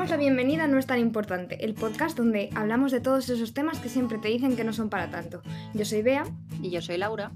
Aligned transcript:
damos 0.00 0.12
la 0.12 0.16
bienvenida 0.16 0.64
a 0.64 0.66
No 0.66 0.78
es 0.78 0.86
tan 0.86 0.98
importante, 0.98 1.62
el 1.62 1.74
podcast 1.74 2.16
donde 2.16 2.48
hablamos 2.54 2.90
de 2.90 3.02
todos 3.02 3.28
esos 3.28 3.52
temas 3.52 3.80
que 3.80 3.90
siempre 3.90 4.16
te 4.16 4.28
dicen 4.28 4.56
que 4.56 4.64
no 4.64 4.72
son 4.72 4.88
para 4.88 5.10
tanto. 5.10 5.42
Yo 5.74 5.84
soy 5.84 6.00
Bea. 6.00 6.24
Y 6.62 6.70
yo 6.70 6.80
soy 6.80 6.96
Laura. 6.96 7.32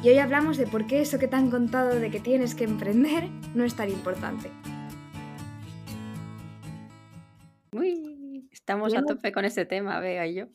Y 0.00 0.10
hoy 0.10 0.18
hablamos 0.18 0.56
de 0.56 0.68
por 0.68 0.86
qué 0.86 1.00
eso 1.00 1.18
que 1.18 1.26
te 1.26 1.34
han 1.34 1.50
contado 1.50 1.98
de 1.98 2.12
que 2.12 2.20
tienes 2.20 2.54
que 2.54 2.62
emprender 2.62 3.28
no 3.56 3.64
es 3.64 3.74
tan 3.74 3.90
importante. 3.90 4.52
Estamos 8.64 8.94
a 8.94 9.02
tope 9.02 9.30
con 9.30 9.44
ese 9.44 9.66
tema, 9.66 10.00
vea 10.00 10.26
yo. 10.26 10.46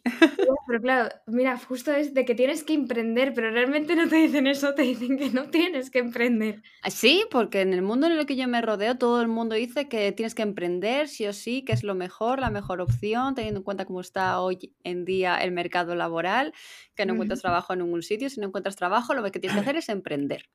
Pero 0.66 0.82
claro, 0.82 1.14
mira, 1.28 1.60
justo 1.60 1.92
es 1.92 2.16
de 2.16 2.26
que 2.26 2.34
tienes 2.34 2.64
que 2.64 2.74
emprender, 2.74 3.36
pero 3.36 3.52
realmente 3.52 3.96
no 3.96 4.10
te 4.10 4.16
dicen 4.16 4.48
eso, 4.48 4.74
te 4.74 4.82
dicen 4.82 5.16
que 5.16 5.30
no 5.30 5.52
tienes 5.52 5.92
que 5.92 6.00
emprender. 6.00 6.64
Ah, 6.82 6.90
sí, 6.90 7.24
porque 7.30 7.62
en 7.62 7.72
el 7.72 7.84
mundo 7.84 8.08
en 8.08 8.14
el 8.14 8.26
que 8.26 8.36
yo 8.36 8.48
me 8.48 8.64
rodeo, 8.64 8.98
todo 8.98 9.22
el 9.22 9.28
mundo 9.28 9.54
dice 9.54 9.88
que 9.90 10.12
tienes 10.12 10.34
que 10.34 10.42
emprender, 10.42 11.08
sí 11.08 11.28
o 11.28 11.34
sí, 11.34 11.64
que 11.64 11.74
es 11.74 11.84
lo 11.84 11.94
mejor, 11.94 12.40
la 12.40 12.50
mejor 12.50 12.82
opción, 12.82 13.36
teniendo 13.36 13.60
en 13.60 13.64
cuenta 13.64 13.86
cómo 13.86 14.02
está 14.02 14.42
hoy 14.42 14.74
en 14.84 15.06
día 15.06 15.38
el 15.38 15.52
mercado 15.52 15.94
laboral, 15.94 16.52
que 16.96 17.06
no 17.06 17.14
encuentras 17.14 17.42
trabajo 17.42 17.74
en 17.74 17.80
ningún 17.80 18.02
sitio, 18.02 18.28
si 18.32 18.40
no 18.40 18.48
encuentras 18.48 18.76
trabajo, 18.76 19.14
lo 19.14 19.22
que 19.22 19.40
tienes 19.40 19.54
que 19.54 19.62
hacer 19.62 19.76
es 19.76 19.88
emprender. 19.88 20.50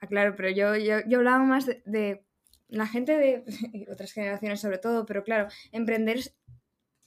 Ah, 0.00 0.08
claro, 0.08 0.34
pero 0.36 0.50
yo, 0.50 0.74
yo, 0.74 1.06
yo 1.06 1.18
hablaba 1.18 1.38
más 1.44 1.66
de, 1.66 1.82
de 1.86 2.24
la 2.66 2.88
gente 2.88 3.16
de 3.16 3.44
otras 3.92 4.10
generaciones 4.10 4.60
sobre 4.60 4.78
todo, 4.78 5.06
pero 5.06 5.22
claro, 5.22 5.46
emprender 5.70 6.18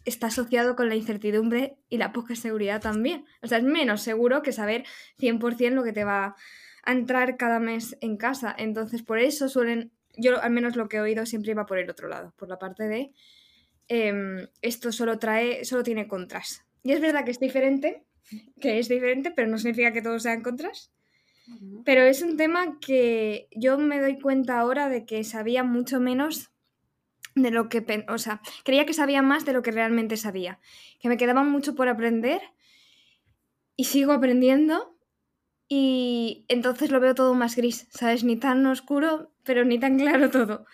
está 0.06 0.28
asociado 0.28 0.76
con 0.76 0.90
la 0.90 0.96
incertidumbre 0.96 1.76
y 1.90 1.98
la 1.98 2.12
poca 2.12 2.36
seguridad 2.36 2.82
también. 2.82 3.26
O 3.42 3.48
sea, 3.48 3.58
es 3.58 3.64
menos 3.64 4.02
seguro 4.02 4.42
que 4.42 4.52
saber 4.52 4.84
100% 5.20 5.72
lo 5.72 5.84
que 5.84 5.94
te 5.94 6.04
va 6.04 6.36
a 6.84 6.92
entrar 6.92 7.38
cada 7.38 7.60
mes 7.60 7.98
en 8.02 8.18
casa. 8.18 8.54
Entonces, 8.58 9.04
por 9.04 9.20
eso 9.20 9.48
suelen, 9.50 9.92
yo 10.18 10.42
al 10.42 10.52
menos 10.52 10.76
lo 10.76 10.90
que 10.90 10.98
he 10.98 11.02
oído 11.02 11.26
siempre 11.26 11.52
iba 11.52 11.66
por 11.66 11.78
el 11.78 11.90
otro 11.90 12.08
lado, 12.08 12.34
por 12.38 12.50
la 12.50 12.60
parte 12.60 12.84
de 12.84 13.12
em, 13.88 14.48
esto 14.62 14.92
solo 14.92 15.20
trae, 15.20 15.66
solo 15.66 15.84
tiene 15.84 16.08
contras. 16.08 16.66
Y 16.84 16.92
es 16.92 17.02
verdad 17.02 17.24
que 17.24 17.32
es 17.32 17.40
diferente, 17.40 18.04
que 18.60 18.80
es 18.80 18.90
diferente, 18.90 19.32
pero 19.32 19.48
no 19.48 19.58
significa 19.58 19.94
que 19.94 20.02
todos 20.02 20.24
sean 20.24 20.42
contras. 20.42 20.92
Pero 21.84 22.04
es 22.04 22.22
un 22.22 22.38
tema 22.38 22.80
que 22.80 23.50
yo 23.52 23.78
me 23.78 24.00
doy 24.00 24.20
cuenta 24.20 24.60
ahora 24.60 24.88
de 24.88 25.06
que 25.06 25.24
sabía 25.26 25.64
mucho 25.64 26.00
menos 26.00 26.53
de 27.36 27.52
lo 27.52 27.70
que, 27.70 28.06
o 28.10 28.18
sea, 28.18 28.42
creía 28.64 28.86
que 28.86 28.94
sabía 28.94 29.22
más 29.22 29.46
de 29.46 29.54
lo 29.54 29.62
que 29.62 29.72
realmente 29.72 30.18
sabía, 30.18 30.60
que 31.00 31.10
me 31.10 31.18
quedaba 31.18 31.44
mucho 31.44 31.76
por 31.76 31.88
aprender 31.88 32.42
y 33.76 33.86
sigo 33.86 34.12
aprendiendo 34.12 34.96
y 35.68 36.46
entonces 36.48 36.92
lo 36.92 37.00
veo 37.00 37.16
todo 37.16 37.34
más 37.34 37.56
gris, 37.56 37.88
¿sabes? 37.92 38.24
Ni 38.24 38.36
tan 38.36 38.66
oscuro, 38.66 39.32
pero 39.44 39.66
ni 39.66 39.80
tan 39.80 39.98
claro 39.98 40.30
todo. 40.30 40.66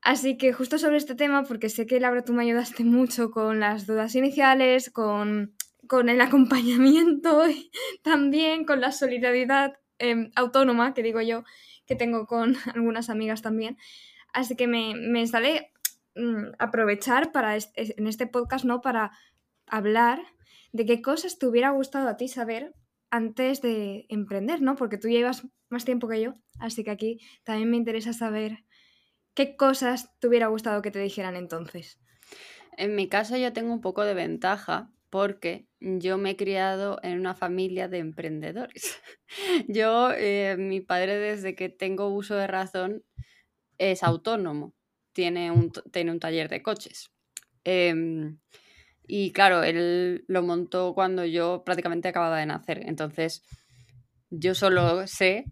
Así 0.00 0.36
que 0.36 0.52
justo 0.52 0.78
sobre 0.78 0.96
este 0.96 1.14
tema, 1.14 1.44
porque 1.44 1.68
sé 1.68 1.86
que 1.86 2.00
Laura 2.00 2.24
tú 2.24 2.32
me 2.32 2.42
ayudaste 2.42 2.82
mucho 2.82 3.30
con 3.30 3.60
las 3.60 3.86
dudas 3.86 4.14
iniciales, 4.14 4.90
con, 4.90 5.54
con 5.86 6.08
el 6.08 6.20
acompañamiento 6.20 7.48
y 7.48 7.70
también 8.02 8.64
con 8.64 8.80
la 8.80 8.90
solidaridad 8.92 9.78
em, 9.98 10.32
autónoma, 10.34 10.94
que 10.94 11.02
digo 11.02 11.20
yo, 11.20 11.44
que 11.86 11.94
tengo 11.94 12.26
con 12.26 12.56
algunas 12.74 13.10
amigas 13.10 13.42
también. 13.42 13.76
Así 14.32 14.56
que 14.56 14.66
me, 14.66 14.94
me 14.94 15.26
sale 15.26 15.71
Mm, 16.14 16.52
aprovechar 16.58 17.32
para 17.32 17.56
en 17.56 18.06
este 18.06 18.26
podcast, 18.26 18.64
¿no? 18.64 18.82
Para 18.82 19.12
hablar 19.66 20.20
de 20.72 20.84
qué 20.84 21.00
cosas 21.00 21.38
te 21.38 21.46
hubiera 21.46 21.70
gustado 21.70 22.08
a 22.08 22.16
ti 22.16 22.28
saber 22.28 22.74
antes 23.10 23.62
de 23.62 24.04
emprender, 24.10 24.60
¿no? 24.60 24.74
Porque 24.76 24.98
tú 24.98 25.08
llevas 25.08 25.46
más 25.70 25.84
tiempo 25.86 26.08
que 26.08 26.20
yo, 26.20 26.34
así 26.58 26.84
que 26.84 26.90
aquí 26.90 27.20
también 27.44 27.70
me 27.70 27.78
interesa 27.78 28.12
saber 28.12 28.58
qué 29.34 29.56
cosas 29.56 30.10
te 30.18 30.28
hubiera 30.28 30.48
gustado 30.48 30.82
que 30.82 30.90
te 30.90 30.98
dijeran 30.98 31.34
entonces. 31.36 31.98
En 32.76 32.94
mi 32.94 33.08
caso 33.08 33.36
yo 33.36 33.52
tengo 33.54 33.72
un 33.72 33.80
poco 33.80 34.04
de 34.04 34.14
ventaja 34.14 34.90
porque 35.08 35.66
yo 35.80 36.18
me 36.18 36.30
he 36.30 36.36
criado 36.36 36.98
en 37.02 37.18
una 37.18 37.34
familia 37.34 37.88
de 37.88 37.98
emprendedores. 37.98 39.00
yo, 39.68 40.10
eh, 40.12 40.56
mi 40.58 40.80
padre 40.80 41.18
desde 41.18 41.54
que 41.54 41.70
tengo 41.70 42.08
uso 42.08 42.34
de 42.34 42.46
razón 42.46 43.02
es 43.78 44.02
autónomo 44.02 44.74
tiene 45.12 45.50
un, 45.50 45.72
tiene 45.90 46.10
un 46.10 46.20
taller 46.20 46.48
de 46.48 46.62
coches. 46.62 47.10
Em, 47.64 48.38
y 49.06 49.32
claro, 49.32 49.62
él 49.62 50.24
lo 50.28 50.42
montó 50.42 50.94
cuando 50.94 51.24
yo 51.24 51.62
prácticamente 51.64 52.08
acababa 52.08 52.38
de 52.38 52.46
nacer. 52.46 52.82
Entonces, 52.86 53.42
yo 54.30 54.54
solo 54.54 55.06
sé 55.06 55.44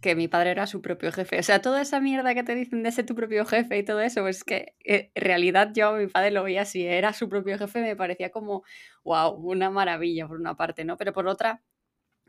que 0.00 0.14
mi 0.14 0.28
padre 0.28 0.50
era 0.50 0.66
su 0.66 0.82
propio 0.82 1.12
jefe. 1.12 1.38
O 1.38 1.42
sea, 1.42 1.60
toda 1.62 1.80
esa 1.82 2.00
mierda 2.00 2.34
que 2.34 2.42
te 2.42 2.54
dicen 2.54 2.82
de 2.82 2.92
ser 2.92 3.06
tu 3.06 3.14
propio 3.14 3.44
jefe 3.44 3.78
y 3.78 3.84
todo 3.84 4.00
eso, 4.00 4.26
es 4.28 4.44
que 4.44 4.74
eh, 4.84 5.10
en 5.14 5.22
realidad 5.22 5.70
yo 5.74 5.94
mi 5.94 6.06
padre 6.06 6.30
lo 6.30 6.42
veía 6.42 6.62
así, 6.62 6.84
era 6.86 7.12
su 7.12 7.28
propio 7.28 7.58
jefe, 7.58 7.80
me 7.80 7.96
parecía 7.96 8.30
como, 8.30 8.64
wow, 9.04 9.32
una 9.34 9.70
maravilla 9.70 10.26
por 10.26 10.38
una 10.38 10.56
parte, 10.56 10.84
¿no? 10.84 10.96
Pero 10.96 11.12
por 11.12 11.28
otra, 11.28 11.62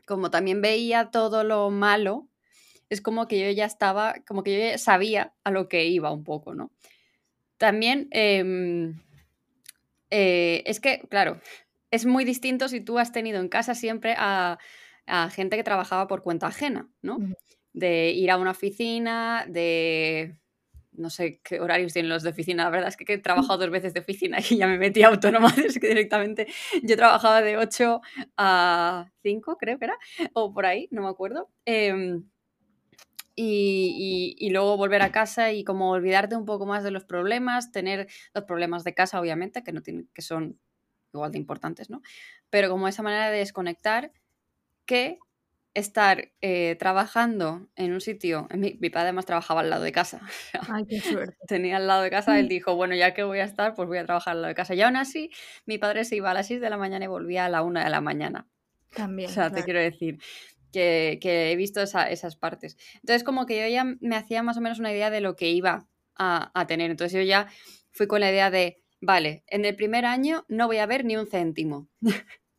como 0.06 0.30
también 0.30 0.60
veía 0.62 1.10
todo 1.10 1.44
lo 1.44 1.70
malo, 1.70 2.28
es 2.88 3.00
como 3.00 3.26
que 3.28 3.38
yo 3.38 3.50
ya 3.50 3.64
estaba, 3.64 4.14
como 4.26 4.42
que 4.42 4.54
yo 4.54 4.70
ya 4.70 4.78
sabía 4.78 5.34
a 5.44 5.50
lo 5.50 5.68
que 5.68 5.86
iba 5.86 6.10
un 6.10 6.24
poco, 6.24 6.54
¿no? 6.54 6.70
También 7.58 8.08
em, 8.10 9.00
eh, 10.10 10.62
es 10.66 10.80
que, 10.80 11.00
claro, 11.08 11.40
es 11.90 12.06
muy 12.06 12.24
distinto 12.24 12.68
si 12.68 12.80
tú 12.80 12.98
has 12.98 13.12
tenido 13.12 13.40
en 13.40 13.48
casa 13.48 13.74
siempre 13.74 14.14
a, 14.16 14.58
gente 15.30 15.56
que 15.56 15.62
trabajaba 15.62 16.08
por 16.08 16.24
cuenta 16.24 16.48
ajena, 16.48 16.88
¿no? 17.00 17.18
De 17.72 18.10
ir 18.10 18.28
a 18.32 18.38
una 18.38 18.50
oficina, 18.50 19.46
de 19.48 20.34
no 20.92 21.10
sé 21.10 21.40
qué 21.44 21.60
horarios 21.60 21.92
tienen 21.92 22.08
los 22.08 22.24
de 22.24 22.30
oficina. 22.30 22.64
La 22.64 22.70
verdad 22.70 22.88
es 22.88 22.96
que 22.96 23.12
he 23.12 23.18
trabajado 23.18 23.58
dos 23.58 23.70
veces 23.70 23.94
de 23.94 24.00
oficina 24.00 24.38
y 24.50 24.56
ya 24.56 24.66
me 24.66 24.78
metí 24.78 25.04
autónoma, 25.04 25.48
es 25.64 25.78
que 25.78 25.88
directamente 25.88 26.48
yo 26.82 26.96
trabajaba 26.96 27.40
de 27.42 27.56
8 27.56 28.00
a 28.36 29.10
5, 29.22 29.56
creo 29.58 29.78
que 29.78 29.84
era, 29.84 29.98
o 30.32 30.52
por 30.52 30.66
ahí, 30.66 30.88
no 30.90 31.02
me 31.02 31.08
acuerdo. 31.08 31.50
Em, 31.64 32.24
y, 33.36 34.48
luego 34.50 34.76
volver 34.76 35.02
a 35.02 35.12
casa 35.12 35.52
y 35.52 35.62
como 35.62 35.90
olvidarte 35.90 36.36
un 36.36 36.46
poco 36.46 36.64
más 36.66 36.82
de 36.82 36.90
los 36.90 37.04
problemas, 37.04 37.70
tener 37.70 38.08
los 38.34 38.44
problemas 38.44 38.82
de 38.82 38.94
casa, 38.94 39.20
obviamente, 39.20 39.62
que, 39.62 39.72
no 39.72 39.82
tienen, 39.82 40.08
que 40.14 40.22
son 40.22 40.58
igual 41.12 41.32
de 41.32 41.38
importantes, 41.38 41.90
¿no? 41.90 42.00
Pero 42.50 42.70
como 42.70 42.88
esa 42.88 43.02
manera 43.02 43.30
de 43.30 43.38
desconectar 43.38 44.12
que 44.86 45.18
estar 45.74 46.32
eh, 46.40 46.76
trabajando 46.78 47.68
en 47.76 47.92
un 47.92 48.00
sitio, 48.00 48.48
mi, 48.54 48.72
padre 48.72 49.08
además 49.08 49.26
trabajaba 49.26 49.60
al 49.60 49.68
lado 49.68 49.84
de 49.84 49.92
casa. 49.92 50.22
Ay, 50.72 50.86
qué 50.88 51.00
suerte. 51.00 51.36
Tenía 51.46 51.76
al 51.76 51.86
lado 51.86 52.02
de 52.02 52.10
casa, 52.10 52.38
él 52.40 52.48
dijo, 52.48 52.74
bueno, 52.74 52.94
ya 52.94 53.12
que 53.12 53.24
voy 53.24 53.40
a 53.40 53.44
estar, 53.44 53.74
pues 53.74 53.86
voy 53.86 53.98
a 53.98 54.06
trabajar 54.06 54.32
al 54.32 54.42
lado 54.42 54.48
de 54.48 54.54
casa. 54.54 54.74
Y 54.74 54.80
aún 54.80 54.96
así, 54.96 55.30
mi 55.66 55.76
padre 55.76 56.06
se 56.06 56.16
iba 56.16 56.30
a 56.30 56.34
las 56.34 56.46
6 56.46 56.62
de 56.62 56.70
la 56.70 56.78
mañana 56.78 57.04
y 57.04 57.08
volvía 57.08 57.44
a 57.44 57.50
la 57.50 57.62
1 57.62 57.84
de 57.84 57.90
la 57.90 58.00
mañana. 58.00 58.48
También. 58.94 59.28
O 59.28 59.32
sea, 59.32 59.50
te 59.50 59.62
quiero 59.64 59.80
decir 59.80 60.18
que, 60.72 61.18
he 61.22 61.56
visto 61.56 61.80
esas 61.82 62.36
partes. 62.36 62.76
Entonces, 62.96 63.24
como 63.24 63.46
que 63.46 63.60
yo 63.60 63.68
ya 63.68 63.84
me 64.00 64.16
hacía 64.16 64.42
más 64.42 64.56
o 64.56 64.60
menos 64.60 64.78
una 64.78 64.92
idea 64.92 65.10
de 65.10 65.20
lo 65.20 65.36
que 65.36 65.50
iba 65.50 65.88
a, 66.16 66.66
tener. 66.66 66.90
Entonces, 66.90 67.18
yo 67.18 67.22
ya 67.22 67.48
fui 67.92 68.06
con 68.06 68.20
la 68.20 68.30
idea 68.30 68.50
de, 68.50 68.82
vale, 69.00 69.44
en 69.48 69.64
el 69.64 69.76
primer 69.76 70.04
año 70.04 70.44
no 70.48 70.66
voy 70.66 70.78
a 70.78 70.86
ver 70.86 71.04
ni 71.04 71.16
un 71.16 71.26
céntimo. 71.26 71.88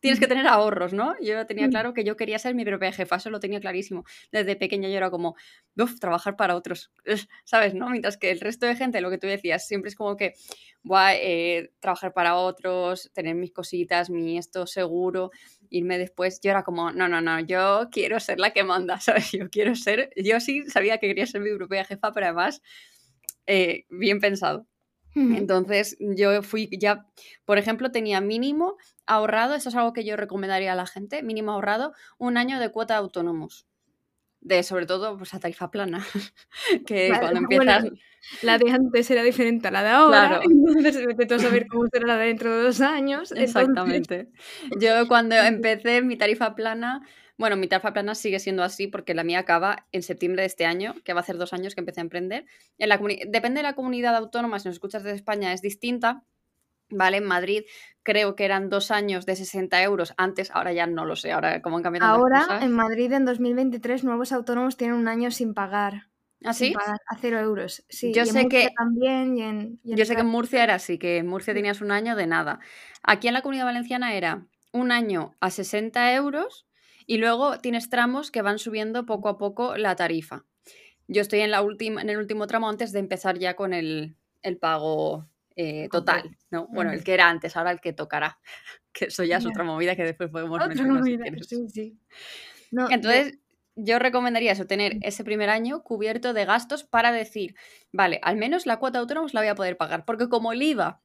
Tienes 0.00 0.20
que 0.20 0.26
tener 0.26 0.46
ahorros, 0.46 0.92
¿no? 0.92 1.14
Yo 1.20 1.44
tenía 1.46 1.66
mm. 1.66 1.70
claro 1.70 1.94
que 1.94 2.04
yo 2.04 2.16
quería 2.16 2.38
ser 2.38 2.54
mi 2.54 2.64
propia 2.64 2.92
jefa, 2.92 3.16
eso 3.16 3.30
lo 3.30 3.40
tenía 3.40 3.60
clarísimo. 3.60 4.04
Desde 4.30 4.56
pequeña 4.56 4.88
yo 4.88 4.96
era 4.96 5.10
como, 5.10 5.34
uff, 5.76 5.98
trabajar 5.98 6.36
para 6.36 6.54
otros, 6.54 6.92
¿sabes? 7.44 7.74
¿no? 7.74 7.90
Mientras 7.90 8.16
que 8.16 8.30
el 8.30 8.40
resto 8.40 8.66
de 8.66 8.76
gente, 8.76 9.00
lo 9.00 9.10
que 9.10 9.18
tú 9.18 9.26
decías, 9.26 9.66
siempre 9.66 9.88
es 9.88 9.96
como 9.96 10.16
que, 10.16 10.34
a 10.90 11.14
eh, 11.14 11.72
trabajar 11.80 12.12
para 12.12 12.36
otros, 12.36 13.10
tener 13.12 13.34
mis 13.34 13.52
cositas, 13.52 14.10
mi 14.10 14.38
esto 14.38 14.66
seguro 14.66 15.30
irme 15.70 15.98
después, 15.98 16.40
yo 16.40 16.50
era 16.50 16.62
como, 16.62 16.92
no, 16.92 17.08
no, 17.08 17.20
no, 17.20 17.40
yo 17.40 17.88
quiero 17.90 18.20
ser 18.20 18.38
la 18.38 18.52
que 18.52 18.64
manda, 18.64 19.00
¿sabes? 19.00 19.32
Yo 19.32 19.48
quiero 19.50 19.74
ser, 19.74 20.10
yo 20.16 20.40
sí 20.40 20.64
sabía 20.68 20.98
que 20.98 21.08
quería 21.08 21.26
ser 21.26 21.40
mi 21.40 21.54
propia 21.56 21.84
jefa, 21.84 22.12
pero 22.12 22.26
además, 22.26 22.62
eh, 23.46 23.84
bien 23.88 24.20
pensado. 24.20 24.66
Entonces 25.14 25.96
yo 25.98 26.42
fui 26.42 26.68
ya, 26.78 27.06
por 27.44 27.58
ejemplo, 27.58 27.90
tenía 27.90 28.20
mínimo 28.20 28.76
ahorrado, 29.04 29.54
eso 29.54 29.68
es 29.68 29.74
algo 29.74 29.92
que 29.92 30.04
yo 30.04 30.16
recomendaría 30.16 30.72
a 30.72 30.76
la 30.76 30.86
gente, 30.86 31.24
mínimo 31.24 31.52
ahorrado 31.52 31.92
un 32.18 32.36
año 32.36 32.60
de 32.60 32.70
cuota 32.70 32.94
de 32.94 33.00
autónomos 33.00 33.66
de 34.40 34.62
sobre 34.62 34.86
todo 34.86 35.16
pues, 35.18 35.34
a 35.34 35.40
tarifa 35.40 35.70
plana, 35.70 36.04
que 36.86 37.08
cuando 37.08 37.40
empiezas... 37.40 37.86
la 38.42 38.58
de 38.58 38.70
antes 38.70 39.10
era 39.10 39.22
diferente 39.22 39.68
a 39.68 39.70
la 39.70 39.82
de 39.82 39.88
ahora, 39.88 40.28
claro. 40.28 40.42
entonces 40.50 41.04
vete 41.16 41.34
a 41.34 41.38
saber 41.38 41.66
cómo 41.66 41.86
será 41.92 42.06
la 42.06 42.18
de 42.18 42.26
dentro 42.26 42.56
de 42.56 42.62
dos 42.62 42.80
años. 42.80 43.32
Exactamente. 43.32 44.28
Yo 44.80 45.08
cuando 45.08 45.34
empecé 45.36 46.02
mi 46.02 46.16
tarifa 46.16 46.54
plana, 46.54 47.02
bueno, 47.38 47.56
mi 47.56 47.68
tarifa 47.68 47.92
plana 47.92 48.16
sigue 48.16 48.40
siendo 48.40 48.64
así 48.64 48.88
porque 48.88 49.14
la 49.14 49.22
mía 49.22 49.38
acaba 49.38 49.86
en 49.92 50.02
septiembre 50.02 50.42
de 50.42 50.46
este 50.46 50.66
año, 50.66 50.94
que 51.04 51.12
va 51.14 51.20
a 51.20 51.24
ser 51.24 51.38
dos 51.38 51.52
años 51.52 51.74
que 51.74 51.80
empecé 51.80 52.00
a 52.00 52.02
emprender. 52.02 52.44
En 52.78 52.88
la 52.88 52.98
Depende 52.98 53.60
de 53.60 53.62
la 53.62 53.74
comunidad 53.74 54.16
autónoma, 54.16 54.58
si 54.58 54.68
nos 54.68 54.74
escuchas 54.74 55.04
desde 55.04 55.16
España 55.16 55.52
es 55.52 55.62
distinta, 55.62 56.24
¿vale? 56.90 57.18
En 57.18 57.24
Madrid 57.24 57.62
creo 58.02 58.34
que 58.34 58.44
eran 58.44 58.68
dos 58.68 58.90
años 58.90 59.24
de 59.24 59.36
60 59.36 59.80
euros 59.84 60.14
antes, 60.16 60.50
ahora 60.50 60.72
ya 60.72 60.86
no 60.86 61.04
lo 61.04 61.14
sé, 61.14 61.30
ahora 61.30 61.62
cómo 61.62 61.76
han 61.76 61.82
cambiado 61.84 62.06
Ahora 62.06 62.60
en 62.60 62.72
Madrid 62.72 63.12
en 63.12 63.24
2023 63.24 64.02
nuevos 64.02 64.32
autónomos 64.32 64.76
tienen 64.76 64.96
un 64.96 65.06
año 65.06 65.30
sin 65.30 65.54
pagar. 65.54 66.08
¿Ah, 66.44 66.52
sí? 66.52 66.72
a 66.76 67.16
cero 67.20 67.40
euros. 67.40 67.84
Sí, 67.88 68.12
yo 68.14 68.24
sé 68.24 68.46
que 68.46 68.70
también 68.76 69.36
y 69.36 69.42
en, 69.42 69.80
yo 69.82 70.04
sé 70.04 70.14
que 70.14 70.20
en 70.20 70.28
Murcia 70.28 70.62
era 70.62 70.74
así, 70.74 70.96
que 70.96 71.18
en 71.18 71.26
Murcia 71.26 71.52
tenías 71.52 71.80
un 71.80 71.90
año 71.90 72.14
de 72.14 72.28
nada. 72.28 72.60
Aquí 73.02 73.26
en 73.26 73.34
la 73.34 73.42
Comunidad 73.42 73.64
Valenciana 73.64 74.14
era 74.14 74.46
un 74.70 74.92
año 74.92 75.34
a 75.40 75.50
60 75.50 76.14
euros 76.14 76.67
y 77.08 77.16
luego 77.16 77.58
tienes 77.58 77.88
tramos 77.88 78.30
que 78.30 78.42
van 78.42 78.58
subiendo 78.58 79.06
poco 79.06 79.30
a 79.30 79.38
poco 79.38 79.78
la 79.78 79.96
tarifa. 79.96 80.44
Yo 81.08 81.22
estoy 81.22 81.40
en, 81.40 81.50
la 81.50 81.62
última, 81.62 82.02
en 82.02 82.10
el 82.10 82.18
último 82.18 82.46
tramo 82.46 82.68
antes 82.68 82.92
de 82.92 82.98
empezar 82.98 83.38
ya 83.38 83.56
con 83.56 83.72
el, 83.72 84.14
pago 84.60 85.26
eh, 85.56 85.88
total, 85.90 86.36
¿no? 86.50 86.68
Bueno, 86.68 86.92
el 86.92 87.02
que 87.02 87.14
era 87.14 87.30
antes, 87.30 87.56
ahora 87.56 87.70
el 87.72 87.80
que 87.80 87.94
tocará, 87.94 88.38
que 88.92 89.06
eso 89.06 89.24
ya 89.24 89.38
es 89.38 89.46
otra 89.46 89.64
movida 89.64 89.96
que 89.96 90.04
después 90.04 90.28
podemos 90.28 90.60
otra 90.62 90.86
movida, 90.86 91.24
sí, 91.40 91.66
sí. 91.70 91.98
Entonces, 92.90 93.38
yo 93.74 93.98
recomendaría 93.98 94.52
eso, 94.52 94.66
tener 94.66 94.96
mm. 94.96 95.00
ese 95.00 95.24
primer 95.24 95.48
año 95.48 95.82
cubierto 95.82 96.34
de 96.34 96.44
gastos 96.44 96.84
para 96.84 97.10
decir, 97.10 97.54
vale, 97.90 98.20
al 98.22 98.36
menos 98.36 98.66
la 98.66 98.78
cuota 98.78 98.98
autónomos 98.98 99.32
la 99.32 99.40
voy 99.40 99.48
a 99.48 99.54
poder 99.54 99.78
pagar, 99.78 100.04
porque 100.04 100.28
como 100.28 100.52
el 100.52 100.60
IVA 100.60 101.00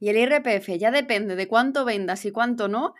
y 0.00 0.08
el 0.08 0.16
IRPF 0.16 0.78
ya 0.78 0.90
depende 0.90 1.36
de 1.36 1.46
cuánto 1.46 1.84
vendas 1.84 2.24
y 2.24 2.30
cuánto 2.30 2.68
no, 2.68 2.94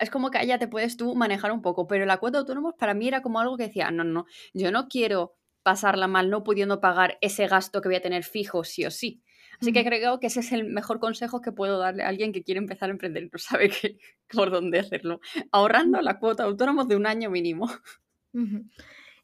es 0.00 0.10
como 0.10 0.30
que 0.30 0.38
allá 0.38 0.58
te 0.58 0.68
puedes 0.68 0.96
tú 0.96 1.14
manejar 1.14 1.52
un 1.52 1.62
poco, 1.62 1.86
pero 1.86 2.06
la 2.06 2.18
cuota 2.18 2.38
autónomos 2.38 2.74
para 2.78 2.94
mí 2.94 3.08
era 3.08 3.22
como 3.22 3.40
algo 3.40 3.56
que 3.56 3.64
decía, 3.64 3.90
no, 3.90 4.04
no, 4.04 4.26
yo 4.54 4.70
no 4.70 4.88
quiero 4.88 5.34
pasarla 5.62 6.06
mal 6.06 6.30
no 6.30 6.44
pudiendo 6.44 6.80
pagar 6.80 7.18
ese 7.20 7.46
gasto 7.46 7.80
que 7.80 7.88
voy 7.88 7.96
a 7.96 8.02
tener 8.02 8.24
fijo 8.24 8.64
sí 8.64 8.86
o 8.86 8.90
sí. 8.90 9.22
Así 9.60 9.72
que 9.72 9.84
creo 9.84 10.20
que 10.20 10.28
ese 10.28 10.40
es 10.40 10.52
el 10.52 10.64
mejor 10.64 11.00
consejo 11.00 11.40
que 11.40 11.50
puedo 11.50 11.78
darle 11.78 12.04
a 12.04 12.08
alguien 12.08 12.32
que 12.32 12.44
quiere 12.44 12.58
empezar 12.58 12.90
a 12.90 12.92
emprender 12.92 13.24
y 13.24 13.30
no 13.32 13.38
sabe 13.38 13.70
qué, 13.70 13.98
por 14.32 14.50
dónde 14.50 14.78
hacerlo. 14.78 15.20
Ahorrando 15.50 16.00
la 16.00 16.18
cuota 16.18 16.44
autónomos 16.44 16.86
de 16.88 16.96
un 16.96 17.06
año 17.06 17.28
mínimo. 17.30 17.68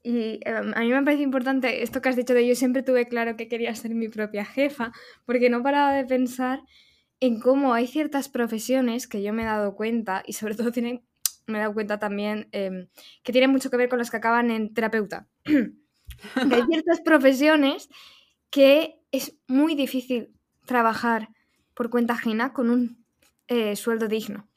Y 0.03 0.41
em, 0.45 0.75
a 0.75 0.81
mí 0.81 0.89
me 0.91 1.03
parece 1.03 1.23
importante 1.23 1.83
esto 1.83 2.03
que 2.03 2.11
has 2.11 2.17
dicho 2.17 2.35
de 2.35 2.47
yo 2.47 2.55
siempre 2.55 2.83
tuve 2.83 3.07
claro 3.09 3.37
que 3.37 3.49
quería 3.49 3.75
ser 3.75 3.95
mi 3.95 4.09
propia 4.09 4.45
jefa, 4.45 4.93
porque 5.25 5.49
no 5.49 5.63
paraba 5.63 5.95
de 5.95 6.05
pensar 6.05 6.61
en 7.27 7.41
cómo 7.41 7.73
hay 7.73 7.87
ciertas 7.87 8.29
profesiones 8.29 9.09
que 9.09 9.23
yo 9.23 9.33
me 9.33 9.43
he 9.43 9.47
dado 9.47 9.75
cuenta, 9.75 10.23
y 10.27 10.35
sobre 10.35 10.55
todo 10.55 10.73
tienen, 10.73 11.03
me 11.47 11.57
he 11.59 11.61
dado 11.63 11.73
cuenta 11.73 11.99
también 11.99 12.49
em, 12.53 12.89
que 13.23 13.33
tienen 13.33 13.51
mucho 13.51 13.71
que 13.71 13.79
ver 13.79 13.89
con 13.89 13.99
las 13.99 14.11
que 14.11 14.19
acaban 14.19 14.51
en 14.51 14.75
terapeuta. 14.75 15.27
hay 15.47 16.63
ciertas 16.69 17.01
profesiones 17.01 17.89
que 18.51 19.01
es 19.11 19.39
muy 19.49 19.75
difícil 19.75 20.35
trabajar 20.67 21.29
por 21.73 21.89
cuenta 21.89 22.13
ajena 22.13 22.53
con 22.53 22.69
un 22.69 23.05
eh, 23.49 23.75
sueldo 23.77 24.07
digno. 24.07 24.49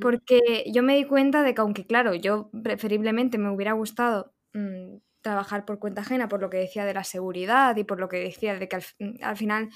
Porque 0.00 0.64
yo 0.72 0.82
me 0.82 0.96
di 0.96 1.04
cuenta 1.04 1.42
de 1.42 1.54
que 1.54 1.60
aunque, 1.60 1.86
claro, 1.86 2.14
yo 2.14 2.50
preferiblemente 2.62 3.38
me 3.38 3.50
hubiera 3.50 3.72
gustado 3.72 4.34
mm, 4.54 4.96
trabajar 5.20 5.64
por 5.64 5.78
cuenta 5.78 6.02
ajena, 6.02 6.28
por 6.28 6.40
lo 6.40 6.50
que 6.50 6.58
decía 6.58 6.84
de 6.84 6.94
la 6.94 7.04
seguridad 7.04 7.76
y 7.76 7.84
por 7.84 8.00
lo 8.00 8.08
que 8.08 8.18
decía 8.18 8.58
de 8.58 8.68
que 8.68 8.76
al, 8.76 8.84
mm, 8.98 9.36
final 9.36 9.70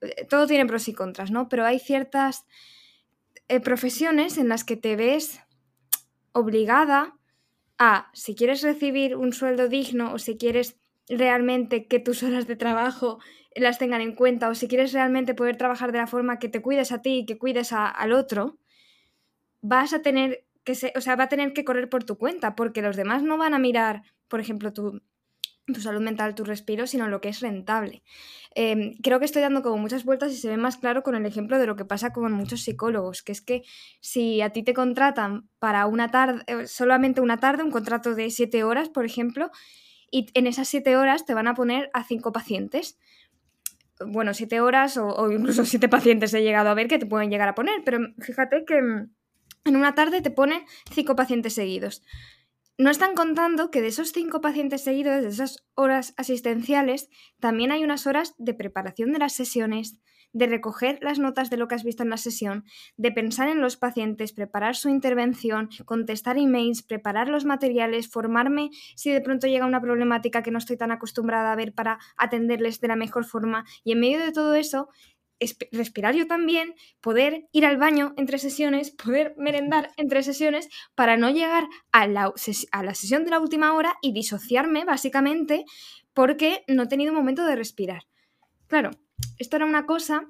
eh, 0.00 0.26
todo 0.26 0.46
tiene 0.46 0.66
pros 0.66 0.88
y 0.88 0.92
contras, 0.92 1.30
¿no? 1.30 1.48
Pero 1.48 1.64
hay 1.64 1.78
ciertas 1.78 2.46
eh, 3.48 3.60
profesiones 3.60 4.38
en 4.38 4.48
las 4.48 4.64
que 4.64 4.76
te 4.76 4.96
ves 4.96 5.40
obligada 6.32 7.16
a, 7.78 8.10
si 8.12 8.34
quieres 8.34 8.62
recibir 8.62 9.16
un 9.16 9.32
sueldo 9.32 9.68
digno 9.68 10.12
o 10.12 10.18
si 10.18 10.36
quieres 10.36 10.78
realmente 11.08 11.86
que 11.86 11.98
tus 11.98 12.22
horas 12.22 12.46
de 12.46 12.56
trabajo 12.56 13.18
las 13.54 13.78
tengan 13.78 14.00
en 14.00 14.14
cuenta 14.14 14.48
o 14.48 14.54
si 14.54 14.68
quieres 14.68 14.92
realmente 14.92 15.34
poder 15.34 15.56
trabajar 15.56 15.92
de 15.92 15.98
la 15.98 16.06
forma 16.06 16.38
que 16.38 16.48
te 16.48 16.62
cuides 16.62 16.92
a 16.92 17.02
ti 17.02 17.18
y 17.18 17.26
que 17.26 17.38
cuides 17.38 17.72
al 17.72 18.12
otro, 18.12 18.58
vas 19.60 19.92
a 19.92 20.02
tener 20.02 20.44
que 20.64 20.72
o 20.94 21.00
sea, 21.00 21.16
va 21.16 21.24
a 21.24 21.28
tener 21.28 21.52
que 21.52 21.64
correr 21.64 21.88
por 21.88 22.04
tu 22.04 22.16
cuenta, 22.16 22.54
porque 22.54 22.82
los 22.82 22.96
demás 22.96 23.22
no 23.22 23.36
van 23.38 23.54
a 23.54 23.58
mirar, 23.58 24.02
por 24.28 24.40
ejemplo, 24.40 24.72
tu, 24.72 25.02
tu 25.66 25.80
salud 25.80 26.00
mental, 26.00 26.34
tu 26.34 26.44
respiro, 26.44 26.86
sino 26.86 27.08
lo 27.08 27.20
que 27.20 27.28
es 27.28 27.40
rentable. 27.40 28.02
Em, 28.54 28.94
creo 29.02 29.18
que 29.18 29.24
estoy 29.24 29.42
dando 29.42 29.62
como 29.62 29.78
muchas 29.78 30.04
vueltas 30.04 30.32
y 30.32 30.36
se 30.36 30.48
ve 30.48 30.56
más 30.56 30.76
claro 30.76 31.02
con 31.02 31.14
el 31.14 31.24
ejemplo 31.24 31.58
de 31.58 31.66
lo 31.66 31.76
que 31.76 31.84
pasa 31.84 32.12
con 32.12 32.32
muchos 32.32 32.62
psicólogos, 32.62 33.22
que 33.22 33.32
es 33.32 33.40
que 33.40 33.62
si 34.00 34.40
a 34.40 34.50
ti 34.50 34.62
te 34.62 34.74
contratan 34.74 35.48
para 35.58 35.86
una 35.86 36.10
tarde, 36.10 36.42
eh, 36.46 36.66
solamente 36.66 37.20
una 37.20 37.38
tarde, 37.38 37.62
un 37.62 37.70
contrato 37.70 38.14
de 38.14 38.30
siete 38.30 38.64
horas, 38.64 38.88
por 38.88 39.04
ejemplo, 39.04 39.50
y 40.10 40.26
en 40.34 40.46
esas 40.46 40.68
siete 40.68 40.96
horas 40.96 41.24
te 41.24 41.34
van 41.34 41.48
a 41.48 41.54
poner 41.54 41.90
a 41.94 42.04
cinco 42.04 42.32
pacientes. 42.32 42.98
Bueno, 44.04 44.34
siete 44.34 44.60
horas 44.60 44.96
o, 44.96 45.06
o 45.06 45.30
incluso 45.30 45.64
siete 45.64 45.88
pacientes 45.88 46.34
he 46.34 46.42
llegado 46.42 46.68
a 46.70 46.74
ver 46.74 46.88
que 46.88 46.98
te 46.98 47.06
pueden 47.06 47.30
llegar 47.30 47.48
a 47.48 47.54
poner, 47.54 47.82
pero 47.84 47.98
fíjate 48.18 48.64
que 48.64 49.06
en 49.64 49.76
una 49.76 49.94
tarde 49.94 50.20
te 50.20 50.30
ponen 50.30 50.62
cinco 50.90 51.16
pacientes 51.16 51.54
seguidos. 51.54 52.02
No 52.78 52.90
están 52.90 53.14
contando 53.14 53.70
que 53.70 53.82
de 53.82 53.88
esos 53.88 54.12
cinco 54.12 54.40
pacientes 54.40 54.82
seguidos, 54.82 55.22
de 55.22 55.28
esas 55.28 55.64
horas 55.74 56.14
asistenciales, 56.16 57.08
también 57.38 57.70
hay 57.70 57.84
unas 57.84 58.06
horas 58.06 58.34
de 58.38 58.54
preparación 58.54 59.12
de 59.12 59.18
las 59.18 59.34
sesiones, 59.34 60.00
de 60.32 60.46
recoger 60.46 60.98
las 61.02 61.18
notas 61.18 61.50
de 61.50 61.58
lo 61.58 61.68
que 61.68 61.74
has 61.74 61.84
visto 61.84 62.02
en 62.02 62.10
la 62.10 62.16
sesión, 62.16 62.64
de 62.96 63.12
pensar 63.12 63.48
en 63.48 63.60
los 63.60 63.76
pacientes, 63.76 64.32
preparar 64.32 64.74
su 64.74 64.88
intervención, 64.88 65.68
contestar 65.84 66.38
emails, 66.38 66.82
preparar 66.82 67.28
los 67.28 67.44
materiales, 67.44 68.10
formarme 68.10 68.70
si 68.96 69.10
de 69.10 69.20
pronto 69.20 69.46
llega 69.46 69.66
una 69.66 69.80
problemática 69.80 70.42
que 70.42 70.50
no 70.50 70.58
estoy 70.58 70.78
tan 70.78 70.90
acostumbrada 70.90 71.52
a 71.52 71.56
ver 71.56 71.74
para 71.74 71.98
atenderles 72.16 72.80
de 72.80 72.88
la 72.88 72.96
mejor 72.96 73.26
forma. 73.26 73.64
Y 73.84 73.92
en 73.92 74.00
medio 74.00 74.18
de 74.20 74.32
todo 74.32 74.54
eso, 74.54 74.88
respirar 75.70 76.14
yo 76.14 76.26
también, 76.26 76.74
poder 77.00 77.48
ir 77.52 77.66
al 77.66 77.76
baño 77.76 78.14
entre 78.16 78.38
sesiones, 78.38 78.90
poder 78.90 79.34
merendar 79.36 79.90
entre 79.96 80.22
sesiones 80.22 80.68
para 80.94 81.16
no 81.16 81.30
llegar 81.30 81.64
a 81.92 82.06
la, 82.06 82.32
a 82.72 82.82
la 82.82 82.94
sesión 82.94 83.24
de 83.24 83.30
la 83.30 83.40
última 83.40 83.74
hora 83.74 83.94
y 84.02 84.12
disociarme 84.12 84.84
básicamente 84.84 85.64
porque 86.14 86.64
no 86.68 86.84
he 86.84 86.88
tenido 86.88 87.12
un 87.12 87.18
momento 87.18 87.44
de 87.46 87.56
respirar. 87.56 88.02
Claro, 88.66 88.90
esto 89.38 89.56
era 89.56 89.66
una 89.66 89.86
cosa 89.86 90.28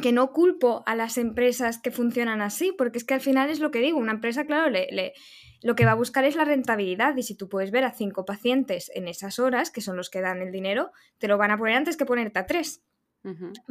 que 0.00 0.12
no 0.12 0.32
culpo 0.32 0.82
a 0.86 0.94
las 0.94 1.18
empresas 1.18 1.78
que 1.78 1.90
funcionan 1.90 2.40
así, 2.40 2.72
porque 2.76 2.98
es 2.98 3.04
que 3.04 3.14
al 3.14 3.20
final 3.20 3.50
es 3.50 3.60
lo 3.60 3.70
que 3.70 3.80
digo, 3.80 3.98
una 3.98 4.12
empresa, 4.12 4.44
claro, 4.44 4.70
le, 4.70 5.14
lo 5.62 5.74
que 5.74 5.84
va 5.84 5.92
a 5.92 5.96
buscar 5.96 6.24
es 6.24 6.36
la 6.36 6.44
rentabilidad 6.44 7.16
y 7.16 7.22
si 7.22 7.36
tú 7.36 7.48
puedes 7.48 7.70
ver 7.70 7.84
a 7.84 7.92
cinco 7.92 8.24
pacientes 8.24 8.90
en 8.94 9.08
esas 9.08 9.38
horas, 9.38 9.70
que 9.70 9.80
son 9.80 9.96
los 9.96 10.10
que 10.10 10.20
dan 10.20 10.40
el 10.40 10.52
dinero, 10.52 10.92
te 11.18 11.28
lo 11.28 11.38
van 11.38 11.50
a 11.50 11.58
poner 11.58 11.76
antes 11.76 11.96
que 11.96 12.06
ponerte 12.06 12.38
a 12.38 12.46
tres. 12.46 12.82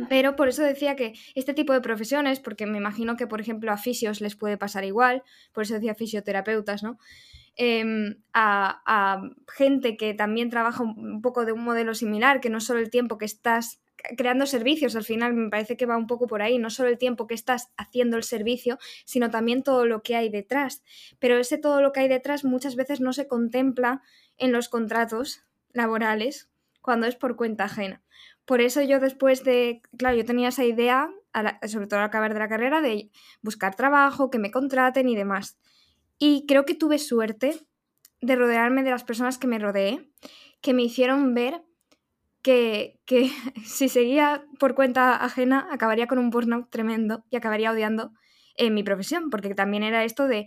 Pero 0.10 0.36
por 0.36 0.50
eso 0.50 0.62
decía 0.62 0.96
que 0.96 1.14
este 1.34 1.54
tipo 1.54 1.74
de 1.74 1.82
profesiones, 1.82 2.40
porque 2.40 2.66
me 2.66 2.78
imagino 2.78 3.16
que, 3.16 3.28
por 3.28 3.42
ejemplo, 3.42 3.72
a 3.72 3.78
fisios 3.78 4.22
les 4.22 4.36
puede 4.36 4.58
pasar 4.58 4.84
igual, 4.84 5.24
por 5.52 5.64
eso 5.64 5.74
decía 5.74 5.96
fisioterapeutas, 5.96 6.84
¿no? 6.84 7.00
Em, 7.56 8.22
a, 8.34 9.22
gente 9.48 9.98
que 9.98 10.14
también 10.14 10.52
trabaja 10.52 10.84
un 10.84 11.22
poco 11.24 11.44
de 11.44 11.54
un 11.54 11.64
modelo 11.64 11.96
similar, 11.96 12.40
que 12.40 12.52
no 12.52 12.60
solo 12.60 12.80
el 12.80 12.92
tiempo 12.92 13.18
que 13.18 13.26
estás 13.26 13.82
creando 14.16 14.46
servicios, 14.46 14.96
al 14.96 15.04
final 15.04 15.34
me 15.34 15.50
parece 15.50 15.76
que 15.76 15.88
va 15.88 15.98
un 15.98 16.06
poco 16.06 16.28
por 16.28 16.44
ahí, 16.44 16.60
no 16.60 16.70
solo 16.70 16.90
el 16.90 17.00
tiempo 17.00 17.26
que 17.26 17.34
estás 17.34 17.72
haciendo 17.78 18.16
el 18.16 18.24
servicio, 18.24 18.78
sino 19.06 19.32
también 19.32 19.64
todo 19.64 19.86
lo 19.88 20.04
que 20.04 20.16
hay 20.16 20.30
detrás. 20.30 20.84
Pero 21.20 21.38
ese 21.38 21.58
todo 21.58 21.82
lo 21.82 21.92
que 21.92 22.02
hay 22.02 22.08
detrás 22.08 22.44
muchas 22.44 22.76
veces 22.76 23.02
no 23.02 23.12
se 23.12 23.28
contempla 23.28 24.04
en 24.38 24.52
los 24.52 24.70
contratos 24.70 25.44
laborales 25.74 26.50
cuando 26.82 27.08
es 27.08 27.16
por 27.16 27.36
cuenta 27.36 27.66
ajena. 27.66 28.04
Por 28.48 28.62
eso 28.62 28.82
yo 28.82 29.02
después 29.02 29.44
de, 29.44 29.82
claro, 29.98 30.16
yo 30.16 30.24
tenía 30.24 30.48
esa 30.48 30.64
idea, 30.64 31.12
sobre 31.68 31.86
todo 31.86 32.00
al 32.00 32.06
acabar 32.06 32.34
de 32.34 32.40
la 32.40 32.48
carrera, 32.48 32.80
de 32.80 33.12
buscar 33.42 33.76
trabajo, 33.76 34.30
que 34.30 34.40
me 34.40 34.52
contraten 34.52 35.10
y 35.10 35.18
demás. 35.18 35.60
Y 36.18 36.46
creo 36.48 36.64
que 36.64 36.74
tuve 36.74 36.98
suerte 36.98 37.68
de 38.22 38.36
rodearme 38.38 38.84
de 38.84 38.92
las 38.92 39.04
personas 39.04 39.38
que 39.38 39.48
me 39.48 39.60
rodeé, 39.60 40.10
que 40.62 40.74
me 40.74 40.84
hicieron 40.84 41.34
ver 41.34 41.62
que, 42.42 43.02
que 43.06 43.30
si 43.66 43.90
seguía 43.90 44.46
por 44.60 44.76
cuenta 44.76 45.18
ajena 45.18 45.68
acabaría 45.70 46.08
con 46.08 46.18
un 46.18 46.30
burnout 46.30 46.70
tremendo 46.70 47.26
y 47.30 47.36
acabaría 47.36 47.72
odiando 47.72 48.14
en 48.56 48.74
mi 48.74 48.82
profesión, 48.82 49.30
porque 49.30 49.56
también 49.56 49.84
era 49.84 50.06
esto 50.06 50.26
de 50.26 50.46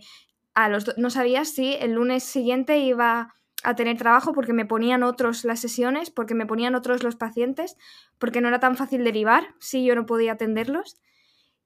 a 0.55 0.69
los 0.69 0.97
no 0.97 1.11
sabía 1.11 1.45
si 1.45 1.75
el 1.75 1.93
lunes 1.93 2.23
siguiente 2.23 2.79
iba 2.79 3.35
a 3.63 3.75
tener 3.75 3.97
trabajo 3.97 4.33
porque 4.33 4.53
me 4.53 4.65
ponían 4.65 5.03
otros 5.03 5.45
las 5.45 5.59
sesiones, 5.59 6.09
porque 6.09 6.33
me 6.33 6.45
ponían 6.45 6.75
otros 6.75 7.03
los 7.03 7.15
pacientes, 7.15 7.77
porque 8.17 8.41
no 8.41 8.47
era 8.47 8.59
tan 8.59 8.75
fácil 8.75 9.03
derivar 9.03 9.55
si 9.59 9.83
yo 9.85 9.95
no 9.95 10.05
podía 10.05 10.33
atenderlos. 10.33 11.01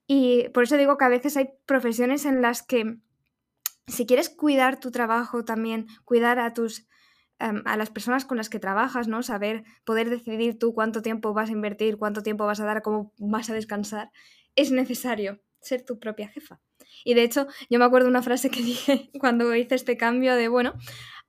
Y 0.07 0.49
por 0.49 0.63
eso 0.63 0.77
digo 0.77 0.97
que 0.97 1.05
a 1.05 1.09
veces 1.09 1.37
hay 1.37 1.49
profesiones 1.65 2.25
en 2.25 2.41
las 2.41 2.61
que 2.63 2.97
si 3.87 4.05
quieres 4.05 4.29
cuidar 4.29 4.79
tu 4.79 4.91
trabajo 4.91 5.45
también, 5.45 5.87
cuidar 6.03 6.39
a 6.39 6.53
tus 6.53 6.87
em, 7.39 7.61
a 7.65 7.77
las 7.77 7.89
personas 7.89 8.25
con 8.25 8.37
las 8.37 8.49
que 8.49 8.59
trabajas, 8.59 9.07
¿no? 9.07 9.23
Saber 9.23 9.63
poder 9.83 10.09
decidir 10.09 10.57
tú 10.57 10.73
cuánto 10.73 11.01
tiempo 11.01 11.33
vas 11.33 11.49
a 11.49 11.53
invertir, 11.53 11.97
cuánto 11.97 12.23
tiempo 12.23 12.45
vas 12.45 12.59
a 12.59 12.65
dar, 12.65 12.81
cómo 12.81 13.13
vas 13.17 13.49
a 13.49 13.53
descansar, 13.53 14.11
es 14.55 14.71
necesario 14.71 15.41
ser 15.59 15.83
tu 15.83 15.99
propia 15.99 16.27
jefa. 16.29 16.59
Y 17.03 17.13
de 17.13 17.23
hecho, 17.23 17.47
yo 17.69 17.79
me 17.79 17.85
acuerdo 17.85 18.07
una 18.07 18.21
frase 18.21 18.49
que 18.49 18.61
dije 18.63 19.09
cuando 19.19 19.53
hice 19.55 19.75
este 19.75 19.97
cambio 19.97 20.35
de, 20.35 20.47
bueno, 20.47 20.73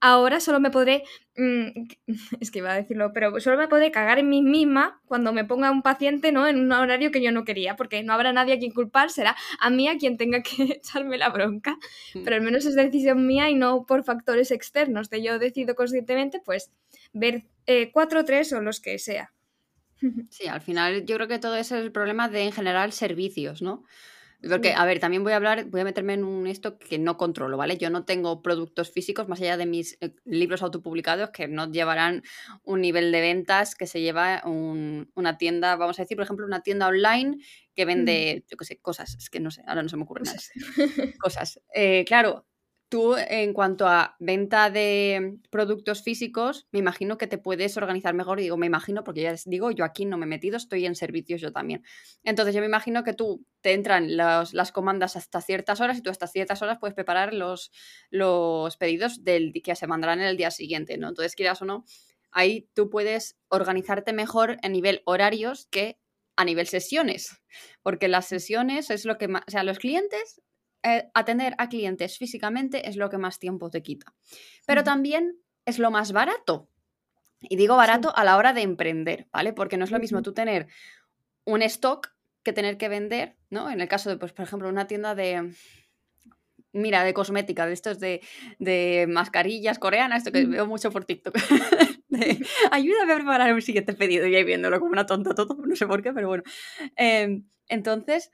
ahora 0.00 0.40
solo 0.40 0.60
me 0.60 0.70
podré, 0.70 1.02
mm, 1.36 1.88
es 2.40 2.50
que 2.50 2.58
iba 2.58 2.72
a 2.72 2.76
decirlo, 2.76 3.12
pero 3.12 3.38
solo 3.40 3.56
me 3.56 3.68
podré 3.68 3.90
cagar 3.90 4.18
en 4.18 4.28
mí 4.28 4.42
misma 4.42 5.00
cuando 5.06 5.32
me 5.32 5.44
ponga 5.44 5.70
un 5.70 5.82
paciente 5.82 6.32
¿no? 6.32 6.46
en 6.46 6.58
un 6.60 6.72
horario 6.72 7.10
que 7.10 7.22
yo 7.22 7.32
no 7.32 7.44
quería, 7.44 7.76
porque 7.76 8.02
no 8.02 8.12
habrá 8.12 8.32
nadie 8.32 8.54
a 8.54 8.58
quien 8.58 8.72
culpar, 8.72 9.10
será 9.10 9.36
a 9.60 9.70
mí 9.70 9.88
a 9.88 9.98
quien 9.98 10.16
tenga 10.16 10.42
que 10.42 10.62
echarme 10.80 11.18
la 11.18 11.30
bronca, 11.30 11.76
Mm. 12.14 12.24
pero 12.24 12.36
al 12.36 12.42
menos 12.42 12.66
es 12.66 12.74
decisión 12.74 13.26
mía 13.26 13.50
y 13.50 13.54
no 13.54 13.86
por 13.86 14.04
factores 14.04 14.50
externos, 14.50 15.10
de 15.10 15.22
yo 15.22 15.38
decido 15.38 15.74
conscientemente 15.74 16.40
pues 16.44 16.70
ver 17.12 17.44
eh, 17.66 17.90
cuatro 17.92 18.20
o 18.20 18.24
tres 18.24 18.52
o 18.52 18.60
los 18.60 18.80
que 18.80 18.98
sea. 18.98 19.32
Sí, 20.30 20.46
al 20.46 20.60
final 20.60 21.06
yo 21.06 21.16
creo 21.16 21.28
que 21.28 21.38
todo 21.38 21.56
eso 21.56 21.76
es 21.76 21.82
el 21.82 21.92
problema 21.92 22.28
de 22.28 22.42
en 22.42 22.52
general 22.52 22.92
servicios, 22.92 23.62
¿no? 23.62 23.84
Porque, 24.48 24.72
a 24.74 24.84
ver, 24.84 25.00
también 25.00 25.24
voy 25.24 25.32
a 25.32 25.36
hablar, 25.36 25.64
voy 25.64 25.80
a 25.80 25.84
meterme 25.84 26.14
en 26.14 26.22
un 26.24 26.46
esto 26.46 26.78
que 26.78 26.98
no 26.98 27.16
controlo, 27.16 27.56
¿vale? 27.56 27.78
Yo 27.78 27.90
no 27.90 28.04
tengo 28.04 28.42
productos 28.42 28.90
físicos 28.92 29.28
más 29.28 29.40
allá 29.40 29.56
de 29.56 29.66
mis 29.66 29.96
eh, 30.00 30.14
libros 30.24 30.62
autopublicados 30.62 31.30
que 31.30 31.48
no 31.48 31.70
llevarán 31.70 32.22
un 32.62 32.80
nivel 32.80 33.10
de 33.12 33.20
ventas 33.20 33.74
que 33.74 33.86
se 33.86 34.00
lleva 34.00 34.42
un- 34.44 35.10
una 35.14 35.38
tienda, 35.38 35.74
vamos 35.76 35.98
a 35.98 36.02
decir, 36.02 36.16
por 36.16 36.24
ejemplo, 36.24 36.46
una 36.46 36.62
tienda 36.62 36.86
online 36.88 37.38
que 37.74 37.84
vende, 37.84 38.44
yo 38.48 38.56
qué 38.56 38.64
sé, 38.64 38.78
cosas, 38.78 39.14
es 39.16 39.30
que 39.30 39.40
no 39.40 39.50
sé, 39.50 39.62
ahora 39.66 39.82
no 39.82 39.88
se 39.88 39.96
me 39.96 40.02
ocurre 40.04 40.22
nada. 40.24 40.36
Cosas. 40.36 41.16
Cosas. 41.18 41.60
Eh, 41.74 42.04
claro, 42.06 42.46
tú 42.88 43.16
en 43.16 43.52
cuanto 43.52 43.88
a 43.88 44.16
venta 44.18 44.70
de 44.70 45.38
productos 45.50 46.02
físicos, 46.02 46.68
me 46.70 46.78
imagino 46.78 47.18
que 47.18 47.26
te 47.26 47.38
puedes 47.38 47.76
organizar 47.76 48.14
mejor. 48.14 48.38
Y 48.38 48.44
digo, 48.44 48.56
me 48.56 48.66
imagino, 48.66 49.02
porque 49.04 49.22
ya 49.22 49.32
les 49.32 49.44
digo, 49.44 49.70
yo 49.70 49.84
aquí 49.84 50.04
no 50.04 50.18
me 50.18 50.24
he 50.24 50.28
metido, 50.28 50.56
estoy 50.56 50.86
en 50.86 50.94
servicios 50.94 51.40
yo 51.40 51.52
también. 51.52 51.82
Entonces 52.22 52.54
yo 52.54 52.60
me 52.60 52.66
imagino 52.66 53.02
que 53.02 53.12
tú 53.12 53.44
te 53.60 53.72
entran 53.72 54.16
las 54.16 54.72
comandas 54.72 55.16
hasta 55.16 55.40
ciertas 55.40 55.80
horas 55.80 55.98
y 55.98 56.02
tú 56.02 56.10
hasta 56.10 56.26
ciertas 56.26 56.62
horas 56.62 56.78
puedes 56.78 56.94
preparar 56.94 57.34
los, 57.34 57.72
los 58.10 58.76
pedidos 58.76 59.24
del, 59.24 59.52
que 59.64 59.74
se 59.74 59.86
mandarán 59.86 60.20
en 60.20 60.26
el 60.26 60.36
día 60.36 60.50
siguiente, 60.50 60.96
¿no? 60.98 61.08
Entonces, 61.08 61.34
quieras 61.34 61.60
o 61.62 61.64
no, 61.64 61.84
ahí 62.30 62.68
tú 62.74 62.90
puedes 62.90 63.36
organizarte 63.48 64.12
mejor 64.12 64.58
a 64.62 64.68
nivel 64.68 65.02
horarios 65.04 65.66
que 65.70 65.98
a 66.36 66.44
nivel 66.44 66.66
sesiones, 66.66 67.40
porque 67.82 68.08
las 68.08 68.26
sesiones 68.26 68.90
es 68.90 69.06
lo 69.06 69.16
que 69.16 69.26
más, 69.26 69.42
o 69.48 69.50
sea, 69.50 69.62
los 69.62 69.78
clientes, 69.78 70.42
eh, 70.86 71.10
atender 71.14 71.54
a 71.58 71.68
clientes 71.68 72.16
físicamente 72.18 72.88
es 72.88 72.96
lo 72.96 73.10
que 73.10 73.18
más 73.18 73.38
tiempo 73.38 73.70
te 73.70 73.82
quita, 73.82 74.14
pero 74.66 74.84
también 74.84 75.36
es 75.64 75.78
lo 75.78 75.90
más 75.90 76.12
barato. 76.12 76.68
Y 77.40 77.56
digo 77.56 77.76
barato 77.76 78.16
a 78.16 78.24
la 78.24 78.36
hora 78.38 78.52
de 78.52 78.62
emprender, 78.62 79.28
¿vale? 79.32 79.52
Porque 79.52 79.76
no 79.76 79.84
es 79.84 79.90
lo 79.90 79.98
mismo 79.98 80.22
tú 80.22 80.32
tener 80.32 80.68
un 81.44 81.62
stock 81.62 82.08
que 82.42 82.52
tener 82.52 82.78
que 82.78 82.88
vender, 82.88 83.36
¿no? 83.50 83.70
En 83.70 83.80
el 83.80 83.88
caso 83.88 84.08
de, 84.10 84.16
pues, 84.16 84.32
por 84.32 84.44
ejemplo, 84.46 84.68
una 84.68 84.86
tienda 84.86 85.14
de, 85.14 85.52
mira, 86.72 87.04
de 87.04 87.14
cosmética, 87.14 87.66
de 87.66 87.72
estos 87.72 87.98
de, 88.00 88.20
de 88.58 89.06
mascarillas 89.08 89.78
coreanas, 89.78 90.18
esto 90.18 90.32
que 90.32 90.46
Mm. 90.46 90.50
veo 90.50 90.66
mucho 90.66 90.90
por 90.90 91.04
TikTok. 91.04 91.34
de, 92.08 92.38
ayúdame 92.70 93.12
a 93.12 93.16
preparar 93.16 93.52
un 93.54 93.62
siguiente 93.62 93.94
pedido 93.94 94.26
y 94.26 94.34
ahí 94.36 94.44
viéndolo 94.44 94.78
como 94.80 94.92
una 94.92 95.06
tonta 95.06 95.34
todo, 95.34 95.56
no 95.66 95.76
sé 95.76 95.86
por 95.86 96.02
qué, 96.02 96.12
pero 96.12 96.28
bueno. 96.28 96.42
Em, 96.96 97.44
entonces, 97.68 98.30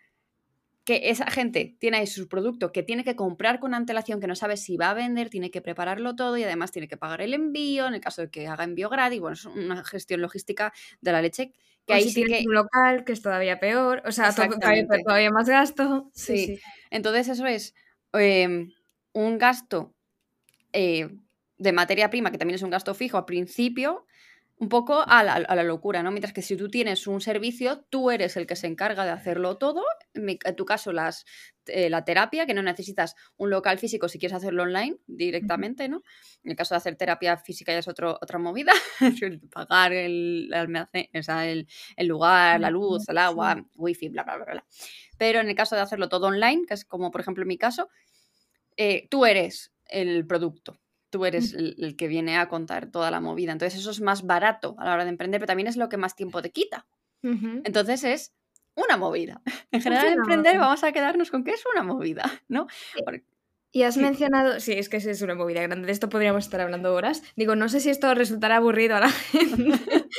que 0.85 1.11
esa 1.11 1.31
gente 1.31 1.77
tiene 1.79 1.99
ahí 1.99 2.07
su 2.07 2.29
producto 2.29 2.73
que 2.73 2.83
tiene 2.83 3.05
que 3.05 3.15
comprar 3.15 3.61
con 3.61 3.73
antelación, 3.75 4.21
que 4.21 4.27
no 4.27 4.35
sabe 4.35 4.57
si 4.57 4.77
va 4.77 4.91
a 4.91 4.95
vender, 4.95 5.31
tiene 5.31 5.51
que 5.51 5.61
prepararlo 5.61 6.17
todo 6.17 6.37
y 6.37 6.43
además 6.45 6.73
tiene 6.73 6.89
que 6.89 6.97
pagar 6.97 7.21
el 7.23 7.35
envío, 7.35 7.87
en 7.87 7.95
el 7.95 8.01
caso 8.01 8.23
de 8.23 8.31
que 8.31 8.49
haga 8.49 8.65
envío 8.65 8.89
gratis, 8.89 9.21
bueno, 9.21 9.35
es 9.35 9.45
una 9.45 9.85
gestión 9.85 10.21
logística 10.21 10.73
de 11.01 11.13
la 11.13 11.23
leche 11.23 11.53
que 11.87 11.93
O 11.93 11.97
ahí 11.97 12.09
si 12.11 12.25
que... 12.25 12.43
un 12.47 12.55
local, 12.55 13.05
que 13.05 13.13
es 13.13 13.23
todavía 13.23 13.61
peor, 13.61 14.03
o 14.07 14.13
sea, 14.13 14.33
to- 14.35 14.49
todavía, 14.49 14.87
todavía 15.05 15.31
más 15.31 15.49
gasto. 15.49 16.11
Sí, 16.15 16.39
Sí. 16.39 16.57
sí. 16.57 16.63
Entonces 16.91 17.29
eso 17.29 17.47
es 17.47 17.75
em, 18.13 18.73
un 19.13 19.39
gasto 19.39 19.95
eh, 20.73 21.09
de 21.59 21.73
materia 21.73 22.11
prima, 22.11 22.31
que 22.31 22.39
también 22.39 22.57
es 22.57 22.63
un 22.63 22.71
gasto 22.71 22.95
fijo 22.95 23.19
al 23.19 23.25
principio, 23.25 24.07
un 24.63 24.69
poco 24.69 25.03
a 25.05 25.25
la, 25.25 25.35
a 25.35 25.57
la 25.57 25.65
locura, 25.65 26.05
¿no? 26.05 26.13
Mientras 26.13 26.33
que 26.33 26.41
si 26.41 26.57
tú 26.57 26.69
tienes 26.69 27.09
un 27.09 27.21
servicio, 27.21 27.85
tú 27.91 28.13
eres 28.13 28.37
el 28.37 28.47
que 28.47 28.55
se 28.55 28.69
encarga 28.69 29.05
de 29.05 29.11
hacerlo 29.11 29.59
todo. 29.59 29.83
En, 30.15 30.25
mi- 30.25 30.39
en 30.45 30.55
tu 30.55 30.65
caso, 30.65 30.93
las, 30.93 31.25
eh, 31.67 31.91
la 31.91 32.05
terapia, 32.05 32.47
que 32.47 32.55
no 32.55 32.63
necesitas 32.63 33.17
un 33.37 33.51
local 33.51 33.79
físico 33.81 34.09
si 34.09 34.21
quieres 34.21 34.37
hacerlo 34.37 34.63
online 34.63 34.99
directamente, 35.09 35.89
¿no? 35.89 36.03
En 36.45 36.53
el 36.53 36.57
caso 36.57 36.75
de 36.75 36.79
hacer 36.79 36.95
terapia 36.95 37.37
física 37.39 37.73
ya 37.73 37.81
es 37.81 37.89
otro, 37.89 38.17
otra 38.23 38.39
movida, 38.39 38.73
pagar 39.53 39.93
el, 39.93 40.49
almacén, 40.55 41.09
o 41.19 41.23
sea, 41.25 41.49
el, 41.51 41.67
el 41.97 42.07
lugar, 42.07 42.61
la 42.61 42.71
luz, 42.71 43.09
el 43.09 43.19
agua, 43.19 43.67
wifi, 43.75 44.11
bla, 44.11 44.23
bla, 44.23 44.37
bla, 44.37 44.45
bla. 44.45 44.67
Pero 45.19 45.41
en 45.41 45.49
el 45.49 45.57
caso 45.57 45.75
de 45.77 45.83
hacerlo 45.83 46.09
todo 46.09 46.29
online, 46.29 46.67
que 46.69 46.75
es 46.75 46.85
como 46.85 47.11
por 47.11 47.21
ejemplo 47.21 47.43
en 47.43 47.49
mi 47.49 47.59
caso, 47.59 47.89
eh, 48.77 49.09
tú 49.11 49.27
eres 49.27 49.73
el 49.87 50.27
producto, 50.27 50.82
tú 51.13 51.25
eres 51.27 51.53
el, 51.53 51.77
el 51.79 51.95
que 51.95 52.09
viene 52.09 52.39
a 52.39 52.49
contar 52.49 52.91
toda 52.91 53.11
la 53.13 53.21
movida. 53.21 53.53
Entonces 53.53 53.79
eso 53.79 53.91
es 53.93 54.01
más 54.01 54.27
barato 54.27 54.75
a 54.79 54.85
la 54.87 54.95
hora 54.95 55.05
de 55.05 55.11
emprender, 55.11 55.39
pero 55.41 55.47
también 55.49 55.69
es 55.69 55.77
lo 55.77 55.89
que 55.89 55.97
más 55.99 56.17
tiempo 56.17 56.43
te 56.43 56.51
quita. 56.51 56.87
Entonces 57.23 58.03
es 58.03 58.33
una 58.75 58.97
movida. 58.97 59.41
En 59.71 59.81
general, 59.83 60.09
emprender 60.15 60.59
vamos 60.59 60.83
a 60.83 60.91
quedarnos 60.93 61.31
con 61.31 61.45
que 61.45 61.53
es 61.53 61.63
una 61.73 61.85
movida, 61.85 62.25
¿no? 62.49 62.67
Porque- 63.05 63.23
Y 63.75 63.85
has 63.85 63.95
Sí. 63.95 64.01
mencionado, 64.01 64.59
sí, 64.61 64.73
es 64.73 64.89
que 64.89 64.97
es 64.99 65.23
una 65.23 65.35
movida 65.35 65.63
grande, 65.63 65.87
de 65.87 65.93
esto 65.93 66.09
podríamos 66.09 66.45
estar 66.45 66.61
hablando 66.61 66.93
horas. 66.95 67.23
Digo, 67.37 67.55
no 67.57 67.69
sé 67.69 67.81
si 67.81 67.91
esto 67.91 68.13
resultará 68.15 68.57
aburrido 68.57 68.97
a 68.97 69.01
la 69.01 69.09
gente, 69.11 69.79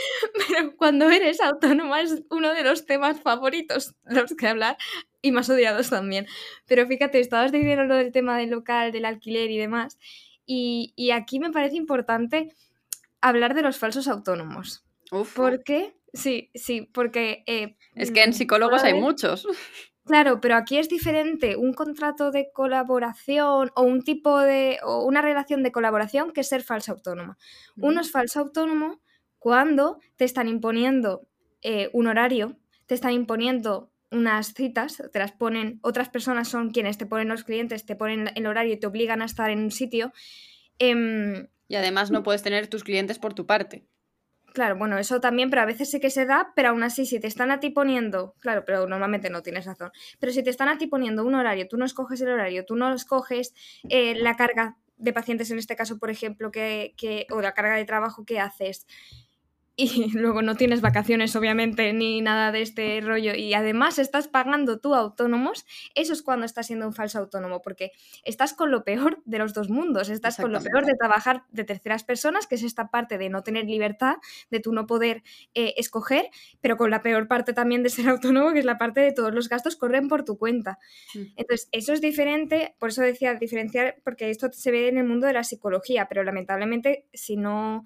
pero 0.47 0.75
cuando 0.77 1.09
eres 1.09 1.39
autónoma 1.41 2.01
es 2.01 2.23
uno 2.31 2.53
de 2.53 2.63
los 2.63 2.85
temas 2.85 3.19
favoritos 3.21 3.93
de 4.05 4.21
los 4.21 4.33
que 4.35 4.47
hablar 4.47 4.77
y 5.21 5.31
más 5.31 5.49
odiados 5.49 5.89
también. 5.89 6.25
Pero 6.67 6.87
fíjate, 6.87 7.19
estabas 7.19 7.51
diciendo 7.51 7.83
lo 7.83 7.95
del 7.95 8.11
tema 8.11 8.37
del 8.37 8.49
local, 8.51 8.91
del 8.91 9.05
alquiler 9.05 9.51
y 9.51 9.57
demás, 9.57 9.97
y, 10.45 10.93
y 10.95 11.11
aquí 11.11 11.39
me 11.39 11.51
parece 11.51 11.75
importante 11.75 12.53
hablar 13.21 13.53
de 13.53 13.61
los 13.61 13.77
falsos 13.77 14.07
autónomos. 14.07 14.85
Uf, 15.11 15.33
¿Por 15.35 15.63
qué? 15.63 15.95
Sí, 16.13 16.51
sí, 16.53 16.89
porque... 16.93 17.43
eh, 17.47 17.77
es 17.95 18.11
que 18.11 18.23
en 18.23 18.31
mm, 18.31 18.33
psicólogos 18.33 18.83
hay 18.83 18.93
muchos. 18.93 19.47
Claro, 20.05 20.41
pero 20.41 20.57
aquí 20.57 20.77
es 20.77 20.89
diferente 20.89 21.55
un 21.55 21.73
contrato 21.73 22.29
de 22.31 22.51
colaboración 22.51 23.71
o 23.73 23.83
un 23.83 24.01
tipo 24.01 24.37
de 24.39 24.79
o 24.83 25.05
una 25.05 25.21
relación 25.21 25.63
de 25.63 25.71
colaboración 25.71 26.31
que 26.31 26.43
ser 26.43 26.61
falso 26.61 26.91
autónoma. 26.91 27.37
Uno 27.77 28.01
es 28.01 28.11
falso 28.11 28.41
autónomo 28.41 29.01
cuando 29.39 29.99
te 30.17 30.25
están 30.25 30.49
imponiendo 30.49 31.25
eh, 31.61 31.89
un 31.93 32.07
horario, 32.07 32.57
te 32.85 32.95
están 32.95 33.13
imponiendo 33.13 33.92
unas 34.13 34.53
citas, 34.53 35.01
te 35.11 35.19
las 35.19 35.31
ponen, 35.31 35.79
otras 35.81 36.09
personas 36.09 36.47
son 36.47 36.71
quienes 36.71 36.97
te 36.97 37.05
ponen 37.05 37.27
los 37.29 37.43
clientes, 37.43 37.85
te 37.85 37.95
ponen 37.95 38.29
el 38.35 38.45
horario 38.47 38.73
y 38.73 38.77
te 38.79 38.87
obligan 38.87 39.21
a 39.21 39.25
estar 39.25 39.49
en 39.49 39.59
un 39.59 39.71
sitio. 39.71 40.13
Em, 40.79 41.47
Y 41.67 41.75
además 41.75 42.11
no 42.11 42.23
puedes 42.23 42.43
tener 42.43 42.67
tus 42.67 42.83
clientes 42.83 43.19
por 43.19 43.33
tu 43.33 43.45
parte. 43.45 43.87
Claro, 44.53 44.75
bueno, 44.77 44.99
eso 44.99 45.19
también, 45.19 45.49
pero 45.49 45.63
a 45.63 45.65
veces 45.65 45.89
sí 45.89 45.99
que 45.99 46.11
se 46.11 46.25
da, 46.25 46.53
pero 46.55 46.69
aún 46.69 46.83
así, 46.83 47.07
si 47.07 47.19
te 47.19 47.25
están 47.25 47.49
a 47.49 47.59
ti 47.59 47.71
poniendo, 47.71 48.35
claro, 48.39 48.63
pero 48.65 48.87
normalmente 48.87 49.31
no 49.31 49.41
tienes 49.41 49.65
razón, 49.65 49.91
pero 50.19 50.31
si 50.31 50.43
te 50.43 50.51
están 50.51 50.69
a 50.69 50.77
ti 50.77 50.85
poniendo 50.85 51.25
un 51.25 51.33
horario, 51.33 51.67
tú 51.67 51.75
no 51.77 51.85
escoges 51.85 52.21
el 52.21 52.29
horario, 52.29 52.63
tú 52.63 52.75
no 52.75 52.93
escoges 52.93 53.55
eh, 53.89 54.13
la 54.15 54.35
carga 54.35 54.77
de 54.97 55.11
pacientes 55.11 55.49
en 55.49 55.57
este 55.57 55.75
caso, 55.75 55.97
por 55.97 56.11
ejemplo, 56.11 56.51
que, 56.51 56.93
que, 56.97 57.25
o 57.31 57.41
la 57.41 57.53
carga 57.55 57.75
de 57.77 57.85
trabajo 57.85 58.25
que 58.25 58.39
haces, 58.39 58.85
y 59.75 60.11
luego 60.17 60.41
no 60.41 60.55
tienes 60.55 60.81
vacaciones, 60.81 61.35
obviamente, 61.35 61.93
ni 61.93 62.21
nada 62.21 62.51
de 62.51 62.61
este 62.61 63.01
rollo, 63.01 63.33
y 63.35 63.53
además 63.53 63.99
estás 63.99 64.27
pagando 64.27 64.79
tú 64.79 64.93
autónomos, 64.93 65.65
eso 65.95 66.13
es 66.13 66.21
cuando 66.21 66.45
estás 66.45 66.67
siendo 66.67 66.87
un 66.87 66.93
falso 66.93 67.19
autónomo, 67.19 67.61
porque 67.61 67.91
estás 68.23 68.53
con 68.53 68.71
lo 68.71 68.83
peor 68.83 69.21
de 69.25 69.39
los 69.39 69.53
dos 69.53 69.69
mundos, 69.69 70.09
estás 70.09 70.37
con 70.37 70.51
lo 70.51 70.61
peor 70.61 70.85
de 70.85 70.93
trabajar 70.95 71.43
de 71.51 71.63
terceras 71.63 72.03
personas, 72.03 72.47
que 72.47 72.55
es 72.55 72.63
esta 72.63 72.89
parte 72.89 73.17
de 73.17 73.29
no 73.29 73.43
tener 73.43 73.65
libertad, 73.65 74.15
de 74.51 74.59
tú 74.59 74.73
no 74.73 74.85
poder 74.85 75.23
eh, 75.55 75.73
escoger, 75.77 76.29
pero 76.61 76.77
con 76.77 76.91
la 76.91 77.01
peor 77.01 77.27
parte 77.27 77.53
también 77.53 77.83
de 77.83 77.89
ser 77.89 78.07
autónomo, 78.09 78.53
que 78.53 78.59
es 78.59 78.65
la 78.65 78.77
parte 78.77 79.01
de 79.01 79.11
todos 79.11 79.33
los 79.33 79.49
gastos 79.49 79.75
corren 79.75 80.07
por 80.07 80.23
tu 80.23 80.37
cuenta. 80.37 80.79
Entonces, 81.35 81.67
eso 81.71 81.93
es 81.93 82.01
diferente, 82.01 82.75
por 82.79 82.89
eso 82.89 83.01
decía 83.01 83.33
diferenciar, 83.35 83.95
porque 84.03 84.29
esto 84.29 84.51
se 84.51 84.71
ve 84.71 84.87
en 84.87 84.97
el 84.97 85.05
mundo 85.05 85.27
de 85.27 85.33
la 85.33 85.43
psicología, 85.43 86.07
pero 86.07 86.23
lamentablemente 86.23 87.07
si 87.13 87.37
no 87.37 87.85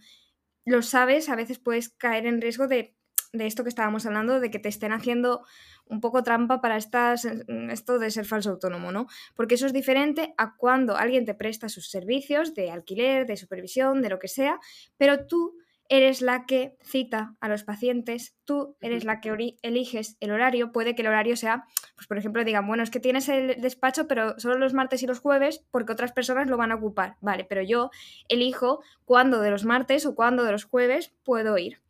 lo 0.68 0.82
sabes, 0.82 1.30
a 1.30 1.36
veces 1.36 1.60
puedes 1.60 1.90
caer 1.90 2.26
en 2.26 2.42
riesgo 2.42 2.68
de, 2.68 2.94
de 3.32 3.48
esto 3.48 3.64
que 3.64 3.70
estábamos 3.70 4.06
hablando, 4.06 4.42
de 4.42 4.52
que 4.52 4.60
te 4.60 4.68
estén 4.68 4.92
haciendo 4.92 5.46
un 5.86 6.02
poco 6.02 6.24
trampa 6.24 6.60
para 6.60 6.76
estas, 6.76 7.24
esto 7.24 8.00
de 8.00 8.12
ser 8.12 8.26
falso 8.26 8.50
autónomo, 8.50 8.92
¿no? 8.92 9.08
Porque 9.34 9.56
eso 9.56 9.66
es 9.66 9.72
diferente 9.72 10.34
a 10.38 10.58
cuando 10.58 10.98
alguien 10.98 11.26
te 11.26 11.34
presta 11.34 11.70
sus 11.70 11.90
servicios 11.90 12.54
de 12.54 12.70
alquiler, 12.70 13.26
de 13.26 13.38
supervisión, 13.38 14.02
de 14.02 14.10
lo 14.10 14.20
que 14.20 14.28
sea, 14.28 14.60
pero 14.98 15.26
tú 15.26 15.58
eres 15.90 16.22
la 16.22 16.46
que 16.46 16.78
cita 16.82 17.36
a 17.40 17.50
los 17.50 17.64
pacientes, 17.64 18.36
tú 18.46 18.76
eres 18.82 19.06
la 19.06 19.22
que 19.22 19.58
eliges 19.62 20.18
el 20.20 20.32
horario, 20.32 20.72
puede 20.72 20.96
que 20.96 21.02
el 21.02 21.08
horario 21.08 21.36
sea, 21.36 21.66
pues 21.96 22.08
por 22.08 22.18
ejemplo 22.18 22.44
digan, 22.44 22.68
bueno, 22.68 22.84
es 22.84 22.90
que 22.90 23.00
tienes 23.00 23.30
el 23.30 23.62
despacho, 23.62 24.08
pero 24.08 24.40
solo 24.40 24.58
los 24.58 24.74
martes 24.74 25.04
y 25.04 25.08
los 25.08 25.20
jueves 25.20 25.66
porque 25.72 25.94
otras 25.94 26.12
personas 26.12 26.48
lo 26.48 26.58
van 26.58 26.72
a 26.72 26.76
ocupar, 26.76 27.16
vale, 27.22 27.46
pero 27.46 27.62
yo 27.62 27.90
elijo 28.28 28.82
cuándo 29.06 29.40
de 29.42 29.52
los 29.52 29.66
martes 29.66 30.06
o 30.06 30.16
cuándo 30.16 30.44
de 30.44 30.52
los 30.52 30.66
jueves 30.66 31.14
puedo 31.24 31.58
ir. 31.58 31.82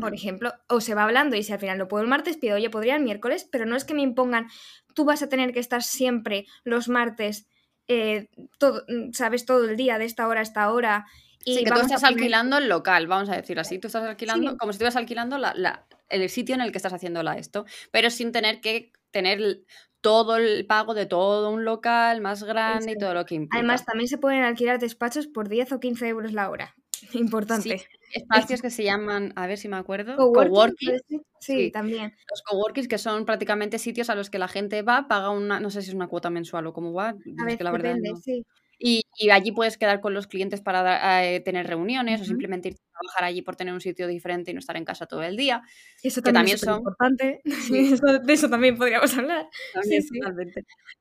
Por 0.00 0.14
ejemplo, 0.14 0.52
o 0.68 0.80
se 0.80 0.94
va 0.94 1.02
hablando 1.02 1.34
y 1.34 1.42
si 1.42 1.52
al 1.52 1.58
final 1.58 1.78
no 1.78 1.88
puedo 1.88 2.04
el 2.04 2.08
martes, 2.08 2.36
pido, 2.36 2.54
oye, 2.54 2.70
podría 2.70 2.94
el 2.94 3.02
miércoles, 3.02 3.48
pero 3.50 3.66
no 3.66 3.74
es 3.74 3.84
que 3.84 3.92
me 3.92 4.02
impongan, 4.02 4.46
tú 4.94 5.04
vas 5.04 5.20
a 5.24 5.28
tener 5.28 5.52
que 5.52 5.58
estar 5.58 5.82
siempre 5.82 6.46
los 6.62 6.88
martes 6.88 7.48
eh, 7.88 8.28
todo, 8.58 8.84
mm, 8.86 9.12
sabes, 9.12 9.46
todo 9.46 9.64
el 9.64 9.76
día, 9.76 9.98
de 9.98 10.04
esta 10.04 10.28
hora 10.28 10.40
a 10.40 10.42
esta 10.42 10.70
hora. 10.70 11.06
Y 11.48 11.54
sí, 11.54 11.64
que 11.64 11.70
tú 11.70 11.80
estás 11.80 12.04
alquilando 12.04 12.58
el 12.58 12.68
local, 12.68 13.06
vamos 13.06 13.30
a 13.30 13.36
decir 13.36 13.58
así. 13.58 13.78
Tú 13.78 13.86
estás 13.86 14.04
alquilando, 14.04 14.56
como 14.58 14.72
si 14.72 14.76
estuvieras 14.76 14.96
alquilando 14.96 15.38
la, 15.38 15.86
el 16.10 16.28
sitio 16.28 16.54
en 16.54 16.60
el 16.60 16.72
que 16.72 16.78
estás 16.78 16.92
haciendo 16.92 17.20
esto, 17.32 17.64
pero 17.90 18.10
sin 18.10 18.32
tener 18.32 18.60
que 18.60 18.92
tener 19.10 19.62
todo 20.00 20.36
el 20.36 20.66
pago 20.66 20.94
de 20.94 21.06
todo 21.06 21.50
un 21.50 21.64
local 21.64 22.20
más 22.20 22.44
grande 22.44 22.92
y 22.92 22.98
todo 22.98 23.14
lo 23.14 23.24
que 23.24 23.34
implica. 23.34 23.58
Además, 23.58 23.84
también 23.84 24.08
se 24.08 24.18
pueden 24.18 24.42
alquilar 24.42 24.78
despachos 24.78 25.26
por 25.26 25.48
10 25.48 25.72
o 25.72 25.80
15 25.80 26.08
euros 26.08 26.32
la 26.32 26.50
hora. 26.50 26.74
Importante. 27.14 27.86
espacios 28.12 28.60
que 28.60 28.70
se 28.70 28.84
llaman, 28.84 29.32
a 29.36 29.46
ver 29.46 29.58
si 29.58 29.68
me 29.68 29.76
acuerdo, 29.76 30.16
coworking. 30.16 31.00
sí, 31.40 31.70
también. 31.70 32.14
Los 32.30 32.42
coworkings 32.42 32.88
que 32.88 32.98
son 32.98 33.24
prácticamente 33.24 33.78
sitios 33.78 34.10
a 34.10 34.14
los 34.14 34.30
que 34.30 34.38
la 34.38 34.48
gente 34.48 34.82
va, 34.82 35.08
paga 35.08 35.30
una, 35.30 35.60
no 35.60 35.70
sé 35.70 35.82
si 35.82 35.88
es 35.88 35.94
una 35.94 36.08
cuota 36.08 36.30
mensual 36.30 36.66
o 36.66 36.72
cómo 36.72 36.92
va, 36.92 37.10
a 37.10 37.56
que 37.56 37.64
la 37.64 37.70
verdad 37.70 37.96
sí. 38.22 38.44
Y, 38.78 39.02
allí 39.32 39.50
puedes 39.50 39.76
quedar 39.76 40.00
con 40.00 40.14
los 40.14 40.28
clientes 40.28 40.60
para 40.60 41.24
eh, 41.24 41.40
tener 41.40 41.66
reuniones 41.66 42.20
o 42.20 42.24
simplemente 42.24 42.68
ir 42.68 42.74
a 42.74 43.00
trabajar 43.00 43.24
allí 43.24 43.42
por 43.42 43.56
tener 43.56 43.74
un 43.74 43.80
sitio 43.80 44.06
diferente 44.06 44.52
y 44.52 44.54
no 44.54 44.60
estar 44.60 44.76
en 44.76 44.84
casa 44.84 45.06
todo 45.06 45.24
el 45.24 45.36
día. 45.36 45.62
Eso 46.00 46.22
también, 46.22 46.54
es 46.54 46.62
importante. 46.62 47.40
de 48.24 48.32
eso 48.32 48.48
también 48.48 48.76
podríamos 48.76 49.16
hablar. 49.18 49.48
sí. 49.82 49.98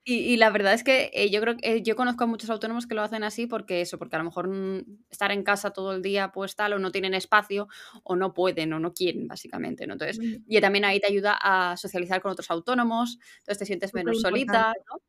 Y, 0.04 0.38
la 0.38 0.50
verdad 0.50 0.74
es 0.74 0.84
que 0.84 1.12
eh, 1.14 1.30
yo 1.30 1.40
creo 1.42 1.58
que 1.58 1.76
eh, 1.76 1.84
yo 1.84 1.96
conozco 1.96 2.24
a 2.24 2.28
muchos 2.28 2.50
autónomos 2.50 2.88
que 2.88 2.96
lo 2.96 3.04
hacen 3.04 3.24
así 3.24 3.46
porque 3.46 3.82
eso, 3.82 4.00
porque 4.00 4.16
a 4.16 4.20
lo 4.20 4.26
mejor 4.26 4.50
estar 5.12 5.32
en 5.32 5.44
casa 5.44 5.72
todo 5.72 5.94
el 5.94 6.02
día 6.02 6.32
pues 6.32 6.56
tal 6.56 6.74
o 6.74 6.80
no 6.80 6.92
tienen 6.92 7.14
espacio 7.14 7.68
o 8.04 8.16
no 8.16 8.34
pueden 8.34 8.74
o 8.74 8.80
no 8.80 8.94
quieren 8.94 9.28
básicamente, 9.28 9.86
¿no? 9.86 9.94
Entonces, 9.94 10.20
y 10.48 10.60
también 10.62 10.86
ahí 10.86 11.00
te 11.00 11.08
ayuda 11.08 11.38
a 11.40 11.78
socializar 11.78 12.22
con 12.22 12.32
otros 12.32 12.50
autónomos, 12.50 13.20
entonces 13.40 13.60
te 13.60 13.66
sientes 13.66 13.94
menos 13.94 14.22
solita, 14.22 14.74
¿no? 14.90 15.02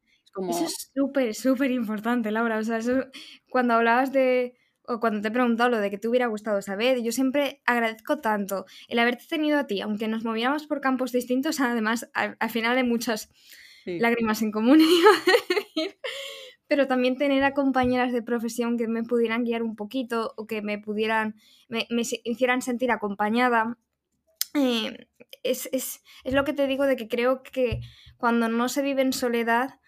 Eso 0.48 0.64
es 0.64 0.90
súper, 0.94 1.34
súper 1.34 1.70
importante, 1.70 2.30
Laura. 2.30 2.58
O 2.58 2.62
sea, 2.62 2.78
eso, 2.78 3.06
cuando 3.50 3.74
hablabas 3.74 4.12
de, 4.12 4.54
o 4.88 5.00
cuando 5.00 5.20
te 5.20 5.28
he 5.28 5.30
preguntado 5.30 5.68
lo 5.68 5.80
de 5.80 5.90
que 5.90 5.98
te 5.98 6.08
hubiera 6.08 6.26
gustado 6.26 6.62
saber, 6.62 7.02
yo 7.02 7.12
siempre 7.12 7.60
agradezco 7.66 8.20
tanto 8.20 8.64
el 8.88 8.98
haberte 8.98 9.24
tenido 9.28 9.58
a 9.58 9.66
ti, 9.66 9.80
aunque 9.80 10.08
nos 10.08 10.24
moviéramos 10.24 10.66
por 10.66 10.80
campos 10.80 11.12
distintos, 11.12 11.60
además, 11.60 12.10
al, 12.14 12.36
final 12.50 12.76
hay 12.76 12.84
muchas 12.84 13.30
lágrimas 13.84 14.40
en 14.42 14.50
común, 14.50 14.80
pero 16.68 16.86
también 16.86 17.16
tener 17.16 17.44
a 17.44 17.54
compañeras 17.54 18.12
de 18.12 18.22
profesión 18.22 18.78
que 18.78 18.88
me 18.88 19.02
pudieran 19.02 19.44
guiar 19.44 19.62
un 19.62 19.76
poquito 19.76 20.32
o 20.36 20.46
que 20.46 20.62
me 20.62 20.78
pudieran, 20.78 21.36
me, 21.68 21.86
hicieran 22.24 22.62
sentir 22.62 22.90
acompañada. 22.90 23.78
Eh, 24.54 25.06
es, 25.42 25.68
es, 25.72 26.02
es 26.24 26.32
lo 26.32 26.44
que 26.44 26.54
te 26.54 26.66
digo 26.66 26.86
de 26.86 26.96
que 26.96 27.08
creo 27.08 27.42
que 27.42 27.80
cuando 28.16 28.48
no 28.48 28.68
se 28.68 28.82
vive 28.82 29.02
en 29.02 29.12
soledad, 29.12 29.78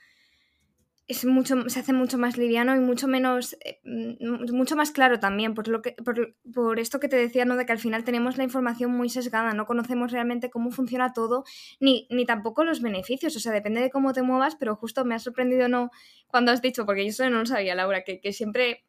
es 1.11 1.25
mucho, 1.25 1.69
se 1.69 1.81
hace 1.81 1.93
mucho 1.93 2.19
más 2.19 2.39
liviano 2.39 2.77
y 2.77 2.79
mucho 2.79 3.09
menos, 3.09 3.57
eh, 3.65 3.81
mm, 3.83 4.55
mucho 4.55 4.77
más 4.77 4.93
claro 4.93 5.19
también, 5.19 5.55
por, 5.55 5.67
lo 5.67 5.83
que, 5.83 5.97
por, 6.55 6.79
esto 6.79 7.01
que 7.01 7.09
te 7.09 7.17
decía, 7.17 7.45
¿no? 7.45 7.57
De 7.57 7.67
que 7.67 7.73
al 7.73 7.81
final 7.81 8.05
tenemos 8.05 8.37
la 8.37 8.45
información 8.45 8.93
muy 8.93 9.09
sesgada, 9.09 9.53
no 9.53 9.67
conocemos 9.67 10.13
realmente 10.13 10.51
cómo 10.51 10.71
funciona 10.71 11.13
todo, 11.13 11.43
ni, 11.81 12.07
ni 12.11 12.27
tampoco 12.27 12.63
los 12.63 12.81
beneficios, 12.81 13.35
o 13.35 13.41
sea, 13.41 13.51
depende 13.51 13.81
de 13.81 13.91
cómo 13.91 14.13
te 14.13 14.23
muevas, 14.23 14.55
pero 14.55 14.77
justo 14.77 15.05
me 15.05 15.17
ha 15.17 15.19
sorprendido, 15.19 15.69
¿no? 15.69 15.91
Cuando 16.29 16.53
has 16.53 16.63
dicho, 16.63 16.87
porque 16.87 17.03
yo 17.03 17.11
eso 17.11 17.29
no 17.29 17.41
lo 17.41 17.47
sabía, 17.47 17.75
Laura, 17.75 18.05
que, 18.05 18.21
que 18.21 18.33
siempre, 18.33 18.85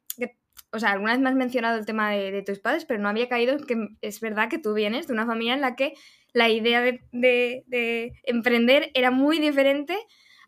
o 0.71 0.77
sea, 0.77 0.91
alguna 0.91 1.13
vez 1.13 1.21
me 1.21 1.29
has 1.29 1.35
mencionado 1.35 1.79
el 1.79 1.87
tema 1.87 2.11
de, 2.11 2.43
tus 2.43 2.59
padres, 2.59 2.85
pero 2.85 3.01
no 3.01 3.09
había 3.09 3.29
caído 3.29 3.57
que 3.65 3.87
es 4.01 4.19
verdad 4.19 4.47
que 4.47 4.59
tú 4.59 4.75
vienes 4.75 5.07
de 5.07 5.13
una 5.13 5.25
familia 5.25 5.55
en 5.55 5.61
la 5.61 5.75
que 5.75 5.95
la 6.33 6.49
idea 6.49 6.81
de, 6.81 7.01
de, 7.11 7.63
de 7.65 8.13
emprender 8.25 8.91
era 8.93 9.09
muy 9.09 9.39
diferente 9.39 9.97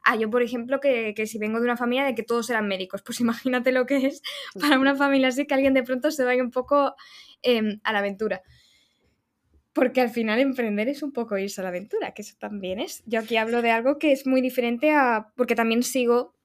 Ah, 0.04 0.18
yo, 0.18 0.30
por 0.30 0.44
ejemplo, 0.44 0.80
que, 0.80 1.14
si 1.26 1.38
vengo 1.38 1.60
de 1.60 1.66
una 1.66 1.78
familia 1.78 2.04
de 2.04 2.14
que 2.14 2.24
todos 2.24 2.50
eran 2.50 2.68
médicos, 2.68 3.02
pues 3.02 3.20
imagínate 3.22 3.72
lo 3.72 3.86
que 3.86 4.08
es 4.08 4.22
para 4.60 4.80
una 4.80 4.96
familia 4.96 5.30
así 5.30 5.46
que 5.46 5.54
alguien 5.54 5.74
de 5.74 5.84
pronto 5.84 6.12
se 6.12 6.24
vaya 6.24 6.44
un 6.44 6.52
poco 6.52 6.96
em, 7.42 7.80
a 7.84 7.94
la 7.94 8.00
aventura. 8.00 8.42
Porque 9.72 10.02
al 10.02 10.10
final 10.10 10.40
emprender 10.40 10.88
es 10.88 11.02
un 11.02 11.12
poco 11.14 11.38
irse 11.38 11.62
a 11.62 11.64
la 11.64 11.70
aventura, 11.70 12.14
que 12.14 12.22
eso 12.22 12.36
también 12.38 12.80
es. 12.80 13.02
Yo 13.08 13.20
aquí 13.20 13.38
hablo 13.38 13.64
de 13.64 13.72
algo 13.72 13.98
que 13.98 14.12
es 14.12 14.28
muy 14.28 14.40
diferente 14.40 14.92
a. 14.92 15.32
porque 15.36 15.56
también 15.56 15.82
sigo 15.82 16.36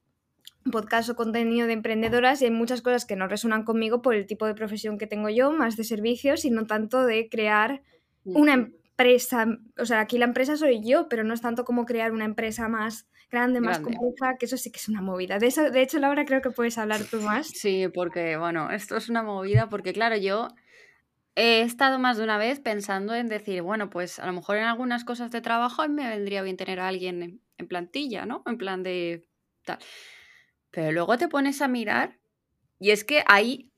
podcast 0.71 1.11
o 1.11 1.17
contenido 1.17 1.67
de 1.67 1.73
emprendedoras 1.73 2.41
y 2.41 2.47
hay 2.47 2.50
muchas 2.50 2.83
cosas 2.83 3.05
que 3.05 3.17
no 3.17 3.29
resuenan 3.29 3.65
conmigo 3.65 4.03
por 4.03 4.15
el 4.15 4.27
tipo 4.27 4.47
de 4.47 4.55
profesión 4.55 4.99
que 4.99 5.07
tengo 5.07 5.29
yo, 5.29 5.53
más 5.53 5.77
de 5.77 5.85
servicios 5.85 6.45
y 6.45 6.50
no 6.50 6.67
tanto 6.67 7.05
de 7.05 7.29
crear 7.29 7.83
una 8.25 8.55
empresa. 8.55 9.47
O 9.79 9.85
sea, 9.85 10.00
aquí 10.00 10.19
la 10.19 10.27
empresa 10.27 10.57
soy 10.57 10.81
yo, 10.83 11.09
pero 11.09 11.25
no 11.25 11.35
es 11.35 11.41
tanto 11.41 11.65
como 11.65 11.87
crear 11.87 12.12
una 12.12 12.25
empresa 12.25 12.69
más 12.69 13.09
grande, 13.30 13.61
más 13.61 13.80
compleja, 13.80 14.37
que 14.38 14.47
eso 14.47 14.56
sí 14.56 14.70
que 14.70 14.78
es 14.78 14.88
una 14.88 15.02
movida. 15.02 15.38
De 15.38 15.47
eso, 15.47 15.70
de 15.70 15.82
hecho, 15.82 15.98
Laura, 15.98 16.24
creo 16.24 16.40
que 16.40 16.50
puedes 16.50 16.79
hablar 16.79 17.03
tú 17.05 17.20
más. 17.20 17.48
Sí, 17.48 17.88
porque, 17.92 18.37
bueno, 18.37 18.70
esto 18.70 18.96
es 18.96 19.09
una 19.09 19.22
movida, 19.22 19.68
porque 19.68 19.92
claro, 19.92 20.16
yo 20.16 20.48
he 21.38 21.61
estado 21.61 22.00
más 22.00 22.16
de 22.16 22.24
una 22.24 22.37
vez 22.37 22.59
pensando 22.59 23.14
en 23.14 23.29
decir, 23.29 23.62
bueno, 23.62 23.90
pues 23.90 24.18
a 24.18 24.26
lo 24.26 24.33
mejor 24.33 24.57
en 24.57 24.64
algunas 24.64 25.05
cosas 25.05 25.31
de 25.31 25.40
trabajo 25.40 25.88
me 25.88 26.09
vendría 26.09 26.42
bien 26.42 26.57
tener 26.57 26.81
a 26.81 26.88
alguien 26.88 27.40
en, 27.59 27.68
plantilla, 27.68 28.26
¿no? 28.26 28.42
En 28.46 28.59
plan 28.59 28.83
de 28.83 29.29
tal. 29.64 29.79
Pero 30.70 30.90
luego 30.92 31.16
te 31.16 31.29
pones 31.29 31.62
a 31.62 31.68
mirar 31.68 32.18
y 32.81 32.90
es 32.90 33.05
que 33.05 33.22
ahí 33.26 33.70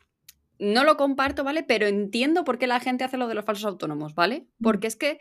no 0.59 0.85
lo 0.85 0.97
comparto, 0.97 1.45
¿vale? 1.45 1.63
Pero 1.63 1.87
entiendo 1.87 2.45
por 2.45 2.59
qué 2.59 2.67
la 2.67 2.81
gente 2.81 3.05
hace 3.05 3.19
lo 3.19 3.29
de 3.29 3.35
los 3.35 3.45
falsos 3.45 3.67
autónomos, 3.67 4.15
¿vale? 4.15 4.47
Mm. 4.59 4.65
Porque 4.65 4.87
es 4.87 4.97
que 4.97 5.19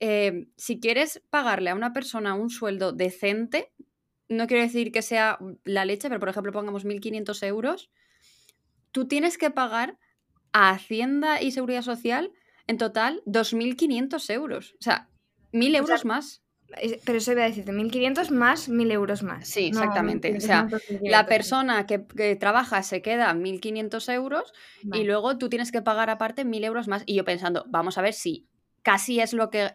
Em, 0.00 0.50
si 0.56 0.78
quieres 0.80 1.22
pagarle 1.30 1.70
a 1.70 1.74
una 1.74 1.92
persona 1.92 2.34
un 2.34 2.50
sueldo 2.50 2.92
decente, 2.92 3.72
no 4.28 4.46
quiero 4.46 4.62
decir 4.62 4.92
que 4.92 5.02
sea 5.02 5.38
la 5.64 5.84
leche, 5.84 6.08
pero 6.08 6.20
por 6.20 6.28
ejemplo 6.28 6.52
pongamos 6.52 6.84
1.500 6.84 7.42
euros, 7.46 7.90
tú 8.92 9.08
tienes 9.08 9.38
que 9.38 9.50
pagar 9.50 9.98
a 10.52 10.70
Hacienda 10.70 11.42
y 11.42 11.50
Seguridad 11.50 11.82
Social 11.82 12.32
en 12.66 12.78
total 12.78 13.22
2.500 13.26 14.32
euros. 14.32 14.74
O 14.78 14.82
sea, 14.82 15.08
1.000 15.52 15.76
euros 15.76 16.04
más. 16.04 16.42
Pero 17.04 17.16
eso 17.16 17.32
iba 17.32 17.44
a 17.44 17.48
decir, 17.48 17.64
1.500 17.64 18.30
más 18.30 18.68
1.000 18.68 18.92
euros 18.92 19.22
más. 19.22 19.48
Sí, 19.48 19.68
exactamente. 19.68 20.36
o 20.36 20.40
sea, 20.40 20.68
la 21.00 21.26
persona 21.26 21.86
que, 21.86 21.98
trabaja 22.38 22.82
se 22.82 23.00
queda 23.00 23.32
1.500 23.34 24.12
euros 24.12 24.52
y 24.92 25.04
luego 25.04 25.38
tú 25.38 25.48
tienes 25.48 25.72
que 25.72 25.80
pagar 25.80 26.10
aparte 26.10 26.44
1.000 26.44 26.64
euros 26.66 26.86
más. 26.86 27.02
Y 27.06 27.14
yo 27.14 27.24
pensando, 27.24 27.64
vamos 27.68 27.96
a 27.96 28.02
ver 28.02 28.12
si 28.12 28.46
casi 28.88 29.20
es 29.20 29.34
lo 29.34 29.50
que, 29.50 29.74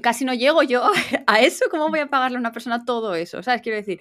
casi 0.00 0.24
no 0.24 0.32
llego 0.32 0.62
yo 0.62 0.82
a 1.26 1.40
eso, 1.42 1.66
¿cómo 1.70 1.90
voy 1.90 1.98
a 1.98 2.08
pagarle 2.08 2.38
a 2.38 2.40
una 2.40 2.52
persona 2.52 2.86
todo 2.86 3.14
eso? 3.14 3.42
¿Sabes? 3.42 3.60
Quiero 3.60 3.76
decir, 3.76 4.00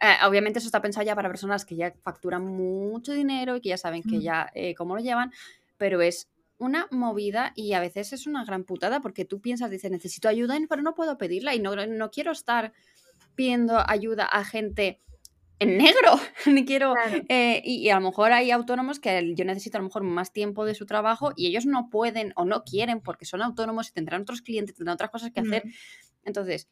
eh, 0.00 0.26
obviamente 0.26 0.58
eso 0.58 0.66
está 0.66 0.82
pensado 0.82 1.06
ya 1.06 1.14
para 1.14 1.28
personas 1.28 1.64
que 1.64 1.76
ya 1.76 1.94
facturan 2.02 2.44
mucho 2.44 3.12
dinero 3.12 3.54
y 3.54 3.60
que 3.60 3.68
ya 3.68 3.76
saben 3.76 4.02
que 4.02 4.20
ya 4.20 4.50
eh, 4.56 4.74
cómo 4.74 4.96
lo 4.96 5.00
llevan, 5.00 5.30
pero 5.78 6.02
es 6.02 6.28
una 6.58 6.88
movida 6.90 7.52
y 7.54 7.74
a 7.74 7.80
veces 7.80 8.12
es 8.12 8.26
una 8.26 8.44
gran 8.44 8.64
putada 8.64 9.00
porque 9.00 9.24
tú 9.24 9.40
piensas, 9.40 9.70
dices, 9.70 9.88
necesito 9.88 10.28
ayuda, 10.28 10.58
pero 10.68 10.82
no 10.82 10.96
puedo 10.96 11.16
pedirla 11.16 11.54
y 11.54 11.60
no, 11.60 11.76
no 11.76 12.10
quiero 12.10 12.32
estar 12.32 12.72
pidiendo 13.36 13.78
ayuda 13.88 14.24
a 14.24 14.44
gente 14.44 14.98
en 15.60 15.78
negro, 15.78 16.18
ni 16.46 16.64
quiero... 16.64 16.94
Eh, 17.28 17.62
y, 17.64 17.88
a 17.90 17.94
lo 17.96 18.00
mejor 18.00 18.32
hay 18.32 18.50
autónomos 18.50 18.98
que 18.98 19.34
yo 19.34 19.44
necesito 19.44 19.78
a 19.78 19.80
lo 19.80 19.86
mejor 19.86 20.02
más 20.02 20.32
tiempo 20.32 20.64
de 20.64 20.74
su 20.74 20.86
trabajo 20.86 21.32
y 21.36 21.46
ellos 21.46 21.66
no 21.66 21.88
pueden 21.90 22.32
o 22.34 22.44
no 22.44 22.64
quieren 22.64 23.00
porque 23.00 23.24
son 23.24 23.42
autónomos 23.42 23.88
y 23.88 23.92
tendrán 23.92 24.22
otros 24.22 24.42
clientes, 24.42 24.74
tendrán 24.74 24.94
otras 24.94 25.10
cosas 25.10 25.30
que 25.30 25.40
hacer. 25.40 25.62
Entonces, 26.24 26.68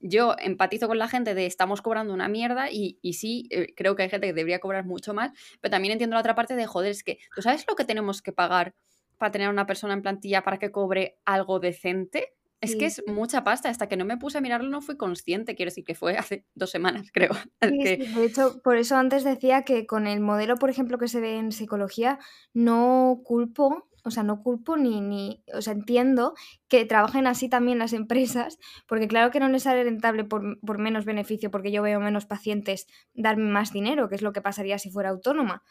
yo 0.00 0.34
empatizo 0.38 0.88
con 0.88 0.98
la 0.98 1.08
gente 1.08 1.34
de 1.34 1.46
estamos 1.46 1.82
cobrando 1.82 2.14
una 2.14 2.28
mierda 2.28 2.70
y, 2.70 2.98
y 3.02 3.12
sí, 3.12 3.46
eh, 3.50 3.74
creo 3.76 3.94
que 3.94 4.04
hay 4.04 4.10
gente 4.10 4.26
que 4.26 4.32
debería 4.32 4.58
cobrar 4.58 4.84
mucho 4.86 5.14
más, 5.14 5.32
pero 5.60 5.70
también 5.70 5.92
entiendo 5.92 6.14
la 6.14 6.20
otra 6.20 6.34
parte 6.34 6.56
de, 6.56 6.66
joder, 6.66 6.90
es 6.90 7.04
que 7.04 7.18
tú 7.34 7.42
sabes 7.42 7.64
lo 7.68 7.76
que 7.76 7.84
tenemos 7.84 8.22
que 8.22 8.32
pagar 8.32 8.74
para 9.18 9.32
tener 9.32 9.48
a 9.48 9.50
una 9.50 9.66
persona 9.66 9.92
en 9.92 10.00
plantilla 10.00 10.42
para 10.42 10.58
que 10.58 10.72
cobre 10.72 11.18
algo 11.26 11.60
decente. 11.60 12.32
Es 12.60 12.76
que 12.76 12.84
es 12.84 13.02
mucha 13.06 13.42
pasta, 13.42 13.70
hasta 13.70 13.88
que 13.88 13.96
no 13.96 14.04
me 14.04 14.18
puse 14.18 14.38
a 14.38 14.40
mirarlo 14.42 14.68
no 14.68 14.82
fui 14.82 14.96
consciente, 14.96 15.54
quiero 15.54 15.70
decir 15.70 15.84
que 15.84 15.94
fue 15.94 16.18
hace 16.18 16.44
dos 16.54 16.70
semanas, 16.70 17.10
creo. 17.12 17.30
de 17.60 18.24
hecho, 18.24 18.60
por 18.62 18.76
eso 18.76 18.96
antes 18.96 19.24
decía 19.24 19.62
que 19.62 19.86
con 19.86 20.06
el 20.06 20.20
modelo, 20.20 20.56
por 20.56 20.68
ejemplo, 20.68 20.98
que 20.98 21.08
se 21.08 21.20
ve 21.20 21.38
en 21.38 21.52
psicología, 21.52 22.18
no 22.52 23.20
culpo, 23.24 23.88
o 24.04 24.10
sea, 24.10 24.22
no 24.22 24.42
culpo 24.42 24.76
ni, 24.76 25.00
ni, 25.00 25.42
o 25.54 25.62
sea, 25.62 25.72
entiendo 25.72 26.34
que 26.68 26.84
trabajen 26.84 27.26
así 27.26 27.48
también 27.48 27.78
las 27.78 27.94
empresas, 27.94 28.58
porque 28.86 29.08
claro 29.08 29.30
que 29.30 29.40
no 29.40 29.48
les 29.48 29.62
sale 29.62 29.84
rentable 29.84 30.24
por, 30.24 30.60
por 30.60 30.78
menos 30.78 31.06
beneficio, 31.06 31.50
porque 31.50 31.72
yo 31.72 31.82
veo 31.82 31.98
menos 32.00 32.26
pacientes 32.26 32.86
darme 33.14 33.50
más 33.50 33.72
dinero, 33.72 34.08
que 34.08 34.16
es 34.16 34.22
lo 34.22 34.32
que 34.32 34.42
pasaría 34.42 34.78
si 34.78 34.90
fuera 34.90 35.10
autónoma 35.10 35.62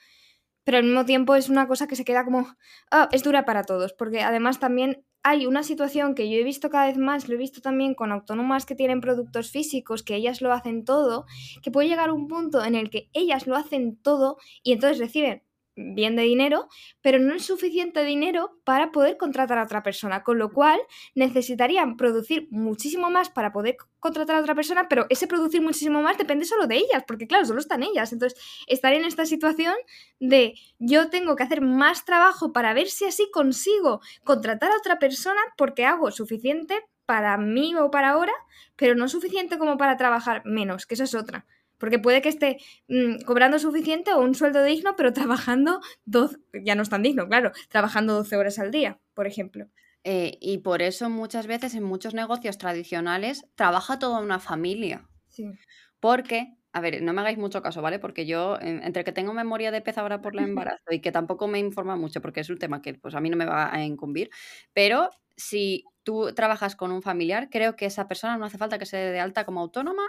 pero 0.69 0.77
al 0.77 0.83
mismo 0.83 1.03
tiempo 1.03 1.33
es 1.33 1.49
una 1.49 1.67
cosa 1.67 1.87
que 1.87 1.95
se 1.95 2.05
queda 2.05 2.23
como, 2.23 2.45
ah, 2.91 3.09
es 3.11 3.23
dura 3.23 3.43
para 3.43 3.63
todos, 3.63 3.93
porque 3.93 4.21
además 4.21 4.59
también 4.59 5.03
hay 5.23 5.45
una 5.45 5.63
situación 5.63 6.15
que 6.15 6.29
yo 6.29 6.37
he 6.37 6.43
visto 6.43 6.69
cada 6.69 6.87
vez 6.87 6.97
más, 6.97 7.27
lo 7.27 7.35
he 7.35 7.37
visto 7.37 7.61
también 7.61 7.93
con 7.93 8.11
autónomas 8.11 8.65
que 8.65 8.75
tienen 8.75 9.01
productos 9.01 9.51
físicos, 9.51 10.03
que 10.03 10.15
ellas 10.15 10.41
lo 10.41 10.53
hacen 10.53 10.85
todo, 10.85 11.25
que 11.61 11.71
puede 11.71 11.89
llegar 11.89 12.11
un 12.11 12.27
punto 12.27 12.63
en 12.63 12.75
el 12.75 12.89
que 12.89 13.09
ellas 13.13 13.47
lo 13.47 13.55
hacen 13.55 13.97
todo 14.01 14.37
y 14.63 14.73
entonces 14.73 14.99
reciben 14.99 15.43
bien 15.79 16.15
de 16.15 16.23
dinero, 16.23 16.67
pero 17.01 17.19
no 17.19 17.33
es 17.33 17.45
suficiente 17.45 18.03
dinero 18.03 18.59
para 18.63 18.91
poder 18.91 19.17
contratar 19.17 19.57
a 19.57 19.63
otra 19.63 19.83
persona, 19.83 20.23
con 20.23 20.37
lo 20.37 20.51
cual 20.51 20.79
necesitarían 21.15 21.97
producir 21.97 22.47
muchísimo 22.51 23.09
más 23.09 23.29
para 23.29 23.51
poder 23.51 23.77
contratar 23.99 24.35
a 24.35 24.41
otra 24.41 24.55
persona, 24.55 24.87
pero 24.89 25.05
ese 25.09 25.27
producir 25.27 25.61
muchísimo 25.61 26.01
más 26.01 26.17
depende 26.17 26.45
solo 26.45 26.67
de 26.67 26.77
ellas, 26.77 27.03
porque 27.07 27.27
claro, 27.27 27.45
solo 27.45 27.59
están 27.59 27.83
ellas. 27.83 28.13
Entonces, 28.13 28.39
estar 28.67 28.93
en 28.93 29.05
esta 29.05 29.25
situación 29.25 29.73
de 30.19 30.55
yo 30.77 31.09
tengo 31.09 31.35
que 31.35 31.43
hacer 31.43 31.61
más 31.61 32.05
trabajo 32.05 32.53
para 32.53 32.73
ver 32.73 32.87
si 32.87 33.05
así 33.05 33.29
consigo 33.31 34.01
contratar 34.23 34.71
a 34.71 34.77
otra 34.77 34.99
persona 34.99 35.41
porque 35.57 35.85
hago 35.85 36.11
suficiente 36.11 36.75
para 37.05 37.37
mí 37.37 37.73
o 37.75 37.89
para 37.89 38.11
ahora, 38.11 38.33
pero 38.75 38.95
no 38.95 39.07
suficiente 39.07 39.57
como 39.57 39.77
para 39.77 39.97
trabajar 39.97 40.43
menos, 40.45 40.85
que 40.85 40.93
eso 40.93 41.05
es 41.05 41.15
otra. 41.15 41.45
Porque 41.79 41.97
puede 41.97 42.21
que 42.21 42.29
esté 42.29 42.57
mm, 42.87 43.21
cobrando 43.25 43.57
suficiente 43.57 44.13
o 44.13 44.21
un 44.21 44.35
sueldo 44.35 44.63
digno, 44.63 44.95
pero 44.95 45.13
trabajando 45.13 45.79
12, 46.05 46.37
ya 46.63 46.75
no 46.75 46.83
es 46.83 46.89
tan 46.89 47.01
digno, 47.01 47.27
claro, 47.27 47.51
trabajando 47.69 48.13
12 48.13 48.35
horas 48.37 48.59
al 48.59 48.69
día, 48.69 48.99
por 49.15 49.25
ejemplo. 49.25 49.67
Eh, 50.03 50.37
y 50.39 50.59
por 50.59 50.81
eso 50.81 51.09
muchas 51.09 51.47
veces 51.47 51.75
en 51.75 51.83
muchos 51.83 52.13
negocios 52.13 52.57
tradicionales 52.57 53.45
trabaja 53.55 53.99
toda 53.99 54.19
una 54.19 54.39
familia. 54.39 55.09
Sí. 55.27 55.51
Porque, 55.99 56.55
a 56.71 56.81
ver, 56.81 57.01
no 57.01 57.13
me 57.13 57.21
hagáis 57.21 57.37
mucho 57.37 57.61
caso, 57.61 57.81
¿vale? 57.81 57.99
Porque 57.99 58.25
yo, 58.25 58.57
entre 58.61 59.03
que 59.03 59.11
tengo 59.11 59.33
memoria 59.33 59.71
de 59.71 59.81
pez 59.81 59.97
ahora 59.97 60.21
por 60.21 60.33
el 60.33 60.39
embarazo 60.73 60.91
y 60.91 61.01
que 61.01 61.11
tampoco 61.11 61.47
me 61.47 61.59
informa 61.59 61.95
mucho, 61.95 62.21
porque 62.21 62.41
es 62.41 62.49
un 62.49 62.57
tema 62.57 62.81
que 62.81 62.93
pues, 62.93 63.15
a 63.15 63.19
mí 63.19 63.29
no 63.29 63.37
me 63.37 63.45
va 63.45 63.73
a 63.73 63.83
incumbir, 63.83 64.29
pero 64.73 65.09
si 65.39 65.85
tú 66.03 66.33
trabajas 66.35 66.75
con 66.75 66.91
un 66.91 67.01
familiar, 67.01 67.49
creo 67.49 67.75
que 67.75 67.85
esa 67.85 68.07
persona 68.07 68.37
no 68.37 68.45
hace 68.45 68.57
falta 68.57 68.77
que 68.77 68.85
se 68.85 68.97
dé 68.97 69.11
de 69.11 69.19
alta 69.19 69.45
como 69.45 69.61
autónoma, 69.61 70.03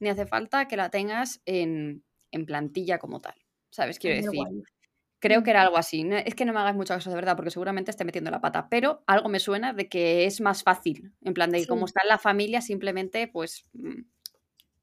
ni 0.00 0.08
hace 0.08 0.26
falta 0.26 0.66
que 0.66 0.76
la 0.76 0.90
tengas 0.90 1.40
en, 1.46 2.04
plantilla 2.46 2.98
como 2.98 3.20
tal. 3.20 3.34
¿Sabes? 3.70 3.98
Quiero 3.98 4.16
decir. 4.16 4.42
Creo 5.20 5.42
que 5.42 5.50
era 5.50 5.62
algo 5.62 5.78
así. 5.78 6.06
Es 6.26 6.34
que 6.34 6.44
no 6.44 6.52
me 6.52 6.60
hagas 6.60 6.74
mucho 6.74 6.92
caso 6.92 7.08
de 7.08 7.16
verdad, 7.16 7.36
porque 7.36 7.50
seguramente 7.50 7.90
esté 7.90 8.04
metiendo 8.04 8.30
la 8.30 8.40
pata. 8.40 8.68
Pero 8.68 9.04
algo 9.06 9.28
me 9.28 9.38
suena 9.38 9.72
de 9.72 9.88
que 9.88 10.26
es 10.26 10.40
más 10.40 10.62
fácil. 10.62 11.12
En 11.22 11.32
plan, 11.32 11.50
de 11.50 11.60
que 11.60 11.66
como 11.66 11.86
está 11.86 12.02
en 12.02 12.08
la 12.08 12.18
familia, 12.18 12.60
simplemente, 12.60 13.28
pues. 13.28 13.64
Mm, 13.72 14.02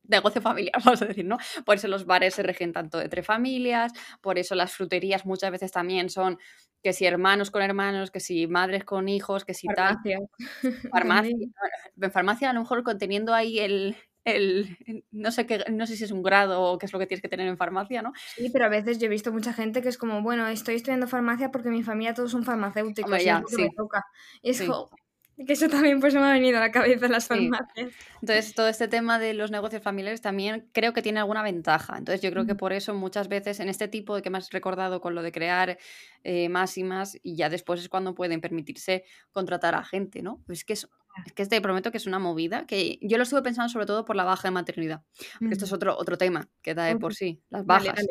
negocio 0.08 0.42
familiar, 0.42 0.74
vamos 0.86 1.02
a 1.02 1.06
decir, 1.06 1.26
¿no? 1.26 1.38
Por 1.66 1.76
eso 1.76 1.88
los 1.88 2.06
bares 2.06 2.36
se 2.36 2.44
rigen 2.44 2.74
tanto 2.74 2.98
de 2.98 3.10
tres 3.10 3.26
familias, 3.26 3.94
por 4.22 4.40
eso 4.40 4.56
las 4.56 4.74
fruterías 4.74 5.26
muchas 5.26 5.52
veces 5.52 5.72
también 5.72 6.10
son 6.10 6.38
que 6.84 6.94
si 6.94 7.06
hermanos 7.06 7.52
con 7.52 7.62
hermanos, 7.62 8.12
que 8.12 8.20
si 8.20 8.48
madres 8.48 8.84
con 8.84 9.10
hijos, 9.10 9.46
que 9.46 9.54
si 9.54 9.68
farmacia. 9.68 10.20
tal. 10.62 10.74
Farmacia. 10.92 11.36
en 12.02 12.12
farmacia 12.12 12.50
a 12.50 12.54
lo 12.54 12.62
mejor 12.62 12.84
conteniendo 12.84 13.34
ahí 13.34 13.60
el, 13.60 13.96
el, 14.26 14.78
no 15.12 15.32
sé 15.32 15.46
qué, 15.46 15.64
no 15.72 15.88
sé 15.88 15.96
si 15.96 16.04
es 16.04 16.12
un 16.12 16.24
grado 16.24 16.62
o 16.62 16.78
qué 16.78 16.86
es 16.86 16.94
lo 16.94 17.00
que 17.00 17.08
tienes 17.08 17.22
que 17.22 17.30
tener 17.30 17.48
en 17.48 17.58
farmacia, 17.58 18.02
¿no? 18.02 18.14
Sí, 18.36 18.50
pero 18.52 18.66
a 18.66 18.70
veces 18.70 19.00
yo 19.00 19.06
he 19.06 19.10
visto 19.10 19.32
mucha 19.32 19.54
gente 19.54 19.82
que 19.82 19.90
es 19.90 19.98
como, 19.98 20.22
bueno, 20.22 20.48
estoy 20.48 20.76
estudiando 20.76 21.08
farmacia 21.08 21.52
porque 21.52 21.70
mi 21.70 21.84
familia 21.84 22.14
todos 22.14 22.32
son 22.32 22.44
farmacéuticos 22.44 23.24
y 23.24 23.30
es 23.30 23.58
me 23.58 23.70
toca. 23.76 24.06
Y 24.42 24.52
es 24.52 24.62
como, 24.62 24.90
que 25.36 25.54
eso 25.54 25.68
también 25.70 26.00
pues 26.00 26.14
me 26.14 26.22
ha 26.22 26.34
venido 26.34 26.58
a 26.58 26.62
la 26.62 26.72
cabeza 26.72 27.08
las 27.08 27.28
farmacias. 27.28 27.94
Entonces, 28.22 28.54
todo 28.54 28.68
este 28.68 28.88
tema 28.88 29.18
de 29.18 29.34
los 29.34 29.52
negocios 29.52 29.82
familiares 29.82 30.22
también 30.22 30.70
creo 30.72 30.94
que 30.94 31.02
tiene 31.02 31.20
alguna 31.20 31.42
ventaja. 31.44 31.98
Entonces, 31.98 32.22
yo 32.22 32.32
creo 32.32 32.46
que 32.46 32.56
por 32.56 32.74
eso 32.74 32.94
muchas 32.94 33.28
veces 33.28 33.60
en 33.60 33.70
este 33.70 33.88
tipo 33.88 34.16
de 34.16 34.22
que 34.22 34.30
me 34.30 34.38
has 34.38 34.52
recordado 34.52 35.02
con 35.02 35.16
lo 35.16 35.24
de 35.24 35.32
crear 35.32 35.78
eh, 36.24 36.50
más 36.50 36.78
y 36.78 36.84
más, 36.84 37.18
y 37.24 37.36
ya 37.36 37.50
después 37.50 37.80
es 37.80 37.90
cuando 37.90 38.14
pueden 38.14 38.42
permitirse 38.42 39.04
contratar 39.32 39.76
a 39.76 39.84
gente, 39.84 40.22
¿no? 40.22 40.42
Pues 40.46 40.60
es 40.60 40.66
que 40.66 40.74
es 40.74 40.88
es 41.26 41.34
que 41.34 41.46
te 41.46 41.62
prometo 41.62 41.92
que 41.92 41.98
es 41.98 42.08
una 42.08 42.20
movida 42.20 42.66
que 42.66 43.00
yo 43.02 43.18
lo 43.18 43.24
estuve 43.24 43.42
pensando 43.42 43.70
sobre 43.70 43.86
todo 43.86 44.06
por 44.06 44.16
la 44.16 44.24
baja 44.24 44.48
de 44.48 44.52
maternidad. 44.52 45.04
Porque 45.40 45.54
esto 45.54 45.66
es 45.66 45.74
otro, 45.74 45.98
otro 45.98 46.18
tema 46.18 46.50
que 46.62 46.74
da 46.74 46.86
de 46.86 46.96
por 46.98 47.14
sí, 47.14 47.42
las 47.50 47.66
bajas. 47.66 48.06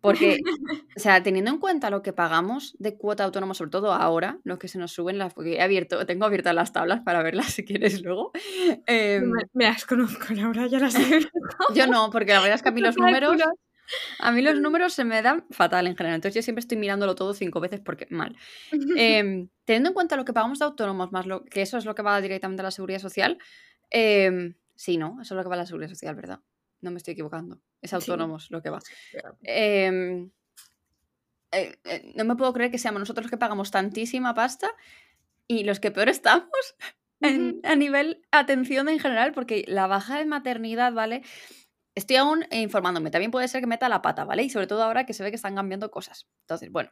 Porque, 0.00 0.38
o 0.96 1.00
sea, 1.00 1.22
teniendo 1.22 1.50
en 1.50 1.58
cuenta 1.58 1.90
lo 1.90 2.02
que 2.02 2.12
pagamos 2.12 2.76
de 2.78 2.96
cuota 2.96 3.24
autónoma, 3.24 3.54
sobre 3.54 3.70
todo 3.70 3.92
ahora, 3.92 4.38
lo 4.44 4.58
que 4.58 4.68
se 4.68 4.78
nos 4.78 4.92
suben 4.92 5.18
las. 5.18 5.34
Porque 5.34 5.54
he 5.54 5.62
abierto, 5.62 6.04
tengo 6.06 6.24
abiertas 6.24 6.54
las 6.54 6.72
tablas 6.72 7.00
para 7.02 7.22
verlas 7.22 7.46
si 7.46 7.64
quieres 7.64 8.02
luego. 8.02 8.32
Eh, 8.86 9.20
me, 9.22 9.42
me, 9.52 9.64
las 9.64 9.84
conozco, 9.86 10.32
Laura, 10.34 10.66
ya 10.66 10.78
las 10.78 10.94
he 10.94 10.98
visto. 11.16 11.30
Yo 11.74 11.86
no, 11.86 12.10
porque 12.10 12.32
la 12.32 12.40
verdad 12.40 12.56
es 12.56 12.62
que 12.62 12.68
a 12.68 12.72
mí 12.72 12.80
los 12.80 12.96
números. 12.96 13.36
A 14.18 14.32
mí 14.32 14.42
los 14.42 14.60
números 14.60 14.92
se 14.92 15.04
me 15.04 15.22
dan 15.22 15.44
fatal 15.50 15.86
en 15.86 15.96
general, 15.96 16.16
entonces 16.16 16.34
yo 16.36 16.42
siempre 16.42 16.60
estoy 16.60 16.78
mirándolo 16.78 17.14
todo 17.14 17.34
cinco 17.34 17.60
veces 17.60 17.80
porque 17.80 18.06
mal. 18.10 18.36
Em, 18.96 19.48
teniendo 19.64 19.90
en 19.90 19.94
cuenta 19.94 20.16
lo 20.16 20.24
que 20.24 20.32
pagamos 20.32 20.58
de 20.58 20.64
autónomos, 20.64 21.12
más 21.12 21.26
lo 21.26 21.44
que 21.44 21.62
eso 21.62 21.78
es 21.78 21.84
lo 21.84 21.94
que 21.94 22.02
va 22.02 22.20
directamente 22.20 22.62
a 22.62 22.64
la 22.64 22.70
seguridad 22.70 23.00
social, 23.00 23.38
em, 23.90 24.54
sí, 24.74 24.96
¿no? 24.96 25.18
Eso 25.20 25.34
es 25.34 25.36
lo 25.36 25.42
que 25.42 25.48
va 25.48 25.54
a 25.54 25.58
la 25.58 25.66
seguridad 25.66 25.90
social, 25.90 26.14
¿verdad? 26.14 26.40
No 26.80 26.90
me 26.90 26.98
estoy 26.98 27.12
equivocando. 27.12 27.60
Es 27.82 27.92
autónomos 27.92 28.50
lo 28.50 28.62
que 28.62 28.70
va. 28.70 28.80
Em, 29.42 30.30
eh, 31.52 31.76
eh, 31.84 32.12
no 32.14 32.24
me 32.24 32.36
puedo 32.36 32.52
creer 32.52 32.70
que 32.70 32.78
seamos 32.78 33.00
nosotros 33.00 33.24
los 33.24 33.30
que 33.30 33.36
pagamos 33.36 33.70
tantísima 33.70 34.34
pasta 34.34 34.70
y 35.46 35.64
los 35.64 35.80
que 35.80 35.90
peor 35.90 36.08
estamos 36.08 36.48
a 37.64 37.76
nivel 37.76 38.22
atención 38.30 38.88
en 38.88 38.98
general, 38.98 39.32
porque 39.32 39.64
la 39.66 39.86
baja 39.86 40.18
de 40.18 40.24
maternidad, 40.26 40.92
¿vale? 40.92 41.22
Estoy 42.00 42.16
aún 42.16 42.46
informándome. 42.50 43.10
También 43.10 43.30
puede 43.30 43.46
ser 43.46 43.60
que 43.60 43.66
meta 43.66 43.86
la 43.90 44.00
pata, 44.00 44.24
¿vale? 44.24 44.42
Y 44.42 44.48
sobre 44.48 44.66
todo 44.66 44.82
ahora 44.82 45.04
que 45.04 45.12
se 45.12 45.22
ve 45.22 45.28
que 45.28 45.36
están 45.36 45.54
cambiando 45.54 45.90
cosas. 45.90 46.26
Entonces, 46.44 46.72
bueno, 46.72 46.90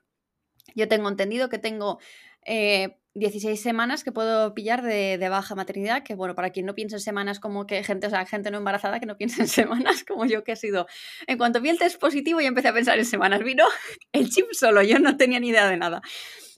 yo 0.75 0.87
tengo 0.87 1.09
entendido 1.09 1.49
que 1.49 1.59
tengo 1.59 1.99
16 2.45 3.59
eh, 3.59 3.63
semanas 3.63 4.05
que 4.05 4.13
puedo 4.13 4.53
pillar 4.53 4.83
de, 4.83 5.27
baja 5.31 5.55
maternidad, 5.55 6.03
que 6.03 6.15
bueno, 6.15 6.35
para 6.35 6.51
quien 6.51 6.67
no 6.67 6.75
piense 6.75 6.97
en 6.97 7.01
semanas 7.01 7.41
como 7.41 7.67
que 7.67 7.83
gente, 7.85 8.07
o 8.07 8.11
sea, 8.11 8.27
gente 8.27 8.51
no 8.51 8.59
embarazada 8.59 9.01
que 9.01 9.07
no 9.07 9.17
piense 9.17 9.41
en 9.41 9.49
semanas 9.49 10.05
como 10.05 10.27
yo 10.27 10.45
que 10.45 10.53
he 10.53 10.57
sido. 10.57 10.87
En 11.27 11.39
cuanto 11.39 11.63
vi 11.63 11.71
el 11.71 11.79
test 11.79 11.99
positivo 11.99 12.43
y 12.43 12.45
empecé 12.45 12.69
a 12.69 12.75
pensar 12.75 12.99
en 12.99 13.07
semanas, 13.07 13.43
vino 13.43 13.65
el 14.13 14.29
chip 14.29 14.49
solo, 14.53 14.83
yo 14.83 14.99
no 14.99 15.17
tenía 15.17 15.41
ni 15.41 15.49
idea 15.49 15.71
de 15.71 15.79
nada. 15.79 16.03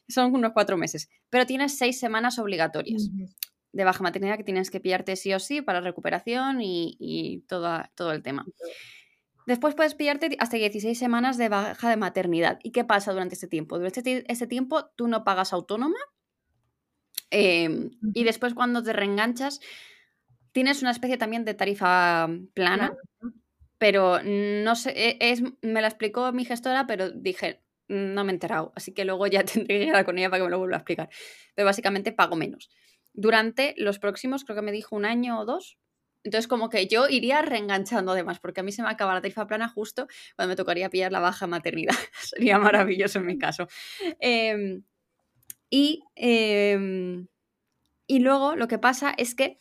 Son 0.09 0.35
unos 0.35 0.51
cuatro 0.53 0.77
meses, 0.77 1.09
pero 1.29 1.47
tienes 1.47 1.79
seis 1.79 2.01
semanas 2.01 2.41
obligatorias 2.41 3.11
de 3.73 3.85
baja 3.85 4.03
maternidad 4.03 4.37
que 4.37 4.45
tienes 4.45 4.71
que 4.71 4.81
pillarte 4.81 5.17
sí 5.17 5.33
o 5.33 5.39
sí 5.39 5.63
para 5.63 5.81
recuperación 5.81 6.61
y, 6.61 7.45
todo, 7.49 7.83
todo 7.95 8.13
el 8.13 8.23
tema. 8.23 8.45
Después 9.47 9.75
puedes 9.75 9.95
pillarte 9.95 10.37
hasta 10.39 10.57
16 10.57 10.99
semanas 10.99 11.39
de 11.39 11.49
baja 11.49 11.89
de 11.91 11.97
maternidad. 11.97 12.59
¿Y 12.63 12.73
qué 12.73 12.85
pasa 12.85 13.13
durante 13.13 13.35
este 13.35 13.49
tiempo? 13.49 13.79
Durante 13.79 14.25
este, 14.29 14.47
tiempo 14.47 14.87
tú 14.97 15.09
no 15.09 15.25
pagas 15.25 15.53
autónoma 15.53 15.97
em, 17.31 17.91
y 18.15 18.25
después 18.25 18.55
cuando 18.55 18.83
te 18.83 18.93
reenganchas 18.93 19.61
tienes 20.53 20.83
una 20.83 20.91
especie 20.91 21.17
también 21.17 21.45
de 21.45 21.55
tarifa 21.55 22.29
plana, 22.55 22.93
pero 23.79 24.21
no 24.23 24.75
sé, 24.75 24.93
e, 24.95 25.17
es, 25.21 25.43
me 25.63 25.81
la 25.81 25.89
explicó 25.89 26.33
mi 26.33 26.45
gestora, 26.45 26.87
pero 26.87 27.11
dije, 27.11 27.63
no 27.89 28.25
me 28.25 28.33
he 28.33 28.35
enterado, 28.35 28.73
así 28.75 28.93
que 28.93 29.05
luego 29.05 29.27
ya 29.27 29.45
tendré 29.45 29.79
que 29.79 29.85
ir 29.87 30.05
con 30.05 30.19
ella 30.19 30.29
para 30.29 30.41
que 30.41 30.45
me 30.45 30.51
lo 30.51 30.59
vuelva 30.59 30.77
a 30.77 30.81
explicar. 30.81 31.09
Pero 31.55 31.67
básicamente 31.67 32.13
pago 32.13 32.37
menos 32.37 32.71
durante 33.21 33.75
los 33.77 33.99
próximos, 33.99 34.45
creo 34.45 34.57
que 34.57 34.63
me 34.63 34.73
dijo 34.73 34.97
un 34.97 35.05
año 35.05 35.39
o 35.39 35.45
dos. 35.45 35.79
Entonces, 36.25 36.49
como 36.49 36.71
que 36.71 36.87
yo 36.87 37.07
iría 37.07 37.43
reenganchando 37.43 38.13
además, 38.13 38.41
porque 38.41 38.61
a 38.61 38.63
mí 38.63 38.73
se 38.73 38.83
me 38.83 38.89
acaba 38.89 39.13
la 39.13 39.21
tarifa 39.21 39.47
plana 39.47 39.69
justo 39.69 40.07
cuando 40.37 40.51
me 40.53 40.57
tocaría 40.57 40.89
pillar 40.89 41.13
la 41.13 41.21
baja 41.21 41.47
maternidad. 41.47 41.95
Sería 42.23 42.59
maravilloso 42.59 43.19
en 43.19 43.27
mi 43.27 43.39
caso. 43.39 43.69
Em, 44.21 44.85
y, 45.69 46.03
em, 46.17 47.27
y 48.07 48.19
luego 48.21 48.57
lo 48.57 48.69
que 48.69 48.79
pasa 48.79 49.13
es 49.17 49.35
que 49.35 49.61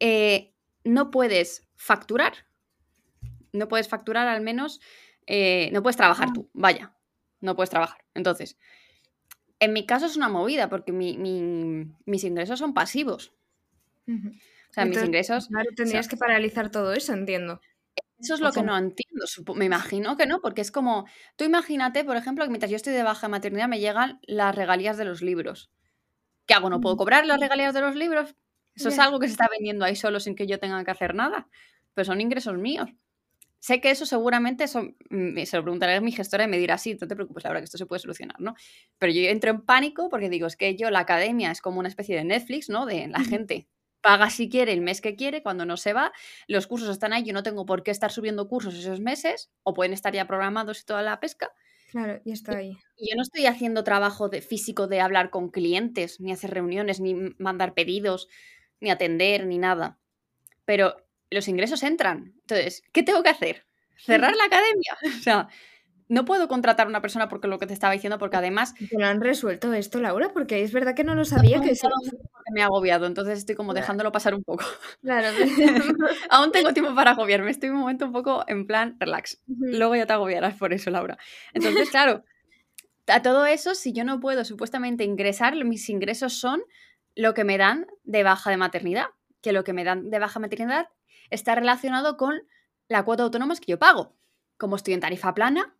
eh, 0.00 0.54
no 0.82 1.10
puedes 1.10 1.68
facturar. 1.76 2.46
No 3.52 3.68
puedes 3.68 3.88
facturar 3.88 4.28
al 4.28 4.40
menos, 4.40 4.80
eh, 5.26 5.68
no 5.72 5.82
puedes 5.82 5.96
trabajar 5.96 6.28
ah. 6.30 6.32
tú, 6.34 6.50
vaya, 6.54 6.94
no 7.40 7.54
puedes 7.54 7.70
trabajar. 7.70 8.02
Entonces, 8.14 8.58
en 9.60 9.72
mi 9.72 9.86
caso 9.86 10.06
es 10.06 10.16
una 10.16 10.28
movida 10.28 10.68
porque 10.68 10.92
mis 10.92 12.24
ingresos 12.24 12.58
son 12.58 12.74
pasivos. 12.74 13.32
O 14.06 14.72
sea, 14.72 14.84
mis 14.84 15.02
ingresos... 15.02 15.48
Claro, 15.48 15.70
tendrías 15.74 16.08
que 16.08 16.16
paralizar 16.16 16.70
todo 16.70 16.92
eso, 16.92 17.12
entiendo. 17.12 17.60
Eso 18.18 18.34
es 18.34 18.40
lo 18.40 18.50
que 18.52 18.62
no 18.62 18.76
entiendo. 18.76 19.26
Me 19.54 19.66
imagino 19.66 20.16
que 20.16 20.26
no, 20.26 20.40
porque 20.40 20.62
es 20.62 20.70
como, 20.70 21.06
tú 21.36 21.44
imagínate, 21.44 22.04
por 22.04 22.16
ejemplo, 22.16 22.44
que 22.44 22.50
mientras 22.50 22.70
yo 22.70 22.76
estoy 22.76 22.92
de 22.94 23.02
baja 23.02 23.28
maternidad 23.28 23.68
me 23.68 23.80
llegan 23.80 24.20
las 24.22 24.54
regalías 24.54 24.96
de 24.96 25.04
los 25.04 25.22
libros. 25.22 25.70
¿Qué 26.46 26.54
hago? 26.54 26.70
¿No 26.70 26.80
puedo 26.80 26.96
cobrar 26.96 27.26
las 27.26 27.40
regalías 27.40 27.74
de 27.74 27.80
los 27.80 27.94
libros? 27.94 28.34
Eso 28.74 28.88
es 28.90 28.98
algo 28.98 29.18
que 29.18 29.26
se 29.26 29.32
está 29.32 29.48
vendiendo 29.50 29.84
ahí 29.84 29.96
solo 29.96 30.20
sin 30.20 30.34
que 30.34 30.46
yo 30.46 30.58
tenga 30.58 30.84
que 30.84 30.90
hacer 30.90 31.14
nada. 31.14 31.48
Pero 31.94 32.04
son 32.04 32.20
ingresos 32.20 32.56
míos. 32.58 32.88
Sé 33.66 33.80
que 33.80 33.90
eso 33.90 34.06
seguramente 34.06 34.62
eso, 34.62 34.94
se 35.10 35.56
lo 35.56 35.62
preguntaré 35.64 35.94
a 35.96 36.00
mi 36.00 36.12
gestora 36.12 36.44
y 36.44 36.46
me 36.46 36.56
dirá, 36.56 36.78
sí, 36.78 36.96
no 37.00 37.08
te 37.08 37.16
preocupes, 37.16 37.42
la 37.42 37.50
verdad 37.50 37.62
que 37.62 37.64
esto 37.64 37.78
se 37.78 37.86
puede 37.86 37.98
solucionar, 37.98 38.40
¿no? 38.40 38.54
Pero 38.96 39.12
yo 39.12 39.22
entro 39.22 39.50
en 39.50 39.60
pánico 39.62 40.08
porque 40.08 40.30
digo, 40.30 40.46
es 40.46 40.54
que 40.54 40.76
yo, 40.76 40.88
la 40.92 41.00
academia 41.00 41.50
es 41.50 41.60
como 41.60 41.80
una 41.80 41.88
especie 41.88 42.14
de 42.14 42.22
Netflix, 42.22 42.68
¿no? 42.68 42.86
De 42.86 43.08
la 43.08 43.18
gente 43.24 43.66
paga 44.02 44.30
si 44.30 44.48
quiere 44.48 44.72
el 44.72 44.82
mes 44.82 45.00
que 45.00 45.16
quiere, 45.16 45.42
cuando 45.42 45.66
no 45.66 45.76
se 45.76 45.92
va, 45.92 46.12
los 46.46 46.68
cursos 46.68 46.90
están 46.90 47.12
ahí, 47.12 47.24
yo 47.24 47.32
no 47.32 47.42
tengo 47.42 47.66
por 47.66 47.82
qué 47.82 47.90
estar 47.90 48.12
subiendo 48.12 48.48
cursos 48.48 48.76
esos 48.76 49.00
meses, 49.00 49.50
o 49.64 49.74
pueden 49.74 49.92
estar 49.92 50.14
ya 50.14 50.28
programados 50.28 50.80
y 50.82 50.84
toda 50.84 51.02
la 51.02 51.18
pesca. 51.18 51.52
Claro, 51.90 52.20
y 52.24 52.30
está 52.30 52.58
ahí. 52.58 52.78
Y 52.96 53.10
yo 53.10 53.16
no 53.16 53.22
estoy 53.22 53.46
haciendo 53.46 53.82
trabajo 53.82 54.28
de 54.28 54.42
físico 54.42 54.86
de 54.86 55.00
hablar 55.00 55.30
con 55.30 55.50
clientes, 55.50 56.20
ni 56.20 56.30
hacer 56.30 56.52
reuniones, 56.52 57.00
ni 57.00 57.14
mandar 57.38 57.74
pedidos, 57.74 58.28
ni 58.78 58.90
atender, 58.90 59.44
ni 59.44 59.58
nada. 59.58 59.98
Pero 60.64 61.05
los 61.30 61.48
ingresos 61.48 61.82
entran. 61.82 62.34
Entonces, 62.40 62.82
¿qué 62.92 63.02
tengo 63.02 63.22
que 63.22 63.30
hacer? 63.30 63.66
¿Cerrar 63.96 64.34
la 64.36 64.44
academia? 64.44 64.96
O 65.20 65.22
sea, 65.22 65.48
no 66.08 66.24
puedo 66.24 66.46
contratar 66.46 66.86
a 66.86 66.90
una 66.90 67.02
persona 67.02 67.28
porque 67.28 67.48
lo 67.48 67.58
que 67.58 67.66
te 67.66 67.72
estaba 67.72 67.92
diciendo, 67.92 68.18
porque 68.18 68.36
además... 68.36 68.74
¿Te 68.74 68.98
lo 68.98 69.06
han 69.06 69.20
resuelto 69.20 69.72
esto, 69.72 70.00
Laura? 70.00 70.30
Porque 70.32 70.62
es 70.62 70.72
verdad 70.72 70.94
que 70.94 71.02
no 71.02 71.14
lo 71.14 71.24
sabía 71.24 71.60
que 71.60 71.70
eso... 71.70 71.88
Me 72.52 72.62
ha 72.62 72.66
agobiado, 72.66 73.06
entonces 73.06 73.38
estoy 73.38 73.56
como 73.56 73.74
dejándolo 73.74 74.12
pasar 74.12 74.34
un 74.34 74.44
poco. 74.44 74.64
Claro. 75.02 75.36
Aún 76.30 76.52
tengo 76.52 76.72
tiempo 76.72 76.94
para 76.94 77.10
agobiarme, 77.12 77.50
estoy 77.50 77.70
un 77.70 77.76
momento 77.78 78.06
un 78.06 78.12
poco 78.12 78.44
en 78.46 78.68
plan 78.68 78.96
relax. 79.00 79.42
Luego 79.46 79.96
ya 79.96 80.06
te 80.06 80.12
agobiarás 80.12 80.54
por 80.54 80.72
eso, 80.72 80.90
Laura. 80.90 81.18
Entonces, 81.54 81.90
claro, 81.90 82.22
a 83.08 83.22
todo 83.22 83.46
eso, 83.46 83.74
si 83.74 83.92
yo 83.92 84.04
no 84.04 84.20
puedo 84.20 84.44
supuestamente 84.44 85.02
ingresar, 85.02 85.56
mis 85.64 85.88
ingresos 85.88 86.34
son 86.34 86.62
lo 87.16 87.34
que 87.34 87.42
me 87.42 87.58
dan 87.58 87.86
de 88.04 88.22
baja 88.22 88.50
de 88.50 88.56
maternidad, 88.56 89.06
que 89.40 89.52
lo 89.52 89.64
que 89.64 89.72
me 89.72 89.82
dan 89.82 90.10
de 90.10 90.18
baja 90.20 90.38
maternidad 90.38 90.88
está 91.30 91.54
relacionado 91.54 92.16
con 92.16 92.42
la 92.88 93.04
cuota 93.04 93.22
autónoma 93.22 93.56
que 93.56 93.72
yo 93.72 93.78
pago. 93.78 94.16
Como 94.56 94.76
estoy 94.76 94.94
en 94.94 95.00
tarifa 95.00 95.34
plana, 95.34 95.76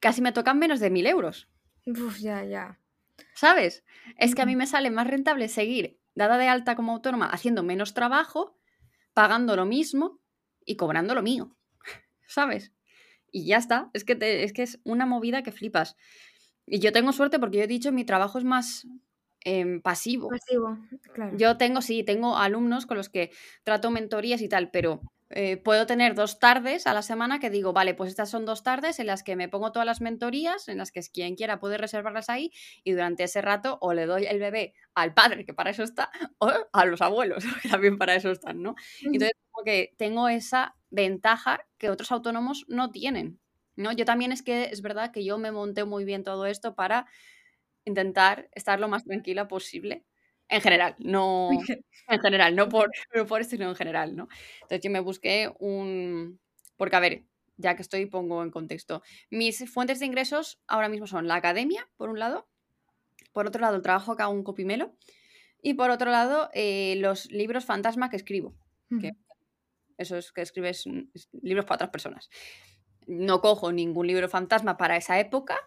casi 0.00 0.22
me 0.22 0.32
tocan 0.32 0.58
menos 0.58 0.80
de 0.80 0.90
mil 0.90 1.06
euros. 1.06 1.48
Uf, 1.86 2.18
ya, 2.18 2.44
ya. 2.44 2.78
¿Sabes? 3.34 3.84
Es 4.16 4.34
que 4.34 4.42
a 4.42 4.46
mí 4.46 4.56
me 4.56 4.66
sale 4.66 4.90
más 4.90 5.06
rentable 5.06 5.48
seguir 5.48 5.98
dada 6.14 6.38
de 6.38 6.48
alta 6.48 6.76
como 6.76 6.92
autónoma 6.92 7.26
haciendo 7.26 7.62
menos 7.62 7.94
trabajo, 7.94 8.58
pagando 9.14 9.56
lo 9.56 9.64
mismo 9.64 10.20
y 10.64 10.76
cobrando 10.76 11.14
lo 11.14 11.22
mío. 11.22 11.56
¿Sabes? 12.26 12.72
Y 13.30 13.46
ya 13.46 13.56
está. 13.56 13.90
Es 13.94 14.04
que, 14.04 14.16
es 14.20 14.52
que 14.52 14.62
es 14.62 14.80
una 14.84 15.06
movida 15.06 15.42
que 15.42 15.52
flipas. 15.52 15.96
Y 16.66 16.78
yo 16.78 16.92
tengo 16.92 17.12
suerte 17.12 17.38
porque 17.38 17.58
yo 17.58 17.64
he 17.64 17.68
dicho 17.68 17.92
mi 17.92 18.04
trabajo 18.04 18.38
es 18.38 18.44
más 18.44 18.86
pasivo. 19.82 20.28
Pasivo, 20.28 20.78
claro. 21.12 21.36
Yo 21.36 21.56
tengo, 21.56 21.82
sí, 21.82 22.04
tengo 22.04 22.36
alumnos 22.36 22.86
con 22.86 22.96
los 22.96 23.08
que 23.08 23.30
trato 23.64 23.90
mentorías 23.90 24.40
y 24.42 24.48
tal, 24.48 24.70
pero 24.70 25.00
eh, 25.34 25.56
puedo 25.56 25.86
tener 25.86 26.14
dos 26.14 26.38
tardes 26.38 26.86
a 26.86 26.92
la 26.92 27.00
semana 27.00 27.38
que 27.38 27.48
digo, 27.48 27.72
vale, 27.72 27.94
pues 27.94 28.10
estas 28.10 28.28
son 28.28 28.44
dos 28.44 28.62
tardes 28.62 28.98
en 28.98 29.06
las 29.06 29.22
que 29.22 29.34
me 29.34 29.48
pongo 29.48 29.72
todas 29.72 29.86
las 29.86 30.02
mentorías, 30.02 30.68
en 30.68 30.76
las 30.76 30.92
que 30.92 31.00
quien 31.00 31.36
quiera 31.36 31.58
puede 31.58 31.78
reservarlas 31.78 32.28
ahí 32.28 32.52
y 32.84 32.92
durante 32.92 33.24
ese 33.24 33.40
rato 33.40 33.78
o 33.80 33.94
le 33.94 34.04
doy 34.04 34.26
el 34.26 34.38
bebé 34.38 34.74
al 34.94 35.14
padre, 35.14 35.46
que 35.46 35.54
para 35.54 35.70
eso 35.70 35.84
está, 35.84 36.10
o 36.38 36.50
a 36.72 36.84
los 36.84 37.00
abuelos, 37.00 37.44
que 37.62 37.68
también 37.68 37.96
para 37.96 38.14
eso 38.14 38.30
están, 38.30 38.62
¿no? 38.62 38.74
Entonces, 39.00 39.32
como 39.50 39.64
que 39.64 39.94
tengo 39.96 40.28
esa 40.28 40.76
ventaja 40.90 41.64
que 41.78 41.88
otros 41.88 42.12
autónomos 42.12 42.66
no 42.68 42.90
tienen, 42.90 43.40
¿no? 43.74 43.92
Yo 43.92 44.04
también 44.04 44.32
es 44.32 44.42
que 44.42 44.64
es 44.64 44.82
verdad 44.82 45.12
que 45.12 45.24
yo 45.24 45.38
me 45.38 45.50
monté 45.50 45.84
muy 45.84 46.04
bien 46.04 46.24
todo 46.24 46.44
esto 46.44 46.74
para 46.74 47.06
intentar 47.84 48.48
estar 48.52 48.78
lo 48.80 48.88
más 48.88 49.04
tranquila 49.04 49.48
posible 49.48 50.04
en 50.48 50.60
general, 50.60 50.94
no 50.98 51.50
en 52.08 52.20
general, 52.20 52.54
no 52.56 52.68
por, 52.68 52.90
por 53.28 53.40
esto, 53.40 53.56
sino 53.56 53.68
en 53.68 53.76
general, 53.76 54.16
¿no? 54.16 54.28
Entonces 54.62 54.80
yo 54.82 54.90
me 54.90 55.00
busqué 55.00 55.50
un... 55.58 56.40
Porque, 56.76 56.96
a 56.96 57.00
ver, 57.00 57.24
ya 57.56 57.76
que 57.76 57.82
estoy, 57.82 58.06
pongo 58.06 58.42
en 58.42 58.50
contexto. 58.50 59.02
Mis 59.30 59.70
fuentes 59.70 60.00
de 60.00 60.06
ingresos 60.06 60.60
ahora 60.66 60.88
mismo 60.88 61.06
son 61.06 61.28
la 61.28 61.36
academia, 61.36 61.88
por 61.96 62.08
un 62.08 62.18
lado, 62.18 62.48
por 63.32 63.46
otro 63.46 63.60
lado 63.60 63.76
el 63.76 63.82
trabajo 63.82 64.16
que 64.16 64.22
hago 64.22 64.32
un 64.32 64.42
copimelo 64.42 64.96
y 65.62 65.74
por 65.74 65.90
otro 65.90 66.10
lado 66.10 66.50
eh, 66.54 66.96
los 66.98 67.30
libros 67.30 67.64
fantasma 67.64 68.10
que 68.10 68.16
escribo. 68.16 68.54
Que 69.00 69.12
eso 69.96 70.18
es 70.18 70.32
que 70.32 70.42
escribes 70.42 70.84
libros 71.40 71.64
para 71.64 71.76
otras 71.76 71.90
personas. 71.90 72.28
No 73.06 73.40
cojo 73.40 73.72
ningún 73.72 74.06
libro 74.06 74.28
fantasma 74.28 74.76
para 74.76 74.96
esa 74.96 75.18
época, 75.18 75.58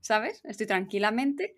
¿sabes? 0.00 0.40
Estoy 0.44 0.66
tranquilamente 0.66 1.56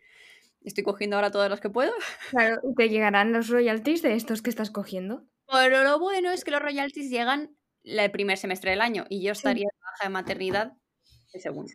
Estoy 0.64 0.84
cogiendo 0.84 1.16
ahora 1.16 1.30
todos 1.30 1.48
los 1.48 1.60
que 1.60 1.70
puedo. 1.70 1.92
Claro, 2.30 2.60
te 2.76 2.88
llegarán 2.88 3.32
los 3.32 3.48
royalties 3.48 4.02
de 4.02 4.14
estos 4.14 4.42
que 4.42 4.50
estás 4.50 4.70
cogiendo. 4.70 5.26
Pero 5.50 5.82
lo 5.84 5.98
bueno 5.98 6.30
es 6.30 6.44
que 6.44 6.50
los 6.50 6.62
royalties 6.62 7.10
llegan 7.10 7.56
el 7.84 8.10
primer 8.10 8.38
semestre 8.38 8.70
del 8.70 8.80
año 8.80 9.04
y 9.08 9.22
yo 9.22 9.32
estaría 9.32 9.64
en 9.64 9.80
baja 9.80 10.04
de 10.04 10.10
maternidad 10.10 10.72
el 11.32 11.40
segundo. 11.40 11.72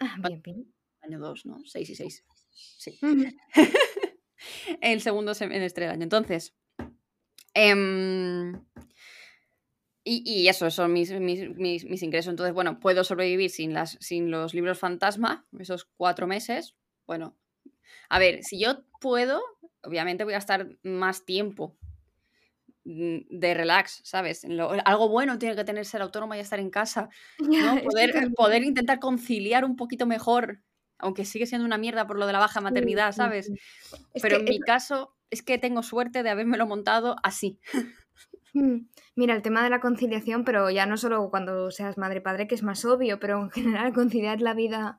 Ah, 0.00 0.16
bien, 0.26 0.42
bien. 0.42 0.74
Año 1.00 1.18
2, 1.20 1.46
¿no? 1.46 1.58
6 1.64 1.90
y 1.90 1.94
6. 1.94 2.24
Sí. 2.50 2.98
el 4.80 5.00
segundo 5.00 5.34
semestre 5.34 5.84
del 5.84 5.94
año. 5.94 6.02
Entonces, 6.02 6.54
em, 7.54 8.52
y, 10.04 10.22
y, 10.26 10.48
eso, 10.48 10.70
son 10.70 10.92
mis, 10.92 11.10
mis, 11.12 11.48
mis, 11.56 11.84
mis, 11.86 12.02
ingresos. 12.02 12.30
Entonces, 12.30 12.52
bueno, 12.52 12.78
puedo 12.78 13.04
sobrevivir 13.04 13.50
sin, 13.50 13.72
las, 13.72 13.96
sin 14.00 14.30
los 14.30 14.52
libros 14.52 14.78
fantasma, 14.78 15.46
esos 15.58 15.86
cuatro 15.96 16.26
meses. 16.26 16.76
Bueno, 17.06 17.34
a 18.10 18.18
ver, 18.18 18.44
si 18.44 18.58
yo 18.58 18.84
puedo, 19.00 19.40
obviamente 19.82 20.24
voy 20.24 20.34
a 20.34 20.38
estar 20.38 20.68
más 20.82 21.24
tiempo 21.24 21.76
mm, 22.84 23.20
de 23.30 23.54
relax, 23.54 24.02
¿sabes? 24.04 24.46
algo 24.84 25.08
bueno 25.08 25.38
tiene 25.38 25.56
que 25.56 25.64
tener 25.64 25.86
ser 25.86 26.02
autónoma 26.02 26.36
y 26.36 26.40
estar 26.40 26.60
en 26.60 26.70
casa. 26.70 27.08
¿no? 27.38 27.82
Poder, 27.82 28.30
poder 28.36 28.62
intentar 28.62 28.98
conciliar 28.98 29.64
un 29.64 29.76
poquito 29.76 30.04
mejor, 30.04 30.60
aunque 30.98 31.24
sigue 31.24 31.46
siendo 31.46 31.64
una 31.64 31.78
mierda 31.78 32.06
por 32.06 32.18
lo 32.18 32.26
de 32.26 32.34
la 32.34 32.40
baja 32.40 32.60
maternidad, 32.60 33.12
¿sabes? 33.12 33.50
Pero 34.20 34.36
en 34.36 34.44
mi 34.44 34.60
caso 34.60 35.16
es 35.30 35.42
que 35.42 35.58
tengo 35.58 35.82
suerte 35.82 36.22
de 36.22 36.30
habérmelo 36.30 36.66
montado 36.66 37.16
así. 37.22 37.58
Mm, 38.54 38.86
mira, 39.16 39.34
el 39.34 39.42
tema 39.42 39.64
de 39.64 39.70
la 39.70 39.80
conciliación, 39.80 40.44
pero 40.44 40.70
ya 40.70 40.86
no 40.86 40.96
solo 40.96 41.28
cuando 41.30 41.70
seas 41.70 41.98
madre 41.98 42.20
padre, 42.20 42.46
que 42.46 42.54
es 42.54 42.62
más 42.62 42.84
obvio, 42.84 43.18
pero 43.18 43.40
en 43.40 43.50
general 43.50 43.92
conciliar 43.94 44.40
la 44.40 44.54
vida 44.54 44.98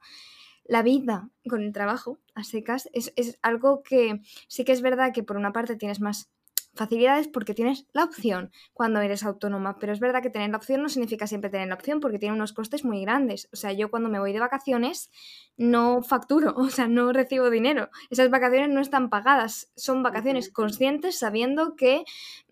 la 0.68 0.82
vida 0.82 1.30
con 1.48 1.62
el 1.62 1.72
trabajo 1.72 2.20
a 2.34 2.44
secas 2.44 2.90
es, 2.94 3.14
algo 3.42 3.84
que 3.84 4.22
sí 4.48 4.66
que 4.66 4.72
es 4.72 4.82
verdad 4.82 5.14
que 5.14 5.24
por 5.24 5.38
una 5.38 5.54
parte 5.54 5.76
tienes 5.76 6.02
más 6.02 6.32
facilidades 6.76 7.28
porque 7.28 7.54
tienes 7.54 7.88
la 7.94 8.04
opción 8.04 8.52
cuando 8.74 9.00
eres 9.00 9.24
autónoma, 9.24 9.80
pero 9.80 9.94
es 9.94 10.00
verdad 10.00 10.22
que 10.22 10.30
tener 10.30 10.50
la 10.50 10.58
opción 10.58 10.82
no 10.82 10.90
significa 10.90 11.28
siempre 11.28 11.50
tener 11.50 11.68
la 11.68 11.76
opción 11.76 12.00
porque 12.00 12.20
tiene 12.20 12.36
unos 12.36 12.54
costes 12.54 12.86
muy 12.86 13.02
grandes. 13.02 13.50
O 13.54 13.56
sea, 13.56 13.72
yo 13.72 13.90
cuando 13.90 14.10
me 14.10 14.20
voy 14.20 14.34
de 14.34 14.40
vacaciones 14.40 15.10
no 15.58 16.02
facturo, 16.04 16.54
o 16.58 16.70
sea, 16.70 16.88
no 16.88 17.12
recibo 17.14 17.50
dinero. 17.50 17.90
Esas 18.10 18.30
vacaciones 18.30 18.70
no 18.70 18.82
están 18.82 19.10
pagadas, 19.10 19.72
son 19.76 20.04
vacaciones 20.04 20.52
conscientes 20.52 21.18
sabiendo 21.18 21.76
que 21.76 22.04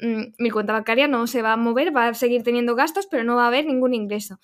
mm, 0.02 0.34
mi 0.40 0.50
cuenta 0.50 0.74
bancaria 0.74 1.08
no 1.08 1.28
se 1.28 1.42
va 1.42 1.54
a 1.54 1.58
mover, 1.58 1.96
va 1.96 2.08
a 2.08 2.14
seguir 2.14 2.44
teniendo 2.44 2.76
gastos, 2.76 3.08
pero 3.08 3.24
no 3.24 3.36
va 3.36 3.46
a 3.46 3.48
haber 3.48 3.66
ningún 3.66 3.94
ingreso. 3.94 4.40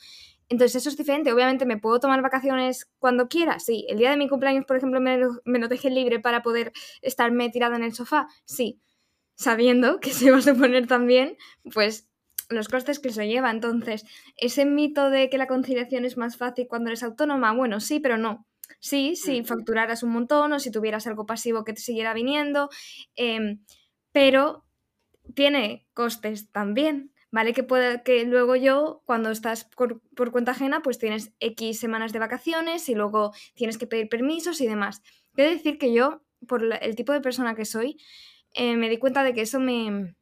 Entonces 0.49 0.77
eso 0.77 0.89
es 0.89 0.97
diferente. 0.97 1.31
Obviamente 1.31 1.65
me 1.65 1.77
puedo 1.77 1.99
tomar 1.99 2.21
vacaciones 2.21 2.89
cuando 2.97 3.27
quiera. 3.27 3.59
Sí. 3.59 3.85
El 3.87 3.99
día 3.99 4.09
de 4.09 4.17
mi 4.17 4.27
cumpleaños, 4.27 4.65
por 4.65 4.77
ejemplo, 4.77 4.99
me 4.99 5.17
lo, 5.17 5.39
me 5.45 5.59
dejé 5.67 5.91
libre 5.91 6.19
para 6.19 6.41
poder 6.41 6.73
estarme 7.01 7.49
tirada 7.49 7.75
en 7.75 7.83
el 7.83 7.93
sofá. 7.93 8.27
Sí. 8.45 8.81
Sabiendo 9.39 9.99
que 10.01 10.11
se 10.11 10.31
va 10.31 10.37
a 10.37 10.41
suponer 10.41 10.87
también, 10.87 11.37
pues, 11.73 12.09
los 12.49 12.67
costes 12.67 12.99
que 12.99 13.09
eso 13.09 13.23
lleva. 13.23 13.51
Entonces, 13.51 14.05
ese 14.35 14.65
mito 14.65 15.09
de 15.09 15.29
que 15.29 15.37
la 15.37 15.47
conciliación 15.47 16.03
es 16.03 16.17
más 16.17 16.35
fácil 16.37 16.67
cuando 16.67 16.89
eres 16.89 17.03
autónoma, 17.03 17.53
bueno, 17.53 17.79
sí, 17.79 17.99
pero 17.99 18.17
no. 18.17 18.45
Sí, 18.79 19.15
si 19.15 19.43
facturaras 19.43 20.03
un 20.03 20.11
montón 20.11 20.53
o 20.53 20.59
si 20.59 20.71
tuvieras 20.71 21.07
algo 21.07 21.25
pasivo 21.25 21.63
que 21.63 21.73
te 21.73 21.81
siguiera 21.81 22.13
viniendo, 22.13 22.69
em, 23.15 23.63
pero 24.11 24.65
tiene 25.33 25.87
costes 25.93 26.51
también. 26.51 27.11
¿vale? 27.31 27.53
Que, 27.53 27.63
puede, 27.63 28.03
que 28.03 28.25
luego 28.25 28.55
yo, 28.55 29.01
cuando 29.05 29.29
estás 29.29 29.65
por, 29.65 30.01
cuenta 30.31 30.51
ajena, 30.51 30.81
pues 30.81 30.97
tienes 30.97 31.33
X 31.39 31.79
semanas 31.79 32.13
de 32.13 32.19
vacaciones 32.19 32.89
y 32.89 32.95
luego 32.95 33.33
tienes 33.55 33.77
que 33.77 33.87
pedir 33.87 34.09
permisos 34.09 34.61
y 34.61 34.67
demás. 34.67 35.01
Quiero 35.33 35.51
decir 35.51 35.77
que 35.77 35.93
yo, 35.93 36.23
por 36.47 36.63
el 36.63 36.95
tipo 36.95 37.13
de 37.13 37.21
persona 37.21 37.55
que 37.55 37.65
soy, 37.65 37.97
eh, 38.53 38.75
me 38.77 38.89
di 38.89 38.97
cuenta 38.97 39.23
de 39.23 39.33
que 39.33 39.41
eso 39.41 39.59
me, 39.59 40.15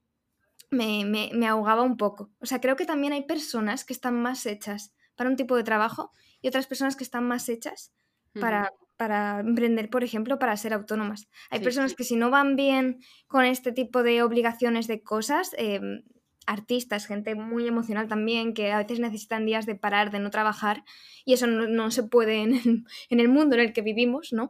me, 0.70 1.48
ahogaba 1.48 1.82
un 1.82 1.98
poco. 1.98 2.32
O 2.40 2.46
sea, 2.46 2.62
creo 2.62 2.76
que 2.76 2.86
también 2.86 3.13
hay 3.13 3.24
personas 3.24 3.86
que 3.86 3.94
están 3.94 4.22
más 4.22 4.46
hechas 4.46 4.94
para 5.16 5.30
un 5.30 5.36
tipo 5.36 5.56
de 5.56 5.63
trabajo 5.63 6.12
y 6.42 6.48
otras 6.48 6.68
personas 6.68 6.96
que 6.96 7.04
están 7.04 7.28
más 7.28 7.50
hechas 7.50 7.94
para, 8.40 8.72
para 8.98 9.40
emprender, 9.40 9.90
por 9.90 10.04
ejemplo, 10.04 10.40
para 10.40 10.58
ser 10.58 10.74
autónomas. 10.74 11.28
Hay 11.50 11.60
personas 11.60 11.96
que 11.96 12.04
si 12.04 12.16
no 12.16 12.30
van 12.30 12.56
bien 12.56 13.00
con 13.28 13.46
este 13.46 13.72
tipo 13.72 14.04
de 14.04 14.22
obligaciones 14.22 14.88
de 14.88 15.02
cosas, 15.02 15.52
em, 15.58 16.04
artistas, 16.48 17.06
gente 17.06 17.36
muy 17.36 17.68
emocional 17.68 18.08
también, 18.08 18.54
que 18.54 18.72
a 18.72 18.80
veces 18.80 19.00
necesitan 19.00 19.46
días 19.46 19.66
de 19.66 19.76
parar, 19.76 20.12
de 20.12 20.20
no 20.20 20.32
trabajar, 20.32 20.84
y 21.26 21.34
eso 21.34 21.46
no, 21.46 21.92
se 21.92 22.04
puede 22.04 22.42
en 22.42 23.20
el, 23.20 23.30
mundo 23.30 23.56
en 23.56 23.62
el 23.62 23.74
que 23.74 23.82
vivimos, 23.82 24.34
¿no? 24.34 24.50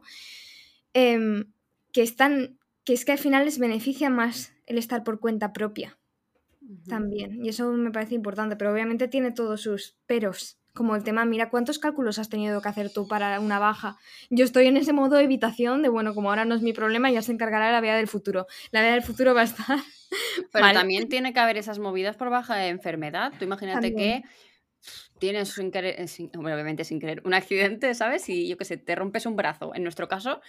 Em, 0.94 1.52
que, 1.92 2.02
están, 2.02 2.57
que 2.88 2.94
es 2.94 3.04
que 3.04 3.12
al 3.12 3.18
final 3.18 3.44
les 3.44 3.58
beneficia 3.58 4.08
más 4.08 4.54
el 4.64 4.78
estar 4.78 5.04
por 5.04 5.20
cuenta 5.20 5.52
propia 5.52 5.98
también, 6.88 7.44
y 7.44 7.50
eso 7.50 7.70
me 7.72 7.90
parece 7.90 8.14
importante, 8.14 8.56
pero 8.56 8.72
obviamente 8.72 9.08
tiene 9.08 9.30
todos 9.30 9.60
sus 9.60 9.96
peros 10.06 10.58
como 10.72 10.96
el 10.96 11.04
tema, 11.04 11.26
mira, 11.26 11.50
¿cuántos 11.50 11.78
cálculos 11.78 12.18
has 12.18 12.30
tenido 12.30 12.62
que 12.62 12.68
hacer 12.68 12.90
tú 12.90 13.06
para 13.06 13.40
una 13.40 13.58
baja? 13.58 13.98
Yo 14.30 14.44
estoy 14.44 14.68
en 14.68 14.78
ese 14.78 14.94
modo 14.94 15.16
de 15.16 15.24
evitación 15.24 15.82
de, 15.82 15.90
bueno, 15.90 16.14
como 16.14 16.30
ahora 16.30 16.46
no 16.46 16.54
es 16.54 16.62
mi 16.62 16.72
problema, 16.72 17.10
ya 17.10 17.20
se 17.20 17.32
encargará 17.32 17.72
la 17.72 17.80
vida 17.80 17.96
del 17.96 18.06
futuro. 18.06 18.46
La 18.70 18.80
vida 18.80 18.92
del 18.92 19.02
futuro 19.02 19.34
va 19.34 19.40
a 19.40 19.44
estar... 19.44 19.78
Pero 20.52 20.72
también 20.72 21.08
tiene 21.08 21.32
que 21.32 21.40
haber 21.40 21.56
esas 21.56 21.78
movidas 21.78 22.16
por 22.16 22.30
baja 22.30 22.54
de 22.54 22.68
enfermedad. 22.68 23.32
Tú 23.38 23.44
imagínate 23.44 23.94
que 23.94 24.22
tienes 25.18 25.48
sin 25.48 25.70
querer, 25.70 26.06
obviamente 26.36 26.84
sin 26.84 27.00
querer, 27.00 27.22
un 27.24 27.34
accidente, 27.34 27.92
¿sabes? 27.94 28.28
Y 28.28 28.48
yo 28.48 28.56
qué 28.56 28.64
sé, 28.64 28.76
te 28.76 28.94
rompes 28.94 29.26
un 29.26 29.36
brazo. 29.36 29.74
En 29.74 29.82
nuestro 29.82 30.06
caso, 30.06 30.40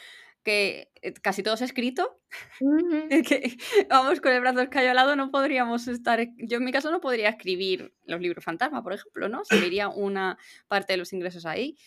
que 0.43 0.91
eh, 1.01 1.13
casi 1.13 1.43
todo 1.43 1.55
es 1.55 1.61
escrito. 1.61 2.19
que, 3.27 3.57
vamos, 3.89 4.21
con 4.21 4.31
el 4.31 4.41
brazo 4.41 4.61
escayolado 4.61 5.15
no 5.15 5.31
podríamos 5.31 5.87
estar. 5.87 6.25
Yo 6.37 6.57
en 6.57 6.63
mi 6.63 6.71
caso 6.71 6.91
no 6.91 7.01
podría 7.01 7.29
escribir 7.29 7.93
los 8.03 8.21
libros 8.21 8.43
fantasma, 8.43 8.83
por 8.83 8.93
ejemplo, 8.93 9.29
¿no? 9.29 9.43
Se 9.45 9.57
iría 9.57 9.89
una 9.89 10.37
parte 10.67 10.93
de 10.93 10.97
los 10.97 11.13
ingresos 11.13 11.45
ahí. 11.45 11.77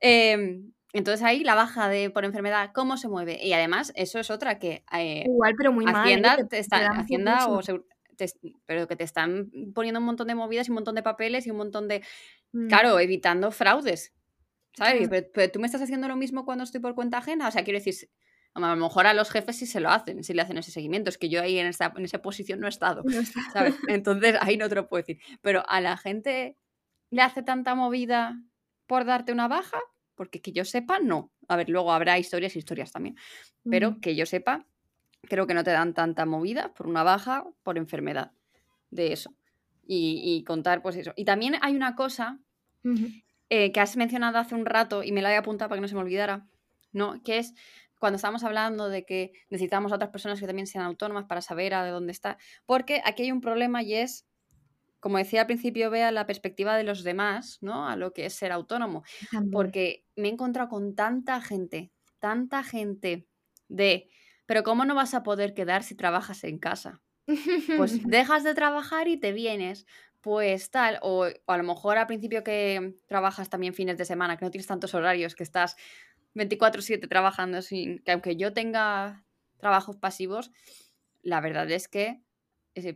Em, 0.00 0.72
entonces 0.92 1.24
ahí 1.24 1.42
la 1.42 1.54
baja 1.54 1.88
de 1.88 2.10
por 2.10 2.24
enfermedad, 2.24 2.70
¿cómo 2.74 2.96
se 2.96 3.08
mueve? 3.08 3.38
Y 3.42 3.52
además, 3.52 3.92
eso 3.96 4.18
es 4.18 4.30
otra 4.30 4.58
que. 4.58 4.84
Eh, 4.92 5.24
Igual, 5.26 5.54
pero 5.56 5.72
muy 5.72 5.84
Hacienda 5.86 6.36
mal. 6.36 6.48
Te 6.48 6.58
está, 6.58 6.86
Hacienda 6.88 7.48
o 7.48 7.60
pero 8.66 8.86
que 8.86 8.96
te 8.96 9.04
están 9.04 9.50
poniendo 9.74 10.00
un 10.00 10.06
montón 10.06 10.28
de 10.28 10.34
movidas 10.34 10.68
y 10.68 10.70
un 10.70 10.76
montón 10.76 10.94
de 10.94 11.02
papeles 11.02 11.46
y 11.46 11.50
un 11.50 11.56
montón 11.56 11.88
de. 11.88 12.02
Mm. 12.52 12.68
Claro, 12.68 12.98
evitando 12.98 13.50
fraudes. 13.50 14.12
¿Sabes? 14.76 15.08
Pero, 15.08 15.50
tú 15.50 15.60
me 15.60 15.66
estás 15.66 15.82
haciendo 15.82 16.08
lo 16.08 16.16
mismo 16.16 16.44
cuando 16.44 16.64
estoy 16.64 16.80
por 16.80 16.94
cuenta 16.94 17.18
ajena. 17.18 17.48
O 17.48 17.50
sea, 17.50 17.64
quiero 17.64 17.78
decir, 17.78 18.08
a 18.54 18.60
lo 18.60 18.76
mejor 18.76 19.06
a 19.06 19.14
los 19.14 19.30
jefes 19.30 19.56
sí 19.56 19.66
se 19.66 19.80
lo 19.80 19.90
hacen, 19.90 20.24
sí 20.24 20.34
le 20.34 20.42
hacen 20.42 20.58
ese 20.58 20.70
seguimiento. 20.70 21.10
Es 21.10 21.18
que 21.18 21.28
yo 21.28 21.42
ahí 21.42 21.58
en 21.58 21.66
esa, 21.66 21.92
en 21.96 22.04
esa 22.04 22.22
posición 22.22 22.60
no 22.60 22.66
he 22.66 22.70
estado. 22.70 23.02
¿sabes? 23.52 23.74
Entonces 23.88 24.36
ahí 24.40 24.56
no 24.56 24.68
te 24.68 24.74
lo 24.74 24.88
puedo 24.88 25.02
decir. 25.02 25.20
Pero 25.40 25.62
a 25.68 25.80
la 25.80 25.96
gente 25.96 26.56
le 27.10 27.22
hace 27.22 27.42
tanta 27.42 27.74
movida 27.74 28.40
por 28.86 29.04
darte 29.04 29.32
una 29.32 29.48
baja, 29.48 29.78
porque 30.14 30.40
que 30.40 30.52
yo 30.52 30.64
sepa, 30.64 30.98
no. 30.98 31.30
A 31.48 31.56
ver, 31.56 31.68
luego 31.68 31.92
habrá 31.92 32.18
historias 32.18 32.56
y 32.56 32.58
historias 32.58 32.92
también. 32.92 33.16
Pero 33.68 34.00
que 34.00 34.16
yo 34.16 34.26
sepa, 34.26 34.66
creo 35.22 35.46
que 35.46 35.54
no 35.54 35.64
te 35.64 35.70
dan 35.70 35.94
tanta 35.94 36.26
movida 36.26 36.72
por 36.74 36.86
una 36.86 37.02
baja, 37.02 37.44
por 37.62 37.78
enfermedad 37.78 38.32
de 38.90 39.12
eso. 39.12 39.34
Y, 39.84 40.42
contar, 40.44 40.80
pues 40.80 40.96
eso. 40.96 41.12
Y 41.16 41.24
también 41.24 41.56
hay 41.60 41.76
una 41.76 41.94
cosa 41.94 42.38
eh, 43.54 43.70
que 43.70 43.80
has 43.80 43.98
mencionado 43.98 44.38
hace 44.38 44.54
un 44.54 44.64
rato 44.64 45.02
y 45.02 45.12
me 45.12 45.20
la 45.20 45.30
he 45.30 45.36
apuntado 45.36 45.68
para 45.68 45.76
que 45.76 45.82
no 45.82 45.88
se 45.88 45.94
me 45.94 46.00
olvidara, 46.00 46.48
¿no? 46.90 47.22
Que 47.22 47.36
es 47.36 47.52
cuando 47.98 48.16
estábamos 48.16 48.44
hablando 48.44 48.88
de 48.88 49.04
que 49.04 49.32
necesitamos 49.50 49.92
a 49.92 49.96
otras 49.96 50.08
personas 50.08 50.40
que 50.40 50.46
también 50.46 50.66
sean 50.66 50.86
autónomas 50.86 51.26
para 51.26 51.42
saber 51.42 51.74
a 51.74 51.84
de 51.84 51.90
dónde 51.90 52.12
está. 52.12 52.38
Porque 52.64 53.02
aquí 53.04 53.24
hay 53.24 53.30
un 53.30 53.42
problema 53.42 53.82
y 53.82 53.92
es, 53.92 54.26
como 55.00 55.18
decía 55.18 55.42
al 55.42 55.48
principio, 55.48 55.90
vea 55.90 56.10
la 56.12 56.26
perspectiva 56.26 56.78
de 56.78 56.84
los 56.84 57.04
demás, 57.04 57.58
¿no? 57.60 57.86
A 57.86 57.96
lo 57.96 58.14
que 58.14 58.24
es 58.24 58.32
ser 58.32 58.52
autónomo. 58.52 59.02
Porque 59.52 60.06
me 60.16 60.28
he 60.28 60.32
encontrado 60.32 60.70
con 60.70 60.94
tanta 60.94 61.38
gente, 61.42 61.92
tanta 62.20 62.64
gente 62.64 63.26
de 63.68 64.08
pero 64.46 64.62
¿cómo 64.62 64.86
no 64.86 64.94
vas 64.94 65.12
a 65.12 65.22
poder 65.22 65.52
quedar 65.52 65.82
si 65.82 65.94
trabajas 65.94 66.42
en 66.44 66.58
casa? 66.58 67.02
Pues 67.76 68.02
dejas 68.02 68.44
de 68.44 68.54
trabajar 68.54 69.08
y 69.08 69.18
te 69.18 69.32
vienes. 69.32 69.84
Pues 70.22 70.70
tal, 70.70 70.98
o, 71.02 71.26
a 71.46 71.56
lo 71.56 71.64
mejor 71.64 71.98
al 71.98 72.06
principio 72.06 72.44
que 72.44 72.94
trabajas 73.06 73.50
también 73.50 73.74
fines 73.74 73.98
de 73.98 74.04
semana, 74.04 74.36
que 74.36 74.44
no 74.44 74.50
tienes 74.52 74.68
tantos 74.68 74.94
horarios, 74.94 75.34
que 75.34 75.42
estás 75.42 75.76
24/7 76.34 77.08
trabajando 77.08 77.60
sin 77.60 77.98
que 77.98 78.12
aunque 78.12 78.36
yo 78.36 78.52
tenga 78.52 79.24
trabajos 79.58 79.96
pasivos, 79.96 80.52
la 81.22 81.40
verdad 81.40 81.70
es 81.70 81.88
que 81.88 82.22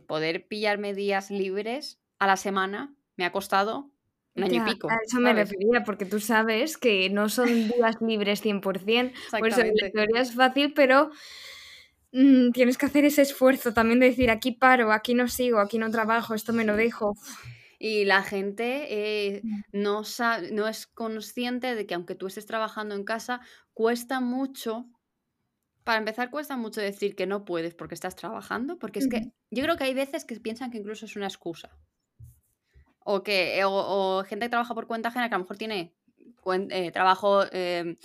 poder 0.07 0.47
pillarme 0.47 0.93
días 0.93 1.29
libres 1.29 1.99
a 2.17 2.27
la 2.27 2.37
semana 2.37 2.95
me 3.15 3.25
ha 3.25 3.31
costado 3.31 3.91
un 4.35 4.43
año 4.43 4.65
y 4.65 4.73
pico. 4.73 4.89
A 4.89 4.95
eso 5.05 5.19
me 5.19 5.33
refería, 5.33 5.83
porque 5.83 6.05
tú 6.05 6.19
sabes 6.19 6.77
que 6.77 7.09
no 7.09 7.27
son 7.29 7.47
días 7.67 7.97
libres 8.01 8.41
100%. 8.41 8.61
Por 8.61 9.49
eso 9.49 9.63
la 9.63 9.91
teoría 9.91 10.21
es 10.21 10.33
fácil, 10.33 10.73
pero 10.73 11.11
mm, 12.17 12.51
tienes 12.51 12.77
que 12.77 12.85
hacer 12.85 13.05
ese 13.05 13.21
esfuerzo 13.21 13.73
también 13.73 13.99
de 13.99 14.07
decir, 14.07 14.29
aquí 14.29 14.51
paro, 14.51 14.91
aquí 14.91 15.13
no 15.13 15.27
sigo, 15.27 15.59
aquí 15.59 15.77
no 15.77 15.91
trabajo, 15.91 16.33
esto 16.33 16.53
me 16.53 16.65
lo 16.65 16.75
dejo. 16.75 17.13
Y 17.79 18.05
la 18.05 18.23
gente 18.23 18.87
eh, 18.89 19.41
mm. 19.43 19.61
no, 19.73 20.03
sabe, 20.03 20.51
no 20.51 20.67
es 20.67 20.87
consciente 20.87 21.75
de 21.75 21.85
que 21.85 21.93
aunque 21.93 22.15
tú 22.15 22.27
estés 22.27 22.45
trabajando 22.45 22.95
en 22.95 23.03
casa, 23.03 23.41
cuesta 23.73 24.19
mucho. 24.19 24.85
Para 25.83 25.99
empezar, 25.99 26.31
cuesta 26.31 26.57
mucho 26.57 26.81
decir 26.81 27.15
que 27.15 27.27
no 27.27 27.45
puedes 27.45 27.73
porque 27.73 27.95
estás 27.95 28.15
trabajando, 28.15 28.77
porque 28.77 28.99
es 28.99 29.07
que 29.07 29.31
yo 29.51 29.63
creo 29.63 29.77
que 29.77 29.85
hay 29.85 29.93
veces 29.93 30.25
que 30.25 30.37
piensan 30.37 30.69
que 30.69 30.79
incluso 30.79 31.05
es 31.05 31.15
una 31.15 31.27
excusa. 31.27 31.69
O 32.99 33.23
que 33.23 33.61
o, 33.63 34.21
gente 34.27 34.47
que 34.47 34.49
trabaja 34.49 34.75
por 34.75 34.87
cuenta 34.87 35.09
ajena 35.09 35.29
que 35.29 35.35
a 35.35 35.37
lo 35.37 35.45
mejor 35.45 35.57
tiene 35.57 35.95
eh, 36.71 36.91
trabajo 36.91 37.43
em, 37.53 37.95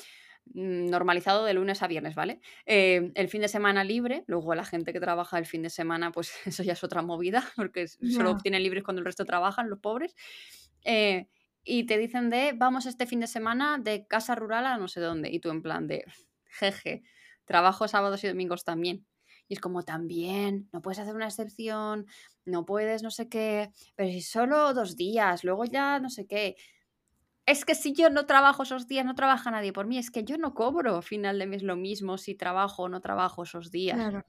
normalizado 0.54 1.44
de 1.44 1.54
lunes 1.54 1.82
a 1.82 1.86
viernes, 1.86 2.14
¿vale? 2.14 2.40
Em, 2.66 3.12
el 3.14 3.28
fin 3.28 3.40
de 3.40 3.48
semana 3.48 3.84
libre, 3.84 4.24
luego 4.26 4.54
la 4.54 4.64
gente 4.64 4.92
que 4.92 5.00
trabaja 5.00 5.38
el 5.38 5.46
fin 5.46 5.62
de 5.62 5.70
semana, 5.70 6.12
pues 6.12 6.32
eso 6.46 6.62
ya 6.62 6.72
es 6.72 6.84
otra 6.84 7.02
movida, 7.02 7.44
porque 7.56 7.88
solo 7.88 8.36
tienen 8.36 8.62
libres 8.62 8.84
cuando 8.84 9.00
el 9.00 9.06
resto 9.06 9.24
trabajan, 9.24 9.70
los 9.70 9.78
pobres. 9.78 10.14
Eh, 10.84 11.28
y 11.64 11.84
te 11.84 11.96
dicen 11.96 12.28
de, 12.28 12.54
vamos 12.56 12.86
este 12.86 13.06
fin 13.06 13.20
de 13.20 13.28
semana 13.28 13.78
de 13.78 14.06
casa 14.06 14.34
rural 14.34 14.66
a 14.66 14.76
no 14.78 14.88
sé 14.88 15.00
dónde, 15.00 15.30
y 15.30 15.38
tú 15.38 15.50
en 15.50 15.62
plan 15.62 15.86
de, 15.86 16.04
jeje, 16.52 17.02
trabajo 17.44 17.88
sábados 17.88 18.22
y 18.24 18.28
domingos 18.28 18.64
también. 18.64 19.06
Y 19.48 19.54
es 19.54 19.60
como 19.60 19.82
también, 19.82 20.68
no 20.72 20.82
puedes 20.82 20.98
hacer 20.98 21.14
una 21.14 21.26
excepción, 21.26 22.06
no 22.44 22.64
puedes 22.64 23.02
no 23.02 23.10
sé 23.10 23.28
qué, 23.28 23.70
pero 23.96 24.10
si 24.10 24.22
solo 24.22 24.72
dos 24.72 24.96
días, 24.96 25.44
luego 25.44 25.64
ya 25.64 25.98
no 25.98 26.10
sé 26.10 26.26
qué. 26.26 26.56
Es 27.46 27.64
que 27.64 27.74
si 27.74 27.92
yo 27.92 28.08
no 28.08 28.26
trabajo 28.26 28.62
esos 28.62 28.86
días, 28.86 29.04
no 29.04 29.14
trabaja 29.14 29.50
nadie 29.50 29.72
por 29.72 29.86
mí, 29.86 29.98
es 29.98 30.10
que 30.10 30.24
yo 30.24 30.38
no 30.38 30.54
cobro 30.54 30.96
a 30.96 31.02
final 31.02 31.38
de 31.38 31.46
mes 31.46 31.62
lo 31.62 31.76
mismo 31.76 32.18
si 32.18 32.34
trabajo 32.34 32.84
o 32.84 32.88
no 32.88 33.00
trabajo 33.00 33.42
esos 33.42 33.70
días. 33.70 33.96
Claro. 33.96 34.24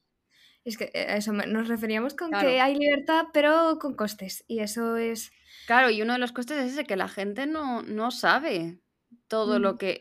Es 0.65 0.77
que 0.77 0.91
eh, 0.93 1.05
a 1.09 1.17
eso 1.17 1.33
nos 1.33 1.67
referíamos 1.67 2.13
con 2.13 2.31
que 2.31 2.61
hay 2.61 2.75
libertad, 2.75 3.25
pero 3.33 3.77
con 3.79 3.95
costes. 3.95 4.45
Y 4.47 4.59
eso 4.59 4.95
es. 4.97 5.31
Claro, 5.67 5.89
y 5.89 6.01
uno 6.01 6.13
de 6.13 6.19
los 6.19 6.31
costes 6.31 6.57
es 6.57 6.71
ese 6.71 6.85
que 6.85 6.95
la 6.95 7.09
gente 7.09 7.45
no, 7.45 7.83
no 7.83 8.11
sabe 8.11 8.79
todo 9.27 9.59
lo 9.59 9.77
que, 9.77 9.99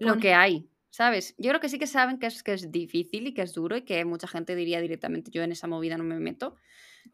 lo 0.00 0.18
que 0.18 0.32
hay. 0.34 0.70
¿Sabes? 0.90 1.34
Yo 1.38 1.50
creo 1.50 1.60
que 1.60 1.68
sí 1.68 1.80
que 1.80 1.88
saben 1.88 2.20
que 2.20 2.26
es, 2.26 2.44
que 2.44 2.52
es 2.52 2.70
difícil 2.70 3.26
y 3.26 3.34
que 3.34 3.42
es 3.42 3.52
duro 3.52 3.76
y 3.76 3.82
que 3.82 4.04
mucha 4.04 4.28
gente 4.28 4.54
diría 4.54 4.80
directamente 4.80 5.32
yo 5.32 5.42
en 5.42 5.50
esa 5.50 5.66
movida 5.66 5.98
no 5.98 6.04
me 6.04 6.20
meto. 6.20 6.54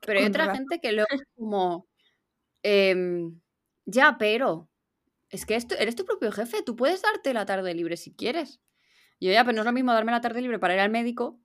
Pero 0.05 0.20
hay 0.20 0.27
otra 0.27 0.55
gente 0.55 0.81
que 0.81 0.92
luego 0.92 1.09
es 1.12 1.23
como, 1.35 1.88
em, 2.62 3.40
ya, 3.87 4.16
pero 4.18 4.69
es 5.30 5.46
que 5.46 5.54
esto, 5.54 5.74
eres 5.78 5.96
tu 5.96 6.04
propio 6.04 6.32
jefe, 6.32 6.62
tú 6.62 6.76
puedes 6.76 7.02
darte 7.02 7.32
la 7.32 7.46
tarde 7.46 7.74
libre 7.74 7.96
si 7.96 8.14
quieres. 8.14 8.60
yo 9.20 9.32
ya, 9.32 9.44
pero 9.44 9.54
no 9.56 9.62
es 9.62 9.66
lo 9.66 9.72
mismo 9.72 9.92
darme 9.92 10.12
la 10.12 10.20
tarde 10.20 10.42
libre 10.42 10.58
para 10.58 10.74
ir 10.74 10.80
al 10.80 10.90
médico 10.90 11.40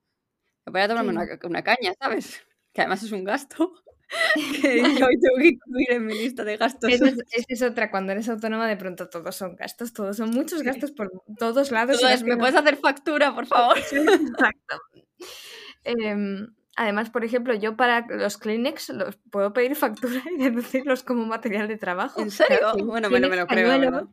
que 0.66 0.72
para 0.72 0.88
tomarme 0.88 1.12
una, 1.12 1.26
una 1.44 1.64
caña, 1.64 1.94
¿sabes? 2.00 2.42
Que 2.74 2.82
además 2.82 3.04
es 3.04 3.14
un 3.14 3.24
gasto. 3.24 3.74
que 4.62 4.80
yo 5.00 5.06
hoy 5.06 5.20
tengo 5.20 5.38
que 5.38 5.48
incluir 5.48 5.92
en 5.92 6.06
mi 6.06 6.14
lista 6.14 6.44
de 6.44 6.58
gastos. 6.58 6.92
Esa 6.92 7.14
es, 7.48 7.62
otra, 7.62 7.90
cuando 7.90 8.12
eres 8.12 8.28
autónoma 8.28 8.68
de 8.68 8.76
pronto 8.76 9.08
todos 9.08 9.36
son 9.36 9.56
gastos, 9.56 9.94
todos 9.94 10.18
son 10.18 10.32
muchos 10.32 10.62
gastos 10.62 10.92
por 10.92 11.10
todos 11.40 11.72
lados. 11.72 12.02
¿Me 12.24 12.38
puedes 12.38 12.56
hacer 12.56 12.78
factura, 12.78 13.34
por 13.34 13.46
favor? 13.46 13.78
Exacto. 13.78 14.82
Em, 15.86 16.48
además, 16.76 17.10
por 17.10 17.24
ejemplo, 17.24 17.54
yo 17.54 17.76
para 17.76 18.06
los 18.08 18.38
Kleenex 18.38 18.90
los 18.90 19.18
puedo 19.32 19.54
pedir 19.54 19.76
factura 19.76 20.22
y 20.34 20.42
deducirlos 20.42 21.04
como 21.04 21.26
material 21.26 21.68
de 21.68 21.78
trabajo. 21.78 22.22
¿En 22.22 22.32
serio? 22.32 22.74
bueno, 22.86 23.10
me, 23.10 23.20
lo 23.20 23.48
creo. 23.48 24.10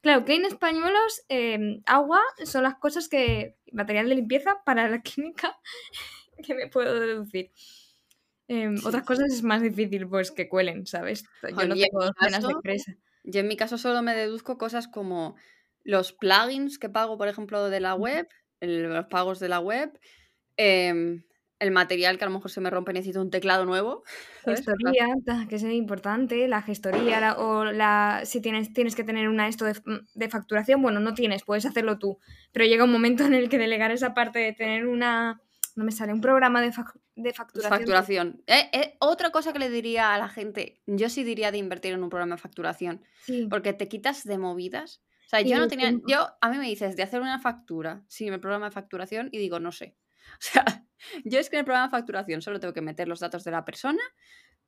Claro, 0.00 0.24
Kleenex 0.24 0.54
pañuelos, 0.56 1.22
em, 1.28 1.82
agua, 1.86 2.20
son 2.44 2.62
las 2.62 2.76
cosas 2.76 3.08
que, 3.08 3.56
material 3.72 4.08
de 4.08 4.14
limpieza 4.14 4.62
para 4.64 4.88
la 4.88 5.02
clínica 5.02 5.58
que 6.44 6.54
me 6.54 6.68
puedo 6.68 6.98
deducir. 6.98 7.50
Em, 8.48 8.76
otras 8.84 9.04
cosas 9.04 9.32
es 9.32 9.42
más 9.42 9.62
difícil 9.62 10.08
pues 10.08 10.30
que 10.30 10.48
cuelen, 10.48 10.86
¿sabes? 10.86 11.24
Yo 11.42 11.66
no 11.66 11.74
tengo 11.74 12.12
cenas 12.20 12.46
de 12.46 12.52
empresa. 12.52 12.96
Yo 13.24 13.40
en 13.40 13.48
mi 13.48 13.56
caso 13.56 13.76
solo 13.76 14.02
me 14.02 14.14
deduzco 14.14 14.56
cosas 14.56 14.86
como 14.86 15.34
los 15.82 16.12
plugins 16.12 16.78
que 16.78 16.88
pago, 16.88 17.18
por 17.18 17.26
ejemplo, 17.26 17.68
de 17.68 17.80
la 17.80 17.94
web, 17.94 18.28
los 18.60 19.06
pagos 19.06 19.40
de 19.40 19.48
la 19.48 19.58
web, 19.58 19.98
em, 20.56 21.24
el 21.58 21.70
material 21.70 22.18
que 22.18 22.24
a 22.24 22.28
lo 22.28 22.34
mejor 22.34 22.50
se 22.50 22.60
me 22.60 22.70
rompe, 22.70 22.92
necesito 22.92 23.20
un 23.20 23.30
teclado 23.30 23.64
nuevo. 23.64 24.02
Gestoría, 24.44 25.08
que 25.48 25.56
es 25.56 25.62
importante, 25.62 26.48
la 26.48 26.62
gestoría 26.62 27.36
o 27.38 27.64
la 27.64 28.22
si 28.24 28.40
tienes, 28.40 28.72
tienes 28.72 28.94
que 28.94 29.04
tener 29.04 29.28
una 29.28 29.48
esto 29.48 29.64
de, 29.64 29.74
de, 30.14 30.28
facturación, 30.28 30.82
bueno, 30.82 31.00
no 31.00 31.14
tienes, 31.14 31.44
puedes 31.44 31.66
hacerlo 31.66 31.98
tú, 31.98 32.18
pero 32.52 32.64
llega 32.64 32.84
un 32.84 32.92
momento 32.92 33.24
en 33.24 33.34
el 33.34 33.48
que 33.48 33.58
delegar 33.58 33.90
esa 33.90 34.14
parte 34.14 34.38
de 34.38 34.52
tener 34.52 34.86
una 34.86 35.40
no 35.76 35.84
me 35.84 35.92
sale, 35.92 36.12
un 36.12 36.22
programa 36.22 36.62
de, 36.62 36.72
de 37.16 37.32
facturación. 37.34 37.78
Facturación. 37.78 38.42
Eh, 38.46 38.70
eh, 38.72 38.96
otra 38.98 39.30
cosa 39.30 39.52
que 39.52 39.58
le 39.58 39.68
diría 39.68 40.14
a 40.14 40.18
la 40.18 40.28
gente, 40.28 40.80
yo 40.86 41.10
sí 41.10 41.22
diría 41.22 41.52
de 41.52 41.58
invertir 41.58 41.92
en 41.92 42.02
un 42.02 42.08
programa 42.08 42.36
de 42.36 42.40
facturación, 42.40 43.02
porque 43.50 43.74
te 43.74 43.86
quitas 43.86 44.24
de 44.24 44.38
movidas. 44.38 45.02
O 45.26 45.28
sea, 45.28 45.42
yo 45.42 45.58
no 45.58 45.68
tenía, 45.68 45.92
yo, 46.08 46.28
a 46.40 46.50
mí 46.50 46.56
me 46.56 46.66
dices 46.66 46.96
de 46.96 47.02
hacer 47.02 47.20
una 47.20 47.38
factura 47.38 48.04
sin 48.08 48.32
el 48.32 48.40
programa 48.40 48.66
de 48.66 48.72
facturación 48.72 49.28
y 49.32 49.38
digo, 49.38 49.60
no 49.60 49.70
sé. 49.70 49.96
O 50.38 50.40
sea, 50.40 50.64
yo 51.24 51.38
es 51.38 51.48
que 51.48 51.56
en 51.56 51.60
el 51.60 51.64
programa 51.64 51.86
de 51.86 51.90
facturación 51.90 52.42
solo 52.42 52.60
tengo 52.60 52.74
que 52.74 52.82
meter 52.82 53.08
los 53.08 53.20
datos 53.20 53.44
de 53.44 53.50
la 53.50 53.64
persona, 53.64 54.02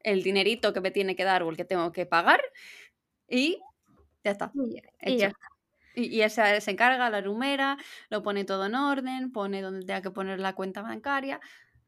el 0.00 0.22
dinerito 0.22 0.72
que 0.72 0.80
me 0.80 0.90
tiene 0.90 1.16
que 1.16 1.24
dar 1.24 1.42
o 1.42 1.50
el 1.50 1.56
que 1.56 1.64
tengo 1.64 1.92
que 1.92 2.06
pagar 2.06 2.40
y 3.28 3.60
ya 4.24 4.30
está. 4.32 4.52
Y 5.02 5.16
ya 5.16 5.28
está. 5.28 5.48
Y, 5.94 6.20
esa 6.20 6.60
se 6.60 6.70
encarga 6.70 7.10
la 7.10 7.20
numera, 7.20 7.76
lo 8.08 8.22
pone 8.22 8.44
todo 8.44 8.66
en 8.66 8.76
orden, 8.76 9.32
pone 9.32 9.60
donde 9.60 9.84
tenga 9.84 10.00
que 10.00 10.10
poner 10.10 10.38
la 10.38 10.54
cuenta 10.54 10.80
bancaria, 10.80 11.40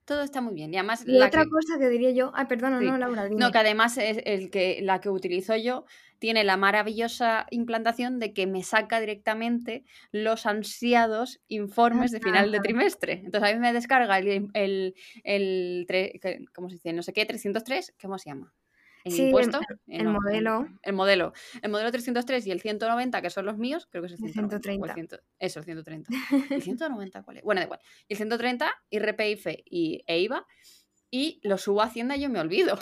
todo 0.05 0.23
está 0.23 0.41
muy 0.41 0.55
bien. 0.55 0.75
Y 0.75 0.77
además. 0.77 1.05
Y 1.07 1.21
otra 1.23 1.45
cosa 1.45 1.79
que 1.79 1.89
diría 1.89 2.11
yo. 2.11 2.33
Ay, 2.35 2.47
perdona, 2.47 2.81
no, 2.81 2.99
Laura. 2.99 3.29
No, 3.31 3.53
que 3.53 3.59
además 3.59 3.97
es 3.99 4.21
el 4.25 4.51
que, 4.51 4.81
la 4.83 5.01
que 5.01 5.11
utilizo 5.11 5.55
yo 5.57 5.85
tiene 6.21 6.45
la 6.45 6.57
maravillosa 6.57 7.47
implantación 7.51 8.21
de 8.21 8.33
que 8.33 8.47
me 8.47 8.63
saca 8.63 9.01
directamente 9.01 9.85
los 10.13 10.47
ansiados 10.47 11.41
informes 11.49 12.13
de 12.13 12.21
final 12.21 12.53
de 12.53 12.61
trimestre. 12.61 13.23
Entonces 13.25 13.51
a 13.51 13.53
mí 13.53 13.59
me 13.59 13.73
descarga 13.73 14.19
el, 14.19 14.49
el, 14.55 14.95
el, 15.25 15.87
¿cómo 16.55 16.69
se 16.69 16.77
dice? 16.77 16.93
No 16.93 17.03
sé 17.03 17.13
qué, 17.13 17.27
303, 17.27 17.95
¿cómo 18.01 18.19
se 18.19 18.31
llama? 18.31 18.55
el 19.05 19.19
impuesto. 19.19 19.61
El, 19.87 20.09
modelo. 20.09 20.69
El, 20.83 20.93
modelo. 20.93 21.33
El 21.63 21.71
modelo 21.71 21.91
303 21.91 22.47
y 22.47 22.51
el 22.51 22.61
190, 22.61 23.23
que 23.23 23.31
son 23.31 23.47
los 23.47 23.57
míos, 23.57 23.89
creo 23.91 24.03
que 24.03 24.13
es 24.13 24.21
el 24.21 24.33
130. 24.33 25.21
eso, 25.39 25.59
el 25.61 25.65
130. 25.65 26.11
¿El 26.51 26.63
190 26.63 27.23
cuál 27.23 27.39
es? 27.39 27.43
Bueno, 27.43 27.61
da 27.61 27.65
igual. 27.65 27.81
El 28.09 28.17
130, 28.17 28.71
IRPF 28.91 29.47
y 29.65 30.05
EIVA. 30.07 30.47
Y 31.11 31.41
lo 31.43 31.59
subo 31.59 31.83
a 31.83 31.87
Hacienda 31.87 32.17
y 32.17 32.21
yo 32.21 32.29
me 32.29 32.39
olvido. 32.39 32.79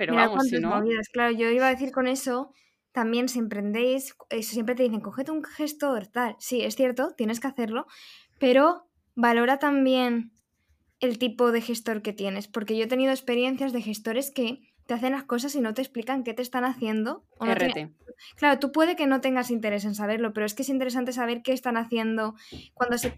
Pero 0.00 0.14
vamos, 0.14 0.46
si 0.46 0.58
no. 0.58 0.82
Claro, 1.12 1.30
yo 1.30 1.50
iba 1.50 1.66
a 1.66 1.70
decir 1.70 1.92
con 1.92 2.06
eso. 2.06 2.54
También 2.90 3.28
si 3.28 3.38
emprendéis, 3.38 4.16
eso 4.30 4.52
siempre 4.52 4.74
te 4.74 4.82
dicen, 4.82 5.02
cogete 5.02 5.30
un 5.30 5.44
gestor, 5.44 6.06
tal. 6.06 6.36
Sí, 6.38 6.62
es 6.62 6.74
cierto, 6.74 7.12
tienes 7.18 7.38
que 7.38 7.48
hacerlo, 7.48 7.84
pero 8.38 8.88
valora 9.14 9.58
también 9.58 10.32
el 11.00 11.18
tipo 11.18 11.52
de 11.52 11.60
gestor 11.60 12.00
que 12.00 12.14
tienes, 12.14 12.48
porque 12.48 12.78
yo 12.78 12.84
he 12.84 12.88
tenido 12.88 13.12
experiencias 13.12 13.74
de 13.74 13.82
gestores 13.82 14.32
que 14.34 14.69
te 14.90 14.94
hacen 14.94 15.12
las 15.12 15.22
cosas 15.22 15.54
y 15.54 15.60
no 15.60 15.72
te 15.72 15.82
explican 15.82 16.24
qué 16.24 16.34
te 16.34 16.42
están 16.42 16.64
haciendo. 16.64 17.22
O 17.38 17.46
RT. 17.46 17.92
Claro, 18.34 18.58
tú 18.58 18.72
puede 18.72 18.96
que 18.96 19.06
no 19.06 19.20
tengas 19.20 19.52
interés 19.52 19.84
en 19.84 19.94
saberlo, 19.94 20.32
pero 20.32 20.44
es 20.44 20.52
que 20.52 20.62
es 20.62 20.68
interesante 20.68 21.12
saber 21.12 21.42
qué 21.42 21.52
están 21.52 21.76
haciendo, 21.76 22.34
cuando 22.74 22.98
se, 22.98 23.14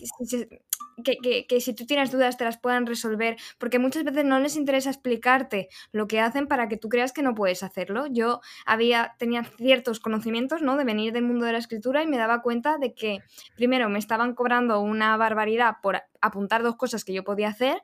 que, 1.03 1.61
si 1.62 1.73
tú 1.73 1.87
tienes 1.87 2.12
dudas 2.12 2.37
te 2.37 2.45
las 2.45 2.59
puedan 2.59 2.85
resolver, 2.85 3.39
porque 3.57 3.79
muchas 3.79 4.05
veces 4.05 4.27
no 4.27 4.39
les 4.39 4.57
interesa 4.57 4.91
explicarte 4.91 5.70
lo 5.93 6.07
que 6.07 6.20
hacen 6.20 6.47
para 6.47 6.68
que 6.68 6.77
tú 6.77 6.91
creas 6.91 7.14
que 7.14 7.23
no 7.23 7.35
puedes 7.35 7.62
hacerlo. 7.62 8.07
Yo 8.07 8.43
había, 8.66 9.14
tenía 9.18 9.43
ciertos 9.43 9.99
conocimientos, 9.99 10.61
¿no? 10.61 10.77
De 10.77 10.85
venir 10.85 11.14
del 11.14 11.25
mundo 11.25 11.47
de 11.47 11.53
la 11.53 11.59
escritura 11.59 12.03
y 12.03 12.07
me 12.07 12.18
daba 12.18 12.43
cuenta 12.43 12.77
de 12.77 12.93
que, 12.93 13.20
primero, 13.57 13.89
me 13.89 13.99
estaban 13.99 14.35
cobrando 14.35 14.79
una 14.81 15.16
barbaridad 15.16 15.77
por 15.83 16.03
apuntar 16.20 16.62
dos 16.62 16.77
cosas 16.77 17.03
que 17.03 17.14
yo 17.14 17.25
podía 17.25 17.49
hacer, 17.49 17.83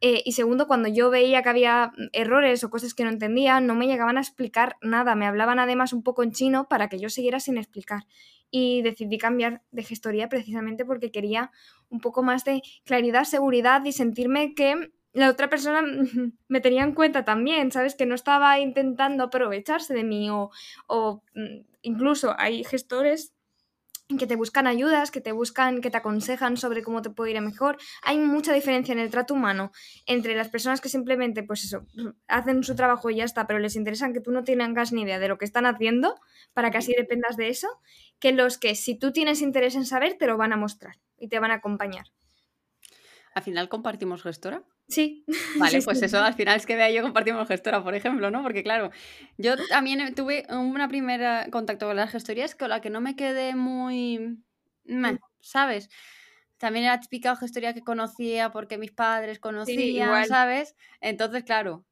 eh, 0.00 0.22
y 0.24 0.32
segundo, 0.32 0.68
cuando 0.68 0.88
yo 0.88 1.10
veía 1.10 1.42
que 1.42 1.48
había 1.48 1.92
errores 2.12 2.62
o 2.62 2.70
cosas 2.70 2.94
que 2.94 3.02
no 3.04 3.10
entendía, 3.10 3.60
no 3.60 3.74
me 3.74 3.86
llegaban 3.86 4.16
a 4.16 4.20
explicar 4.20 4.76
nada. 4.80 5.16
Me 5.16 5.26
hablaban 5.26 5.58
además 5.58 5.92
un 5.92 6.02
poco 6.02 6.22
en 6.22 6.32
chino 6.32 6.68
para 6.68 6.88
que 6.88 7.00
yo 7.00 7.08
siguiera 7.08 7.40
sin 7.40 7.58
explicar. 7.58 8.04
Y 8.50 8.82
decidí 8.82 9.18
cambiar 9.18 9.62
de 9.72 9.82
gestoría 9.82 10.28
precisamente 10.28 10.84
porque 10.84 11.10
quería 11.10 11.50
un 11.88 12.00
poco 12.00 12.22
más 12.22 12.44
de 12.44 12.62
claridad, 12.84 13.24
seguridad 13.24 13.84
y 13.84 13.92
sentirme 13.92 14.54
que 14.54 14.92
la 15.12 15.30
otra 15.30 15.48
persona 15.50 15.82
me 16.48 16.60
tenía 16.60 16.84
en 16.84 16.94
cuenta 16.94 17.24
también, 17.24 17.72
¿sabes? 17.72 17.96
Que 17.96 18.06
no 18.06 18.14
estaba 18.14 18.58
intentando 18.60 19.24
aprovecharse 19.24 19.94
de 19.94 20.04
mí 20.04 20.30
o, 20.30 20.50
o 20.86 21.22
mm, 21.34 21.66
incluso 21.82 22.34
hay 22.38 22.62
gestores 22.62 23.34
que 24.16 24.26
te 24.26 24.36
buscan 24.36 24.66
ayudas, 24.66 25.10
que 25.10 25.20
te 25.20 25.32
buscan, 25.32 25.82
que 25.82 25.90
te 25.90 25.98
aconsejan 25.98 26.56
sobre 26.56 26.82
cómo 26.82 27.02
te 27.02 27.10
puede 27.10 27.32
ir 27.32 27.40
mejor. 27.42 27.76
Hay 28.02 28.18
mucha 28.18 28.54
diferencia 28.54 28.92
en 28.92 28.98
el 28.98 29.10
trato 29.10 29.34
humano 29.34 29.70
entre 30.06 30.34
las 30.34 30.48
personas 30.48 30.80
que 30.80 30.88
simplemente, 30.88 31.42
pues 31.42 31.64
eso, 31.64 31.84
hacen 32.28 32.64
su 32.64 32.74
trabajo 32.74 33.10
y 33.10 33.16
ya 33.16 33.24
está, 33.24 33.46
pero 33.46 33.58
les 33.58 33.76
interesan 33.76 34.14
que 34.14 34.20
tú 34.20 34.30
no 34.30 34.44
tengas 34.44 34.92
ni 34.92 35.02
idea 35.02 35.18
de 35.18 35.28
lo 35.28 35.36
que 35.36 35.44
están 35.44 35.66
haciendo 35.66 36.14
para 36.54 36.70
que 36.70 36.78
así 36.78 36.94
dependas 36.96 37.36
de 37.36 37.48
eso, 37.48 37.68
que 38.18 38.32
los 38.32 38.56
que 38.56 38.74
si 38.74 38.98
tú 38.98 39.12
tienes 39.12 39.42
interés 39.42 39.74
en 39.74 39.84
saber, 39.84 40.16
te 40.18 40.26
lo 40.26 40.38
van 40.38 40.52
a 40.52 40.56
mostrar 40.56 40.96
y 41.18 41.28
te 41.28 41.38
van 41.38 41.50
a 41.50 41.54
acompañar. 41.54 42.06
Al 43.34 43.42
final 43.42 43.68
compartimos 43.68 44.22
gestora. 44.22 44.64
Sí. 44.90 45.22
Vale, 45.58 45.82
pues 45.82 46.02
eso 46.02 46.18
al 46.18 46.32
final 46.32 46.56
es 46.56 46.64
que 46.64 46.74
vea 46.74 46.90
yo 46.90 47.02
compartimos 47.02 47.46
gestora, 47.46 47.84
por 47.84 47.94
ejemplo, 47.94 48.30
¿no? 48.30 48.42
Porque 48.42 48.62
claro, 48.62 48.90
yo 49.36 49.54
también 49.68 50.14
tuve 50.14 50.46
una 50.48 50.88
primera 50.88 51.46
contacto 51.50 51.86
con 51.86 51.96
las 51.96 52.10
gestorías 52.10 52.54
con 52.54 52.70
la 52.70 52.80
que 52.80 52.88
no 52.88 53.02
me 53.02 53.14
quedé 53.14 53.54
muy... 53.54 54.38
¿Sabes? 55.40 55.90
También 56.56 56.86
era 56.86 57.00
típica 57.00 57.36
gestoría 57.36 57.74
que 57.74 57.82
conocía 57.82 58.50
porque 58.50 58.78
mis 58.78 58.90
padres 58.90 59.38
conocían, 59.38 60.26
¿sabes? 60.26 60.74
Entonces, 61.00 61.44
claro, 61.44 61.84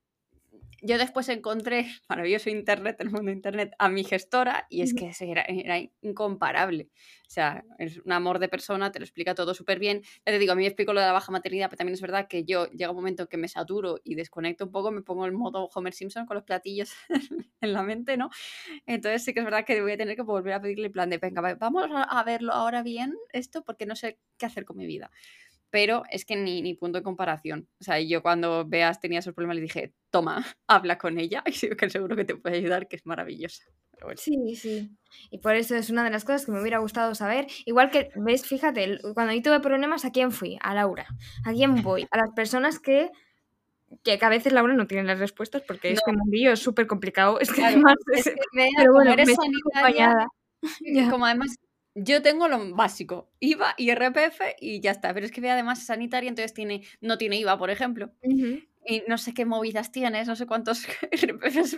yo 0.83 0.99
después 0.99 1.29
encontré, 1.29 1.87
maravilloso 2.09 2.51
internet, 2.51 2.97
el 3.01 3.11
mundo 3.11 3.31
internet, 3.31 3.75
a 3.79 3.89
mi 3.89 4.05
gestora 4.05 4.67
y 4.69 4.83
es 4.83 4.95
que 4.95 5.13
era, 5.21 5.43
era, 5.43 5.79
incomparable. 6.01 6.91
O 7.27 7.31
sea, 7.31 7.65
es 7.79 7.99
un 7.99 8.13
amor 8.13 8.39
de 8.39 8.49
persona, 8.49 8.93
te 8.93 8.99
lo 8.99 9.05
explica 9.05 9.35
todo 9.35 9.55
súper 9.55 9.79
bien. 9.79 10.03
Ya 10.25 10.33
te 10.33 10.39
digo, 10.39 10.53
a 10.53 10.55
mí 10.55 10.63
me 10.63 10.69
explico 10.69 10.93
lo 10.93 11.01
de 11.01 11.07
la 11.07 11.13
baja 11.13 11.33
maternidad, 11.33 11.69
pero 11.69 11.79
también 11.79 11.95
es 11.95 12.01
verdad 12.01 12.29
que 12.29 12.45
yo 12.45 12.67
llega 12.71 12.91
un 12.91 12.97
momento 12.97 13.29
que 13.29 13.37
me 13.37 13.49
saturo 13.49 13.99
y 14.05 14.15
desconecto 14.15 14.67
un 14.67 14.71
poco, 14.71 14.91
me 14.91 15.03
pongo 15.03 15.27
el 15.27 15.33
modo 15.33 15.69
Homer 15.75 15.93
Simpson 15.93 16.27
con 16.27 16.37
los 16.37 16.45
platillos 16.45 16.93
en 17.61 17.73
la 17.73 17.83
mente, 17.83 18.17
¿no? 18.17 18.31
Entonces 18.87 19.25
sí 19.25 19.35
que 19.35 19.41
es 19.41 19.45
verdad 19.45 19.65
que 19.65 19.81
voy 19.81 19.93
a 19.93 19.97
tener 19.97 20.17
que 20.17 20.23
volver 20.23 20.55
a 20.55 20.61
pedirle 20.61 20.87
el 20.87 20.93
plan 20.93 21.11
de, 21.11 21.19
venga, 21.19 21.55
vamos 21.55 21.87
a 21.93 22.25
verlo 22.25 22.53
ahora 22.53 22.83
bien 22.83 23.15
esto 23.33 23.65
porque 23.65 23.87
no 23.87 23.97
sé 23.97 24.19
qué 24.39 24.47
hacer 24.47 24.65
con 24.65 24.77
mi 24.77 24.87
vida 24.87 25.11
pero 25.71 26.03
es 26.11 26.25
que 26.25 26.37
ni, 26.37 26.63
ni 26.63 26.75
punto 26.75 26.99
de 26.99 27.05
comparación. 27.05 27.69
O 27.81 27.85
sea, 27.85 28.01
yo 28.01 28.23
cuando 28.23 28.65
Veas 28.67 29.01
tenía 29.01 29.19
esos 29.19 29.35
problemas 29.35 29.57
le 29.57 29.63
dije, 29.63 29.93
toma, 30.11 30.45
habla 30.67 30.99
con 30.99 31.19
ella 31.19 31.43
y 31.47 31.77
que 31.77 31.91
seguro 31.91 32.17
que 32.17 32.25
te 32.25 32.37
puede 32.37 32.57
ayudar, 32.57 32.89
que 32.89 32.97
es 32.97 33.07
maravillosa. 33.07 33.65
Sí, 34.17 34.55
sí. 34.57 34.91
Y 35.31 35.39
por 35.39 35.55
eso 35.55 35.75
es 35.75 35.89
una 35.89 36.05
de 36.05 36.11
las 36.11 36.25
cosas 36.25 36.45
que 36.45 36.53
me 36.53 36.61
hubiera 36.61 36.79
gustado 36.79 37.15
saber. 37.15 37.47
Igual 37.65 37.91
que, 37.91 38.11
ves, 38.15 38.47
fíjate, 38.47 38.99
cuando 39.15 39.33
yo 39.33 39.43
tuve 39.43 39.61
problemas, 39.61 40.05
¿a 40.05 40.13
quién 40.13 40.33
fui? 40.33 40.59
A 40.61 40.75
Laura. 40.75 41.07
¿A 41.45 41.53
quién 41.53 41.77
voy? 41.83 42.07
A 42.11 42.19
las 42.19 42.31
personas 42.35 42.79
que 42.79 43.11
que 44.03 44.19
a 44.21 44.29
veces 44.29 44.53
Laura 44.53 44.75
no 44.75 44.89
tiene 44.89 45.05
las 45.05 45.21
respuestas 45.21 45.63
porque 45.63 45.93
es 45.93 46.01
que 46.05 46.11
el 46.11 46.17
mundillo 46.17 46.53
es 46.53 46.61
súper 46.61 46.89
complicado. 46.89 47.39
Es 47.39 47.53
que 47.53 47.65
además 47.65 47.95
es, 48.13 48.25
que 48.25 48.35
pero 48.77 48.93
bueno, 48.93 49.13
eres 49.13 49.35
sanitaria, 49.35 50.27
como 51.09 51.25
además 51.25 51.57
yo 51.97 52.23
tengo 52.23 52.47
lo 52.47 52.75
básico, 52.75 53.31
IVA 53.41 53.75
y 53.79 53.91
RPF 53.91 54.41
y 54.61 54.81
ya 54.81 54.91
está. 54.91 55.13
Pero 55.15 55.27
es 55.27 55.33
que 55.33 55.41
ve 55.41 55.51
además 55.51 55.85
sanitaria, 55.85 56.29
entonces 56.29 56.55
tiene, 56.55 56.83
no 57.01 57.19
tiene 57.19 57.37
IVA, 57.37 57.59
por 57.59 57.71
ejemplo 57.71 58.13
y 58.87 59.03
no 59.09 59.19
sé 59.19 59.35
qué 59.35 59.45
movidas 59.45 59.91
tienes, 59.91 60.29
no 60.29 60.37
sé 60.37 60.47
cuántos 60.47 60.87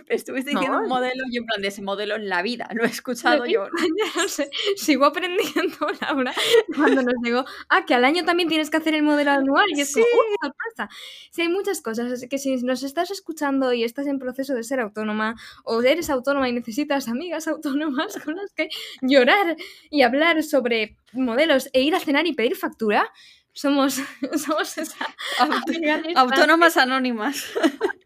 estuviste 0.09 0.31
diciendo 0.31 0.79
un 0.79 0.87
modelo 0.87 1.23
y 1.31 1.37
en 1.37 1.45
plan 1.45 1.61
de 1.61 1.69
ese 1.69 1.81
modelo 1.81 2.15
en 2.15 2.29
la 2.29 2.41
vida, 2.41 2.69
lo 2.73 2.83
he 2.83 2.87
escuchado 2.87 3.45
yo. 3.45 3.67
no 4.15 4.27
sé, 4.27 4.49
sigo 4.75 5.05
aprendiendo, 5.05 5.77
Laura, 6.01 6.33
cuando 6.75 7.01
nos 7.01 7.15
digo, 7.23 7.45
ah, 7.69 7.85
que 7.85 7.95
al 7.95 8.05
año 8.05 8.25
también 8.25 8.47
tienes 8.47 8.69
que 8.69 8.77
hacer 8.77 8.93
el 8.93 9.03
modelo 9.03 9.31
anual 9.31 9.65
y 9.75 9.81
es 9.81 9.91
sí. 9.91 10.01
como, 10.01 10.53
pasa? 10.53 10.89
Sí, 11.31 11.41
hay 11.41 11.49
muchas 11.49 11.81
cosas, 11.81 12.25
que 12.29 12.37
si 12.37 12.57
nos 12.57 12.83
estás 12.83 13.09
escuchando 13.11 13.73
y 13.73 13.83
estás 13.83 14.07
en 14.07 14.19
proceso 14.19 14.53
de 14.53 14.63
ser 14.63 14.79
autónoma 14.79 15.35
o 15.63 15.81
eres 15.81 16.09
autónoma 16.09 16.47
y 16.49 16.53
necesitas 16.53 17.07
amigas 17.07 17.47
autónomas 17.47 18.17
con 18.23 18.35
las 18.35 18.53
que 18.53 18.69
llorar 19.01 19.57
y 19.89 20.03
hablar 20.03 20.43
sobre 20.43 20.97
modelos 21.13 21.69
e 21.73 21.81
ir 21.81 21.95
a 21.95 21.99
cenar 21.99 22.27
y 22.27 22.33
pedir 22.33 22.55
factura, 22.55 23.11
somos, 23.53 24.01
somos 24.37 24.77
esa 24.77 25.07
autónomas 26.15 26.77
anónimas. 26.77 27.45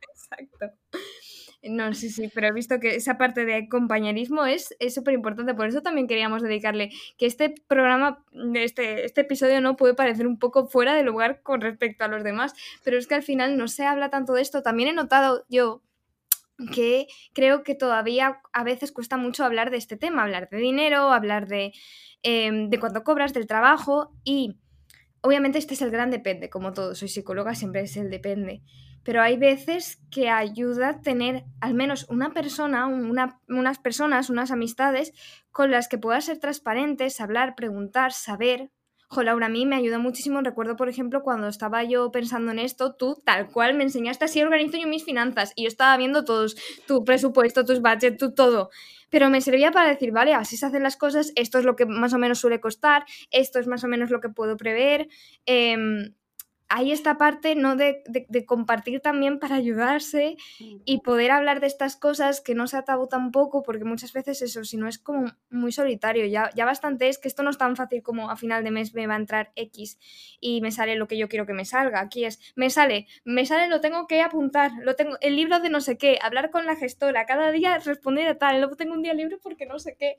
Exacto. 0.09 0.77
No, 1.65 1.93
sí, 1.93 2.09
sí, 2.09 2.29
pero 2.33 2.47
he 2.47 2.51
visto 2.51 2.79
que 2.81 2.95
esa 2.95 3.17
parte 3.17 3.45
de 3.45 3.69
compañerismo 3.69 4.45
es 4.45 4.75
súper 4.93 5.13
importante. 5.13 5.53
Por 5.53 5.67
eso 5.67 5.81
también 5.81 6.07
queríamos 6.07 6.41
dedicarle 6.41 6.89
que 7.17 7.25
este 7.25 7.55
programa, 7.67 8.25
este, 8.53 9.05
este 9.05 9.21
episodio 9.21 9.61
no 9.61 9.77
puede 9.77 9.93
parecer 9.93 10.27
un 10.27 10.39
poco 10.39 10.67
fuera 10.67 10.93
de 10.93 11.03
lugar 11.03 11.41
con 11.41 11.61
respecto 11.61 12.03
a 12.03 12.09
los 12.09 12.21
demás, 12.21 12.53
pero 12.83 12.97
es 12.97 13.07
que 13.07 13.15
al 13.15 13.23
final 13.23 13.57
no 13.57 13.69
se 13.69 13.85
habla 13.85 14.09
tanto 14.09 14.33
de 14.33 14.41
esto. 14.41 14.61
También 14.61 14.89
he 14.89 14.93
notado 14.93 15.45
yo 15.47 15.81
que 16.73 17.07
creo 17.33 17.63
que 17.63 17.75
todavía 17.75 18.41
a 18.51 18.63
veces 18.63 18.91
cuesta 18.91 19.15
mucho 19.15 19.45
hablar 19.45 19.71
de 19.71 19.77
este 19.77 19.95
tema, 19.95 20.23
hablar 20.23 20.49
de 20.49 20.57
dinero, 20.57 21.11
hablar 21.11 21.47
de, 21.47 21.71
eh, 22.23 22.51
de 22.51 22.79
cuánto 22.79 23.03
cobras, 23.03 23.33
del 23.33 23.47
trabajo 23.47 24.11
y 24.23 24.57
obviamente 25.23 25.57
este 25.57 25.73
es 25.73 25.81
el 25.81 25.89
gran 25.89 26.11
depende, 26.11 26.49
como 26.49 26.73
todo, 26.73 26.93
soy 26.95 27.07
psicóloga, 27.07 27.55
siempre 27.55 27.81
es 27.81 27.97
el 27.97 28.09
depende, 28.09 28.61
pero 29.03 29.21
hay 29.21 29.37
veces 29.37 30.01
que 30.11 30.29
ayuda 30.29 30.89
a 30.89 31.01
tener 31.01 31.45
al 31.61 31.73
menos 31.73 32.05
una 32.09 32.33
persona, 32.33 32.87
unas 32.87 33.79
personas, 33.79 34.29
unas 34.29 34.51
amistades 34.51 35.13
con 35.51 35.71
las 35.71 35.87
que 35.87 35.97
puedas 35.97 36.25
ser 36.25 36.39
transparentes, 36.39 37.21
hablar, 37.21 37.55
preguntar, 37.55 38.11
saber. 38.11 38.69
Jo, 39.13 39.21
Laura, 39.23 39.45
a 39.45 39.49
mí 39.49 39.65
me 39.65 39.75
ayudó 39.75 39.99
muchísimo. 39.99 40.41
Recuerdo, 40.41 40.75
por 40.75 40.89
ejemplo, 40.89 41.21
cuando 41.21 41.47
estaba 41.47 41.83
yo 41.83 42.11
pensando 42.11 42.51
en 42.51 42.59
esto, 42.59 42.95
tú 42.95 43.21
tal 43.23 43.51
cual 43.51 43.75
me 43.75 43.83
enseñaste 43.83 44.25
así 44.25 44.41
organizo 44.41 44.77
yo 44.77 44.87
mis 44.87 45.05
finanzas 45.05 45.53
y 45.55 45.63
yo 45.63 45.67
estaba 45.67 45.95
viendo 45.97 46.25
todos, 46.25 46.55
tu 46.87 47.03
presupuesto, 47.03 47.63
tus 47.63 47.81
budgets, 47.81 48.17
tu 48.17 48.33
todo 48.33 48.69
pero 49.13 49.29
me 49.29 49.41
servía 49.41 49.69
para 49.69 49.89
decir, 49.89 50.11
vale, 50.11 50.33
así 50.33 50.57
se 50.57 50.65
hacen 50.65 50.81
las 50.81 50.97
cosas, 50.97 51.33
esto 51.35 51.59
es 51.59 51.65
lo 51.65 51.75
que 51.75 51.85
más 51.85 52.15
o 52.15 52.17
menos 52.17 52.39
suele 52.39 52.59
costar, 52.59 53.05
esto 53.29 53.59
es 53.59 53.67
más 53.67 53.83
o 53.83 53.87
menos 53.87 54.09
lo 54.09 54.19
que 54.19 54.29
puedo 54.29 54.57
prever. 54.57 55.07
Em, 55.45 56.15
hay 56.75 56.91
esta 56.91 57.19
parte 57.19 57.53
¿no? 57.53 57.75
De, 57.75 58.01
de, 58.07 58.45
compartir 58.45 58.99
también 58.99 59.37
para 59.37 59.55
ayudarse 59.55 60.37
y 60.57 61.01
poder 61.01 61.29
hablar 61.29 61.59
de 61.59 61.67
estas 61.67 61.95
cosas 61.95 62.41
que 62.41 62.55
no 62.55 62.65
sea 62.65 62.81
tabú 62.81 63.07
tampoco, 63.07 63.61
porque 63.61 63.85
muchas 63.85 64.11
veces 64.11 64.41
eso, 64.41 64.63
si 64.63 64.77
no 64.77 64.87
es 64.87 64.97
como 64.97 65.25
muy 65.51 65.71
solitario, 65.71 66.25
ya, 66.25 66.49
ya 66.55 66.65
bastante 66.65 67.09
es 67.09 67.19
que 67.19 67.27
esto 67.27 67.43
no 67.43 67.51
es 67.51 67.59
tan 67.59 67.75
fácil 67.75 68.01
como 68.01 68.31
a 68.31 68.37
final 68.37 68.63
de 68.63 68.71
mes 68.71 68.95
me 68.95 69.05
va 69.05 69.13
a 69.13 69.17
entrar 69.17 69.51
X 69.55 69.99
y 70.39 70.61
me 70.61 70.71
sale 70.71 70.95
lo 70.95 71.07
que 71.07 71.15
yo 71.15 71.29
quiero 71.29 71.45
que 71.45 71.53
me 71.53 71.63
salga. 71.63 71.99
Aquí 71.99 72.25
es, 72.25 72.39
me 72.55 72.71
sale, 72.71 73.05
me 73.23 73.45
sale, 73.45 73.67
lo 73.67 73.79
tengo 73.79 74.07
que 74.07 74.21
apuntar, 74.21 74.71
lo 74.81 74.95
tengo, 74.95 75.15
el 75.21 75.35
libro 75.35 75.59
de 75.59 75.69
no 75.69 75.79
sé 75.79 75.99
qué, 75.99 76.17
hablar 76.23 76.49
con 76.49 76.65
la 76.65 76.75
gestora, 76.75 77.27
cada 77.27 77.51
día 77.51 77.77
responder 77.77 78.27
a 78.27 78.39
tal, 78.39 78.57
luego 78.57 78.75
tengo 78.75 78.95
un 78.95 79.03
día 79.03 79.13
libre 79.13 79.37
porque 79.37 79.67
no 79.67 79.77
sé 79.77 79.95
qué. 79.95 80.17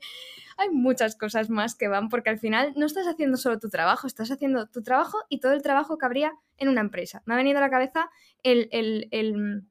Hay 0.55 0.69
muchas 0.69 1.17
cosas 1.17 1.49
más 1.49 1.75
que 1.75 1.89
van, 1.89 2.07
porque 2.07 2.29
al 2.29 2.39
final 2.39 2.71
no 2.77 2.85
estás 2.85 3.07
haciendo 3.07 3.35
solo 3.35 3.59
tu 3.59 3.67
trabajo, 3.67 4.07
estás 4.07 4.31
haciendo 4.31 4.67
tu 4.67 4.81
trabajo 4.83 5.17
y 5.27 5.41
todo 5.41 5.51
el 5.51 5.61
trabajo 5.61 5.97
que 5.97 6.05
habría 6.05 6.31
en 6.57 6.69
una 6.69 6.81
empresa. 6.81 7.21
Me 7.25 7.33
ha 7.33 7.37
venido 7.37 7.57
a 7.57 7.61
la 7.61 7.69
cabeza 7.69 8.09
el, 8.43 8.69
el, 8.71 9.07
el 9.11 9.67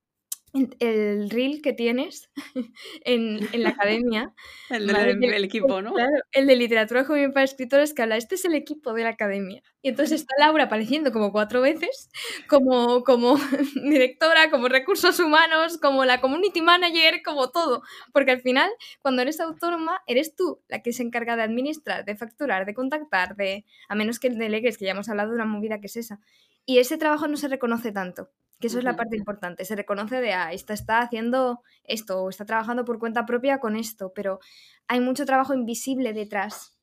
el 0.79 1.31
reel 1.31 1.61
que 1.63 1.73
tienes 1.73 2.31
en, 3.05 3.41
la 3.63 3.71
academia. 3.71 4.33
el 4.71 4.87
del 4.87 5.45
equipo, 5.45 5.83
¿no? 5.83 5.93
Claro, 5.93 6.13
el 6.33 6.47
de 6.47 6.57
literatura 6.57 7.05
juvenil 7.05 7.33
para 7.33 7.45
escritores 7.45 7.93
que 7.93 8.03
habla, 8.03 8.17
este 8.17 8.37
es 8.37 8.45
el 8.45 8.55
equipo 8.55 8.93
de 8.93 9.03
la 9.03 9.11
academia. 9.11 9.63
Y 9.83 9.89
entonces 9.89 10.21
está 10.21 10.35
Laura 10.39 10.65
apareciendo 10.65 11.13
como 11.13 11.33
cuatro 11.33 11.61
veces, 11.61 12.09
como, 12.49 13.03
como 13.03 13.37
directora, 13.83 14.51
como 14.51 14.69
recursos 14.69 15.19
humanos, 15.19 15.79
como 15.79 16.05
la 16.05 16.21
community 16.21 16.63
manager, 16.63 17.23
como 17.25 17.51
todo. 17.51 17.83
Porque 18.13 18.31
al 18.31 18.41
final, 18.41 18.71
cuando 19.01 19.23
eres 19.23 19.41
autónoma, 19.41 20.03
eres 20.07 20.37
tú 20.37 20.63
la 20.69 20.83
que 20.83 20.93
se 20.93 21.03
encarga 21.03 21.37
de 21.37 21.43
administrar, 21.43 22.05
de 22.05 22.17
facturar, 22.17 22.65
de 22.65 22.75
contactar, 22.75 23.35
de 23.35 23.65
a 23.89 23.97
menos 23.97 24.21
que 24.21 24.31
delegues, 24.31 24.79
que 24.79 24.85
ya 24.85 24.93
hemos 24.93 25.09
hablado 25.09 25.31
de 25.31 25.35
una 25.35 25.47
movida 25.47 25.81
que 25.81 25.87
es 25.87 25.97
esa. 25.97 26.21
Y 26.67 26.79
ese 26.79 26.97
trabajo 26.99 27.29
no 27.29 27.37
se 27.37 27.49
reconoce 27.49 27.93
tanto 27.93 28.31
que 28.61 28.69
eso 28.69 28.79
es 28.79 28.85
la 28.85 28.97
parte 28.97 29.17
importante. 29.17 29.65
Se 29.65 29.77
reconoce 29.77 30.21
de, 30.21 30.33
ah, 30.33 30.53
esta 30.53 30.73
está 30.73 31.01
haciendo 31.01 31.63
esto 31.83 32.23
o 32.23 32.31
está 32.31 32.45
trabajando 32.45 32.85
por 32.85 32.99
cuenta 32.99 33.27
propia 33.27 33.59
con 33.59 33.77
esto, 33.77 34.13
pero 34.15 34.41
hay 34.87 35.01
mucho 35.01 35.27
trabajo 35.27 35.53
invisible 35.55 36.13
detrás 36.13 36.79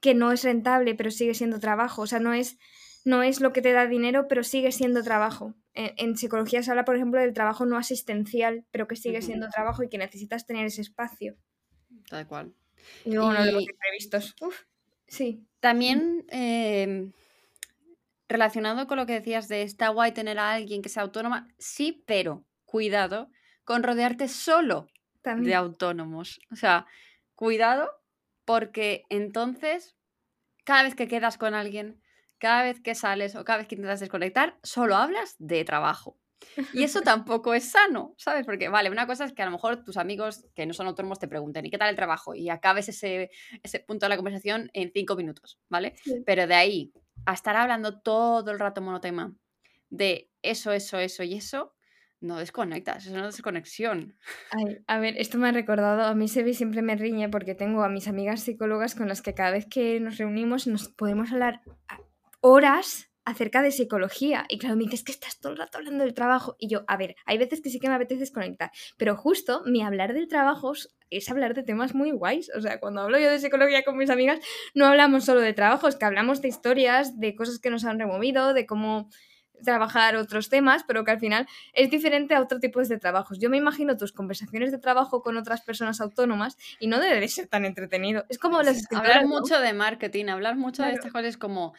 que 0.00 0.14
no 0.14 0.32
es 0.32 0.44
rentable, 0.44 0.94
pero 0.94 1.10
sigue 1.10 1.34
siendo 1.34 1.58
trabajo. 1.60 2.02
O 2.02 2.06
sea, 2.06 2.20
no 2.20 2.32
es, 2.32 2.58
no 3.04 3.22
es 3.22 3.40
lo 3.40 3.52
que 3.52 3.62
te 3.62 3.72
da 3.72 3.86
dinero, 3.86 4.26
pero 4.28 4.44
sigue 4.44 4.72
siendo 4.72 5.02
trabajo. 5.02 5.54
En, 5.74 6.16
psicología 6.16 6.62
se 6.62 6.70
habla, 6.70 6.86
por 6.86 6.96
ejemplo, 6.96 7.20
del 7.20 7.34
trabajo 7.34 7.66
no 7.66 7.76
asistencial, 7.76 8.64
pero 8.70 8.88
que 8.88 8.96
sigue 8.96 9.20
siendo 9.20 9.48
trabajo 9.48 9.82
y 9.82 9.90
que 9.90 9.98
necesitas 9.98 10.46
tener 10.46 10.64
ese 10.64 10.80
espacio. 10.80 11.36
Tal 12.08 12.26
cual. 12.26 12.54
Y 13.04 13.18
uno 13.18 13.42
de 13.44 13.52
los 13.52 13.62
imprevistos. 13.64 14.34
Uf, 14.40 14.62
sí. 15.06 15.44
También 15.60 16.24
em, 16.30 17.12
relacionado 18.28 18.86
con 18.86 18.98
lo 18.98 19.06
que 19.06 19.14
decías 19.14 19.48
de 19.48 19.62
está 19.62 19.88
guay 19.88 20.12
tener 20.12 20.38
a 20.38 20.52
alguien 20.52 20.82
que 20.82 20.88
sea 20.88 21.02
autónoma, 21.02 21.48
sí, 21.58 22.02
pero 22.06 22.44
cuidado 22.64 23.30
con 23.64 23.82
rodearte 23.82 24.28
solo 24.28 24.88
de 25.22 25.54
autónomos. 25.54 26.40
O 26.52 26.56
sea, 26.56 26.86
cuidado 27.34 27.90
porque 28.44 29.04
entonces 29.08 29.96
cada 30.64 30.82
vez 30.82 30.94
que 30.94 31.08
quedas 31.08 31.38
con 31.38 31.54
alguien, 31.54 32.00
cada 32.38 32.62
vez 32.62 32.80
que 32.80 32.94
sales 32.94 33.34
o 33.34 33.44
cada 33.44 33.58
vez 33.58 33.68
que 33.68 33.76
intentas 33.76 34.00
desconectar, 34.00 34.58
solo 34.62 34.96
hablas 34.96 35.36
de 35.38 35.64
trabajo. 35.64 36.18
Y 36.72 36.82
eso 36.82 37.00
tampoco 37.02 37.54
es 37.54 37.70
sano, 37.70 38.14
¿sabes? 38.18 38.44
Porque, 38.44 38.68
vale, 38.68 38.90
una 38.90 39.06
cosa 39.06 39.24
es 39.24 39.32
que 39.32 39.42
a 39.42 39.46
lo 39.46 39.52
mejor 39.52 39.84
tus 39.84 39.96
amigos 39.96 40.44
que 40.54 40.66
no 40.66 40.74
son 40.74 40.86
autónomos 40.86 41.18
te 41.18 41.28
pregunten, 41.28 41.64
¿y 41.64 41.70
qué 41.70 41.78
tal 41.78 41.90
el 41.90 41.96
trabajo? 41.96 42.34
Y 42.34 42.50
acabes 42.50 42.88
ese, 42.88 43.30
ese 43.62 43.80
punto 43.80 44.06
de 44.06 44.10
la 44.10 44.16
conversación 44.16 44.70
en 44.74 44.90
cinco 44.92 45.16
minutos, 45.16 45.58
¿vale? 45.68 45.94
Pero 46.24 46.46
de 46.46 46.54
ahí 46.54 46.92
a 47.26 47.32
estar 47.32 47.56
hablando 47.56 48.00
todo 48.00 48.50
el 48.50 48.58
rato 48.58 48.80
monotema 48.80 49.34
de 49.90 50.30
eso, 50.42 50.72
eso, 50.72 50.98
eso 50.98 51.22
y 51.22 51.34
eso, 51.34 51.74
no 52.20 52.38
desconectas, 52.38 53.06
eso 53.06 53.16
no 53.16 53.28
es 53.28 53.36
desconexión. 53.36 54.16
a 54.86 54.98
ver, 54.98 55.16
esto 55.18 55.38
me 55.38 55.48
ha 55.48 55.52
recordado, 55.52 56.04
a 56.04 56.14
mí 56.14 56.28
Sebi 56.28 56.54
siempre 56.54 56.82
me 56.82 56.96
riñe 56.96 57.28
porque 57.28 57.54
tengo 57.54 57.82
a 57.82 57.88
mis 57.88 58.08
amigas 58.08 58.40
psicólogas 58.40 58.94
con 58.94 59.08
las 59.08 59.22
que 59.22 59.34
cada 59.34 59.50
vez 59.50 59.66
que 59.66 60.00
nos 60.00 60.16
reunimos 60.18 60.66
nos 60.66 60.88
podemos 60.88 61.32
hablar 61.32 61.60
horas 62.40 63.10
acerca 63.26 63.60
de 63.60 63.72
psicología. 63.72 64.46
Y 64.48 64.58
claro, 64.58 64.76
me 64.76 64.84
dices 64.84 65.02
que 65.02 65.12
estás 65.12 65.38
todo 65.38 65.52
el 65.52 65.58
rato 65.58 65.78
hablando 65.78 66.04
del 66.04 66.14
trabajo. 66.14 66.56
Y 66.58 66.68
yo, 66.68 66.84
a 66.86 66.96
ver, 66.96 67.16
hay 67.26 67.36
veces 67.36 67.60
que 67.60 67.68
sí 67.68 67.78
que 67.78 67.88
me 67.88 67.94
apetece 67.94 68.20
desconectar, 68.20 68.70
pero 68.96 69.16
justo 69.16 69.62
mi 69.66 69.82
hablar 69.82 70.14
del 70.14 70.28
trabajo 70.28 70.72
es 71.10 71.30
hablar 71.30 71.54
de 71.54 71.62
temas 71.62 71.94
muy 71.94 72.12
guays. 72.12 72.50
O 72.56 72.60
sea, 72.60 72.80
cuando 72.80 73.02
hablo 73.02 73.18
yo 73.18 73.30
de 73.30 73.38
psicología 73.38 73.82
con 73.82 73.98
mis 73.98 74.08
amigas, 74.08 74.38
no 74.74 74.86
hablamos 74.86 75.24
solo 75.24 75.40
de 75.40 75.52
trabajos, 75.52 75.96
que 75.96 76.04
hablamos 76.04 76.40
de 76.40 76.48
historias, 76.48 77.18
de 77.18 77.34
cosas 77.34 77.58
que 77.58 77.68
nos 77.68 77.84
han 77.84 77.98
removido, 77.98 78.54
de 78.54 78.64
cómo 78.64 79.10
trabajar 79.64 80.16
otros 80.16 80.48
temas, 80.48 80.84
pero 80.86 81.04
que 81.04 81.10
al 81.10 81.18
final 81.18 81.48
es 81.72 81.90
diferente 81.90 82.34
a 82.34 82.40
otro 82.40 82.60
tipo 82.60 82.80
de 82.80 82.98
trabajos. 82.98 83.38
Yo 83.40 83.50
me 83.50 83.56
imagino 83.56 83.96
tus 83.96 84.12
conversaciones 84.12 84.70
de 84.70 84.78
trabajo 84.78 85.22
con 85.22 85.36
otras 85.36 85.62
personas 85.62 86.00
autónomas 86.00 86.56
y 86.78 86.86
no 86.86 87.00
debe 87.00 87.20
de 87.20 87.28
ser 87.28 87.48
tan 87.48 87.64
entretenido. 87.64 88.24
Es 88.28 88.38
como 88.38 88.62
las 88.62 88.84
Hablar 88.92 89.26
mucho 89.26 89.58
de 89.58 89.72
marketing, 89.72 90.26
hablar 90.26 90.56
mucho 90.56 90.82
de 90.84 90.92
estas 90.92 91.12
cosas 91.12 91.36
como... 91.36 91.74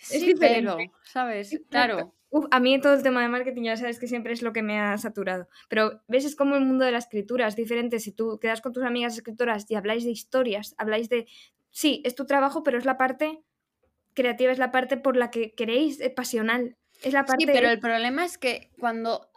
Sí, 0.00 0.34
pero, 0.38 0.78
¿sabes? 1.02 1.60
Claro 1.70 2.16
a 2.50 2.60
mí 2.60 2.80
todo 2.80 2.94
el 2.94 3.02
tema 3.02 3.22
de 3.22 3.28
marketing 3.28 3.62
ya 3.62 3.76
sabes 3.76 3.98
que 3.98 4.08
siempre 4.08 4.32
es 4.32 4.42
lo 4.42 4.52
que 4.52 4.62
me 4.62 4.78
ha 4.78 4.96
saturado. 4.98 5.48
Pero 5.68 6.02
ves, 6.08 6.24
es 6.24 6.36
como 6.36 6.56
el 6.56 6.64
mundo 6.64 6.84
de 6.84 6.92
la 6.92 6.98
escritura, 6.98 7.46
es 7.46 7.56
diferente. 7.56 8.00
Si 8.00 8.12
tú 8.12 8.38
quedas 8.40 8.60
con 8.60 8.72
tus 8.72 8.84
amigas 8.84 9.14
escritoras 9.14 9.70
y 9.70 9.74
habláis 9.74 10.04
de 10.04 10.10
historias, 10.10 10.74
habláis 10.78 11.08
de... 11.08 11.26
Sí, 11.70 12.02
es 12.04 12.14
tu 12.14 12.26
trabajo, 12.26 12.62
pero 12.62 12.78
es 12.78 12.84
la 12.84 12.96
parte 12.96 13.42
creativa, 14.14 14.50
es 14.50 14.58
la 14.58 14.72
parte 14.72 14.96
por 14.96 15.16
la 15.16 15.30
que 15.30 15.54
queréis, 15.54 16.00
es 16.00 16.10
pasional. 16.10 16.76
Es 17.02 17.12
la 17.12 17.24
parte... 17.24 17.44
Sí, 17.44 17.50
pero 17.52 17.68
el 17.68 17.80
problema 17.80 18.24
es 18.24 18.38
que 18.38 18.70
cuando 18.78 19.30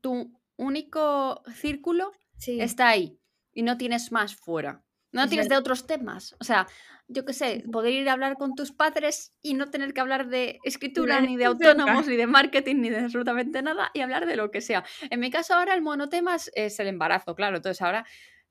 tu 0.00 0.32
único 0.56 1.42
círculo 1.54 2.12
está 2.46 2.88
ahí 2.88 3.18
y 3.52 3.62
no 3.62 3.76
tienes 3.76 4.12
más 4.12 4.36
fuera. 4.36 4.84
No 5.12 5.28
tienes 5.28 5.48
de 5.48 5.56
otros 5.56 5.86
temas. 5.86 6.36
O 6.38 6.44
sea, 6.44 6.66
yo 7.08 7.24
qué 7.24 7.32
sé, 7.32 7.64
poder 7.72 7.92
ir 7.92 8.08
a 8.08 8.12
hablar 8.12 8.36
con 8.36 8.54
tus 8.54 8.70
padres 8.72 9.34
y 9.42 9.54
no 9.54 9.70
tener 9.70 9.92
que 9.92 10.00
hablar 10.00 10.28
de 10.28 10.60
escritura, 10.62 11.20
ni 11.20 11.36
de 11.36 11.44
autónomos, 11.46 12.06
ni 12.06 12.16
de 12.16 12.26
marketing, 12.26 12.76
ni 12.76 12.90
de 12.90 12.98
absolutamente 12.98 13.62
nada, 13.62 13.90
y 13.94 14.00
hablar 14.00 14.26
de 14.26 14.36
lo 14.36 14.50
que 14.50 14.60
sea. 14.60 14.84
En 15.10 15.20
mi 15.20 15.30
caso 15.30 15.54
ahora 15.54 15.74
el 15.74 15.82
monotema 15.82 16.36
es 16.54 16.80
el 16.80 16.86
embarazo, 16.86 17.34
claro. 17.34 17.56
Entonces 17.56 17.82
ahora 17.82 18.06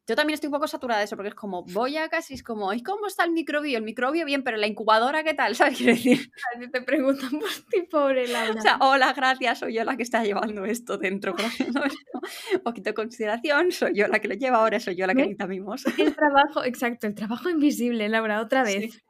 yo 0.10 0.16
también 0.16 0.34
estoy 0.34 0.48
un 0.48 0.54
poco 0.54 0.68
saturada 0.68 1.00
de 1.00 1.06
eso, 1.06 1.16
porque 1.16 1.30
es 1.30 1.36
como, 1.36 1.64
voy 1.66 1.98
a 1.98 2.10
casi, 2.10 2.34
es 2.34 2.42
como, 2.42 2.74
¿y 2.74 2.82
cómo 2.82 3.06
está 3.06 3.24
el 3.26 3.32
microbio? 3.32 3.78
El 3.78 3.84
microbio 3.84 4.26
bien, 4.26 4.44
pero 4.44 4.58
la 4.58 4.66
incubadora, 4.66 5.24
¿qué 5.24 5.36
tal? 5.36 5.56
¿Sabes 5.56 5.78
qué 5.78 5.86
decir? 5.86 6.32
te 6.72 6.82
preguntan 6.82 7.30
por 7.30 7.50
ti, 7.70 7.84
pobre 7.84 8.28
Laura. 8.28 8.60
O 8.60 8.62
sea, 8.62 8.78
hola, 8.82 9.14
gracias, 9.14 9.60
soy 9.60 9.76
yo 9.76 9.84
la 9.84 9.96
que 9.96 10.04
está 10.04 10.24
llevando 10.24 10.66
esto 10.66 10.98
dentro, 10.98 11.36
Un 12.54 12.60
poquito 12.64 12.90
de 12.90 12.94
consideración, 12.96 13.72
soy 13.72 13.94
yo 13.94 14.08
la 14.08 14.20
que 14.20 14.28
lo 14.28 14.34
lleva 14.34 14.58
ahora, 14.58 14.80
soy 14.80 14.96
yo 14.96 15.06
la 15.06 15.14
que 15.14 15.22
necesita 15.22 15.46
mimos. 15.46 15.86
El 15.98 16.16
trabajo, 16.16 16.64
exacto, 16.64 17.06
el 17.06 17.14
trabajo 17.14 17.50
invisible, 17.50 18.10
Laura, 18.10 18.42
otra 18.42 18.64
vez. 18.64 19.04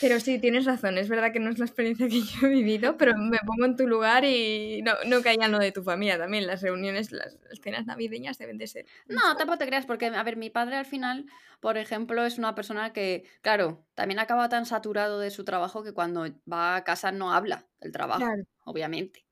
Pero 0.00 0.20
sí, 0.20 0.38
tienes 0.38 0.64
razón, 0.64 0.98
es 0.98 1.08
verdad 1.08 1.32
que 1.32 1.40
no 1.40 1.50
es 1.50 1.58
la 1.58 1.64
experiencia 1.64 2.08
que 2.08 2.20
yo 2.20 2.46
he 2.46 2.50
vivido, 2.50 2.96
pero 2.96 3.16
me 3.16 3.38
pongo 3.38 3.64
en 3.64 3.76
tu 3.76 3.86
lugar 3.86 4.24
y 4.24 4.82
no, 4.82 4.92
no 5.06 5.22
caía 5.22 5.48
lo 5.48 5.58
de 5.58 5.72
tu 5.72 5.82
familia 5.82 6.18
también. 6.18 6.46
Las 6.46 6.62
reuniones, 6.62 7.10
las, 7.10 7.36
cenas 7.62 7.86
navideñas 7.86 8.38
deben 8.38 8.58
de 8.58 8.66
ser. 8.66 8.86
No, 9.06 9.36
tampoco 9.36 9.58
te 9.58 9.66
creas, 9.66 9.86
porque, 9.86 10.06
a 10.06 10.22
ver, 10.22 10.36
mi 10.36 10.50
padre 10.50 10.76
al 10.76 10.86
final, 10.86 11.26
por 11.60 11.78
ejemplo, 11.78 12.24
es 12.24 12.38
una 12.38 12.54
persona 12.54 12.92
que, 12.92 13.24
claro, 13.40 13.84
también 13.94 14.18
acaba 14.18 14.48
tan 14.48 14.66
saturado 14.66 15.20
de 15.20 15.30
su 15.30 15.44
trabajo 15.44 15.82
que 15.82 15.92
cuando 15.92 16.26
va 16.50 16.76
a 16.76 16.84
casa 16.84 17.10
no 17.10 17.32
habla 17.32 17.66
del 17.80 17.92
trabajo, 17.92 18.24
obviamente, 18.64 19.24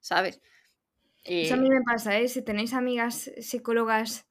¿sabes? 0.00 0.40
Eso 1.24 1.54
a 1.54 1.56
mí 1.56 1.70
me 1.70 1.82
pasa, 1.82 2.18
¿eh? 2.18 2.28
Si 2.28 2.42
tenéis 2.42 2.74
amigas 2.74 3.30
psicólogas 3.40 4.26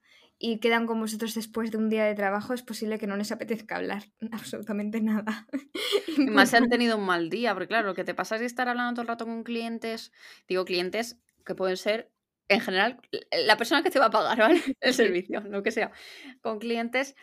y 0.45 0.59
quedan 0.59 0.87
con 0.87 0.99
vosotros 0.99 1.35
después 1.35 1.71
de 1.71 1.77
un 1.77 1.87
día 1.87 2.03
de 2.03 2.15
trabajo, 2.15 2.53
es 2.53 2.63
posible 2.63 2.99
que 2.99 3.07
no 3.07 3.15
les 3.15 3.31
apetezca 3.31 3.77
hablar 3.77 4.03
absolutamente 4.33 4.99
nada. 4.99 5.47
Y 6.17 6.25
más 6.25 6.49
se 6.49 6.57
han 6.57 6.69
tenido 6.69 6.97
un 6.97 7.05
mal 7.05 7.29
día, 7.29 7.53
porque 7.53 7.69
claro, 7.69 7.87
lo 7.87 7.95
que 7.95 8.03
te 8.03 8.13
pasa 8.13 8.35
es 8.35 8.41
estar 8.41 8.67
hablando 8.67 8.93
todo 8.93 9.03
el 9.03 9.07
rato 9.07 9.25
con 9.25 9.43
clientes, 9.43 10.11
digo 10.47 10.65
clientes 10.65 11.17
que 11.45 11.55
pueden 11.55 11.77
ser, 11.77 12.11
en 12.49 12.59
general, 12.59 12.99
la 13.45 13.55
persona 13.55 13.83
que 13.83 13.89
te 13.89 13.99
va 13.99 14.07
a 14.07 14.11
pagar, 14.11 14.37
¿vale? 14.39 14.61
El 14.81 14.93
servicio, 14.93 15.39
lo 15.39 15.63
que 15.63 15.71
sea, 15.71 15.93
con 16.41 16.59
clientes, 16.59 17.15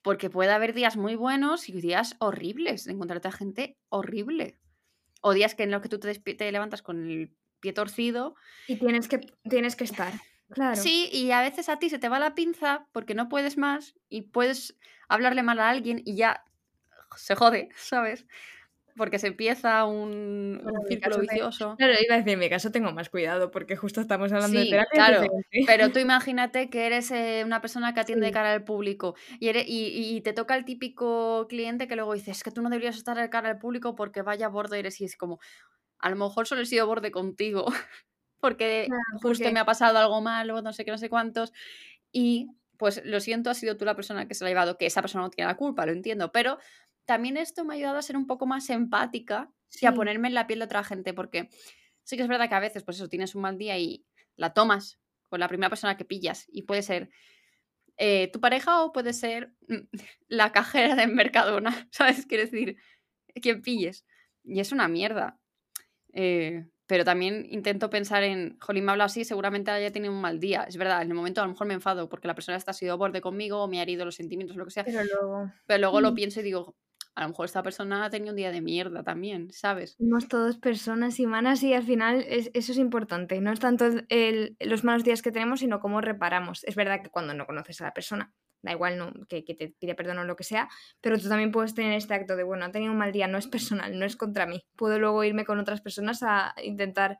porque 0.00 0.30
puede 0.30 0.50
haber 0.50 0.72
días 0.72 0.96
muy 0.96 1.14
buenos 1.14 1.68
y 1.68 1.78
días 1.78 2.16
horribles, 2.20 2.86
de 2.86 2.92
encontrarte 2.92 3.28
a 3.28 3.32
gente 3.32 3.76
horrible. 3.90 4.58
O 5.20 5.34
días 5.34 5.54
que 5.54 5.64
en 5.64 5.72
los 5.72 5.82
que 5.82 5.90
tú 5.90 5.98
te, 5.98 6.14
te 6.14 6.52
levantas 6.52 6.80
con 6.80 7.10
el 7.10 7.36
pie 7.60 7.74
torcido. 7.74 8.34
Y 8.66 8.76
tienes 8.76 9.08
que, 9.08 9.20
tienes 9.42 9.76
que 9.76 9.84
estar. 9.84 10.14
Sí, 10.74 11.08
y 11.12 11.30
a 11.32 11.40
veces 11.40 11.68
a 11.68 11.78
ti 11.78 11.90
se 11.90 11.98
te 11.98 12.08
va 12.08 12.18
la 12.18 12.34
pinza 12.34 12.86
porque 12.92 13.14
no 13.14 13.28
puedes 13.28 13.58
más 13.58 13.94
y 14.08 14.22
puedes 14.22 14.76
hablarle 15.08 15.42
mal 15.42 15.58
a 15.58 15.70
alguien 15.70 16.02
y 16.04 16.16
ya 16.16 16.44
se 17.16 17.34
jode, 17.34 17.68
¿sabes? 17.76 18.26
Porque 18.96 19.18
se 19.18 19.26
empieza 19.26 19.84
un, 19.84 20.62
círculo 20.88 21.18
vicioso. 21.18 21.76
Claro, 21.76 21.92
iba 22.02 22.14
a 22.14 22.18
decir, 22.18 22.32
en 22.32 22.38
mi 22.38 22.48
caso 22.48 22.72
tengo 22.72 22.92
más 22.92 23.10
cuidado 23.10 23.50
porque 23.50 23.76
justo 23.76 24.00
estamos 24.00 24.32
hablando 24.32 24.58
de 24.58 24.64
terapia. 24.64 24.90
Claro, 24.90 25.26
pero 25.66 25.92
tú 25.92 25.98
imagínate 25.98 26.70
que 26.70 26.86
eres 26.86 27.10
eh, 27.10 27.42
una 27.44 27.60
persona 27.60 27.92
que 27.92 28.00
atiende 28.00 28.24
de 28.24 28.32
cara 28.32 28.54
al 28.54 28.64
público 28.64 29.14
y, 29.38 29.50
y, 29.50 30.20
te 30.22 30.32
toca 30.32 30.56
el 30.56 30.64
típico 30.64 31.46
cliente 31.46 31.88
que 31.88 31.96
luego 31.96 32.14
dices, 32.14 32.38
es 32.38 32.42
que 32.42 32.50
tú 32.50 32.62
no 32.62 32.70
deberías 32.70 32.96
estar 32.96 33.18
de 33.18 33.28
cara 33.28 33.50
al 33.50 33.58
público 33.58 33.94
porque 33.94 34.22
vaya 34.22 34.48
bordo 34.48 34.76
eres 34.76 34.98
y 35.02 35.04
es 35.04 35.18
como, 35.18 35.40
a 35.98 36.08
lo 36.08 36.16
mejor 36.16 36.46
solo 36.46 36.62
he 36.62 36.66
sido 36.66 36.86
borde 36.86 37.10
contigo, 37.10 37.66
porque 38.40 38.84
Claro, 38.86 39.02
justo 39.12 39.28
porque 39.28 39.52
me 39.52 39.60
ha 39.60 39.64
pasado 39.64 39.98
algo 39.98 40.20
malo, 40.20 40.62
no 40.62 40.72
sé 40.72 40.84
qué, 40.84 40.90
no 40.90 40.98
sé 40.98 41.08
cuántos, 41.08 41.52
y 42.12 42.48
pues 42.76 43.02
lo 43.04 43.20
siento, 43.20 43.50
has 43.50 43.58
sido 43.58 43.76
tú 43.76 43.84
la 43.84 43.96
persona 43.96 44.28
que 44.28 44.34
se 44.34 44.44
la 44.44 44.48
ha 44.48 44.50
llevado, 44.50 44.76
que 44.76 44.86
esa 44.86 45.00
persona 45.00 45.24
no 45.24 45.30
tiene 45.30 45.48
la 45.48 45.56
culpa, 45.56 45.86
lo 45.86 45.92
entiendo, 45.92 46.30
pero 46.32 46.58
también 47.04 47.36
esto 47.36 47.64
me 47.64 47.74
ha 47.74 47.76
ayudado 47.76 47.98
a 47.98 48.02
ser 48.02 48.16
un 48.16 48.26
poco 48.26 48.46
más 48.46 48.68
empática 48.70 49.50
y 49.80 49.86
a 49.86 49.92
ponerme 49.92 50.28
en 50.28 50.34
la 50.34 50.46
piel 50.46 50.60
de 50.60 50.64
otra 50.66 50.84
gente, 50.84 51.14
porque 51.14 51.48
sí 52.02 52.16
que 52.16 52.22
es 52.22 52.28
verdad 52.28 52.48
que 52.48 52.54
a 52.54 52.60
veces, 52.60 52.82
pues 52.82 52.98
eso, 52.98 53.08
tienes 53.08 53.34
un 53.34 53.42
mal 53.42 53.58
día 53.58 53.78
y 53.78 54.04
la 54.36 54.52
tomas 54.52 54.98
con 55.28 55.40
la 55.40 55.48
primera 55.48 55.68
persona 55.68 55.96
que 55.96 56.04
pillas 56.04 56.46
y 56.48 56.62
puede 56.62 56.82
ser 56.82 57.10
eh, 57.96 58.30
tu 58.32 58.40
pareja 58.40 58.82
o 58.82 58.92
puede 58.92 59.12
ser 59.12 59.52
mm, 59.68 59.88
la 60.28 60.52
cajera 60.52 60.94
de 60.94 61.06
Mercadona, 61.06 61.88
¿sabes? 61.90 62.26
Quiero 62.26 62.44
decir, 62.44 62.76
quien 63.40 63.62
pilles. 63.62 64.04
Y 64.44 64.60
es 64.60 64.72
una 64.72 64.88
mierda. 64.88 65.38
Eh, 66.12 66.66
pero 66.86 67.04
también 67.04 67.46
intento 67.50 67.90
pensar 67.90 68.22
en, 68.22 68.58
jolín, 68.60 68.84
me 68.84 68.92
habla 68.92 69.04
así, 69.04 69.24
seguramente 69.24 69.70
haya 69.70 69.90
tenido 69.92 70.12
un 70.12 70.20
mal 70.20 70.38
día. 70.40 70.64
Es 70.68 70.76
verdad, 70.76 71.02
en 71.02 71.08
el 71.08 71.14
momento 71.14 71.40
a 71.40 71.44
lo 71.44 71.50
mejor 71.50 71.66
me 71.66 71.74
enfado 71.74 72.08
porque 72.08 72.28
la 72.28 72.34
persona 72.34 72.56
está 72.56 72.70
ha 72.70 72.74
sido 72.74 72.96
borde 72.98 73.20
conmigo 73.20 73.62
o 73.62 73.68
me 73.68 73.78
ha 73.80 73.82
herido 73.82 74.04
los 74.04 74.14
sentimientos, 74.16 74.56
lo 74.56 74.64
que 74.64 74.70
sea. 74.70 74.84
pero 74.84 75.02
luego 75.04 75.50
Pero 75.66 75.80
luego 75.80 76.00
lo 76.00 76.14
pienso 76.14 76.40
y 76.40 76.42
digo, 76.44 76.76
a 77.14 77.22
lo 77.22 77.28
mejor 77.30 77.46
esta 77.46 77.62
persona 77.62 78.04
ha 78.04 78.10
tenido 78.10 78.30
un 78.32 78.36
día 78.36 78.52
de 78.52 78.60
mierda 78.60 79.02
también, 79.02 79.50
¿sabes? 79.50 79.96
somos 79.96 80.28
todos 80.28 80.58
personas 80.58 81.18
humanas 81.18 81.62
y 81.62 81.72
al 81.74 81.82
final 81.82 82.24
es- 82.28 82.50
eso 82.54 82.72
es 82.72 82.78
importante. 82.78 83.40
No 83.40 83.50
es 83.52 83.60
tanto 83.60 83.86
el- 83.86 84.06
el- 84.10 84.56
los 84.60 84.84
malos 84.84 85.02
días 85.04 85.22
que 85.22 85.32
tenemos, 85.32 85.60
sino 85.60 85.80
cómo 85.80 86.00
reparamos. 86.02 86.62
Es 86.64 86.74
verdad 86.76 87.02
que 87.02 87.08
cuando 87.10 87.32
no 87.34 87.46
conoces 87.46 87.80
a 87.80 87.84
la 87.84 87.94
persona, 87.94 88.32
da 88.66 88.72
igual 88.72 88.98
no, 88.98 89.12
que, 89.28 89.44
que 89.44 89.54
te 89.54 89.68
pide 89.68 89.94
perdón 89.94 90.18
o 90.18 90.24
lo 90.24 90.36
que 90.36 90.44
sea, 90.44 90.68
pero 91.00 91.18
tú 91.18 91.28
también 91.28 91.50
puedes 91.52 91.74
tener 91.74 91.94
este 91.94 92.14
acto 92.14 92.36
de, 92.36 92.42
bueno, 92.44 92.64
ha 92.66 92.70
tenido 92.72 92.92
un 92.92 92.98
mal 92.98 93.12
día, 93.12 93.26
no 93.28 93.38
es 93.38 93.46
personal, 93.46 93.98
no 93.98 94.04
es 94.04 94.16
contra 94.16 94.46
mí. 94.46 94.64
Puedo 94.76 94.98
luego 94.98 95.24
irme 95.24 95.44
con 95.44 95.58
otras 95.58 95.80
personas 95.80 96.22
a 96.22 96.54
intentar 96.62 97.18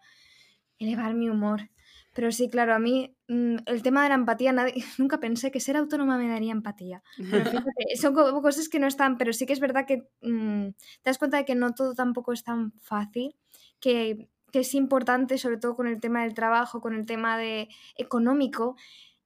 elevar 0.79 1.15
mi 1.15 1.29
humor. 1.29 1.71
Pero 2.15 2.33
sí, 2.33 2.49
claro, 2.49 2.75
a 2.75 2.79
mí 2.79 3.15
mm, 3.29 3.57
el 3.67 3.83
tema 3.83 4.03
de 4.03 4.09
la 4.09 4.15
empatía, 4.15 4.53
nadie- 4.53 4.75
nunca 4.99 5.21
pensé 5.21 5.51
que 5.51 5.61
ser 5.61 5.77
autónoma 5.77 6.17
me 6.19 6.29
daría 6.29 6.53
empatía. 6.53 7.03
Pero 7.31 7.45
fíjate, 7.45 7.97
son 8.01 8.15
co- 8.15 8.41
cosas 8.43 8.69
que 8.69 8.79
no 8.79 8.87
están, 8.87 9.19
pero 9.19 9.33
sí 9.33 9.47
que 9.47 9.53
es 9.53 9.61
verdad 9.61 9.87
que 9.87 10.09
mm, 10.23 10.69
te 11.03 11.11
das 11.11 11.19
cuenta 11.19 11.37
de 11.39 11.45
que 11.45 11.55
no 11.55 11.75
todo 11.75 11.95
tampoco 11.95 12.33
es 12.33 12.43
tan 12.43 12.73
fácil, 12.81 13.37
que, 13.81 14.29
que 14.51 14.61
es 14.61 14.75
importante, 14.75 15.37
sobre 15.37 15.59
todo 15.59 15.77
con 15.77 15.87
el 15.89 16.01
tema 16.01 16.23
del 16.23 16.33
trabajo, 16.35 16.81
con 16.81 16.95
el 16.95 17.05
tema 17.05 17.37
de 17.37 17.69
económico, 17.97 18.77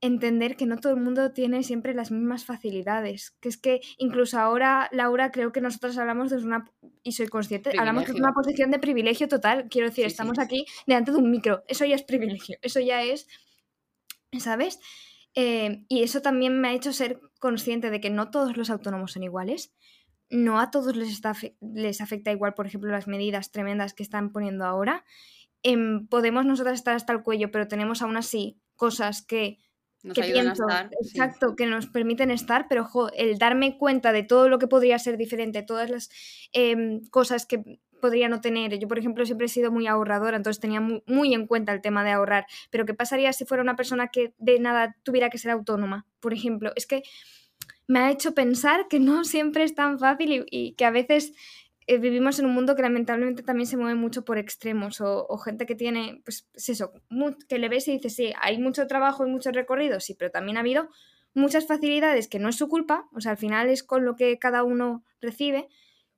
entender 0.00 0.56
que 0.56 0.66
no 0.66 0.78
todo 0.78 0.94
el 0.94 1.00
mundo 1.00 1.32
tiene 1.32 1.62
siempre 1.62 1.94
las 1.94 2.10
mismas 2.10 2.44
facilidades. 2.44 3.32
Que 3.40 3.48
es 3.48 3.56
que 3.58 3.80
incluso 3.98 4.38
ahora, 4.38 4.88
Laura, 4.92 5.30
creo 5.30 5.52
que 5.52 5.60
nosotros 5.60 5.98
hablamos 5.98 6.30
desde 6.30 6.46
una, 6.46 6.70
y 7.02 7.12
soy 7.12 7.28
consciente, 7.28 7.72
hablamos 7.78 8.06
desde 8.06 8.20
una 8.20 8.32
posición 8.32 8.70
de 8.70 8.78
privilegio 8.78 9.28
total. 9.28 9.68
Quiero 9.68 9.88
decir, 9.88 10.04
Sí, 10.04 10.10
sí. 10.10 10.12
estamos 10.14 10.38
aquí 10.38 10.64
delante 10.86 11.12
de 11.12 11.18
un 11.18 11.30
micro. 11.30 11.62
Eso 11.68 11.84
ya 11.84 11.94
es 11.96 12.02
privilegio. 12.02 12.56
Eso 12.62 12.80
ya 12.80 13.02
es, 13.02 13.28
¿sabes? 14.38 14.80
Eh, 15.34 15.84
y 15.88 16.02
eso 16.02 16.22
también 16.22 16.60
me 16.60 16.68
ha 16.68 16.72
hecho 16.74 16.92
ser 16.92 17.20
consciente 17.38 17.90
de 17.90 18.00
que 18.00 18.10
no 18.10 18.30
todos 18.30 18.56
los 18.56 18.70
autónomos 18.70 19.12
son 19.12 19.22
iguales. 19.22 19.72
No 20.30 20.60
a 20.60 20.70
todos 20.70 20.96
les, 20.96 21.10
está, 21.10 21.34
les 21.60 22.00
afecta 22.00 22.30
igual, 22.30 22.54
por 22.54 22.66
ejemplo, 22.66 22.90
las 22.90 23.06
medidas 23.08 23.50
tremendas 23.50 23.94
que 23.94 24.02
están 24.02 24.32
poniendo 24.32 24.64
ahora. 24.64 25.04
Em, 25.62 26.06
podemos 26.06 26.46
nosotras 26.46 26.74
estar 26.76 26.94
hasta 26.94 27.12
el 27.12 27.22
cuello, 27.22 27.50
pero 27.50 27.68
tenemos 27.68 28.00
aún 28.00 28.16
así 28.16 28.58
cosas 28.76 29.22
que 29.26 29.58
Nos 30.02 30.14
que 30.14 30.22
ayudan 30.22 30.48
a 30.48 30.54
pienso, 30.54 30.64
estar. 30.64 30.90
sí. 31.00 31.20
exacto, 31.20 31.54
que 31.56 31.66
nos 31.66 31.86
permiten 31.86 32.30
estar, 32.30 32.66
pero 32.68 32.84
jo, 32.84 33.10
el 33.14 33.38
darme 33.38 33.76
cuenta 33.78 34.12
de 34.12 34.22
todo 34.22 34.48
lo 34.48 34.58
que 34.58 34.66
podría 34.68 34.98
ser 34.98 35.16
diferente, 35.16 35.62
todas 35.62 35.90
las 35.90 36.10
em, 36.52 37.02
cosas 37.10 37.46
que 37.46 37.62
podría 38.00 38.28
no 38.28 38.40
tener. 38.40 38.78
Yo, 38.78 38.88
por 38.88 38.98
ejemplo, 38.98 39.26
siempre 39.26 39.46
he 39.46 39.48
sido 39.48 39.70
muy 39.70 39.86
ahorradora, 39.86 40.36
entonces 40.36 40.60
tenía 40.60 40.80
muy, 40.80 41.02
muy 41.06 41.34
en 41.34 41.46
cuenta 41.46 41.72
el 41.72 41.82
tema 41.82 42.02
de 42.02 42.12
ahorrar. 42.12 42.46
Pero 42.70 42.86
¿qué 42.86 42.94
pasaría 42.94 43.32
si 43.32 43.44
fuera 43.44 43.62
una 43.62 43.76
persona 43.76 44.08
que 44.08 44.34
de 44.38 44.58
nada 44.58 44.96
tuviera 45.02 45.28
que 45.30 45.38
ser 45.38 45.50
autónoma? 45.50 46.06
Por 46.20 46.32
ejemplo, 46.32 46.72
es 46.76 46.86
que 46.86 47.02
me 47.86 47.98
ha 48.00 48.10
hecho 48.10 48.34
pensar 48.34 48.86
que 48.88 49.00
no 49.00 49.24
siempre 49.24 49.64
es 49.64 49.74
tan 49.74 49.98
fácil 49.98 50.32
y, 50.32 50.44
y 50.50 50.72
que 50.74 50.84
a 50.84 50.90
veces 50.90 51.32
eh, 51.90 51.98
vivimos 51.98 52.38
en 52.38 52.46
un 52.46 52.54
mundo 52.54 52.76
que 52.76 52.82
lamentablemente 52.82 53.42
también 53.42 53.66
se 53.66 53.76
mueve 53.76 53.96
mucho 53.96 54.24
por 54.24 54.38
extremos 54.38 55.00
o, 55.00 55.26
o 55.28 55.38
gente 55.38 55.66
que 55.66 55.74
tiene, 55.74 56.22
pues 56.24 56.48
es 56.54 56.68
eso, 56.68 56.92
que 57.48 57.58
le 57.58 57.68
ves 57.68 57.88
y 57.88 57.92
dices, 57.94 58.14
sí, 58.14 58.32
hay 58.40 58.58
mucho 58.58 58.86
trabajo 58.86 59.26
y 59.26 59.30
mucho 59.30 59.50
recorrido, 59.50 59.98
sí, 59.98 60.14
pero 60.14 60.30
también 60.30 60.56
ha 60.56 60.60
habido 60.60 60.88
muchas 61.34 61.66
facilidades 61.66 62.28
que 62.28 62.38
no 62.38 62.48
es 62.48 62.54
su 62.54 62.68
culpa, 62.68 63.08
o 63.12 63.20
sea, 63.20 63.32
al 63.32 63.38
final 63.38 63.68
es 63.68 63.82
con 63.82 64.04
lo 64.04 64.14
que 64.14 64.38
cada 64.38 64.62
uno 64.62 65.04
recibe, 65.20 65.66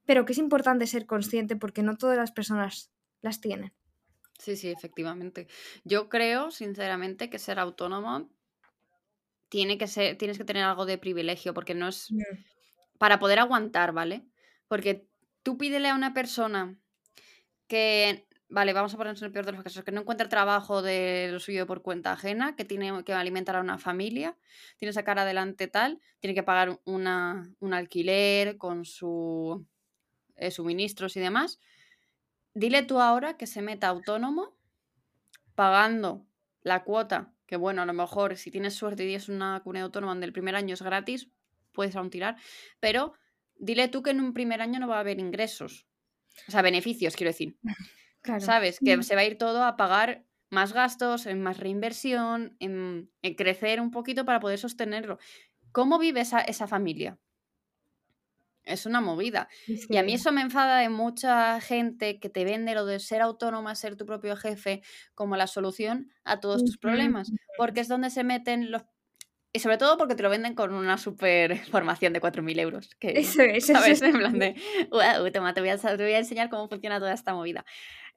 pero 0.04 0.26
que 0.26 0.32
es 0.32 0.38
importante 0.38 0.86
ser 0.86 1.06
consciente 1.06 1.56
porque 1.56 1.82
no 1.82 1.96
todas 1.96 2.18
las 2.18 2.32
personas 2.32 2.92
las 3.22 3.40
tienen. 3.40 3.72
Sí, 4.38 4.56
sí, 4.56 4.70
efectivamente. 4.70 5.46
Yo 5.84 6.10
creo, 6.10 6.50
sinceramente, 6.50 7.30
que 7.30 7.38
ser 7.38 7.58
autónomo 7.58 8.28
tiene 9.48 9.78
que 9.78 9.86
ser, 9.86 10.18
tienes 10.18 10.36
que 10.36 10.44
tener 10.44 10.64
algo 10.64 10.84
de 10.84 10.98
privilegio, 10.98 11.54
porque 11.54 11.74
no 11.74 11.88
es 11.88 12.08
para 12.98 13.18
poder 13.18 13.38
aguantar, 13.38 13.92
¿vale? 13.92 14.26
Porque 14.68 15.08
tú 15.42 15.58
pídele 15.58 15.88
a 15.88 15.94
una 15.94 16.14
persona 16.14 16.78
que, 17.66 18.26
vale, 18.48 18.72
vamos 18.72 18.94
a 18.94 18.96
ponernos 18.96 19.22
en 19.22 19.26
el 19.26 19.32
peor 19.32 19.46
de 19.46 19.52
los 19.52 19.62
casos, 19.62 19.84
que 19.84 19.92
no 19.92 20.02
encuentra 20.02 20.28
trabajo 20.28 20.82
de 20.82 21.28
lo 21.32 21.40
suyo 21.40 21.66
por 21.66 21.82
cuenta 21.82 22.12
ajena, 22.12 22.56
que 22.56 22.64
tiene 22.64 23.04
que 23.04 23.12
alimentar 23.12 23.56
a 23.56 23.60
una 23.60 23.78
familia, 23.78 24.36
tiene 24.76 24.90
que 24.90 24.94
sacar 24.94 25.18
adelante 25.18 25.68
tal, 25.68 26.00
tiene 26.20 26.34
que 26.34 26.42
pagar 26.42 26.80
una, 26.84 27.50
un 27.60 27.74
alquiler 27.74 28.58
con 28.58 28.84
su 28.84 29.66
eh, 30.36 30.50
suministros 30.50 31.16
y 31.16 31.20
demás. 31.20 31.60
Dile 32.54 32.82
tú 32.82 33.00
ahora 33.00 33.36
que 33.36 33.46
se 33.46 33.62
meta 33.62 33.88
autónomo 33.88 34.54
pagando 35.54 36.26
la 36.62 36.84
cuota, 36.84 37.32
que 37.46 37.56
bueno, 37.56 37.82
a 37.82 37.86
lo 37.86 37.92
mejor 37.92 38.36
si 38.36 38.50
tienes 38.50 38.74
suerte 38.74 39.04
y 39.04 39.06
tienes 39.06 39.28
una 39.28 39.60
comunidad 39.62 39.86
autónoma 39.86 40.12
donde 40.12 40.26
el 40.26 40.32
primer 40.32 40.56
año 40.56 40.74
es 40.74 40.82
gratis, 40.82 41.28
puedes 41.72 41.96
aún 41.96 42.10
tirar, 42.10 42.36
pero 42.80 43.14
dile 43.62 43.88
tú 43.88 44.02
que 44.02 44.10
en 44.10 44.20
un 44.20 44.34
primer 44.34 44.60
año 44.62 44.80
no 44.80 44.88
va 44.88 44.96
a 44.98 45.00
haber 45.00 45.20
ingresos, 45.20 45.86
o 46.48 46.52
sea, 46.52 46.62
beneficios, 46.62 47.16
quiero 47.16 47.30
decir, 47.30 47.58
Claro. 48.22 48.40
¿sabes? 48.40 48.80
Que 48.84 48.96
Mm. 48.98 49.02
se 49.02 49.14
va 49.16 49.22
a 49.22 49.24
ir 49.24 49.38
todo 49.38 49.64
a 49.64 49.76
pagar 49.76 50.26
más 50.50 50.72
gastos, 50.74 51.26
en 51.26 51.42
más 51.42 51.58
reinversión, 51.58 52.56
en, 52.60 53.10
en 53.22 53.34
crecer 53.34 53.80
un 53.80 53.90
poquito 53.90 54.24
para 54.26 54.40
poder 54.40 54.58
sostenerlo. 54.58 55.18
¿Cómo 55.72 55.98
vive 55.98 56.20
esa, 56.22 56.40
esa 56.42 56.66
familia? 56.68 57.18
Es 58.64 58.86
una 58.86 59.00
movida. 59.00 59.48
Y 59.88 59.96
a 59.96 60.04
mí 60.04 60.14
eso 60.14 60.30
me 60.30 60.40
enfada 60.42 60.78
de 60.78 60.88
mucha 60.88 61.60
gente 61.60 62.20
que 62.20 62.28
te 62.30 62.44
vende 62.44 62.74
lo 62.74 62.86
de 62.86 63.00
ser 63.00 63.20
autónoma, 63.20 63.74
ser 63.74 63.96
tu 63.96 64.06
propio 64.06 64.36
jefe, 64.36 64.82
como 65.16 65.36
la 65.36 65.48
solución 65.48 66.12
a 66.24 66.38
todos 66.38 66.64
tus 66.64 66.78
problemas. 66.78 67.34
Porque 67.56 67.80
es 67.80 67.88
donde 67.88 68.10
se 68.10 68.22
meten 68.22 68.70
los... 68.70 68.82
Y 69.54 69.58
sobre 69.60 69.76
todo 69.76 69.98
porque 69.98 70.14
te 70.14 70.22
lo 70.22 70.30
venden 70.30 70.54
con 70.54 70.72
una 70.72 70.96
super 70.96 71.56
formación 71.70 72.12
de 72.12 72.20
4.000 72.20 72.58
euros. 72.60 72.90
Que, 72.98 73.10
Eso 73.18 73.42
es, 73.42 73.64
eso 73.68 73.74
¿Sabes? 73.74 74.00
es. 74.00 74.02
En 74.02 74.18
plan 74.18 74.38
de, 74.38 74.54
wow, 74.90 75.30
toma, 75.30 75.52
te 75.54 75.60
voy, 75.60 75.70
a, 75.70 75.78
te 75.78 75.96
voy 75.96 76.12
a 76.12 76.18
enseñar 76.18 76.48
cómo 76.48 76.68
funciona 76.68 76.98
toda 76.98 77.12
esta 77.12 77.34
movida. 77.34 77.64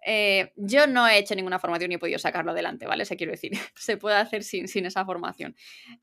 Eh, 0.07 0.53
yo 0.55 0.85
no 0.85 1.07
he 1.07 1.17
hecho 1.17 1.33
ninguna 1.33 1.57
formación 1.57 1.89
ni 1.89 1.95
he 1.95 1.99
podido 1.99 2.19
sacarlo 2.19 2.51
adelante, 2.51 2.85
¿vale? 2.85 3.05
Se 3.05 3.17
quiero 3.17 3.31
decir, 3.31 3.51
se 3.75 3.97
puede 3.97 4.15
hacer 4.17 4.43
sin, 4.43 4.67
sin 4.67 4.85
esa 4.85 5.03
formación. 5.03 5.55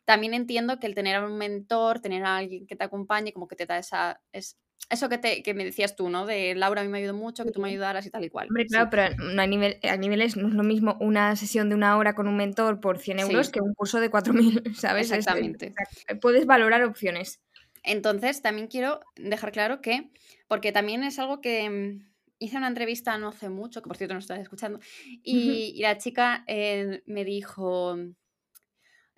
También 0.04 0.34
entiendo 0.34 0.78
que 0.78 0.88
el 0.88 0.94
tener 0.94 1.16
a 1.16 1.24
un 1.24 1.38
mentor, 1.38 2.00
tener 2.00 2.24
a 2.24 2.38
alguien 2.38 2.66
que 2.66 2.76
te 2.76 2.84
acompañe, 2.84 3.32
como 3.32 3.46
que 3.48 3.56
te 3.56 3.66
da 3.66 3.78
esa... 3.78 4.20
Es, 4.32 4.58
eso 4.90 5.08
que, 5.08 5.18
te, 5.18 5.42
que 5.42 5.54
me 5.54 5.64
decías 5.64 5.96
tú, 5.96 6.08
¿no? 6.10 6.26
De 6.26 6.54
Laura, 6.54 6.80
a 6.82 6.84
mí 6.84 6.90
me 6.90 6.98
ayudó 6.98 7.14
mucho, 7.14 7.44
que 7.44 7.50
tú 7.50 7.60
me 7.60 7.68
Sí. 7.68 7.72
ayudaras 7.74 8.04
y 8.06 8.10
tal 8.10 8.24
y 8.24 8.30
cual. 8.30 8.48
Hombre, 8.48 8.64
Sí. 8.64 8.68
claro, 8.70 8.88
pero 8.90 9.16
no 9.16 9.40
hay 9.40 9.48
nivel, 9.48 9.78
a 9.82 9.96
niveles 9.96 10.36
no 10.36 10.48
es 10.48 10.54
lo 10.54 10.62
mismo 10.62 10.96
una 11.00 11.34
sesión 11.36 11.68
de 11.68 11.74
una 11.74 11.96
hora 11.96 12.14
con 12.14 12.28
un 12.28 12.36
mentor 12.36 12.80
por 12.80 12.98
100 12.98 13.18
euros 13.20 13.46
Sí. 13.46 13.52
que 13.52 13.60
un 13.60 13.72
curso 13.74 14.00
de 14.00 14.10
4.000, 14.10 14.62
¿sabes? 14.76 15.06
Es- 15.06 15.12
es- 15.12 15.18
Exactamente. 15.18 15.66
exacto. 15.68 16.20
Puedes 16.20 16.44
valorar 16.46 16.84
opciones. 16.84 17.40
Entonces, 17.84 18.42
también 18.42 18.68
quiero 18.68 19.00
dejar 19.16 19.50
claro 19.52 19.80
que, 19.80 20.10
porque 20.46 20.72
también 20.72 21.02
es 21.04 21.18
algo 21.18 21.40
que 21.40 21.68
mm, 21.68 22.12
hice 22.38 22.56
una 22.56 22.68
entrevista 22.68 23.16
no 23.18 23.28
hace 23.28 23.48
mucho, 23.48 23.82
que 23.82 23.88
por 23.88 23.96
cierto 23.96 24.14
no 24.14 24.20
estás 24.20 24.40
escuchando, 24.40 24.78
y, 25.22 25.72
y 25.74 25.80
la 25.82 25.96
chica 25.98 26.44
eh, 26.46 27.02
me 27.06 27.24
dijo, 27.24 27.96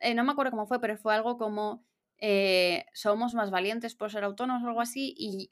eh, 0.01 0.15
no 0.15 0.25
me 0.25 0.33
acuerdo 0.33 0.51
cómo 0.53 0.67
fue, 0.67 0.81
pero 0.81 0.97
fue 0.97 1.15
algo 1.15 1.37
como, 1.39 1.85
eh, 2.27 2.87
somos 2.95 3.35
más 3.35 3.51
valientes 3.51 3.95
por 3.95 4.11
ser 4.11 4.25
autónomos 4.25 4.62
o 4.62 4.68
algo 4.68 4.81
así, 4.81 5.14
y 5.18 5.51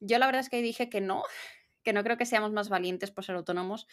yo 0.00 0.18
la 0.18 0.24
verdad 0.24 0.40
es 0.40 0.48
que 0.48 0.62
dije 0.62 0.88
que 0.88 1.02
no, 1.02 1.22
que 1.82 1.92
no 1.92 2.02
creo 2.02 2.16
que 2.16 2.24
seamos 2.24 2.50
más 2.50 2.70
valientes 2.70 3.10
por 3.10 3.24
ser 3.24 3.36
autónomos, 3.36 3.86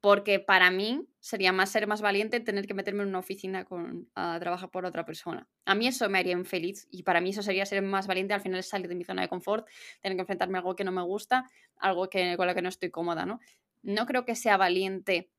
porque 0.00 0.40
para 0.40 0.70
mí 0.70 1.06
sería 1.20 1.52
más 1.52 1.68
ser 1.68 1.86
más 1.86 2.00
valiente 2.00 2.40
tener 2.40 2.66
que 2.66 2.72
meterme 2.72 3.02
en 3.02 3.10
una 3.10 3.18
oficina 3.18 3.66
con, 3.66 4.08
a 4.14 4.38
trabajar 4.40 4.70
por 4.70 4.86
otra 4.86 5.04
persona. 5.04 5.46
A 5.66 5.74
mí 5.74 5.86
eso 5.86 6.08
me 6.08 6.18
haría 6.18 6.32
infeliz 6.32 6.88
y 6.90 7.02
para 7.02 7.20
mí 7.20 7.30
eso 7.30 7.42
sería 7.42 7.66
ser 7.66 7.82
más 7.82 8.06
valiente. 8.06 8.32
Al 8.32 8.40
final 8.40 8.62
salir 8.62 8.88
de 8.88 8.94
mi 8.94 9.04
zona 9.04 9.20
de 9.20 9.28
confort, 9.28 9.68
tener 10.00 10.16
que 10.16 10.22
enfrentarme 10.22 10.56
a 10.56 10.60
algo 10.60 10.74
que 10.74 10.84
no 10.84 10.92
me 10.92 11.02
gusta, 11.02 11.50
algo 11.76 12.08
que, 12.08 12.34
con 12.38 12.46
lo 12.46 12.54
que 12.54 12.62
no 12.62 12.70
estoy 12.70 12.90
cómoda, 12.90 13.26
¿no? 13.26 13.40
No 13.82 14.06
creo 14.06 14.24
que 14.24 14.36
sea 14.36 14.56
valiente 14.56 15.30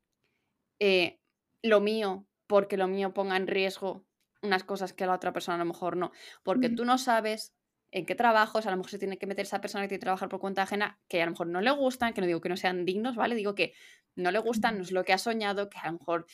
eh, 0.80 1.20
lo 1.64 1.82
mío 1.82 2.28
porque 2.45 2.78
lo 2.78 2.88
mío 2.88 3.14
ponga 3.14 3.36
en 3.38 3.48
riesgo 3.48 4.07
unas 4.42 4.64
cosas 4.64 4.94
que 4.94 5.06
la 5.06 5.14
otra 5.14 5.34
persona 5.34 5.56
a 5.56 5.60
lo 5.60 5.66
mejor 5.66 5.98
no. 5.98 6.12
Porque 6.44 6.70
tú 6.70 6.86
no 6.86 6.98
sabes 6.98 7.54
en 7.92 8.06
qué 8.06 8.16
trabajos, 8.16 8.66
a 8.66 8.72
lo 8.72 8.78
mejor 8.78 8.92
se 8.92 9.00
tiene 9.00 9.18
que 9.18 9.28
meter 9.28 9.46
esa 9.46 9.62
persona 9.62 9.84
que 9.84 9.90
tiene 9.90 10.00
que 10.00 10.06
trabajar 10.06 10.30
por 10.30 10.40
cuenta 10.40 10.64
ajena, 10.64 11.00
que 11.08 11.22
a 11.22 11.26
lo 11.26 11.32
mejor 11.32 11.48
no 11.48 11.62
le 11.62 11.72
gustan, 11.72 12.14
que 12.14 12.22
no 12.22 12.28
digo 12.28 12.42
que 12.42 12.50
no 12.50 12.58
sean 12.58 12.86
dignos, 12.86 13.16
¿vale? 13.16 13.36
Digo 13.36 13.56
que 13.56 13.74
no 14.16 14.32
le 14.32 14.40
gustan, 14.40 14.78
no 14.78 14.84
es 14.84 14.92
lo 14.92 15.04
que 15.04 15.14
ha 15.14 15.18
soñado, 15.18 15.70
que 15.70 15.78
a 15.78 15.88
lo 15.88 16.00
mejor 16.00 16.26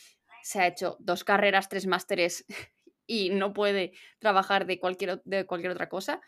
se 0.41 0.62
ha 0.62 0.68
hecho 0.68 0.97
dos 0.99 1.24
carreras, 1.24 1.70
tres 1.70 1.88
másteres 1.88 2.45
y 3.08 3.30
no 3.30 3.54
puede 3.54 3.93
trabajar 4.20 4.66
de 4.66 4.80
cualquier, 4.80 5.22
de 5.26 5.45
cualquier 5.45 5.72
otra 5.72 5.89
cosa, 5.89 6.22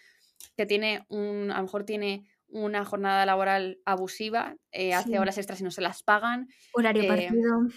que 0.56 0.66
tiene 0.66 1.06
un, 1.10 1.52
a 1.52 1.58
lo 1.58 1.64
mejor 1.64 1.86
tiene 1.86 2.30
una 2.48 2.86
jornada 2.86 3.26
laboral 3.26 3.80
abusiva, 3.86 4.56
eh, 4.72 4.94
hace 4.94 5.20
horas 5.20 5.38
extras 5.38 5.60
y 5.62 5.64
no 5.64 5.72
se 5.72 5.82
las 5.82 6.04
pagan. 6.04 6.48
Horario 6.74 7.04
eh, 7.04 7.08
partido. 7.08 7.68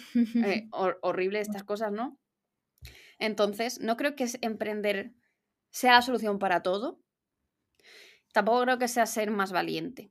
Eh, 0.44 0.68
horrible 1.03 1.40
estas 1.40 1.64
cosas, 1.64 1.92
¿no? 1.92 2.18
Entonces, 3.18 3.80
no 3.80 3.96
creo 3.96 4.14
que 4.14 4.26
emprender 4.40 5.12
sea 5.70 5.94
la 5.94 6.02
solución 6.02 6.38
para 6.38 6.62
todo. 6.62 7.00
Tampoco 8.32 8.62
creo 8.62 8.78
que 8.78 8.88
sea 8.88 9.06
ser 9.06 9.30
más 9.30 9.52
valiente. 9.52 10.10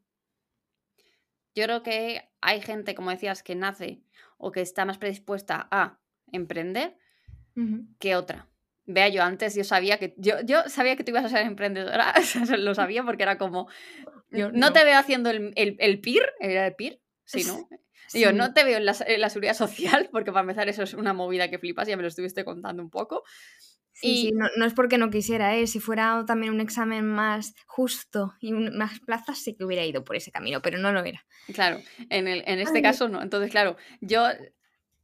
Yo 1.56 1.64
creo 1.64 1.84
que 1.84 2.30
hay 2.42 2.62
gente, 2.62 2.96
como 2.96 3.10
decías, 3.10 3.44
que 3.44 3.56
nace 3.56 4.04
o 4.38 4.52
que 4.52 4.62
está 4.62 4.86
más 4.86 4.98
predispuesta 4.98 5.68
a 5.72 6.00
emprender 6.32 6.98
que 7.98 8.16
otra. 8.16 8.48
Vea, 8.86 9.10
yo 9.10 9.24
antes 9.24 9.56
yo 9.56 9.64
sabía 9.64 9.98
que 9.98 10.14
yo, 10.18 10.40
yo 10.46 10.70
sabía 10.70 10.96
que 10.96 11.04
tú 11.04 11.12
ibas 11.12 11.26
a 11.26 11.30
ser 11.30 11.46
emprendedora, 11.46 12.14
lo 12.58 12.76
sabía 12.76 13.04
porque 13.04 13.24
era 13.24 13.38
como 13.38 13.68
yo, 14.30 14.52
no, 14.52 14.72
te 14.72 14.84
veo 14.84 14.98
haciendo 14.98 15.30
el, 15.30 15.54
el, 15.56 16.00
PIR, 16.00 16.24
¿era 16.40 16.68
el 16.68 16.76
PIR? 16.76 17.02
Sí, 17.26 17.44
¿no? 17.46 17.68
Yo 18.14 18.34
no 18.34 18.54
te 18.54 18.64
veo 18.64 18.78
en 18.78 18.86
la, 18.86 18.94
seguridad 18.94 19.54
social, 19.54 20.10
porque 20.12 20.32
para 20.32 20.42
empezar 20.42 20.70
eso 20.70 20.84
es 20.84 20.94
una 20.94 21.14
movida 21.14 21.50
que 21.50 21.60
flipas, 21.60 21.88
ya 21.88 21.98
me 21.98 22.04
lo 22.04 22.08
estuviste 22.08 22.46
contando 22.46 22.82
un 22.82 22.90
poco. 22.90 23.24
Sí, 23.94 24.30
y... 24.30 24.32
no, 24.32 24.66
es 24.66 24.74
porque 24.74 24.98
no 24.98 25.10
quisiera, 25.10 25.56
¿eh? 25.56 25.66
si 25.66 25.80
fuera 25.80 26.24
también 26.28 26.54
un 26.54 26.62
examen 26.62 27.06
más 27.06 27.56
justo 27.66 28.36
y 28.40 28.52
más 28.54 29.00
plazas, 29.00 29.40
sí 29.40 29.56
que 29.56 29.66
hubiera 29.66 29.84
ido 29.86 30.04
por 30.04 30.16
ese 30.16 30.32
camino, 30.32 30.62
pero 30.62 30.78
no 30.78 30.92
lo 30.92 31.04
era. 31.04 31.26
Claro, 31.54 31.80
en, 32.10 32.28
el, 32.28 32.44
en 32.46 32.60
este 32.60 32.82
caso 32.82 33.10
no. 33.10 33.24
Entonces, 33.24 33.50
claro, 33.50 33.76
yo 34.02 34.28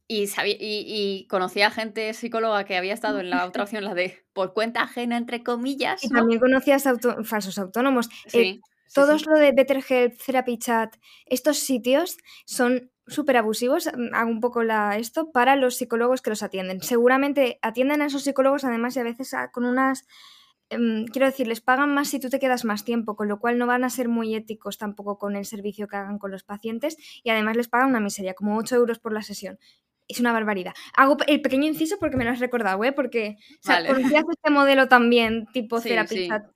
y, 0.06 0.26
sabía, 0.26 0.56
y, 0.60 1.26
conocía 1.28 1.70
gente 1.70 2.12
psicóloga 2.12 2.64
que 2.64 2.76
había 2.76 2.92
estado 2.92 3.20
en 3.20 3.30
la 3.30 3.46
otra 3.46 3.64
opción, 3.64 3.84
la 3.84 3.94
de 3.94 4.24
por 4.34 4.52
cuenta 4.52 4.82
ajena, 4.82 5.16
entre 5.16 5.42
comillas. 5.42 6.04
Y 6.04 6.10
también 6.10 6.40
conocías 6.40 6.84
falsos 7.24 7.58
autónomos. 7.58 8.08
Eh, 8.26 8.30
sí, 8.30 8.60
todos 8.92 9.26
lo 9.26 9.38
de 9.38 9.52
Better 9.52 9.82
Help, 9.88 10.14
Therapy 10.24 10.58
Chat, 10.58 10.94
estos 11.26 11.58
sitios 11.58 12.18
son 12.44 12.92
súper 13.06 13.36
abusivos, 13.36 13.86
mm, 13.86 14.14
hago 14.14 14.30
un 14.30 14.40
poco 14.40 14.62
la, 14.62 14.96
esto, 14.98 15.30
para 15.32 15.56
los 15.56 15.76
psicólogos 15.76 16.22
que 16.22 16.30
los 16.30 16.42
atienden. 16.42 16.80
Seguramente 16.80 17.58
atienden 17.62 18.02
a 18.02 18.06
esos 18.06 18.24
psicólogos 18.24 18.64
además 18.64 18.96
y 18.96 19.00
a 19.00 19.04
veces 19.04 19.34
con 19.52 19.64
unas 19.64 20.06
Em, 20.70 21.06
quiero 21.06 21.26
decir, 21.26 21.46
les 21.46 21.60
pagan 21.60 21.92
más 21.92 22.08
si 22.08 22.18
tú 22.18 22.30
te 22.30 22.38
quedas 22.38 22.64
más 22.64 22.84
tiempo, 22.84 23.16
con 23.16 23.28
lo 23.28 23.38
cual 23.38 23.58
no 23.58 23.66
van 23.66 23.84
a 23.84 23.90
ser 23.90 24.08
muy 24.08 24.34
éticos 24.34 24.78
tampoco 24.78 25.18
con 25.18 25.36
el 25.36 25.44
servicio 25.44 25.88
que 25.88 25.96
hagan 25.96 26.18
con 26.18 26.30
los 26.30 26.42
pacientes 26.42 26.96
y 27.22 27.30
además 27.30 27.56
les 27.56 27.68
pagan 27.68 27.90
una 27.90 28.00
miseria, 28.00 28.34
como 28.34 28.56
8 28.56 28.76
euros 28.76 28.98
por 28.98 29.12
la 29.12 29.22
sesión. 29.22 29.58
Es 30.08 30.20
una 30.20 30.32
barbaridad. 30.32 30.74
Hago 30.94 31.16
el 31.26 31.40
pequeño 31.40 31.66
inciso 31.66 31.96
porque 31.98 32.16
me 32.16 32.24
lo 32.24 32.30
has 32.30 32.40
recordado, 32.40 32.82
¿eh? 32.84 32.92
Porque 32.92 33.36
o 33.60 33.62
sea, 33.62 33.80
este 33.80 34.50
modelo 34.50 34.88
también, 34.88 35.46
tipo 35.52 35.80
sí, 35.80 35.90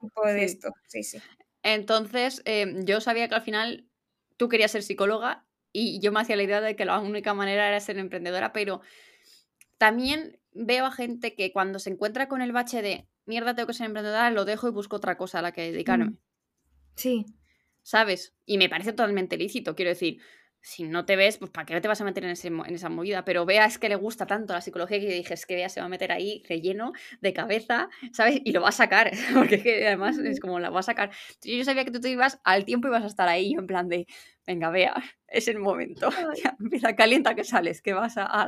tipo 0.01 0.27
de 0.27 0.45
esto. 0.45 0.73
Sí, 0.87 1.03
sí. 1.03 1.19
Entonces, 1.63 2.43
em, 2.45 2.85
yo 2.85 3.01
sabía 3.01 3.29
que 3.29 3.35
al 3.35 3.43
final 3.43 3.87
tú 4.37 4.49
querías 4.49 4.71
ser 4.71 4.83
psicóloga 4.83 5.47
y 5.73 6.01
yo 6.01 6.13
me 6.13 6.21
hacía 6.21 6.37
la 6.37 6.43
idea 6.43 6.61
de 6.61 6.77
que 6.77 6.85
la 6.85 6.99
única 6.99 7.35
manera 7.35 7.69
era 7.69 7.81
ser 7.81 7.99
emprendedora, 7.99 8.53
pero 8.53 8.81
también 9.79 10.39
veo 10.53 10.87
a 10.87 10.91
gente 10.91 11.35
que 11.35 11.53
cuando 11.53 11.79
se 11.79 11.91
encuentra 11.91 12.29
con 12.29 12.43
el 12.43 12.53
bache 12.53 12.83
de 12.83 13.07
mierda, 13.27 13.55
tengo 13.55 13.69
que 13.69 13.75
ser 13.75 13.87
emprendedora, 13.87 14.31
lo 14.31 14.45
dejo 14.45 14.69
y 14.69 14.73
busco 14.73 14.97
otra 14.97 15.17
cosa 15.17 15.39
a 15.39 15.43
la 15.43 15.53
que 15.53 15.71
dedicarme. 15.71 16.07
Mm. 16.07 16.19
Sí. 16.97 17.27
¿Sabes? 17.83 18.35
Y 18.45 18.59
me 18.59 18.69
parece 18.69 18.93
totalmente 18.93 19.37
lícito, 19.37 19.75
quiero 19.75 19.91
decir, 19.91 20.21
si 20.69 20.83
no 20.83 21.07
te 21.07 21.17
ves, 21.17 21.39
pues 21.39 21.51
¿para 21.51 21.65
qué 21.65 21.73
no 21.73 21.81
te 21.81 21.89
vas 21.89 22.03
a 22.03 22.05
meter 22.05 22.23
en, 22.25 22.31
en 22.31 22.75
esa 22.75 22.91
movida? 22.91 23.25
Pero 23.25 23.47
Vea 23.47 23.65
es 23.65 23.79
que 23.79 23.89
le 23.89 23.97
gusta 23.97 24.27
tanto 24.27 24.53
la 24.53 24.61
psicología 24.61 25.01
que 25.01 25.07
dije, 25.07 25.33
es 25.33 25.47
que 25.47 25.55
Vea 25.55 25.71
se 25.71 25.81
va 25.81 25.87
a 25.87 25.89
meter 25.89 26.13
ahí 26.13 26.43
relleno 26.47 26.93
de 27.23 27.33
cabeza, 27.33 27.89
¿sabes? 28.13 28.43
Y 28.45 28.53
lo 28.53 28.61
va 28.61 28.69
a 28.69 28.73
sacar, 28.73 29.11
porque 29.35 29.55
es 29.55 29.63
que 29.63 29.87
además 29.87 30.19
es 30.19 30.41
como 30.41 30.61
la 30.61 30.69
va 30.69 30.81
a 30.81 30.83
sacar. 30.83 31.11
Yo 31.43 31.65
sabía 31.65 31.87
que 31.87 31.91
tú 31.91 32.01
te 32.01 32.11
ibas 32.11 32.39
al 32.45 32.67
tiempo 32.67 32.87
y 32.87 32.91
vas 32.91 33.03
a 33.03 33.07
estar 33.07 33.29
ahí, 33.29 33.55
en 33.55 33.67
plan 33.67 33.89
de, 33.89 34.07
venga, 34.47 34.69
Vea, 34.69 34.95
es 35.29 35.49
el 35.49 35.59
momento. 35.59 36.11
Ya, 36.45 36.55
empieza, 36.61 36.95
calienta 36.95 37.35
que 37.35 37.45
sales, 37.45 37.81
que 37.81 37.95
vas 37.95 38.19
a, 38.19 38.25
a, 38.25 38.47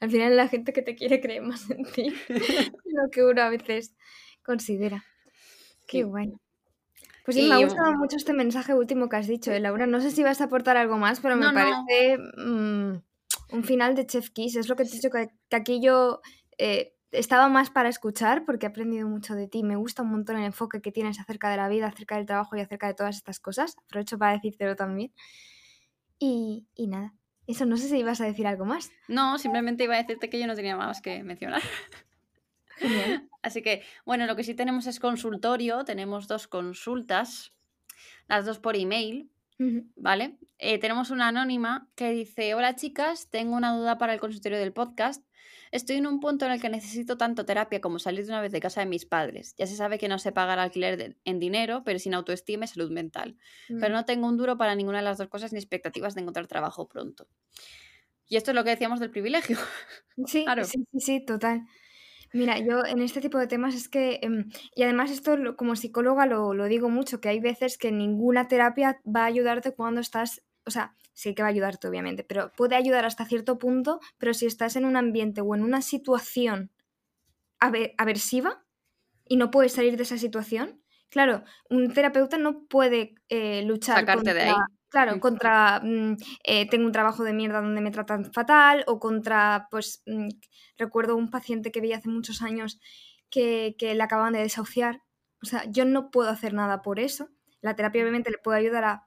Al 0.00 0.10
final 0.10 0.36
la 0.38 0.48
gente 0.48 0.72
que 0.72 0.80
te 0.80 0.94
quiere 0.94 1.20
cree 1.20 1.42
más 1.42 1.70
en 1.70 1.84
ti 1.84 2.14
lo 2.28 3.10
que 3.10 3.24
uno 3.24 3.42
a 3.42 3.50
veces 3.50 3.94
considera. 4.42 5.04
Qué 5.86 6.04
bueno. 6.04 6.40
Pues 7.28 7.36
sí, 7.36 7.46
me 7.46 7.56
ha 7.56 7.58
gustado 7.58 7.92
mucho 7.92 8.16
este 8.16 8.32
mensaje 8.32 8.72
último 8.72 9.10
que 9.10 9.16
has 9.16 9.26
dicho, 9.26 9.52
¿eh, 9.52 9.60
Laura. 9.60 9.86
No 9.86 10.00
sé 10.00 10.12
si 10.12 10.22
vas 10.22 10.40
a 10.40 10.44
aportar 10.44 10.78
algo 10.78 10.96
más, 10.96 11.20
pero 11.20 11.36
me 11.36 11.52
parece 11.52 12.16
mm, 12.38 13.02
un 13.52 13.64
final 13.64 13.94
de 13.94 14.06
Chef 14.06 14.30
Kiss. 14.30 14.56
Es 14.56 14.66
lo 14.70 14.76
que 14.76 14.84
te 14.84 14.88
he 14.88 14.94
dicho, 14.94 15.10
que, 15.10 15.28
aquí 15.54 15.82
yo 15.82 16.22
eh, 16.56 16.94
estaba 17.12 17.50
más 17.50 17.68
para 17.68 17.90
escuchar 17.90 18.46
porque 18.46 18.64
he 18.64 18.70
aprendido 18.70 19.06
mucho 19.06 19.34
de 19.34 19.46
ti. 19.46 19.62
Me 19.62 19.76
gusta 19.76 20.00
un 20.00 20.08
montón 20.08 20.38
el 20.38 20.44
enfoque 20.44 20.80
que 20.80 20.90
tienes 20.90 21.20
acerca 21.20 21.50
de 21.50 21.58
la 21.58 21.68
vida, 21.68 21.88
acerca 21.88 22.16
del 22.16 22.24
trabajo 22.24 22.56
y 22.56 22.60
acerca 22.60 22.86
de 22.86 22.94
todas 22.94 23.16
estas 23.16 23.40
cosas. 23.40 23.76
Aprovecho 23.84 24.16
para 24.16 24.32
decírtelo 24.32 24.74
también. 24.74 25.12
Y, 26.18 26.66
y 26.74 26.86
nada, 26.86 27.12
eso 27.46 27.66
no 27.66 27.76
sé 27.76 27.90
si 27.90 27.98
ibas 27.98 28.22
a 28.22 28.24
decir 28.24 28.46
algo 28.46 28.64
más. 28.64 28.90
No, 29.06 29.36
simplemente 29.36 29.84
iba 29.84 29.96
a 29.96 29.98
decirte 29.98 30.30
que 30.30 30.40
yo 30.40 30.46
no 30.46 30.54
tenía 30.54 30.78
más 30.78 31.02
que 31.02 31.22
mencionar. 31.22 31.60
Así 33.42 33.62
que, 33.62 33.82
bueno, 34.04 34.26
lo 34.26 34.36
que 34.36 34.44
sí 34.44 34.54
tenemos 34.54 34.86
es 34.86 35.00
consultorio, 35.00 35.84
tenemos 35.84 36.28
dos 36.28 36.48
consultas, 36.48 37.54
las 38.28 38.44
dos 38.44 38.58
por 38.58 38.76
email, 38.76 39.30
¿vale? 39.96 40.38
Eh, 40.58 40.78
tenemos 40.78 41.10
una 41.10 41.28
anónima 41.28 41.88
que 41.94 42.10
dice, 42.10 42.54
hola 42.54 42.76
chicas, 42.76 43.28
tengo 43.30 43.56
una 43.56 43.76
duda 43.76 43.98
para 43.98 44.14
el 44.14 44.20
consultorio 44.20 44.58
del 44.58 44.72
podcast. 44.72 45.24
Estoy 45.70 45.96
en 45.96 46.06
un 46.06 46.20
punto 46.20 46.46
en 46.46 46.52
el 46.52 46.60
que 46.60 46.68
necesito 46.68 47.18
tanto 47.18 47.44
terapia 47.44 47.80
como 47.80 47.98
salir 47.98 48.24
de 48.24 48.32
una 48.32 48.40
vez 48.40 48.52
de 48.52 48.60
casa 48.60 48.80
de 48.80 48.86
mis 48.86 49.04
padres. 49.04 49.54
Ya 49.58 49.66
se 49.66 49.76
sabe 49.76 49.98
que 49.98 50.08
no 50.08 50.18
sé 50.18 50.32
pagar 50.32 50.58
alquiler 50.58 51.18
en 51.24 51.38
dinero, 51.38 51.82
pero 51.84 51.98
sin 51.98 52.14
autoestima 52.14 52.64
y 52.64 52.68
salud 52.68 52.90
mental. 52.90 53.36
Pero 53.68 53.90
mm. 53.90 53.92
no 53.92 54.04
tengo 54.04 54.26
un 54.26 54.36
duro 54.36 54.56
para 54.56 54.74
ninguna 54.74 54.98
de 54.98 55.04
las 55.04 55.18
dos 55.18 55.28
cosas 55.28 55.52
ni 55.52 55.58
expectativas 55.58 56.14
de 56.14 56.22
encontrar 56.22 56.46
trabajo 56.46 56.88
pronto. 56.88 57.28
Y 58.28 58.36
esto 58.36 58.50
es 58.50 58.54
lo 58.54 58.64
que 58.64 58.70
decíamos 58.70 59.00
del 59.00 59.10
privilegio. 59.10 59.58
Sí, 60.26 60.44
claro. 60.44 60.64
sí, 60.64 60.84
sí, 60.92 61.00
sí, 61.00 61.24
total. 61.24 61.64
Mira, 62.32 62.58
yo 62.58 62.84
en 62.84 63.00
este 63.00 63.20
tipo 63.20 63.38
de 63.38 63.46
temas 63.46 63.74
es 63.74 63.88
que, 63.88 64.18
em, 64.22 64.50
y 64.74 64.82
además 64.82 65.10
esto 65.10 65.36
como 65.56 65.76
psicóloga 65.76 66.26
lo, 66.26 66.54
lo 66.54 66.66
digo 66.66 66.90
mucho, 66.90 67.20
que 67.20 67.28
hay 67.28 67.40
veces 67.40 67.78
que 67.78 67.90
ninguna 67.90 68.48
terapia 68.48 69.00
va 69.04 69.22
a 69.22 69.26
ayudarte 69.26 69.74
cuando 69.74 70.00
estás, 70.00 70.42
o 70.66 70.70
sea, 70.70 70.94
sí 71.14 71.34
que 71.34 71.42
va 71.42 71.48
a 71.48 71.50
ayudarte 71.50 71.88
obviamente, 71.88 72.22
pero 72.24 72.52
puede 72.52 72.76
ayudar 72.76 73.04
hasta 73.04 73.24
cierto 73.24 73.58
punto, 73.58 74.00
pero 74.18 74.34
si 74.34 74.46
estás 74.46 74.76
en 74.76 74.84
un 74.84 74.96
ambiente 74.96 75.40
o 75.40 75.54
en 75.54 75.62
una 75.62 75.82
situación 75.82 76.70
aversiva 77.58 78.64
y 79.26 79.36
no 79.36 79.50
puedes 79.50 79.72
salir 79.72 79.96
de 79.96 80.04
esa 80.04 80.16
situación, 80.16 80.80
claro, 81.10 81.42
un 81.70 81.92
terapeuta 81.92 82.38
no 82.38 82.66
puede 82.66 83.14
eh, 83.28 83.62
luchar 83.62 83.98
Sacarte 83.98 84.32
de 84.32 84.42
ahí. 84.42 84.54
Claro, 84.90 85.20
contra 85.20 85.80
mm, 85.84 86.16
eh, 86.44 86.68
tengo 86.70 86.86
un 86.86 86.92
trabajo 86.92 87.22
de 87.22 87.34
mierda 87.34 87.60
donde 87.60 87.82
me 87.82 87.90
tratan 87.90 88.32
fatal 88.32 88.84
o 88.86 88.98
contra, 88.98 89.68
pues, 89.70 90.02
mm, 90.06 90.28
recuerdo 90.78 91.16
un 91.16 91.30
paciente 91.30 91.70
que 91.70 91.80
vi 91.82 91.92
hace 91.92 92.08
muchos 92.08 92.40
años 92.42 92.80
que, 93.30 93.76
que 93.78 93.94
le 93.94 94.02
acaban 94.02 94.32
de 94.32 94.40
desahuciar. 94.40 95.02
O 95.42 95.46
sea, 95.46 95.64
yo 95.70 95.84
no 95.84 96.10
puedo 96.10 96.30
hacer 96.30 96.54
nada 96.54 96.80
por 96.82 97.00
eso. 97.00 97.28
La 97.60 97.76
terapia 97.76 98.02
obviamente 98.02 98.30
le 98.30 98.38
puede 98.38 98.58
ayudar 98.60 98.84
a 98.84 99.06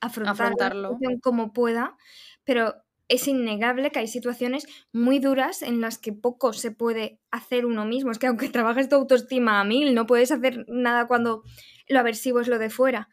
afrontarlo 0.00 0.98
como 1.22 1.52
pueda, 1.52 1.96
pero 2.44 2.74
es 3.08 3.26
innegable 3.26 3.90
que 3.90 4.00
hay 4.00 4.06
situaciones 4.08 4.66
muy 4.92 5.18
duras 5.18 5.62
en 5.62 5.80
las 5.80 5.98
que 5.98 6.12
poco 6.12 6.52
se 6.52 6.70
puede 6.70 7.20
hacer 7.30 7.64
uno 7.66 7.84
mismo. 7.86 8.10
Es 8.10 8.18
que 8.18 8.26
aunque 8.26 8.48
trabajes 8.50 8.88
tu 8.88 8.96
autoestima 8.96 9.60
a 9.60 9.64
mil, 9.64 9.94
no 9.94 10.06
puedes 10.06 10.30
hacer 10.30 10.64
nada 10.68 11.06
cuando 11.06 11.42
lo 11.88 11.98
aversivo 11.98 12.40
es 12.40 12.48
lo 12.48 12.58
de 12.58 12.70
fuera. 12.70 13.08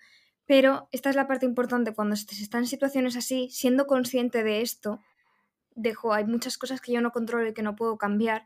Pero 0.45 0.89
esta 0.91 1.09
es 1.09 1.15
la 1.15 1.27
parte 1.27 1.45
importante, 1.45 1.93
cuando 1.93 2.15
se 2.15 2.43
está 2.43 2.57
en 2.59 2.67
situaciones 2.67 3.15
así, 3.15 3.49
siendo 3.49 3.87
consciente 3.87 4.43
de 4.43 4.61
esto, 4.61 4.99
dejo, 5.75 6.13
hay 6.13 6.25
muchas 6.25 6.57
cosas 6.57 6.81
que 6.81 6.91
yo 6.91 7.01
no 7.01 7.11
controlo 7.11 7.47
y 7.47 7.53
que 7.53 7.63
no 7.63 7.75
puedo 7.75 7.97
cambiar. 7.97 8.45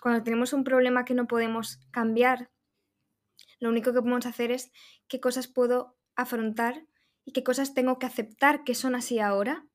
Cuando 0.00 0.22
tenemos 0.22 0.52
un 0.52 0.64
problema 0.64 1.04
que 1.04 1.14
no 1.14 1.26
podemos 1.26 1.80
cambiar, 1.90 2.50
lo 3.58 3.68
único 3.68 3.92
que 3.92 4.00
podemos 4.00 4.26
hacer 4.26 4.50
es 4.50 4.72
qué 5.08 5.20
cosas 5.20 5.48
puedo 5.48 5.96
afrontar 6.16 6.86
y 7.24 7.32
qué 7.32 7.42
cosas 7.42 7.74
tengo 7.74 7.98
que 7.98 8.06
aceptar 8.06 8.64
que 8.64 8.74
son 8.74 8.94
así 8.94 9.18
ahora 9.18 9.66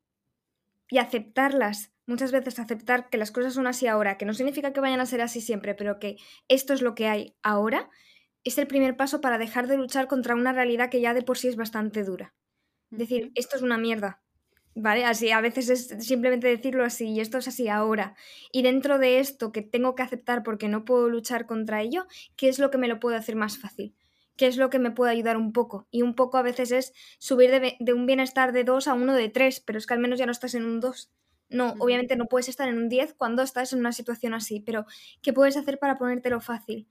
y 0.89 0.97
aceptarlas. 0.97 1.91
Muchas 2.07 2.32
veces 2.32 2.59
aceptar 2.59 3.09
que 3.09 3.17
las 3.17 3.32
cosas 3.32 3.53
son 3.53 3.67
así 3.67 3.88
ahora, 3.88 4.17
que 4.17 4.26
no 4.26 4.34
significa 4.34 4.73
que 4.73 4.80
vayan 4.80 4.99
a 4.99 5.05
ser 5.05 5.21
así 5.21 5.41
siempre, 5.41 5.76
pero 5.76 5.99
que 5.99 6.17
esto 6.47 6.73
es 6.73 6.82
lo 6.82 6.95
que 6.95 7.07
hay 7.07 7.36
ahora, 7.41 7.89
es 8.45 8.57
el 8.57 8.67
primer 8.67 8.95
paso 8.95 9.19
para 9.19 9.37
dejar 9.37 9.67
de 9.67 9.75
luchar 9.75 10.07
contra 10.07 10.35
una 10.35 10.53
realidad 10.53 10.89
que 10.89 11.01
ya 11.01 11.13
de 11.13 11.23
por 11.23 11.37
sí 11.37 11.49
es 11.49 11.57
bastante 11.57 12.03
dura. 12.03 12.33
Decir, 12.91 13.31
esto 13.35 13.57
es 13.57 13.63
una 13.63 13.77
mierda. 13.77 14.21
¿Vale? 14.75 15.05
Así, 15.05 15.31
a 15.31 15.41
veces 15.41 15.69
es 15.69 16.05
simplemente 16.05 16.47
decirlo 16.47 16.83
así, 16.83 17.07
y 17.07 17.21
esto 17.21 17.37
es 17.37 17.47
así 17.47 17.69
ahora. 17.69 18.15
Y 18.51 18.61
dentro 18.61 18.99
de 18.99 19.19
esto 19.19 19.51
que 19.51 19.61
tengo 19.61 19.95
que 19.95 20.03
aceptar 20.03 20.43
porque 20.43 20.67
no 20.67 20.85
puedo 20.85 21.09
luchar 21.09 21.45
contra 21.45 21.81
ello, 21.81 22.05
¿qué 22.35 22.49
es 22.49 22.59
lo 22.59 22.69
que 22.71 22.77
me 22.77 22.89
lo 22.89 22.99
puede 22.99 23.17
hacer 23.17 23.35
más 23.35 23.57
fácil? 23.57 23.95
¿Qué 24.35 24.47
es 24.47 24.57
lo 24.57 24.69
que 24.69 24.79
me 24.79 24.91
puede 24.91 25.13
ayudar 25.13 25.37
un 25.37 25.53
poco? 25.53 25.87
Y 25.91 26.01
un 26.01 26.13
poco 26.13 26.37
a 26.37 26.41
veces 26.41 26.71
es 26.71 26.93
subir 27.19 27.51
de, 27.51 27.77
de 27.79 27.93
un 27.93 28.05
bienestar 28.05 28.51
de 28.51 28.65
2 28.65 28.89
a 28.89 28.93
uno 28.93 29.13
de 29.13 29.29
3, 29.29 29.61
pero 29.61 29.79
es 29.79 29.87
que 29.87 29.93
al 29.93 30.01
menos 30.01 30.19
ya 30.19 30.25
no 30.25 30.33
estás 30.33 30.55
en 30.55 30.65
un 30.65 30.81
2. 30.81 31.09
No, 31.49 31.73
obviamente 31.79 32.17
no 32.17 32.25
puedes 32.25 32.49
estar 32.49 32.67
en 32.67 32.77
un 32.77 32.89
10 32.89 33.13
cuando 33.13 33.43
estás 33.43 33.71
en 33.71 33.79
una 33.79 33.93
situación 33.93 34.33
así, 34.33 34.59
pero 34.59 34.85
¿qué 35.21 35.31
puedes 35.31 35.55
hacer 35.55 35.79
para 35.79 35.97
ponértelo 35.97 36.41
fácil? 36.41 36.89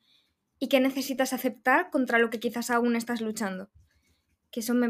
¿Y 0.59 0.69
qué 0.69 0.81
necesitas 0.81 1.33
aceptar 1.33 1.91
contra 1.91 2.19
lo 2.19 2.31
que 2.31 2.41
quizás 2.41 2.71
aún 2.71 2.97
estás 2.97 3.21
luchando? 3.21 3.71
Que 4.51 4.61
eso 4.61 4.75
me, 4.75 4.89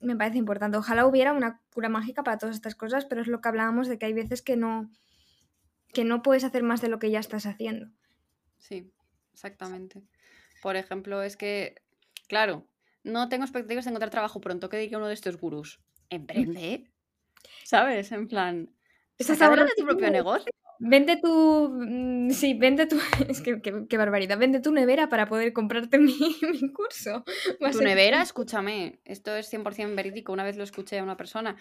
me 0.00 0.16
parece 0.16 0.38
importante. 0.38 0.78
Ojalá 0.78 1.06
hubiera 1.06 1.32
una 1.32 1.60
cura 1.70 1.88
mágica 1.88 2.22
para 2.22 2.38
todas 2.38 2.56
estas 2.56 2.74
cosas, 2.74 3.04
pero 3.04 3.20
es 3.20 3.26
lo 3.26 3.40
que 3.40 3.48
hablábamos 3.48 3.88
de 3.88 3.98
que 3.98 4.06
hay 4.06 4.12
veces 4.12 4.42
que 4.42 4.56
no, 4.56 4.90
que 5.92 6.04
no 6.04 6.22
puedes 6.22 6.44
hacer 6.44 6.62
más 6.62 6.80
de 6.80 6.88
lo 6.88 6.98
que 6.98 7.10
ya 7.10 7.20
estás 7.20 7.46
haciendo. 7.46 7.88
Sí, 8.58 8.90
exactamente. 9.32 10.02
Por 10.62 10.76
ejemplo, 10.76 11.22
es 11.22 11.36
que, 11.36 11.82
claro, 12.28 12.66
no 13.04 13.28
tengo 13.28 13.44
expectativas 13.44 13.84
de 13.84 13.90
encontrar 13.90 14.10
trabajo 14.10 14.40
pronto. 14.40 14.68
¿Qué 14.68 14.78
diría 14.78 14.98
uno 14.98 15.08
de 15.08 15.14
estos 15.14 15.36
gurús? 15.36 15.80
Emprende. 16.10 16.90
¿Sabes? 17.64 18.12
En 18.12 18.28
plan, 18.28 18.70
¿estás 19.18 19.40
hablando 19.40 19.66
de 19.66 19.80
tu 19.80 19.86
propio 19.86 20.10
negocio? 20.10 20.52
Vende 20.78 21.16
tu. 21.16 21.70
Mm, 21.72 22.30
sí, 22.30 22.54
vende 22.54 22.86
tu. 22.86 22.96
Es 23.28 23.40
que 23.40 23.60
qué, 23.60 23.96
barbaridad. 23.96 24.38
Vende 24.38 24.60
tu 24.60 24.72
nevera 24.72 25.08
para 25.08 25.26
poder 25.26 25.52
comprarte 25.52 25.98
mi, 25.98 26.14
curso. 26.72 27.24
tu 27.72 27.80
nevera, 27.80 28.22
escúchame. 28.22 29.00
Esto 29.04 29.34
es 29.36 29.52
100% 29.52 29.94
verídico. 29.94 30.32
Una 30.32 30.44
vez 30.44 30.56
lo 30.56 30.64
escuché 30.64 30.98
a 30.98 31.02
una 31.02 31.16
persona 31.16 31.56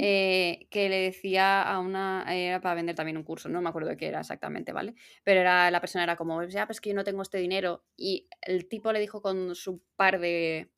eh, 0.00 0.66
que 0.70 0.88
le 0.88 0.96
decía 0.96 1.62
a 1.62 1.78
una. 1.78 2.24
Era 2.28 2.60
para 2.60 2.74
vender 2.74 2.96
también 2.96 3.16
un 3.16 3.24
curso. 3.24 3.48
No 3.48 3.60
me 3.60 3.68
acuerdo 3.68 3.90
de 3.90 3.96
qué 3.96 4.08
era 4.08 4.20
exactamente, 4.20 4.72
¿vale? 4.72 4.94
Pero 5.24 5.40
era, 5.40 5.70
la 5.70 5.80
persona 5.80 6.04
era 6.04 6.16
como, 6.16 6.42
ya, 6.44 6.66
pues 6.66 6.80
que 6.80 6.90
yo 6.90 6.96
no 6.96 7.04
tengo 7.04 7.22
este 7.22 7.38
dinero. 7.38 7.84
Y 7.96 8.28
el 8.42 8.68
tipo 8.68 8.92
le 8.92 9.00
dijo 9.00 9.22
con 9.22 9.54
su 9.54 9.82
par 9.96 10.18
de. 10.20 10.70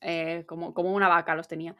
Eh, 0.00 0.44
como, 0.46 0.74
como 0.74 0.92
una 0.92 1.08
vaca 1.08 1.34
los 1.34 1.48
tenía. 1.48 1.76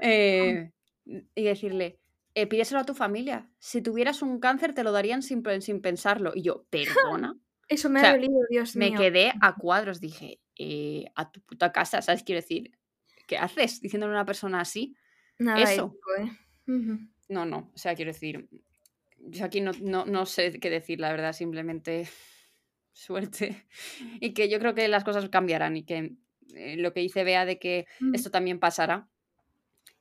Eh, 0.00 0.70
y 1.04 1.42
decirle 1.42 2.01
eh, 2.34 2.46
pídeselo 2.46 2.80
a 2.80 2.84
tu 2.84 2.94
familia. 2.94 3.50
Si 3.58 3.82
tuvieras 3.82 4.22
un 4.22 4.40
cáncer, 4.40 4.74
te 4.74 4.84
lo 4.84 4.92
darían 4.92 5.22
sin, 5.22 5.42
sin 5.60 5.80
pensarlo. 5.80 6.32
Y 6.34 6.42
yo, 6.42 6.66
¿perdona? 6.70 7.38
Eso 7.68 7.88
me 7.88 8.00
ha 8.00 8.12
dolido, 8.12 8.40
Dios 8.50 8.76
mío. 8.76 8.92
Me 8.92 8.98
quedé 8.98 9.32
a 9.40 9.54
cuadros, 9.54 10.00
dije, 10.00 10.40
eh, 10.58 11.04
a 11.14 11.30
tu 11.30 11.40
puta 11.40 11.72
casa, 11.72 12.02
¿sabes? 12.02 12.22
Quiero 12.22 12.40
decir, 12.40 12.72
¿qué 13.26 13.38
haces 13.38 13.80
diciéndole 13.80 14.12
a 14.12 14.16
una 14.16 14.26
persona 14.26 14.60
así? 14.60 14.94
Nada 15.38 15.62
Eso. 15.62 15.96
¿eh? 16.18 16.30
No, 17.28 17.46
no, 17.46 17.70
o 17.74 17.78
sea, 17.78 17.94
quiero 17.94 18.12
decir, 18.12 18.48
yo 19.18 19.44
aquí 19.44 19.60
no, 19.60 19.72
no, 19.80 20.26
sé 20.26 20.58
qué 20.60 20.68
decir, 20.68 21.00
la 21.00 21.10
verdad, 21.10 21.32
simplemente 21.32 22.08
suerte. 22.92 23.66
Y 24.20 24.34
que 24.34 24.48
yo 24.48 24.58
creo 24.58 24.74
que 24.74 24.88
las 24.88 25.04
cosas 25.04 25.28
cambiarán 25.30 25.76
y 25.76 25.84
que 25.84 26.14
eh, 26.54 26.76
lo 26.76 26.92
que 26.92 27.00
dice 27.00 27.24
Bea 27.24 27.46
de 27.46 27.58
que 27.58 27.86
mm. 28.00 28.14
esto 28.14 28.30
también 28.30 28.58
pasará. 28.58 29.08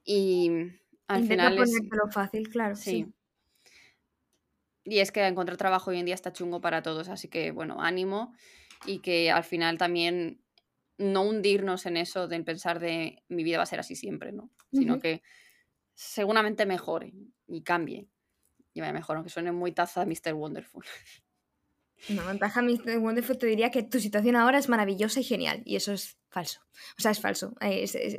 Y 0.03 0.51
al 1.16 1.28
final 1.28 1.57
es... 1.59 1.80
fácil, 2.12 2.49
claro. 2.49 2.76
Sí. 2.76 3.07
Y 4.84 4.99
es 4.99 5.12
que 5.12 5.26
encontrar 5.26 5.57
trabajo 5.57 5.91
hoy 5.91 5.99
en 5.99 6.05
día 6.05 6.16
está 6.16 6.34
chungo 6.34 6.62
para 6.62 6.82
todos, 6.82 7.09
así 7.09 7.28
que 7.28 7.51
bueno, 7.51 7.82
ánimo 7.82 8.34
y 8.86 8.99
que 8.99 9.30
al 9.32 9.43
final 9.43 9.78
también 9.78 10.41
no 10.97 11.24
hundirnos 11.24 11.86
en 11.86 11.97
eso 11.97 12.28
de 12.28 12.41
pensar 12.43 12.80
de 12.80 13.22
mi 13.28 13.43
vida 13.43 13.57
va 13.57 13.64
a 13.64 13.68
ser 13.68 13.80
así 13.80 13.95
siempre, 13.95 14.32
¿no? 14.32 14.49
Sino 14.72 14.99
que 14.99 15.22
seguramente 15.93 16.66
mejore 16.66 17.14
y 17.47 17.62
cambie. 17.62 18.07
Y 18.74 18.80
vaya 18.80 18.93
mejor, 18.93 19.18
aunque 19.18 19.30
suene 19.30 19.51
muy 19.51 19.72
taza 19.72 20.05
Mr. 20.05 20.34
Wonderful. 20.34 20.86
Una 22.09 22.26
ventaja 22.26 22.62
Mr. 22.62 22.97
Wonderful 22.99 23.38
te 23.38 23.45
diría 23.45 23.70
que 23.70 23.84
tu 23.84 23.99
situación 23.99 24.36
ahora 24.36 24.57
es 24.57 24.70
maravillosa 24.70 25.20
y 25.20 25.24
genial. 25.24 25.62
Y 25.66 25.76
eso 25.76 25.91
es 25.93 26.18
falso. 26.30 26.62
O 26.97 27.01
sea, 27.01 27.12
es 27.12 27.20
falso. 27.20 27.53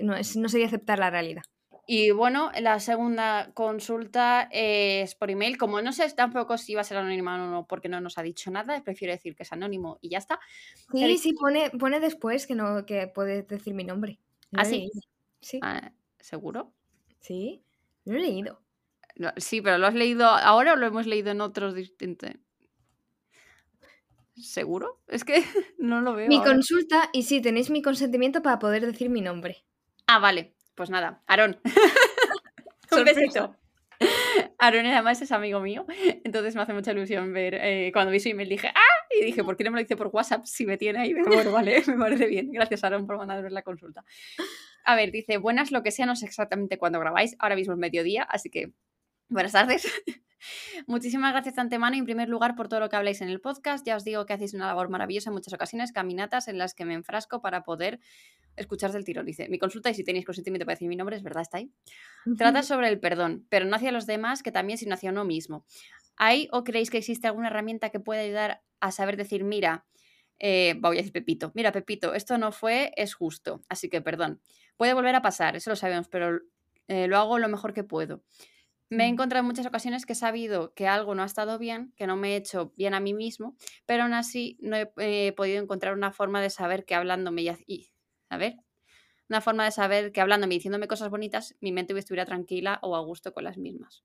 no, 0.03 0.14
no 0.14 0.49
sería 0.49 0.66
aceptar 0.66 0.99
la 0.99 1.11
realidad. 1.11 1.43
Y 1.87 2.12
bueno, 2.12 2.53
la 2.61 2.78
segunda 2.78 3.51
consulta 3.55 4.49
es 4.53 5.14
por 5.14 5.30
email. 5.30 5.59
Como 5.59 5.83
no 5.83 5.93
sé 5.93 6.09
tampoco 6.14 6.57
si 6.57 6.74
va 6.74 6.83
a 6.83 6.85
ser 6.85 6.99
anónima 6.99 7.35
o 7.35 7.51
no, 7.51 7.66
porque 7.66 7.89
no 7.89 8.01
nos 8.01 8.18
ha 8.18 8.22
dicho 8.22 8.51
nada, 8.51 8.83
prefiero 8.85 9.12
decir 9.12 9.35
que 9.35 9.43
es 9.43 9.53
anónimo 9.53 9.99
y 10.01 10.11
ya 10.11 10.18
está. 10.18 10.39
Sí, 10.93 11.18
sí, 11.18 11.33
pone, 11.33 11.70
pone 11.70 11.99
después 11.99 12.47
que 12.47 12.55
no 12.55 12.87
que 12.87 13.09
puedes 13.09 13.47
decir 13.49 13.74
mi 13.74 13.85
nombre. 13.85 14.20
¿Ah, 14.53 14.64
sí? 14.64 14.91
Sí. 15.41 15.59
Ah, 15.62 15.93
¿Seguro? 16.20 16.72
Sí, 17.18 17.64
lo 18.05 18.16
he 18.16 18.20
leído. 18.20 18.61
Sí, 19.37 19.61
pero 19.61 19.78
¿lo 19.78 19.87
has 19.87 19.95
leído 19.95 20.26
ahora 20.26 20.74
o 20.74 20.76
lo 20.76 20.87
hemos 20.87 21.07
leído 21.07 21.30
en 21.30 21.41
otros 21.41 21.74
distintos? 21.74 22.30
¿Seguro? 24.37 25.01
Es 25.09 25.24
que 25.24 25.35
no 25.78 26.01
lo 26.01 26.14
veo. 26.14 26.28
Mi 26.28 26.43
consulta, 26.43 27.11
y 27.12 27.24
sí, 27.24 27.43
tenéis 27.43 27.70
mi 27.70 27.83
consentimiento 27.83 28.41
para 28.41 28.59
poder 28.59 28.87
decir 28.87 29.11
mi 29.11 29.20
nombre. 29.20 29.64
Ah, 30.07 30.18
vale. 30.18 30.55
Pues 30.75 30.91
nada, 30.91 31.23
Aarón. 31.27 31.61
Un 32.91 33.05
besito. 33.05 33.57
Aaron 34.59 34.87
además 34.87 35.20
es 35.23 35.33
amigo 35.33 35.61
mío, 35.61 35.87
entonces 36.25 36.55
me 36.55 36.62
hace 36.62 36.73
mucha 36.73 36.93
ilusión 36.93 37.33
ver, 37.33 37.55
eh, 37.55 37.91
cuando 37.93 38.12
vi 38.12 38.20
su 38.20 38.29
email 38.29 38.49
dije, 38.49 38.68
¡ah! 38.68 39.07
Y 39.18 39.25
dije, 39.25 39.45
¿por 39.45 39.57
qué 39.57 39.64
no 39.64 39.70
me 39.70 39.77
lo 39.77 39.83
dice 39.83 39.97
por 39.97 40.09
WhatsApp 40.09 40.45
si 40.45 40.66
me 40.66 40.79
tiene 40.79 41.01
ahí? 41.01 41.14
bueno, 41.27 41.53
vale, 41.53 41.83
me 41.87 41.99
parece 41.99 42.27
bien. 42.27 42.51
Gracias, 42.53 42.85
Aaron, 42.85 43.07
por 43.07 43.18
mandarme 43.18 43.51
la 43.51 43.62
consulta. 43.62 44.05
A 44.85 44.97
ver, 44.97 45.12
dice, 45.12 45.39
buenas 45.39 45.70
lo 45.70 45.83
que 45.83 45.91
sea, 45.91 46.07
no 46.07 46.16
sé 46.16 46.27
exactamente 46.27 46.79
cuándo 46.79 46.99
grabáis, 47.01 47.37
ahora 47.39 47.57
mismo 47.57 47.75
es 47.75 47.79
mediodía, 47.79 48.23
así 48.23 48.51
que 48.51 48.73
buenas 49.29 49.53
tardes. 49.53 49.87
Muchísimas 50.86 51.32
gracias 51.32 51.55
de 51.57 51.61
antemano, 51.61 51.97
en 51.97 52.05
primer 52.05 52.28
lugar, 52.28 52.55
por 52.55 52.68
todo 52.68 52.80
lo 52.80 52.88
que 52.88 52.97
habláis 52.97 53.20
en 53.20 53.28
el 53.28 53.40
podcast. 53.40 53.86
Ya 53.86 53.97
os 53.97 54.05
digo 54.05 54.26
que 54.26 54.32
hacéis 54.32 54.55
una 54.55 54.66
labor 54.66 54.88
maravillosa 54.88 55.30
en 55.30 55.34
muchas 55.34 55.55
ocasiones, 55.55 55.93
caminatas 55.93 56.49
en 56.49 56.59
las 56.59 56.74
que 56.74 56.84
me 56.84 56.95
enfrasco 56.95 57.40
para 57.40 57.62
poder 57.62 58.01
escuchar 58.57 58.93
del 58.93 59.05
tirón. 59.05 59.26
Dice, 59.26 59.49
mi 59.49 59.59
consulta 59.59 59.90
y 59.90 59.95
si 59.95 60.05
tenéis 60.05 60.24
consentimiento 60.24 60.66
para 60.66 60.74
decir 60.74 60.88
mi 60.88 60.97
nombre, 60.97 61.16
es 61.16 61.22
verdad, 61.22 61.43
está 61.43 61.59
ahí. 61.59 61.70
Trata 62.36 62.62
sobre 62.62 62.88
el 62.88 63.01
perdón, 63.01 63.47
pero 63.49 63.64
no 63.64 63.76
hacia 63.76 63.93
los 63.93 64.07
demás, 64.07 64.43
que 64.43 64.53
también, 64.53 64.78
sino 64.78 64.95
hacia 64.95 65.11
uno 65.11 65.24
mismo. 65.24 65.64
¿Hay 66.16 66.49
o 66.53 66.64
creéis 66.64 66.90
que 66.90 66.99
existe 66.99 67.26
alguna 67.26 67.49
herramienta 67.49 67.90
que 67.90 68.01
pueda 68.01 68.20
ayudar 68.20 68.62
a 68.80 68.93
saber 68.93 69.16
decir, 69.16 69.45
mira, 69.45 69.86
eh, 70.38 70.74
voy 70.80 70.97
a 70.97 70.99
decir 70.99 71.12
Pepito, 71.12 71.53
mira 71.55 71.70
Pepito, 71.72 72.14
esto 72.14 72.36
no 72.36 72.51
fue, 72.53 72.93
es 72.97 73.14
justo, 73.14 73.62
así 73.68 73.88
que 73.88 74.01
perdón. 74.01 74.40
Puede 74.76 74.95
volver 74.95 75.14
a 75.14 75.22
pasar, 75.22 75.55
eso 75.57 75.70
lo 75.70 75.76
sabemos, 75.76 76.09
pero 76.09 76.40
eh, 76.88 77.07
lo 77.07 77.16
hago 77.16 77.38
lo 77.38 77.49
mejor 77.49 77.72
que 77.72 77.84
puedo. 77.84 78.22
Me 78.93 79.05
he 79.05 79.09
mm. 79.09 79.14
encontrado 79.14 79.40
en 79.40 79.47
muchas 79.47 79.64
ocasiones 79.64 80.05
que 80.05 80.12
he 80.12 80.16
sabido 80.16 80.74
que 80.74 80.86
algo 80.86 81.14
no 81.14 81.22
ha 81.22 81.26
estado 81.26 81.59
bien, 81.59 81.95
que 81.97 82.07
no 82.07 82.16
me 82.16 82.32
he 82.32 82.36
hecho 82.36 82.74
bien 82.76 82.93
a 82.93 83.01
mí 83.01 83.14
mismo, 83.14 83.57
pero 83.86 84.03
aún 84.03 84.12
así 84.12 84.59
no 84.61 84.76
he 84.76 85.32
podido 85.32 85.62
encontrar 85.62 85.95
una 85.95 86.12
forma 86.12 86.43
de 86.43 86.51
saber 86.51 86.84
que 86.84 86.95
hablándome 86.95 87.43
y, 87.66 87.90
a 88.28 88.36
ver, 88.36 88.57
una 89.30 89.40
forma 89.40 89.64
de 89.64 89.70
saber 89.70 90.12
que 90.12 90.20
hablándome 90.20 90.55
y 90.55 90.59
diciéndome 90.59 90.88
cosas 90.88 91.09
bonitas, 91.09 91.57
mi 91.61 91.72
mente 91.72 91.99
estuviera 91.99 92.26
tranquila 92.26 92.80
o 92.82 92.95
a 92.95 93.01
gusto 93.01 93.32
con 93.32 93.45
las 93.45 93.57
mismas. 93.57 94.05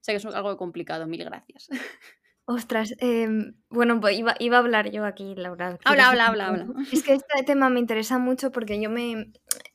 Sé 0.00 0.12
que 0.12 0.18
es 0.18 0.24
algo 0.26 0.56
complicado, 0.56 1.08
mil 1.08 1.24
gracias. 1.24 1.68
Ostras, 2.44 2.94
em, 2.98 3.56
bueno, 3.68 4.00
pues 4.00 4.16
iba, 4.16 4.32
a 4.32 4.58
hablar 4.58 4.90
yo 4.92 5.04
aquí, 5.04 5.34
Laura. 5.34 5.78
Habla, 5.84 6.10
habla, 6.10 6.26
habla, 6.28 6.46
habla. 6.46 6.66
Es 6.92 7.02
que 7.02 7.14
este 7.14 7.42
tema 7.42 7.70
me 7.70 7.80
interesa 7.80 8.18
mucho 8.18 8.52
porque 8.52 8.80
yo 8.80 8.88
me 8.88 9.32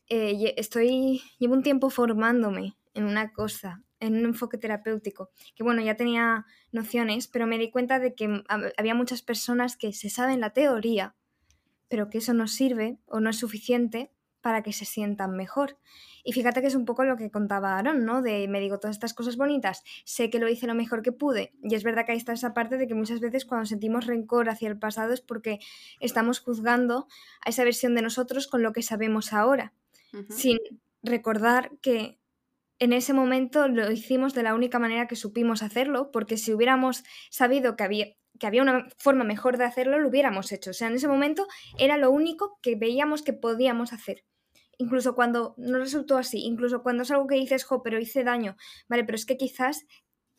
eh, 0.07 0.53
estoy, 0.55 1.21
llevo 1.37 1.53
un 1.53 1.63
tiempo 1.63 1.89
formándome 1.89 2.77
en 2.93 3.03
una 3.03 3.33
cosa 3.33 3.83
en 4.03 4.15
un 4.17 4.25
enfoque 4.25 4.57
terapéutico, 4.57 5.31
que 5.55 5.63
bueno, 5.63 5.81
ya 5.81 5.95
tenía 5.95 6.45
nociones, 6.71 7.27
pero 7.27 7.47
me 7.47 7.57
di 7.57 7.71
cuenta 7.71 7.99
de 7.99 8.13
que 8.13 8.43
había 8.77 8.95
muchas 8.95 9.21
personas 9.21 9.77
que 9.77 9.93
se 9.93 10.09
saben 10.09 10.41
la 10.41 10.51
teoría, 10.51 11.15
pero 11.87 12.09
que 12.09 12.17
eso 12.17 12.33
no 12.33 12.47
sirve 12.47 12.97
o 13.05 13.19
no 13.19 13.29
es 13.29 13.37
suficiente 13.37 14.11
para 14.41 14.61
que 14.61 14.73
se 14.73 14.83
sientan 14.83 15.37
mejor. 15.37 15.77
Y 16.21 16.33
fíjate 16.33 16.59
que 16.59 16.67
es 16.67 16.75
un 16.75 16.83
poco 16.83 17.05
lo 17.05 17.15
que 17.15 17.31
contaba 17.31 17.77
Aaron, 17.77 18.03
¿no? 18.03 18.21
De 18.21 18.47
me 18.49 18.59
digo 18.59 18.77
todas 18.77 18.97
estas 18.97 19.13
cosas 19.13 19.37
bonitas, 19.37 19.83
sé 20.03 20.29
que 20.29 20.39
lo 20.39 20.49
hice 20.49 20.67
lo 20.67 20.75
mejor 20.75 21.01
que 21.01 21.13
pude. 21.13 21.53
Y 21.63 21.75
es 21.75 21.83
verdad 21.83 22.05
que 22.05 22.11
ahí 22.11 22.17
está 22.17 22.33
esa 22.33 22.53
parte 22.53 22.77
de 22.77 22.87
que 22.87 22.93
muchas 22.93 23.21
veces 23.21 23.45
cuando 23.45 23.65
sentimos 23.65 24.05
rencor 24.05 24.49
hacia 24.49 24.67
el 24.67 24.77
pasado 24.77 25.13
es 25.13 25.21
porque 25.21 25.59
estamos 26.01 26.41
juzgando 26.41 27.07
a 27.45 27.49
esa 27.51 27.63
versión 27.63 27.95
de 27.95 28.01
nosotros 28.01 28.47
con 28.47 28.63
lo 28.63 28.73
que 28.73 28.81
sabemos 28.81 29.31
ahora, 29.31 29.73
sin 30.29 30.57
recordar 31.03 31.71
que 31.81 32.19
en 32.79 32.93
ese 32.93 33.13
momento 33.13 33.67
lo 33.67 33.91
hicimos 33.91 34.33
de 34.33 34.43
la 34.43 34.53
única 34.53 34.79
manera 34.79 35.07
que 35.07 35.15
supimos 35.15 35.63
hacerlo, 35.63 36.11
porque 36.11 36.37
si 36.37 36.53
hubiéramos 36.53 37.03
sabido 37.29 37.75
que 37.75 37.83
había, 37.83 38.07
que 38.39 38.47
había 38.47 38.61
una 38.61 38.87
forma 38.97 39.23
mejor 39.23 39.57
de 39.57 39.65
hacerlo, 39.65 39.99
lo 39.99 40.09
hubiéramos 40.09 40.51
hecho. 40.51 40.71
O 40.71 40.73
sea, 40.73 40.87
en 40.87 40.95
ese 40.95 41.07
momento 41.07 41.47
era 41.77 41.97
lo 41.97 42.11
único 42.11 42.59
que 42.61 42.75
veíamos 42.75 43.21
que 43.21 43.33
podíamos 43.33 43.93
hacer. 43.93 44.25
Incluso 44.77 45.15
cuando 45.15 45.53
no 45.57 45.77
resultó 45.77 46.17
así, 46.17 46.39
incluso 46.43 46.81
cuando 46.81 47.03
es 47.03 47.11
algo 47.11 47.27
que 47.27 47.35
dices, 47.35 47.63
jo, 47.63 47.83
pero 47.83 47.99
hice 47.99 48.23
daño, 48.23 48.55
vale, 48.89 49.03
pero 49.03 49.15
es 49.15 49.25
que 49.25 49.37
quizás 49.37 49.85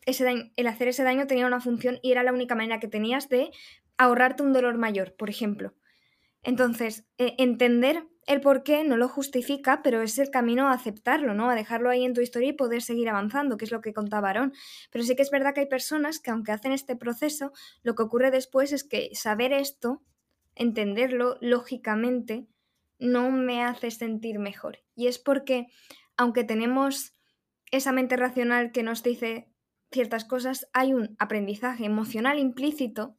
ese 0.06 0.52
el 0.56 0.66
hacer 0.66 0.88
ese 0.88 1.04
daño 1.04 1.26
tenía 1.26 1.46
una 1.46 1.60
función 1.60 1.98
y 2.02 2.12
era 2.12 2.22
la 2.22 2.32
única 2.32 2.54
manera 2.54 2.80
que 2.80 2.88
tenías 2.88 3.28
de 3.28 3.50
ahorrarte 3.96 4.42
un 4.42 4.52
dolor 4.52 4.76
mayor, 4.76 5.14
por 5.16 5.30
ejemplo. 5.30 5.74
Entonces, 6.42 7.06
eh, 7.16 7.34
entender 7.38 8.06
el 8.26 8.40
por 8.40 8.62
qué 8.62 8.84
no 8.84 8.96
lo 8.96 9.08
justifica, 9.08 9.82
pero 9.82 10.02
es 10.02 10.18
el 10.18 10.30
camino 10.30 10.68
a 10.68 10.72
aceptarlo, 10.72 11.34
¿no? 11.34 11.50
A 11.50 11.54
dejarlo 11.54 11.90
ahí 11.90 12.04
en 12.04 12.14
tu 12.14 12.20
historia 12.20 12.50
y 12.50 12.52
poder 12.52 12.82
seguir 12.82 13.08
avanzando, 13.08 13.56
que 13.56 13.64
es 13.64 13.72
lo 13.72 13.80
que 13.80 13.92
contaba 13.92 14.30
Aaron. 14.30 14.52
Pero 14.90 15.04
sí 15.04 15.14
que 15.16 15.22
es 15.22 15.30
verdad 15.30 15.54
que 15.54 15.60
hay 15.60 15.66
personas 15.66 16.20
que 16.20 16.30
aunque 16.30 16.52
hacen 16.52 16.72
este 16.72 16.96
proceso, 16.96 17.52
lo 17.82 17.94
que 17.94 18.02
ocurre 18.02 18.30
después 18.30 18.72
es 18.72 18.84
que 18.84 19.10
saber 19.14 19.52
esto, 19.52 20.02
entenderlo 20.54 21.36
lógicamente, 21.40 22.46
no 22.98 23.30
me 23.30 23.62
hace 23.62 23.90
sentir 23.90 24.38
mejor. 24.38 24.78
Y 24.94 25.08
es 25.08 25.18
porque, 25.18 25.66
aunque 26.16 26.44
tenemos 26.44 27.14
esa 27.70 27.92
mente 27.92 28.16
racional 28.16 28.72
que 28.72 28.82
nos 28.82 29.02
dice 29.02 29.48
ciertas 29.90 30.24
cosas, 30.24 30.68
hay 30.72 30.94
un 30.94 31.16
aprendizaje 31.18 31.84
emocional 31.84 32.38
implícito 32.38 33.16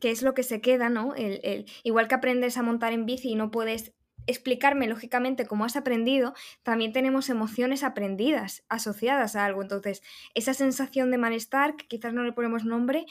que 0.00 0.10
es 0.10 0.22
lo 0.22 0.34
que 0.34 0.42
se 0.42 0.60
queda, 0.60 0.88
¿no? 0.88 1.14
El, 1.14 1.66
igual 1.82 2.08
que 2.08 2.14
aprendes 2.14 2.56
a 2.56 2.62
montar 2.62 2.92
en 2.92 3.04
bici 3.04 3.30
y 3.30 3.34
no 3.34 3.50
puedes 3.50 3.92
explicarme 4.30 4.86
lógicamente 4.86 5.46
cómo 5.46 5.64
has 5.64 5.76
aprendido, 5.76 6.34
también 6.62 6.92
tenemos 6.92 7.28
emociones 7.28 7.82
aprendidas, 7.82 8.64
asociadas 8.68 9.36
a 9.36 9.44
algo. 9.44 9.62
Entonces, 9.62 10.02
esa 10.34 10.54
sensación 10.54 11.10
de 11.10 11.18
malestar, 11.18 11.76
que 11.76 11.86
quizás 11.86 12.14
no 12.14 12.22
le 12.22 12.32
ponemos 12.32 12.64
nombre, 12.64 13.06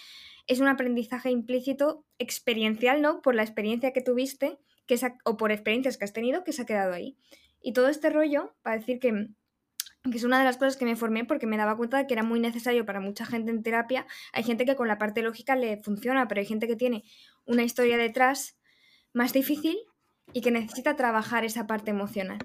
es 0.48 0.60
un 0.60 0.68
aprendizaje 0.68 1.30
implícito, 1.32 2.06
experiencial, 2.18 3.02
¿no? 3.02 3.22
Por 3.22 3.36
la 3.36 3.44
experiencia 3.44 3.94
que 3.94 4.02
tuviste 4.02 4.58
que 4.88 5.00
o 5.24 5.38
por 5.38 5.52
experiencias 5.52 5.98
que 5.98 6.06
has 6.06 6.14
tenido 6.14 6.44
que 6.44 6.52
se 6.52 6.64
ha 6.64 6.66
quedado 6.66 6.94
ahí. 6.94 7.16
Y 7.62 7.74
todo 7.74 7.90
este 7.90 8.10
rollo, 8.10 8.56
para 8.64 8.78
decir 8.78 9.00
que, 9.00 9.28
que 10.10 10.18
es 10.18 10.24
una 10.24 10.40
de 10.40 10.46
las 10.46 10.58
cosas 10.58 10.78
que 10.78 10.86
me 10.86 10.96
formé 10.96 11.26
porque 11.26 11.46
me 11.46 11.58
daba 11.58 11.78
cuenta 11.78 11.98
de 11.98 12.08
que 12.08 12.14
era 12.14 12.24
muy 12.24 12.40
necesario 12.40 12.86
para 12.86 13.00
mucha 13.00 13.26
gente 13.26 13.52
en 13.52 13.62
terapia. 13.62 14.08
Hay 14.34 14.44
gente 14.44 14.66
que 14.66 14.76
con 14.76 14.88
la 14.88 14.98
parte 14.98 15.22
lógica 15.22 15.56
le 15.56 15.78
funciona, 15.78 16.28
pero 16.28 16.42
hay 16.42 16.48
gente 16.48 16.68
que 16.68 16.76
tiene 16.76 17.04
una 17.46 17.64
historia 17.64 17.98
detrás 17.98 18.58
más 19.14 19.34
difícil 19.34 19.78
y 20.34 20.42
que 20.42 20.52
necesita 20.52 20.96
trabajar 20.96 21.46
esa 21.46 21.68
parte 21.68 21.92
emocional. 21.92 22.40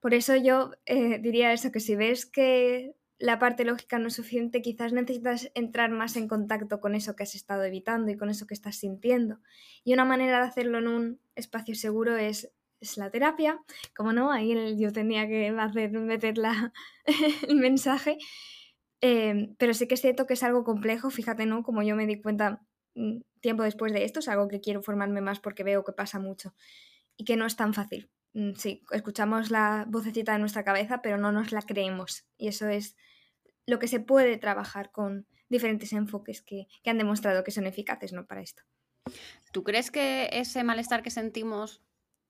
Por 0.00 0.12
eso 0.12 0.36
yo 0.36 0.72
eh, 0.86 1.18
diría 1.18 1.52
eso, 1.52 1.72
que 1.72 1.80
si 1.80 1.96
ves 1.96 2.26
que 2.26 2.94
la 3.18 3.38
parte 3.38 3.64
lógica 3.64 3.98
no 3.98 4.08
es 4.08 4.14
suficiente, 4.14 4.60
quizás 4.60 4.92
necesitas 4.92 5.50
entrar 5.54 5.90
más 5.90 6.16
en 6.16 6.28
contacto 6.28 6.80
con 6.80 6.94
eso 6.94 7.16
que 7.16 7.22
has 7.22 7.34
estado 7.34 7.64
evitando 7.64 8.10
y 8.10 8.16
con 8.16 8.28
eso 8.28 8.46
que 8.46 8.54
estás 8.54 8.76
sintiendo. 8.76 9.38
Y 9.82 9.94
una 9.94 10.04
manera 10.04 10.40
de 10.40 10.46
hacerlo 10.46 10.78
en 10.78 10.88
un 10.88 11.20
espacio 11.36 11.74
seguro 11.74 12.16
es, 12.16 12.52
es 12.80 12.98
la 12.98 13.10
terapia. 13.10 13.60
Como 13.96 14.12
no, 14.12 14.30
ahí 14.30 14.76
yo 14.76 14.92
tenía 14.92 15.26
que 15.26 15.48
hacer, 15.48 15.92
meter 15.92 16.34
el 17.48 17.56
mensaje. 17.56 18.18
Eh, 19.00 19.54
pero 19.58 19.74
sí 19.74 19.86
que 19.86 19.94
es 19.94 20.00
cierto 20.00 20.26
que 20.26 20.34
es 20.34 20.42
algo 20.42 20.64
complejo, 20.64 21.10
fíjate, 21.10 21.46
¿no? 21.46 21.62
Como 21.62 21.82
yo 21.82 21.96
me 21.96 22.06
di 22.06 22.20
cuenta 22.20 22.62
mm, 22.94 23.20
tiempo 23.40 23.62
después 23.62 23.92
de 23.92 24.04
esto, 24.04 24.20
es 24.20 24.28
algo 24.28 24.48
que 24.48 24.60
quiero 24.60 24.82
formarme 24.82 25.20
más 25.20 25.40
porque 25.40 25.64
veo 25.64 25.84
que 25.84 25.92
pasa 25.92 26.18
mucho 26.18 26.54
y 27.16 27.24
que 27.24 27.36
no 27.36 27.46
es 27.46 27.56
tan 27.56 27.74
fácil. 27.74 28.10
Mm, 28.34 28.54
sí, 28.54 28.82
escuchamos 28.90 29.50
la 29.50 29.86
vocecita 29.88 30.32
de 30.32 30.38
nuestra 30.38 30.64
cabeza, 30.64 31.00
pero 31.02 31.18
no 31.18 31.32
nos 31.32 31.52
la 31.52 31.62
creemos. 31.62 32.24
Y 32.36 32.48
eso 32.48 32.68
es 32.68 32.96
lo 33.66 33.78
que 33.78 33.88
se 33.88 34.00
puede 34.00 34.36
trabajar 34.36 34.90
con 34.90 35.26
diferentes 35.48 35.92
enfoques 35.92 36.42
que, 36.42 36.66
han 36.84 36.98
demostrado 36.98 37.44
que 37.44 37.50
son 37.50 37.66
eficaces 37.66 38.12
¿no? 38.12 38.26
para 38.26 38.42
esto. 38.42 38.62
¿Tú 39.52 39.62
crees 39.62 39.90
que 39.90 40.28
ese 40.32 40.64
malestar 40.64 41.02
que 41.02 41.10
sentimos 41.10 41.82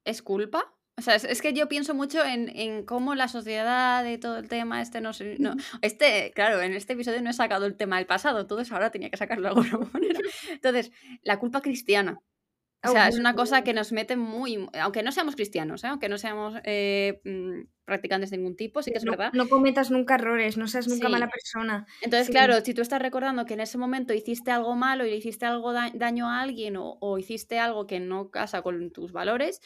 es 0.04 0.22
culpa? 0.22 0.74
O 0.96 1.02
sea, 1.02 1.16
es, 1.16 1.42
que 1.42 1.52
yo 1.52 1.68
pienso 1.68 1.94
mucho 1.94 2.24
en, 2.24 2.84
cómo 2.84 3.14
la 3.16 3.26
sociedad 3.26 4.04
y 4.04 4.18
todo 4.18 4.38
el 4.38 4.48
tema, 4.48 4.80
este 4.80 5.00
no 5.00 5.12
sé, 5.12 5.36
no, 5.40 5.54
este, 5.82 6.30
claro, 6.34 6.60
en 6.60 6.72
este 6.72 6.92
episodio 6.92 7.20
no 7.20 7.30
he 7.30 7.32
sacado 7.32 7.66
el 7.66 7.76
tema 7.76 7.96
del 7.96 8.06
pasado, 8.06 8.46
todo 8.46 8.60
eso 8.60 8.74
ahora 8.74 8.92
tenía 8.92 9.10
que 9.10 9.16
sacarlo 9.16 9.42
de 9.42 9.48
alguna 9.48 9.88
manera. 9.92 10.20
Entonces, 10.50 10.92
la 11.22 11.38
culpa 11.40 11.62
cristiana. 11.62 12.20
O 12.84 12.92
sea, 12.92 13.08
es 13.08 13.18
una 13.18 13.34
cosa 13.34 13.62
que 13.62 13.72
nos 13.72 13.92
mete 13.92 14.16
muy. 14.16 14.68
Aunque 14.80 15.02
no 15.02 15.12
seamos 15.12 15.36
cristianos, 15.36 15.84
¿eh? 15.84 15.88
aunque 15.88 16.08
no 16.08 16.18
seamos 16.18 16.54
eh, 16.64 17.20
mm, 17.24 17.84
practicantes 17.84 18.30
de 18.30 18.38
ningún 18.38 18.56
tipo, 18.56 18.82
sí 18.82 18.90
que 18.90 18.98
es 18.98 19.04
verdad. 19.04 19.32
No 19.32 19.48
cometas 19.48 19.90
nunca 19.90 20.16
errores, 20.16 20.56
no 20.56 20.68
seas 20.68 20.88
nunca 20.88 21.08
mala 21.08 21.28
persona. 21.28 21.86
Entonces, 22.02 22.30
claro, 22.30 22.60
si 22.60 22.74
tú 22.74 22.82
estás 22.82 23.00
recordando 23.00 23.44
que 23.44 23.54
en 23.54 23.60
ese 23.60 23.78
momento 23.78 24.12
hiciste 24.12 24.50
algo 24.50 24.74
malo 24.74 25.04
y 25.06 25.10
le 25.10 25.16
hiciste 25.16 25.46
algo 25.46 25.72
daño 25.72 26.28
a 26.28 26.40
alguien 26.40 26.74
o, 26.76 27.18
hiciste 27.18 27.58
algo 27.58 27.86
que 27.86 28.00
no 28.00 28.30
casa 28.30 28.62
con 28.62 28.90
tus 28.90 29.12
valores, 29.12 29.60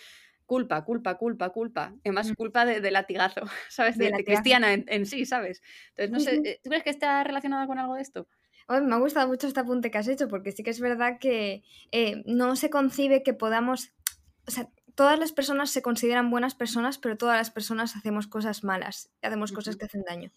culpa, 0.46 0.84
culpa, 0.84 1.16
culpa, 1.16 1.50
culpa. 1.50 1.94
Además, 2.04 2.32
culpa 2.34 2.64
de, 2.64 2.90
latigazo, 2.90 3.42
¿sabes? 3.68 3.98
De, 3.98 4.10
cristiana 4.24 4.72
en, 4.72 5.06
sí, 5.06 5.26
¿sabes? 5.26 5.62
Entonces, 5.96 6.38
no 6.38 6.42
sé, 6.42 6.50
eh, 6.50 6.60
¿tú 6.62 6.70
crees 6.70 6.84
que 6.84 6.90
está 6.90 7.24
relacionada 7.24 7.66
con 7.66 7.78
algo 7.78 7.94
de 7.94 8.02
esto? 8.02 8.28
Me 8.68 8.94
ha 8.94 8.98
gustado 8.98 9.28
mucho 9.28 9.46
este 9.46 9.60
apunte 9.60 9.90
que 9.90 9.98
has 9.98 10.08
hecho, 10.08 10.28
porque 10.28 10.52
sí 10.52 10.62
que 10.62 10.70
es 10.70 10.80
verdad 10.80 11.18
que 11.18 11.62
eh, 11.92 12.22
no 12.26 12.56
se 12.56 12.70
concibe 12.70 13.22
que 13.22 13.34
podamos. 13.34 13.90
O 14.46 14.50
sea, 14.50 14.68
todas 14.94 15.18
las 15.18 15.32
personas 15.32 15.70
se 15.70 15.82
consideran 15.82 16.30
buenas 16.30 16.54
personas, 16.54 16.98
pero 16.98 17.16
todas 17.16 17.36
las 17.36 17.50
personas 17.50 17.96
hacemos 17.96 18.26
cosas 18.26 18.64
malas, 18.64 19.10
hacemos 19.22 19.52
cosas 19.52 19.76
que 19.76 19.86
hacen 19.86 20.02
daño. 20.02 20.32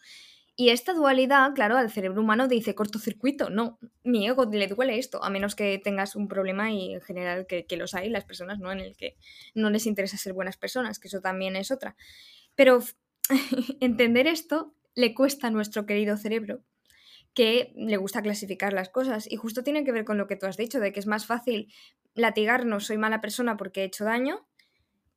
Y 0.56 0.70
esta 0.70 0.94
dualidad, 0.94 1.54
claro, 1.56 1.78
al 1.78 1.90
cerebro 1.90 2.22
humano 2.22 2.48
dice 2.48 2.76
cortocircuito, 2.76 3.50
no, 3.50 3.80
mi 4.04 4.28
ego 4.28 4.46
le 4.46 4.68
duele 4.68 5.00
esto, 5.00 5.24
a 5.24 5.30
menos 5.30 5.56
que 5.56 5.80
tengas 5.80 6.16
un 6.16 6.28
problema 6.28 6.72
y 6.72 6.94
en 6.94 7.02
general 7.02 7.48
que, 7.48 7.66
que 7.66 7.78
los 7.78 7.96
hay, 7.96 8.10
las 8.10 8.26
personas, 8.26 8.60
¿no? 8.60 8.72
En 8.72 8.80
el 8.80 8.96
que 8.96 9.16
no 9.56 9.70
les 9.70 9.88
interesa 9.88 10.18
ser 10.18 10.34
buenas 10.34 10.58
personas, 10.58 11.00
que 11.00 11.08
eso 11.08 11.22
también 11.22 11.56
es 11.56 11.72
otra. 11.72 11.96
Pero 12.56 12.84
entender 13.80 14.28
esto 14.28 14.76
le 14.94 15.14
cuesta 15.14 15.48
a 15.48 15.52
nuestro 15.52 15.86
querido 15.86 16.18
cerebro, 16.18 16.62
que 17.34 17.74
le 17.76 17.98
gusta 17.98 18.22
clasificar 18.22 18.74
las 18.74 18.90
cosas. 18.90 19.32
Y 19.32 19.36
justo 19.36 19.64
tiene 19.64 19.84
que 19.84 19.92
ver 19.92 20.06
con 20.06 20.18
lo 20.18 20.28
que 20.28 20.36
tú 20.36 20.46
has 20.46 20.58
dicho, 20.58 20.80
de 20.80 20.92
que 20.92 21.00
es 21.00 21.08
más 21.08 21.26
fácil 21.26 21.74
latigarnos, 22.14 22.86
soy 22.86 22.98
mala 22.98 23.22
persona 23.22 23.58
porque 23.58 23.82
he 23.82 23.86
hecho 23.86 24.04
daño, 24.04 24.48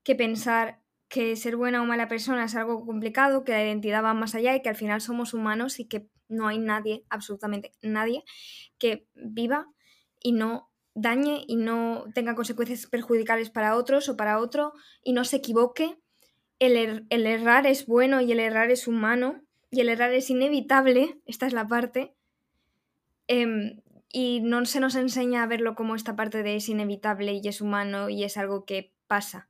que 0.03 0.15
pensar 0.15 0.81
que 1.09 1.37
ser 1.37 1.57
buena 1.57 1.83
o 1.83 1.87
mala 1.87 2.09
persona 2.09 2.45
es 2.45 2.55
algo 2.55 2.85
complicado, 2.85 3.45
que 3.45 3.53
la 3.53 3.65
identidad 3.65 4.03
va 4.03 4.15
más 4.15 4.35
allá 4.35 4.55
y 4.55 4.63
que 4.63 4.69
al 4.69 4.77
final 4.77 5.01
somos 5.01 5.35
humanos 5.35 5.79
y 5.81 5.87
que 5.87 6.09
no 6.29 6.49
hay 6.49 6.59
nadie, 6.59 7.05
absolutamente 7.11 7.73
nadie, 7.83 8.25
que 8.79 9.07
viva 9.15 9.69
y 10.23 10.33
no 10.33 10.71
dañe 10.95 11.45
y 11.47 11.57
no 11.57 12.07
tenga 12.15 12.35
consecuencias 12.35 12.87
perjudiciales 12.87 13.51
para 13.51 13.77
otros 13.77 14.09
o 14.09 14.17
para 14.17 14.39
otro 14.39 14.73
y 15.03 15.13
no 15.13 15.25
se 15.25 15.37
equivoque. 15.37 15.99
El, 16.59 16.77
er-, 16.77 17.05
el 17.11 17.27
errar 17.27 17.67
es 17.67 17.87
bueno 17.87 18.21
y 18.21 18.33
el 18.33 18.41
errar 18.41 18.71
es 18.71 18.87
humano 18.87 19.44
y 19.75 19.81
el 19.81 19.89
errar 19.89 20.13
es 20.13 20.31
inevitable, 20.31 21.19
esta 21.27 21.47
es 21.47 21.53
la 21.53 21.67
parte, 21.67 22.15
em, 23.27 23.81
y 24.13 24.41
no 24.41 24.65
se 24.65 24.81
nos 24.81 24.95
enseña 24.95 25.43
a 25.43 25.47
verlo 25.47 25.75
como 25.75 25.97
esta 25.97 26.15
parte 26.15 26.43
de 26.45 26.57
es 26.57 26.69
inevitable 26.69 27.41
y 27.43 27.49
es 27.49 27.61
humano 27.61 28.09
y 28.09 28.23
es 28.23 28.37
algo 28.37 28.65
que 28.65 28.95
pasa, 29.09 29.49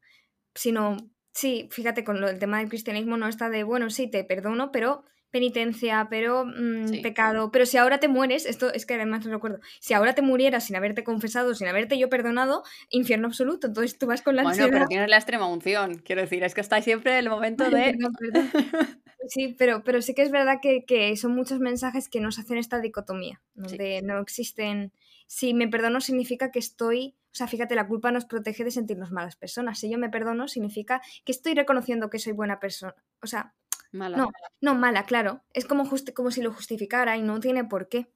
sino, 0.55 0.97
sí, 1.33 1.69
fíjate, 1.71 2.05
con 2.05 2.21
lo, 2.21 2.29
el 2.29 2.39
tema 2.39 2.59
del 2.59 2.71
cristianismo 2.71 3.19
no 3.19 3.29
está 3.29 3.51
de, 3.51 3.65
bueno, 3.65 3.91
sí, 3.91 4.11
te 4.11 4.25
perdono, 4.25 4.73
pero 4.73 5.05
penitencia, 5.35 6.07
pero 6.09 6.47
mm, 6.47 7.03
pecado. 7.03 7.51
Pero 7.51 7.67
si 7.67 7.77
ahora 7.77 7.99
te 7.99 8.07
mueres, 8.07 8.47
esto 8.47 8.73
es 8.73 8.87
que 8.87 8.95
además 8.95 9.27
no 9.27 9.33
recuerdo, 9.33 9.59
si 9.81 9.93
ahora 9.93 10.15
te 10.15 10.23
murieras 10.23 10.67
sin 10.67 10.77
haberte 10.77 11.03
confesado, 11.03 11.57
sin 11.57 11.67
haberte 11.67 11.99
yo 11.99 12.09
perdonado, 12.09 12.63
infierno 12.89 13.27
absoluto. 13.27 13.67
Entonces 13.67 13.99
tú 13.99 14.07
vas 14.07 14.23
con 14.23 14.37
la 14.37 14.45
Bueno, 14.45 14.69
pero 14.71 14.87
tienes 14.87 15.11
la 15.11 15.17
extrema 15.17 15.49
unción, 15.49 15.97
quiero 15.97 16.21
decir, 16.21 16.45
es 16.45 16.55
que 16.55 16.61
está 16.61 16.81
siempre 16.83 17.19
el 17.19 17.29
momento 17.29 17.65
de. 17.71 17.99
sí, 19.29 19.57
pero, 19.59 19.83
pero 19.83 20.03
sí 20.03 20.15
que 20.15 20.23
es 20.23 20.31
verdad 20.31 20.61
que, 20.63 21.17
son 21.17 21.35
muchos 21.35 21.59
mensajes 21.59 22.09
que 22.09 22.21
nos 22.21 22.39
hacen 22.39 22.57
esta 22.57 22.79
dicotomía, 22.79 23.43
donde 23.55 24.03
no 24.03 24.21
existen. 24.21 24.93
Si 25.27 25.53
me 25.53 25.67
perdono 25.67 26.01
significa 26.01 26.53
que 26.53 26.61
estoy. 26.61 27.17
O 27.33 27.37
sea, 27.37 27.49
fíjate, 27.49 27.75
la 27.75 27.89
culpa 27.89 28.13
nos 28.13 28.27
protege 28.27 28.63
de 28.63 28.71
sentirnos 28.71 29.11
malas 29.11 29.35
personas. 29.35 29.81
Si 29.81 29.91
yo 29.91 29.99
me 29.99 30.11
perdono, 30.11 30.47
significa 30.47 31.03
que 31.25 31.33
estoy 31.33 31.55
reconociendo 31.55 32.09
que 32.09 32.21
soy 32.21 32.33
buena 32.33 32.61
persona. 32.61 32.95
O 33.21 33.27
sea, 33.27 33.53
Mala. 33.95 34.17
No, 34.17 34.33
no, 34.61 34.75
mala, 34.75 35.05
claro. 35.05 35.45
Es 35.53 35.67
como, 35.67 35.89
como 36.15 36.31
si 36.33 36.43
lo 36.43 36.53
justificara 36.53 37.17
y 37.17 37.23
no 37.23 37.39
tiene 37.39 37.65
por 37.65 37.89
qué. 37.89 38.13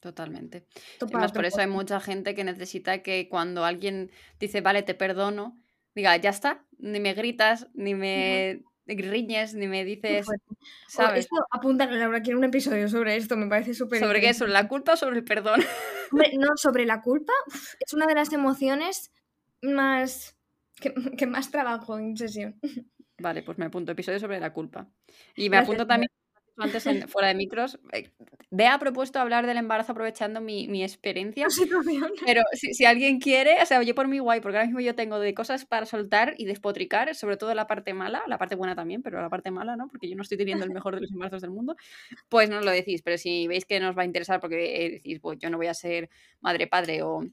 Totalmente. 0.00 0.66
Además, 1.00 1.30
por 1.30 1.44
eso 1.44 1.60
hay 1.60 1.68
mucha 1.68 2.00
gente 2.00 2.34
que 2.34 2.42
necesita 2.42 3.04
que 3.04 3.28
cuando 3.28 3.64
alguien 3.64 4.10
dice, 4.40 4.60
vale, 4.60 4.82
te 4.82 4.94
perdono, 4.94 5.56
diga, 5.94 6.16
ya 6.16 6.30
está, 6.30 6.64
ni 6.78 6.98
me 6.98 7.14
gritas, 7.14 7.68
ni 7.74 7.94
me 7.94 8.64
riñes, 8.86 9.54
ni 9.54 9.68
me 9.68 9.84
dices. 9.84 10.26
¿sabes? 10.88 11.20
Esto 11.20 11.36
apunta, 11.52 11.86
Laura, 11.86 12.22
quiero 12.22 12.40
un 12.40 12.44
episodio 12.44 12.88
sobre 12.88 13.14
esto, 13.14 13.36
me 13.36 13.46
parece 13.46 13.72
súper. 13.72 14.00
¿Sobre 14.00 14.20
qué? 14.20 14.34
¿Sobre 14.34 14.50
la 14.50 14.66
culpa 14.66 14.94
o 14.94 14.96
sobre 14.96 15.18
el 15.18 15.24
perdón? 15.24 15.60
no, 16.10 16.56
sobre 16.56 16.86
la 16.86 17.02
culpa. 17.02 17.32
Es 17.78 17.94
una 17.94 18.06
de 18.06 18.16
las 18.16 18.32
emociones 18.32 19.12
más. 19.62 20.36
que, 20.80 20.92
que 21.16 21.26
más 21.28 21.52
trabajo 21.52 21.96
en 22.00 22.16
sesión. 22.16 22.58
Vale, 23.22 23.42
pues 23.42 23.56
me 23.56 23.66
apunto 23.66 23.92
episodio 23.92 24.18
sobre 24.18 24.40
la 24.40 24.52
culpa. 24.52 24.88
Y 25.36 25.48
me 25.48 25.56
apunto 25.56 25.86
también 25.86 26.10
antes 26.56 26.84
fuera 27.08 27.28
de 27.28 27.34
micros. 27.34 27.78
Eh, 27.92 28.10
ha 28.66 28.78
propuesto 28.78 29.20
hablar 29.20 29.46
del 29.46 29.56
embarazo 29.56 29.92
aprovechando 29.92 30.40
mi, 30.40 30.82
experiencia. 30.82 31.46
Pero 32.26 32.42
si, 32.52 32.84
alguien 32.84 33.20
quiere, 33.20 33.62
o 33.62 33.66
sea, 33.66 33.82
yo 33.82 33.94
por 33.94 34.08
mi 34.08 34.18
guay, 34.18 34.40
porque 34.40 34.58
ahora 34.58 34.66
mismo 34.66 34.80
yo 34.80 34.94
tengo 34.94 35.20
de 35.20 35.34
cosas 35.34 35.64
para 35.64 35.86
soltar 35.86 36.34
y 36.36 36.44
despotricar, 36.44 37.14
sobre 37.14 37.36
todo 37.36 37.54
la 37.54 37.66
parte 37.66 37.94
mala, 37.94 38.22
la 38.26 38.38
parte 38.38 38.56
buena 38.56 38.74
también, 38.74 39.02
pero 39.02 39.20
la 39.20 39.30
parte 39.30 39.50
mala, 39.50 39.76
¿no? 39.76 39.88
Porque 39.88 40.08
yo 40.08 40.16
no 40.16 40.22
estoy 40.22 40.36
teniendo 40.36 40.64
el 40.64 40.70
mejor 40.74 40.96
de 40.96 41.02
los 41.02 41.12
embarazos 41.12 41.42
del 41.42 41.50
mundo, 41.50 41.76
pues 42.28 42.50
no 42.50 42.60
lo 42.60 42.70
decís. 42.72 43.02
Pero 43.02 43.18
si 43.18 43.46
veis 43.46 43.64
que 43.64 43.80
nos 43.80 43.96
va 43.96 44.02
a 44.02 44.06
interesar 44.06 44.40
porque 44.40 44.90
decís, 44.92 45.20
pues 45.20 45.38
yo 45.38 45.48
no 45.48 45.58
voy 45.58 45.68
a 45.68 45.74
ser 45.74 46.10
madre, 46.40 46.66
padre 46.66 47.02
o 47.02 47.24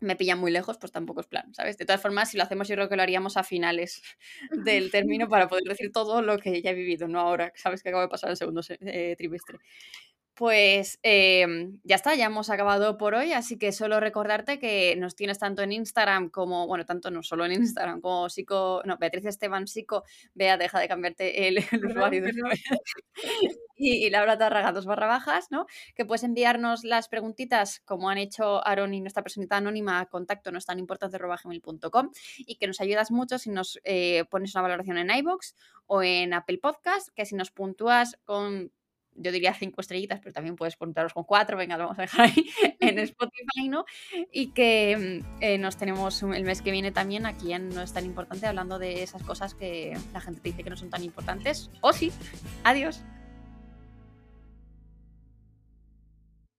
me 0.00 0.16
pillan 0.16 0.38
muy 0.38 0.50
lejos, 0.50 0.78
pues 0.78 0.92
tampoco 0.92 1.20
es 1.20 1.26
plan, 1.26 1.54
¿sabes? 1.54 1.78
De 1.78 1.84
todas 1.86 2.00
formas, 2.00 2.30
si 2.30 2.36
lo 2.36 2.42
hacemos, 2.42 2.68
yo 2.68 2.74
creo 2.74 2.88
que 2.88 2.96
lo 2.96 3.02
haríamos 3.02 3.36
a 3.36 3.44
finales 3.44 4.02
del 4.50 4.90
término 4.90 5.28
para 5.28 5.48
poder 5.48 5.64
decir 5.64 5.92
todo 5.92 6.22
lo 6.22 6.38
que 6.38 6.62
ya 6.62 6.70
he 6.70 6.74
vivido, 6.74 7.08
no 7.08 7.20
ahora, 7.20 7.52
sabes 7.56 7.82
que 7.82 7.90
acabo 7.90 8.02
de 8.02 8.08
pasar 8.08 8.30
el 8.30 8.36
segundo 8.36 8.62
eh, 8.68 9.14
trimestre. 9.16 9.58
Pues 10.40 10.98
em, 11.02 11.80
ya 11.84 11.96
está, 11.96 12.14
ya 12.14 12.24
hemos 12.24 12.48
acabado 12.48 12.96
por 12.96 13.12
hoy, 13.12 13.34
así 13.34 13.58
que 13.58 13.72
solo 13.72 14.00
recordarte 14.00 14.58
que 14.58 14.96
nos 14.96 15.14
tienes 15.14 15.38
tanto 15.38 15.60
en 15.60 15.70
Instagram 15.70 16.30
como, 16.30 16.66
bueno, 16.66 16.86
tanto 16.86 17.10
no 17.10 17.22
solo 17.22 17.44
en 17.44 17.52
Instagram 17.52 18.00
como 18.00 18.26
psico, 18.30 18.80
no, 18.86 18.96
Beatriz 18.96 19.26
Esteban 19.26 19.66
Psico, 19.66 20.02
vea, 20.32 20.56
deja 20.56 20.80
de 20.80 20.88
cambiarte 20.88 21.46
el, 21.46 21.58
usuario 21.86 22.24
y, 23.76 24.06
y 24.06 24.08
Laura 24.08 24.38
Tarraga, 24.38 24.72
dos 24.72 24.86
barra 24.86 25.08
bajas, 25.08 25.48
¿no? 25.50 25.66
Que 25.94 26.06
puedes 26.06 26.24
enviarnos 26.24 26.84
las 26.84 27.08
preguntitas 27.08 27.80
como 27.80 28.08
han 28.08 28.16
hecho 28.16 28.66
Aaron 28.66 28.94
y 28.94 29.02
nuestra 29.02 29.22
personita 29.22 29.58
anónima 29.58 30.00
a 30.00 30.06
contacto 30.06 30.50
no 30.50 30.56
es 30.56 30.64
tan 30.64 30.78
importante 30.78 31.18
gmail.com 31.18 32.12
y 32.38 32.56
que 32.56 32.66
nos 32.66 32.80
ayudas 32.80 33.10
mucho 33.10 33.38
si 33.38 33.50
nos 33.50 33.78
eh, 33.84 34.24
pones 34.30 34.54
una 34.54 34.62
valoración 34.62 34.96
en 34.96 35.10
iBox 35.10 35.54
o 35.84 36.02
en 36.02 36.32
Apple 36.32 36.60
Podcast, 36.62 37.10
que 37.14 37.26
si 37.26 37.34
nos 37.34 37.50
puntúas 37.50 38.18
con 38.24 38.72
yo 39.14 39.32
diría 39.32 39.54
cinco 39.54 39.80
estrellitas, 39.80 40.20
pero 40.20 40.32
también 40.32 40.56
puedes 40.56 40.76
puntuarlos 40.76 41.12
con 41.12 41.24
cuatro, 41.24 41.56
venga, 41.56 41.76
lo 41.76 41.84
vamos 41.84 41.98
a 41.98 42.02
dejar 42.02 42.26
ahí 42.26 42.50
en 42.80 42.98
Spotify, 43.10 43.68
¿no? 43.68 43.84
Y 44.32 44.48
que 44.52 45.22
mm, 45.22 45.42
eh, 45.42 45.58
nos 45.58 45.76
tenemos 45.76 46.22
el 46.22 46.44
mes 46.44 46.62
que 46.62 46.70
viene 46.70 46.92
también 46.92 47.26
aquí 47.26 47.52
en 47.52 47.68
No 47.70 47.82
es 47.82 47.92
tan 47.92 48.04
importante, 48.04 48.46
hablando 48.46 48.78
de 48.78 49.02
esas 49.02 49.22
cosas 49.22 49.54
que 49.54 49.96
la 50.12 50.20
gente 50.20 50.40
te 50.40 50.50
dice 50.50 50.64
que 50.64 50.70
no 50.70 50.76
son 50.76 50.90
tan 50.90 51.04
importantes. 51.04 51.70
O 51.80 51.92
sí. 51.92 52.12
Adiós. 52.64 53.02